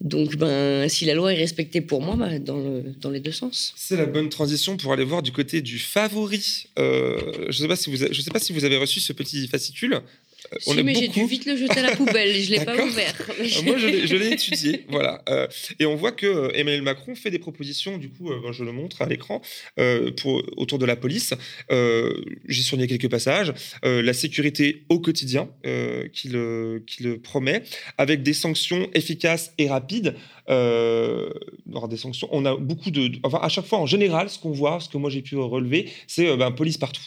Donc 0.00 0.36
ben 0.36 0.88
si 0.88 1.04
la 1.04 1.14
loi 1.14 1.34
est 1.34 1.36
respectée 1.36 1.82
pour 1.82 2.00
moi, 2.00 2.16
ben, 2.16 2.42
dans, 2.42 2.82
dans 3.00 3.10
les 3.10 3.20
deux 3.20 3.32
sens. 3.32 3.74
C'est 3.76 3.96
la 3.96 4.06
bonne 4.06 4.30
transition 4.30 4.76
pour 4.76 4.92
aller 4.92 5.04
voir 5.04 5.22
du 5.22 5.30
côté 5.30 5.60
du 5.60 5.78
favori. 5.78 6.68
Euh, 6.78 7.46
je 7.50 7.66
pas 7.66 7.76
si 7.76 7.90
sais 8.22 8.30
pas 8.30 8.38
si 8.38 8.52
vous 8.52 8.64
avez 8.64 8.76
reçu 8.78 9.00
ce 9.00 9.12
petit 9.12 9.46
fascicule. 9.46 10.00
Si, 10.58 10.70
on 10.70 10.82
mais 10.82 10.94
j'ai 10.94 11.08
dû 11.08 11.24
vite 11.26 11.46
le 11.46 11.56
jeter 11.56 11.78
à 11.78 11.82
la 11.82 11.96
poubelle. 11.96 12.34
Je 12.34 12.50
l'ai 12.50 12.64
pas 12.64 12.82
ouvert. 12.84 13.14
Euh, 13.40 13.62
Moi, 13.64 13.78
je 13.78 14.16
l'ai- 14.16 14.32
étudié, 14.32 14.84
voilà. 14.88 15.22
Euh, 15.28 15.46
et 15.78 15.86
on 15.86 15.96
voit 15.96 16.12
que 16.12 16.26
euh, 16.26 16.50
Emmanuel 16.54 16.82
Macron 16.82 17.14
fait 17.14 17.30
des 17.30 17.38
propositions, 17.38 17.96
du 17.98 18.10
coup, 18.10 18.30
euh, 18.30 18.52
je 18.52 18.64
le 18.64 18.72
montre 18.72 19.02
à 19.02 19.06
l'écran, 19.06 19.40
euh, 19.78 20.10
pour 20.12 20.42
autour 20.56 20.78
de 20.78 20.86
la 20.86 20.96
police. 20.96 21.34
J'ai 21.70 22.62
souligné 22.62 22.86
quelques 22.86 23.10
passages. 23.10 23.52
La 23.82 24.12
sécurité 24.12 24.84
au 24.88 24.98
quotidien, 25.00 25.48
qu'il 26.12 27.20
promet, 27.22 27.62
avec 27.98 28.22
des 28.22 28.32
sanctions 28.34 28.88
efficaces 28.94 29.52
et 29.58 29.68
rapides. 29.68 30.14
Alors 30.48 31.88
des 31.88 31.96
sanctions, 31.96 32.28
on 32.32 32.44
a 32.44 32.56
beaucoup 32.56 32.90
de, 32.90 33.10
enfin 33.22 33.38
à 33.42 33.48
chaque 33.48 33.66
fois 33.66 33.78
en 33.78 33.86
général, 33.86 34.28
ce 34.30 34.38
qu'on 34.38 34.52
voit, 34.52 34.80
ce 34.80 34.88
que 34.88 34.98
moi 34.98 35.10
j'ai 35.10 35.22
pu 35.22 35.36
relever, 35.36 35.90
c'est 36.06 36.36
ben, 36.36 36.50
police 36.50 36.78
partout. 36.78 37.02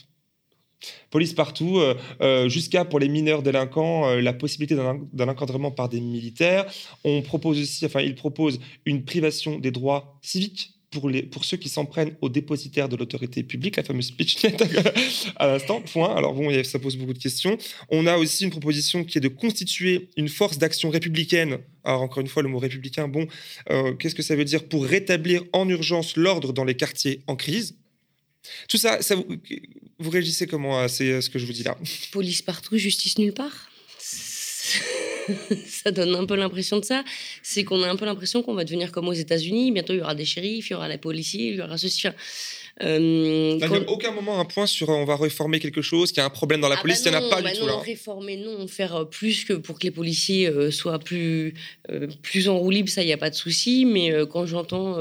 Police 1.10 1.34
partout, 1.34 1.78
euh, 1.78 1.96
euh, 2.22 2.50
jusqu'à 2.50 2.86
pour 2.86 3.00
les 3.00 3.08
mineurs 3.08 3.44
délinquants, 3.44 4.10
euh, 4.10 4.22
la 4.22 4.34
possibilité 4.34 4.76
d'un 4.76 5.28
encadrement 5.28 5.72
par 5.72 5.90
des 5.90 6.02
militaires. 6.02 6.66
On 7.04 7.22
propose 7.22 7.60
aussi, 7.60 7.86
enfin, 7.86 8.02
il 8.02 8.16
propose 8.16 8.60
une 8.86 9.06
privation 9.06 9.60
des 9.60 9.72
droits 9.72 10.18
civiques 10.22 10.72
pour, 10.92 11.10
les, 11.10 11.24
pour 11.24 11.44
ceux 11.44 11.58
qui 11.58 11.70
s'en 11.70 11.86
prennent 11.86 12.16
aux 12.22 12.30
dépositaires 12.30 12.88
de 12.88 12.96
l'autorité 12.96 13.42
publique, 13.42 13.78
la 13.78 13.84
fameuse 13.84 14.12
pitchnet 14.12 14.56
à 15.38 15.48
l'instant. 15.48 15.82
Point. 15.82 16.16
Alors 16.16 16.34
bon, 16.34 16.52
ça 16.64 16.78
pose 16.80 16.98
beaucoup 16.98 17.14
de 17.14 17.20
questions. 17.20 17.58
On 17.90 18.06
a 18.06 18.18
aussi 18.18 18.44
une 18.44 18.52
proposition 18.52 19.04
qui 19.04 19.18
est 19.18 19.22
de 19.22 19.28
constituer 19.28 20.10
une 20.18 20.30
force 20.30 20.60
d'action 20.60 20.90
républicaine. 20.90 21.60
Alors 21.84 22.02
encore 22.04 22.22
une 22.22 22.28
fois, 22.28 22.44
le 22.44 22.50
mot 22.50 22.60
républicain, 22.60 23.08
bon, 23.08 23.28
qu'est-ce 23.98 24.16
que 24.16 24.22
ça 24.22 24.36
veut 24.36 24.46
dire 24.46 24.68
pour 24.68 24.86
rétablir 24.86 25.44
en 25.52 25.68
urgence 25.68 26.16
l'ordre 26.16 26.54
dans 26.54 26.64
les 26.64 26.76
quartiers 26.76 27.22
en 27.26 27.36
crise? 27.36 27.76
Tout 28.68 28.78
ça, 28.78 29.02
ça 29.02 29.16
vous, 29.16 30.10
réagissez 30.10 30.48
comment 30.48 30.80
à 30.80 30.88
ce 30.88 31.30
que 31.30 31.40
je 31.40 31.46
vous 31.46 31.54
dis 31.54 31.64
là? 31.64 31.78
Police 32.12 32.42
partout, 32.42 32.78
justice 32.78 33.18
nulle 33.18 33.34
part. 33.34 33.70
ça 35.68 35.92
donne 35.92 36.16
un 36.16 36.26
peu 36.26 36.36
l'impression 36.36 36.80
de 36.80 36.86
ça. 36.86 37.04
C'est 37.42 37.64
qu'on 37.64 37.82
a 37.84 37.90
un 37.90 37.96
peu 37.96 38.06
l'impression 38.06 38.44
qu'on 38.44 38.54
va 38.54 38.64
devenir 38.64 38.92
comme 38.92 39.08
aux 39.08 39.14
États-Unis. 39.14 39.72
Bientôt, 39.72 39.94
il 39.94 40.00
y 40.00 40.02
aura 40.02 40.16
des 40.16 40.26
shérifs, 40.26 40.70
il 40.70 40.74
y 40.74 40.76
aura 40.76 40.88
les 40.88 40.98
policiers, 40.98 41.50
il 41.50 41.56
y 41.56 41.62
aura 41.62 41.78
ceci. 41.78 42.08
Euh, 42.82 42.98
Il 43.00 43.56
n'y 43.58 43.68
quand- 43.68 43.76
a 43.76 43.88
aucun 43.92 44.12
moment 44.12 44.40
un 44.40 44.46
point 44.46 44.66
sur 44.66 44.90
euh, 44.90 44.94
on 44.94 45.06
va 45.06 45.16
réformer 45.16 45.60
quelque 45.60 45.84
chose, 45.84 46.12
qu'il 46.12 46.18
y 46.18 46.22
a 46.22 46.26
un 46.26 46.32
problème 46.32 46.60
dans 46.60 46.70
la 46.70 46.78
Ah 46.80 46.82
police, 46.82 47.04
bah 47.04 47.12
il 47.12 47.12
n'y 47.12 47.18
en 47.18 47.20
a 47.20 47.24
non, 47.24 47.30
pas 47.30 47.42
bah 47.44 47.52
du 47.52 47.60
non, 47.60 47.66
tout 47.68 47.72
là. 47.72 47.78
réformer, 47.80 48.38
non, 48.38 48.68
faire 48.68 48.96
euh, 48.96 49.06
plus 49.06 49.46
que 49.46 49.54
pour 49.54 49.78
que 49.78 49.84
les 49.84 49.92
policiers 49.92 50.48
euh, 50.48 50.72
soient 50.72 50.98
plus, 50.98 51.54
euh, 51.92 52.08
plus 52.24 52.50
en 52.50 52.58
roue 52.58 52.72
libre, 52.72 52.90
ça, 52.90 53.04
il 53.04 53.06
n'y 53.06 53.14
a 53.14 53.18
pas 53.18 53.30
de 53.30 53.36
souci. 53.36 53.86
Mais 53.86 54.12
quand 54.32 54.46
j'entends 54.48 54.98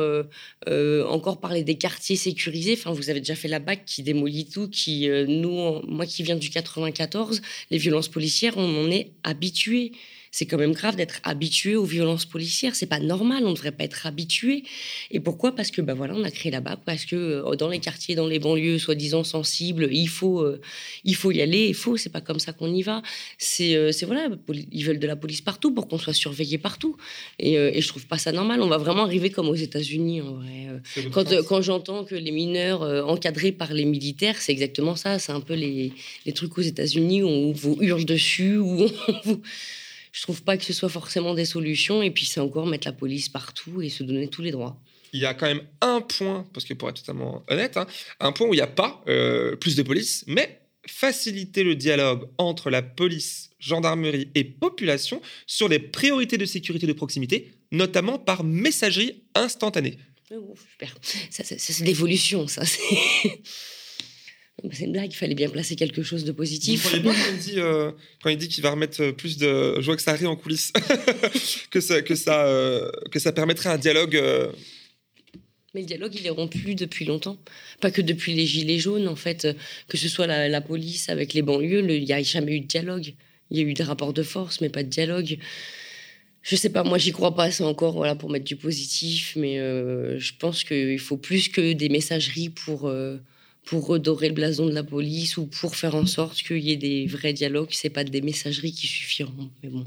encore 1.09 1.41
parler 1.41 1.65
des 1.65 1.77
quartiers 1.77 2.17
sécurisés, 2.17 2.75
enfin, 2.75 2.93
vous 2.93 3.09
avez 3.11 3.21
déjà 3.21 3.35
fait 3.35 3.49
la 3.49 3.59
BAC 3.59 3.85
qui 3.87 4.03
démolit 4.03 4.47
tout, 4.47 4.69
qui, 4.69 5.09
nous, 5.29 5.81
moi 5.89 6.05
qui 6.07 6.23
viens 6.23 6.37
du 6.37 6.51
94, 6.51 7.41
les 7.71 7.79
violences 7.79 8.09
policières, 8.09 8.55
on 8.57 8.85
en 8.87 8.91
est 8.91 9.13
habitué. 9.25 9.93
C'est 10.33 10.47
quand 10.47 10.57
même 10.57 10.73
grave 10.73 10.97
d'être 10.97 11.21
habitué 11.25 11.77
aux 11.77 11.85
violences 11.85 12.25
policières. 12.25 12.75
C'est 12.75 12.87
pas 12.87 13.01
normal, 13.01 13.45
on 13.45 13.51
ne 13.51 13.55
devrait 13.55 13.71
pas 13.71 13.85
être 13.85 14.07
habitué. 14.07 14.65
Et 15.11 15.21
pourquoi? 15.21 15.55
Parce 15.55 15.71
que 15.71 15.83
bah 15.83 15.93
voilà, 15.93 16.15
on 16.17 16.25
a 16.25 16.31
créé 16.31 16.51
la 16.51 16.63
BAC, 16.63 16.81
parce 16.87 17.05
que 17.05 17.17
euh, 17.17 17.55
dans 17.55 17.69
les 17.69 17.81
quartiers, 17.81 18.15
dans 18.15 18.27
les 18.27 18.39
banlieues, 18.39 18.79
soi-disant 18.79 19.25
sensibles, 19.25 19.89
il 19.93 20.09
faut, 20.09 20.41
euh, 20.41 20.59
il 21.05 21.15
faut 21.15 21.31
y 21.33 21.43
aller. 21.43 21.67
Il 21.69 21.75
faut, 21.75 21.99
c'est 21.99 22.09
pas 22.09 22.23
comme 22.23 22.39
ça 22.39 22.55
qu'on 22.55 22.73
y 22.73 22.83
va. 22.83 23.03
C'est, 23.37 23.77
euh, 23.77 23.93
c'est 23.93 24.07
voilà, 24.07 24.29
ils 24.73 24.85
veulent 24.87 24.99
de 24.99 25.07
la 25.07 25.17
police 25.17 25.43
partout 25.43 25.71
pour 25.75 25.87
qu'on 25.87 25.99
soit 25.99 26.15
surveillé 26.15 26.57
partout. 26.57 26.97
Et, 27.39 27.59
euh, 27.59 27.71
et 27.75 27.83
je 27.83 27.89
trouve 27.89 28.07
pas 28.07 28.17
ça 28.17 28.33
normal. 28.33 28.63
On 28.63 28.69
va 28.69 28.79
vraiment 28.79 29.03
arriver 29.03 29.29
comme 29.29 29.51
aux 29.51 29.55
États-Unis 29.55 30.23
en 30.23 30.37
vrai. 30.37 30.69
Quand, 31.13 31.29
quand 31.47 31.61
j'entends 31.61 32.05
que 32.05 32.15
les 32.15 32.31
mineurs 32.33 32.83
encadrés 33.07 33.53
par 33.53 33.75
les 33.75 33.85
militaires, 33.85 34.41
c'est 34.41 34.53
exactement 34.53 34.97
ça. 34.97 35.19
C'est 35.19 35.33
un 35.33 35.41
peu 35.41 35.53
les, 35.53 35.93
les 36.25 36.33
trucs 36.33 36.57
aux 36.57 36.63
États-Unis 36.63 37.23
où 37.23 37.29
on 37.29 37.53
vous 37.53 37.77
hurle 37.81 38.07
dessus, 38.07 38.57
où 38.57 38.85
on 39.09 39.21
vous. 39.25 39.43
Je 40.13 40.23
trouve 40.23 40.43
pas 40.43 40.57
que 40.57 40.65
ce 40.65 40.73
soit 40.73 40.89
forcément 40.89 41.35
des 41.35 41.45
solutions. 41.47 42.03
Et 42.03 42.11
puis 42.11 42.27
c'est 42.27 42.41
encore 42.41 42.67
mettre 42.67 42.87
la 42.87 42.93
police 42.93 43.29
partout 43.29 43.83
et 43.83 43.89
se 43.89 44.03
donner 44.05 44.29
tous 44.29 44.43
les 44.43 44.51
droits. 44.53 44.79
Il 45.15 45.21
y 45.21 45.27
a 45.27 45.35
quand 45.35 45.47
même 45.47 45.63
un 45.83 46.01
point, 46.01 46.47
parce 46.55 46.65
que 46.65 46.73
pour 46.75 46.89
être 46.89 47.01
totalement 47.01 47.43
honnête, 47.49 47.77
hein, 47.77 47.87
un 48.21 48.33
point 48.33 48.47
où 48.47 48.55
il 48.55 48.59
n'y 48.59 48.63
a 48.63 48.67
pas 48.67 49.03
euh, 49.09 49.57
plus 49.57 49.77
de 49.77 49.83
police, 49.83 50.25
mais 50.27 50.61
faciliter 50.87 51.65
le 51.65 51.77
dialogue 51.77 52.29
entre 52.39 52.71
la 52.71 52.83
police, 52.83 53.51
gendarmerie 53.59 54.31
et 54.35 54.43
population 54.45 55.21
sur 55.47 55.69
les 55.69 55.79
priorités 55.79 56.39
de 56.39 56.45
sécurité 56.47 56.87
de 56.87 56.93
proximité, 56.95 57.53
notamment 57.73 58.19
par 58.19 58.43
messagerie 58.43 59.23
instantanée. 59.35 59.99
Oh, 60.35 60.55
super. 60.73 60.95
Ça, 61.31 61.45
ça- 61.45 61.59
ça, 61.59 61.73
c'est 61.73 61.85
l'évolution, 61.85 62.49
ça. 62.49 62.63
C'est 64.63 64.69
mais 64.69 64.75
c'est 64.75 64.85
une 64.85 64.93
blague. 64.93 65.11
Il 65.13 65.17
fallait 65.17 65.35
bien 65.35 65.49
placer 65.49 65.77
quelque 65.77 66.03
chose 66.03 66.25
de 66.25 66.33
positif. 66.33 66.85
croyez 66.85 67.03
pas 67.03 67.11
quand 67.11 67.31
il 67.33 67.39
dit, 67.39 67.55
euh, 67.59 67.91
quand 68.23 68.31
il 68.31 68.37
dit 68.39 68.49
qu'il 68.49 68.63
va 68.63 68.71
remettre 68.71 69.03
euh, 69.03 69.13
plus 69.13 69.37
de. 69.39 69.77
Je 69.81 69.85
vois 69.87 69.97
que 69.97 70.03
ça 70.03 70.13
rit 70.13 70.27
en 70.27 70.37
coulisses. 70.37 70.73
que, 71.71 71.81
ça, 71.81 72.03
que, 72.03 72.15
ça, 72.15 72.47
euh, 72.47 72.91
que 73.11 73.19
ça 73.19 73.33
permettrait 73.33 73.71
un 73.71 73.79
dialogue. 73.79 74.17
euh, 74.17 74.51
Mais 75.75 75.81
le 75.81 75.87
dialogue, 75.87 76.15
il 76.15 76.27
est 76.27 76.31
rompu 76.31 76.75
depuis 76.75 77.05
longtemps. 77.05 77.39
Pas 77.81 77.91
que 77.91 78.03
depuis 78.03 78.35
les 78.35 78.47
Gilets 78.47 78.79
jaunes, 78.79 79.09
en 79.09 79.17
fait. 79.17 79.49
Que 79.89 79.97
ce 79.99 80.09
soit 80.09 80.27
la, 80.27 80.49
la 80.49 80.61
police 80.61 81.09
avec 81.09 81.35
les 81.35 81.43
banlieues, 81.43 81.83
le- 81.83 81.97
il 81.97 82.05
n'y 82.05 82.13
a 82.13 82.23
jamais 82.23 82.53
eu 82.57 82.61
de 82.61 82.67
dialogue. 82.67 83.15
Il 83.51 83.59
y 83.59 83.61
a 83.61 83.65
eu 83.65 83.75
des 83.75 83.83
rapports 83.83 84.13
de 84.13 84.23
force, 84.23 84.61
mais 84.61 84.69
pas 84.71 84.83
de 84.83 84.89
dialogue. 84.89 85.39
Je 86.43 86.57
sais 86.57 86.71
pas, 86.71 86.83
moi 86.83 86.99
j'y 86.99 87.13
crois 87.13 87.35
pas, 87.37 87.51
c'est 87.53 87.63
encore 87.63 87.93
voilà, 87.95 88.17
pour 88.17 88.29
mettre 88.31 88.45
du 88.45 88.57
positif, 88.57 89.35
mais 89.37 89.59
je 89.59 90.33
pense 90.41 90.65
qu'il 90.65 90.99
faut 90.99 91.17
plus 91.17 91.49
que 91.49 91.73
des 91.73 91.89
messageries 91.89 92.49
pour, 92.49 92.91
pour 93.65 93.87
redorer 93.87 94.29
le 94.29 94.35
blason 94.35 94.67
de 94.67 94.73
la 94.73 94.83
police 94.85 95.37
ou 95.37 95.47
pour 95.47 95.77
faire 95.77 95.95
en 95.95 96.07
sorte 96.07 96.43
qu'il 96.43 96.59
y 96.59 96.73
ait 96.73 96.77
des 96.77 97.07
vrais 97.07 97.33
dialogues. 97.33 97.69
C'est 97.71 97.91
pas 97.91 98.05
des 98.05 98.21
messageries 98.21 98.73
qui 98.73 98.87
suffiront. 98.87 99.51
Mais 99.63 99.69
bon, 99.69 99.85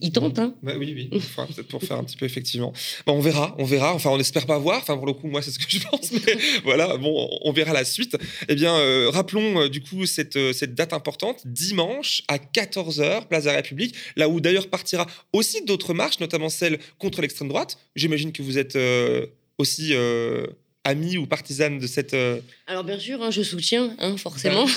il 0.00 0.10
tente, 0.10 0.38
hein 0.38 0.54
Bah 0.62 0.72
oui, 0.76 0.92
oui, 0.94 1.10
enfin, 1.16 1.46
peut-être 1.46 1.68
pour 1.68 1.82
faire 1.82 1.98
un 1.98 2.04
petit 2.04 2.16
peu, 2.16 2.26
effectivement. 2.26 2.72
Bon, 3.06 3.14
on 3.14 3.20
verra, 3.20 3.54
on 3.58 3.64
verra. 3.64 3.94
Enfin, 3.94 4.10
on 4.10 4.18
espère 4.18 4.46
pas 4.46 4.58
voir. 4.58 4.78
Enfin, 4.78 4.96
pour 4.96 5.06
le 5.06 5.12
coup, 5.12 5.28
moi, 5.28 5.40
c'est 5.40 5.50
ce 5.50 5.58
que 5.58 5.66
je 5.68 5.78
pense. 5.86 6.10
Mais 6.12 6.36
voilà, 6.64 6.96
bon, 6.96 7.28
on 7.42 7.52
verra 7.52 7.72
la 7.72 7.84
suite. 7.84 8.16
Eh 8.48 8.54
bien, 8.54 8.74
euh, 8.74 9.10
rappelons 9.10 9.62
euh, 9.62 9.68
du 9.68 9.80
coup 9.80 10.04
cette, 10.06 10.36
euh, 10.36 10.52
cette 10.52 10.74
date 10.74 10.92
importante, 10.92 11.46
dimanche 11.46 12.22
à 12.26 12.38
14h, 12.38 13.28
place 13.28 13.44
de 13.44 13.50
la 13.50 13.56
République, 13.56 13.94
là 14.16 14.28
où 14.28 14.40
d'ailleurs 14.40 14.68
partira 14.68 15.06
aussi 15.32 15.64
d'autres 15.64 15.94
marches, 15.94 16.18
notamment 16.18 16.48
celle 16.48 16.78
contre 16.98 17.20
l'extrême 17.20 17.48
droite. 17.48 17.78
J'imagine 17.94 18.32
que 18.32 18.42
vous 18.42 18.58
êtes 18.58 18.76
aussi 19.58 19.94
amie 20.88 21.16
ou 21.18 21.26
partisane 21.26 21.78
de 21.78 21.86
cette. 21.86 22.14
euh, 22.14 22.40
Alors 22.66 22.84
bien 22.84 22.98
sûr, 22.98 23.22
hein, 23.22 23.30
je 23.30 23.42
soutiens, 23.42 23.94
hein, 23.98 24.16
forcément. 24.16 24.66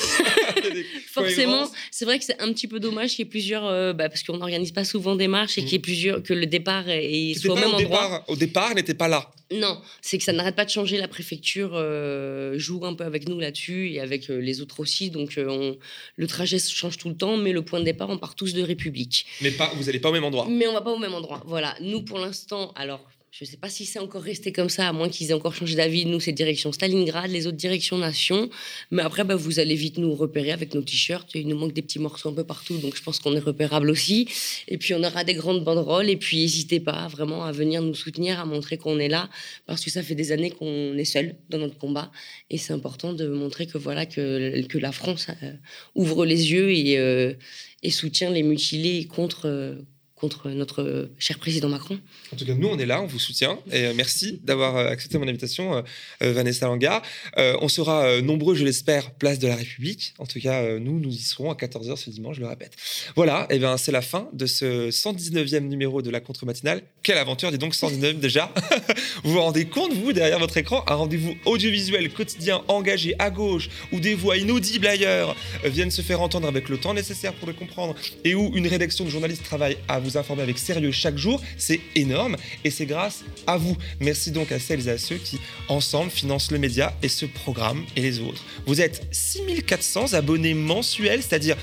Forcément, 1.12 1.52
cohérence. 1.54 1.72
c'est 1.92 2.06
vrai 2.06 2.20
que 2.20 2.26
c'est 2.26 2.42
un 2.42 2.52
petit 2.54 2.68
peu 2.68 2.80
dommage 2.80 3.12
qu'il 3.12 3.20
y 3.26 3.28
ait 3.28 3.30
plusieurs, 3.30 3.66
euh, 3.66 3.94
bah, 3.94 4.08
parce 4.10 4.24
qu'on 4.24 4.38
n'organise 4.38 4.72
pas 4.72 4.84
souvent 4.86 5.16
des 5.16 5.28
marches 5.28 5.58
et 5.58 5.62
qu'il 5.64 5.74
y 5.74 5.76
ait 5.76 5.80
plusieurs, 5.80 6.24
que 6.24 6.34
le 6.34 6.46
départ 6.46 6.88
est, 6.88 7.34
soit 7.40 7.54
au 7.54 7.56
même 7.56 7.66
au 7.72 7.74
endroit. 7.74 7.80
départ, 8.04 8.24
au 8.30 8.36
départ, 8.36 8.76
n'était 8.76 8.94
pas 8.94 9.08
là. 9.08 9.30
Non, 9.52 9.82
c'est 10.02 10.18
que 10.18 10.24
ça 10.24 10.32
n'arrête 10.32 10.56
pas 10.56 10.64
de 10.64 10.70
changer. 10.70 10.98
La 10.98 11.10
préfecture 11.10 11.72
euh, 11.74 12.58
joue 12.58 12.86
un 12.86 12.94
peu 12.94 13.04
avec 13.04 13.28
nous 13.28 13.40
là-dessus 13.40 13.92
et 13.92 14.00
avec 14.00 14.30
euh, 14.30 14.38
les 14.40 14.62
autres 14.62 14.80
aussi. 14.80 15.10
Donc 15.10 15.38
euh, 15.38 15.48
on- 15.50 15.78
le 16.16 16.28
trajet 16.28 16.60
change 16.60 16.98
tout 16.98 17.10
le 17.10 17.16
temps, 17.18 17.36
mais 17.38 17.52
le 17.52 17.62
point 17.62 17.80
de 17.80 17.86
départ, 17.86 18.10
on 18.10 18.18
part 18.18 18.36
tous 18.36 18.54
de 18.54 18.62
République. 18.64 19.26
Mais 19.42 19.52
pas, 19.52 19.70
vous 19.76 19.84
n'allez 19.86 20.00
pas 20.00 20.10
au 20.10 20.14
même 20.14 20.24
endroit. 20.24 20.48
Mais 20.50 20.68
on 20.68 20.74
va 20.74 20.82
pas 20.82 20.92
au 20.92 20.98
même 21.00 21.14
endroit. 21.14 21.44
Voilà, 21.46 21.76
nous 21.82 22.02
pour 22.04 22.20
l'instant, 22.20 22.72
alors 22.76 23.02
je 23.32 23.46
sais 23.46 23.56
pas 23.56 23.70
si 23.70 23.86
c'est 23.86 24.00
encore 24.00 24.24
resté 24.24 24.52
comme 24.52 24.68
ça, 24.68 24.90
à 24.90 24.92
moins 24.92 25.08
qu'ils 25.08 25.30
aient 25.30 25.34
encore 25.34 25.56
changé 25.56 25.76
d'avis. 25.76 26.06
Nous, 26.06 26.20
c'est 26.20 26.34
direction 26.34 26.74
Stalingrad, 26.74 27.32
les 27.32 27.48
autres 27.48 27.56
directions 27.56 27.98
Nation. 27.98 28.50
Mais 28.92 29.02
après, 29.04 29.24
bah, 29.24 29.38
vous 29.38 29.60
allez 29.60 29.76
vite 29.76 29.98
nous 29.98 30.14
repérer 30.14 30.52
avec 30.52 30.74
nos 30.74 30.82
t-shirts. 30.82 31.30
Il 31.34 31.48
nous 31.48 31.58
manque 31.58 31.72
des 31.72 31.82
petits 31.82 32.00
morceaux 32.00 32.28
un 32.28 32.34
peu 32.34 32.44
partout, 32.44 32.78
donc 32.80 32.94
je 32.98 33.02
pense 33.02 33.20
qu'on 33.20 33.34
est 33.34 33.40
repérable 33.40 33.90
aussi. 33.90 34.28
Et 34.68 34.78
puis 34.78 34.94
on 34.94 35.02
aura 35.02 35.24
des 35.24 35.34
grandes 35.34 35.64
banderoles. 35.64 36.10
Et 36.10 36.18
puis 36.18 36.42
n'hésitez 36.42 36.82
pas 36.82 37.08
vraiment 37.08 37.46
à 37.46 37.54
venir 37.54 37.82
nous 37.82 37.96
soutenir, 37.96 38.38
à 38.38 38.46
montrer 38.46 38.78
qu'on 38.78 39.00
est 39.00 39.08
là, 39.08 39.30
parce 39.66 39.86
que 39.86 39.90
ça 39.90 40.04
fait 40.04 40.16
des 40.16 40.34
années 40.34 40.52
qu'on 40.52 40.98
est 40.98 41.06
seul 41.06 41.38
dans 41.50 41.58
notre 41.58 41.78
combat. 41.78 42.12
Et 42.50 42.58
c'est 42.58 42.74
important 42.74 43.14
de 43.14 43.28
montrer 43.30 43.66
que 43.66 43.78
voilà 43.78 44.06
que, 44.06 44.78
la 44.78 44.92
France 44.92 45.28
euh, 45.44 45.54
ouvre 45.96 46.26
les 46.26 46.52
yeux 46.52 46.72
et, 46.74 46.98
euh, 46.98 47.34
et 47.82 47.92
soutient 47.92 48.30
les 48.30 48.44
mutilés 48.44 49.06
contre. 49.06 49.48
euh, 49.48 49.76
contre 50.22 50.52
notre 50.52 50.84
euh, 50.84 51.12
cher 51.18 51.40
président 51.40 51.68
Macron. 51.68 52.00
En 52.32 52.36
tout 52.36 52.46
cas, 52.46 52.54
nous, 52.54 52.68
on 52.68 52.78
est 52.78 52.86
là, 52.86 53.02
on 53.02 53.08
vous 53.08 53.18
soutient. 53.18 53.58
Et 53.72 53.88
euh, 53.88 53.94
merci 53.96 54.40
d'avoir 54.44 54.78
euh, 54.78 54.88
accepté 54.88 55.18
mon 55.18 55.28
invitation, 55.28 55.84
Vanessa 56.22 56.68
Langa. 56.68 57.02
On 57.38 57.68
sera 57.68 58.22
nombreux, 58.22 58.54
je 58.54 58.64
l'espère, 58.64 59.16
place 59.16 59.40
de 59.40 59.48
la 59.48 59.56
République. 59.56 60.14
En 60.20 60.26
tout 60.28 60.40
cas, 60.40 60.78
nous, 60.78 61.00
nous 61.00 61.10
y 61.10 61.18
serons 61.18 61.50
à 61.50 61.56
14h 61.56 61.96
ce 61.96 62.10
dimanche, 62.12 62.36
je 62.36 62.42
le 62.42 62.48
répète. 62.48 62.74
Voilà, 63.16 63.48
et 63.50 63.58
bien 63.58 63.78
c'est 63.78 63.92
la 63.92 64.02
fin 64.02 64.30
de 64.34 64.46
ce 64.46 64.90
119e 64.90 65.62
numéro 65.62 66.02
de 66.02 66.10
la 66.12 66.20
contre-matinale. 66.20 66.84
Quelle 67.04 67.18
aventure, 67.18 67.50
dis 67.52 67.58
donc, 67.58 67.74
119 67.74 68.18
déjà. 68.18 68.54
vous 69.24 69.32
vous 69.32 69.42
rendez 69.42 69.66
compte, 69.66 69.92
vous, 69.92 70.14
derrière 70.14 70.38
votre 70.38 70.56
écran, 70.58 70.84
un 70.86 70.94
rendez-vous 70.94 71.36
audiovisuel 71.46 72.14
quotidien 72.14 72.62
engagé 72.68 73.16
à 73.18 73.32
gauche, 73.32 73.70
où 73.92 74.00
des 74.00 74.14
voix 74.14 74.38
inaudibles 74.38 74.86
ailleurs 74.86 75.36
euh, 75.66 75.70
viennent 75.70 75.90
se 75.90 76.04
faire 76.04 76.22
entendre 76.22 76.48
avec 76.48 76.70
le 76.70 76.78
temps 76.78 76.94
nécessaire 76.94 77.34
pour 77.34 77.48
le 77.48 77.56
comprendre, 77.56 77.96
et 78.24 78.36
où 78.36 78.56
une 78.56 78.68
rédaction 78.68 79.04
de 79.04 79.10
journalistes 79.10 79.44
travaille 79.44 79.78
à 79.88 80.00
vous 80.00 80.16
informer 80.16 80.44
avec 80.44 80.60
sérieux 80.60 80.92
chaque 80.92 81.18
jour, 81.18 81.42
c'est 81.58 81.80
énorme 81.96 82.38
et 82.64 82.70
c'est 82.70 82.86
grâce 82.86 83.24
à 83.48 83.58
vous. 83.58 83.76
Merci 84.00 84.30
donc 84.30 84.52
à 84.52 84.60
celles 84.60 84.88
et 84.88 84.92
à 84.92 85.00
ceux 85.00 85.18
qui, 85.18 85.40
ensemble, 85.70 86.12
financent 86.12 86.52
le 86.52 86.60
média 86.60 86.96
et 87.02 87.10
ce 87.10 87.26
programme 87.26 87.84
et 87.96 88.02
les 88.02 88.20
autres. 88.20 88.44
Vous 88.68 88.80
êtes 88.80 89.08
6400 89.12 90.14
abonnés 90.14 90.54
mensuels, 90.54 91.24
c'est-à-dire 91.24 91.58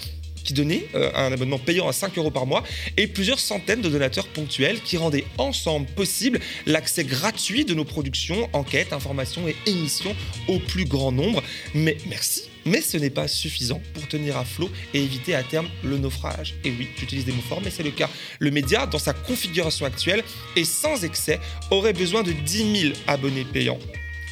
qui 0.49 0.55
donnaient 0.55 0.87
euh, 0.95 1.11
un 1.15 1.31
abonnement 1.31 1.59
payant 1.59 1.89
à 1.89 1.93
5 1.93 2.17
euros 2.17 2.31
par 2.31 2.47
mois 2.47 2.65
et 2.97 3.07
plusieurs 3.07 3.39
centaines 3.39 3.83
de 3.83 3.91
donateurs 3.91 4.27
ponctuels 4.29 4.81
qui 4.81 4.97
rendaient 4.97 5.27
ensemble 5.37 5.87
possible 5.89 6.41
l'accès 6.65 7.05
gratuit 7.05 7.67
de 7.67 7.75
nos 7.75 7.85
productions, 7.85 8.49
enquêtes, 8.55 8.95
informations 8.95 9.47
et 9.47 9.55
émissions 9.67 10.17
au 10.49 10.59
plus 10.59 10.87
grand 10.87 11.13
nombre. 11.13 11.43
Mais 11.75 11.99
merci 12.09 12.45
mais 12.65 12.83
ce 12.83 12.99
n'est 12.99 13.09
pas 13.09 13.29
suffisant 13.29 13.81
pour 13.95 14.07
tenir 14.09 14.37
à 14.37 14.45
flot 14.45 14.69
et 14.93 15.03
éviter 15.03 15.35
à 15.35 15.43
terme 15.43 15.69
le 15.83 15.97
naufrage. 15.97 16.55
Et 16.65 16.71
oui, 16.71 16.89
j'utilise 16.99 17.25
des 17.25 17.33
mots 17.33 17.41
forts, 17.49 17.63
mais 17.65 17.71
c'est 17.71 17.83
le 17.83 17.91
cas. 17.91 18.11
Le 18.41 18.51
média, 18.51 18.85
dans 18.85 18.99
sa 18.99 19.15
configuration 19.15 19.87
actuelle 19.87 20.23
et 20.55 20.65
sans 20.67 21.03
excès, 21.03 21.41
aurait 21.71 21.95
besoin 21.95 22.23
de 22.23 22.33
10 22.33 22.81
000 22.81 22.95
abonnés 23.07 23.47
payants. 23.47 23.79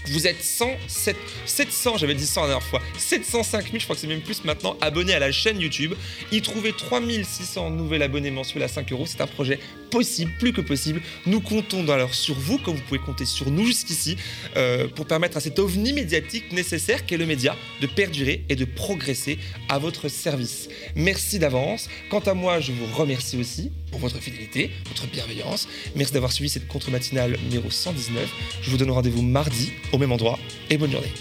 Vous 0.08 0.26
êtes 0.26 0.42
100, 0.42 0.70
7, 0.86 1.16
700, 1.46 1.98
j'avais 1.98 2.14
dit 2.14 2.26
100 2.26 2.42
la 2.42 2.46
dernière 2.48 2.66
fois, 2.66 2.80
705 2.98 3.64
000, 3.64 3.78
je 3.78 3.84
crois 3.84 3.96
que 3.96 4.00
c'est 4.00 4.06
même 4.06 4.20
plus 4.20 4.44
maintenant, 4.44 4.76
abonnés 4.80 5.14
à 5.14 5.18
la 5.18 5.32
chaîne 5.32 5.60
YouTube. 5.60 5.94
Y 6.32 6.42
trouver 6.42 6.72
3600 6.72 7.70
nouveaux 7.70 8.00
abonnés 8.00 8.30
mensuels 8.30 8.62
à 8.62 8.68
5 8.68 8.92
euros, 8.92 9.04
c'est 9.06 9.20
un 9.20 9.26
projet 9.26 9.58
possible, 9.90 10.32
plus 10.38 10.52
que 10.52 10.60
possible. 10.60 11.00
Nous 11.26 11.40
comptons 11.40 11.88
alors 11.88 12.14
sur 12.14 12.34
vous, 12.34 12.58
comme 12.58 12.76
vous 12.76 12.82
pouvez 12.82 13.00
compter 13.00 13.24
sur 13.24 13.50
nous 13.50 13.66
jusqu'ici, 13.66 14.16
euh, 14.56 14.88
pour 14.88 15.06
permettre 15.06 15.36
à 15.36 15.40
cet 15.40 15.58
ovni 15.58 15.92
médiatique 15.92 16.52
nécessaire 16.52 17.06
qu'est 17.06 17.16
le 17.16 17.26
média 17.26 17.56
de 17.80 17.86
perdurer 17.86 18.44
et 18.48 18.56
de 18.56 18.64
progresser 18.64 19.38
à 19.68 19.78
votre 19.78 20.08
service. 20.08 20.68
Merci 20.94 21.38
d'avance. 21.38 21.88
Quant 22.10 22.20
à 22.20 22.34
moi, 22.34 22.60
je 22.60 22.72
vous 22.72 22.86
remercie 22.94 23.36
aussi 23.38 23.72
pour 23.90 24.00
votre 24.00 24.18
fidélité, 24.18 24.70
votre 24.88 25.06
bienveillance. 25.06 25.68
Merci 25.94 26.12
d'avoir 26.12 26.32
suivi 26.32 26.48
cette 26.48 26.68
contre-matinale 26.68 27.38
numéro 27.44 27.70
119. 27.70 28.28
Je 28.62 28.70
vous 28.70 28.76
donne 28.76 28.90
rendez-vous 28.90 29.22
mardi 29.22 29.72
au 29.92 29.98
même 29.98 30.12
endroit 30.12 30.38
et 30.70 30.76
bonne 30.76 30.92
journée. 30.92 31.12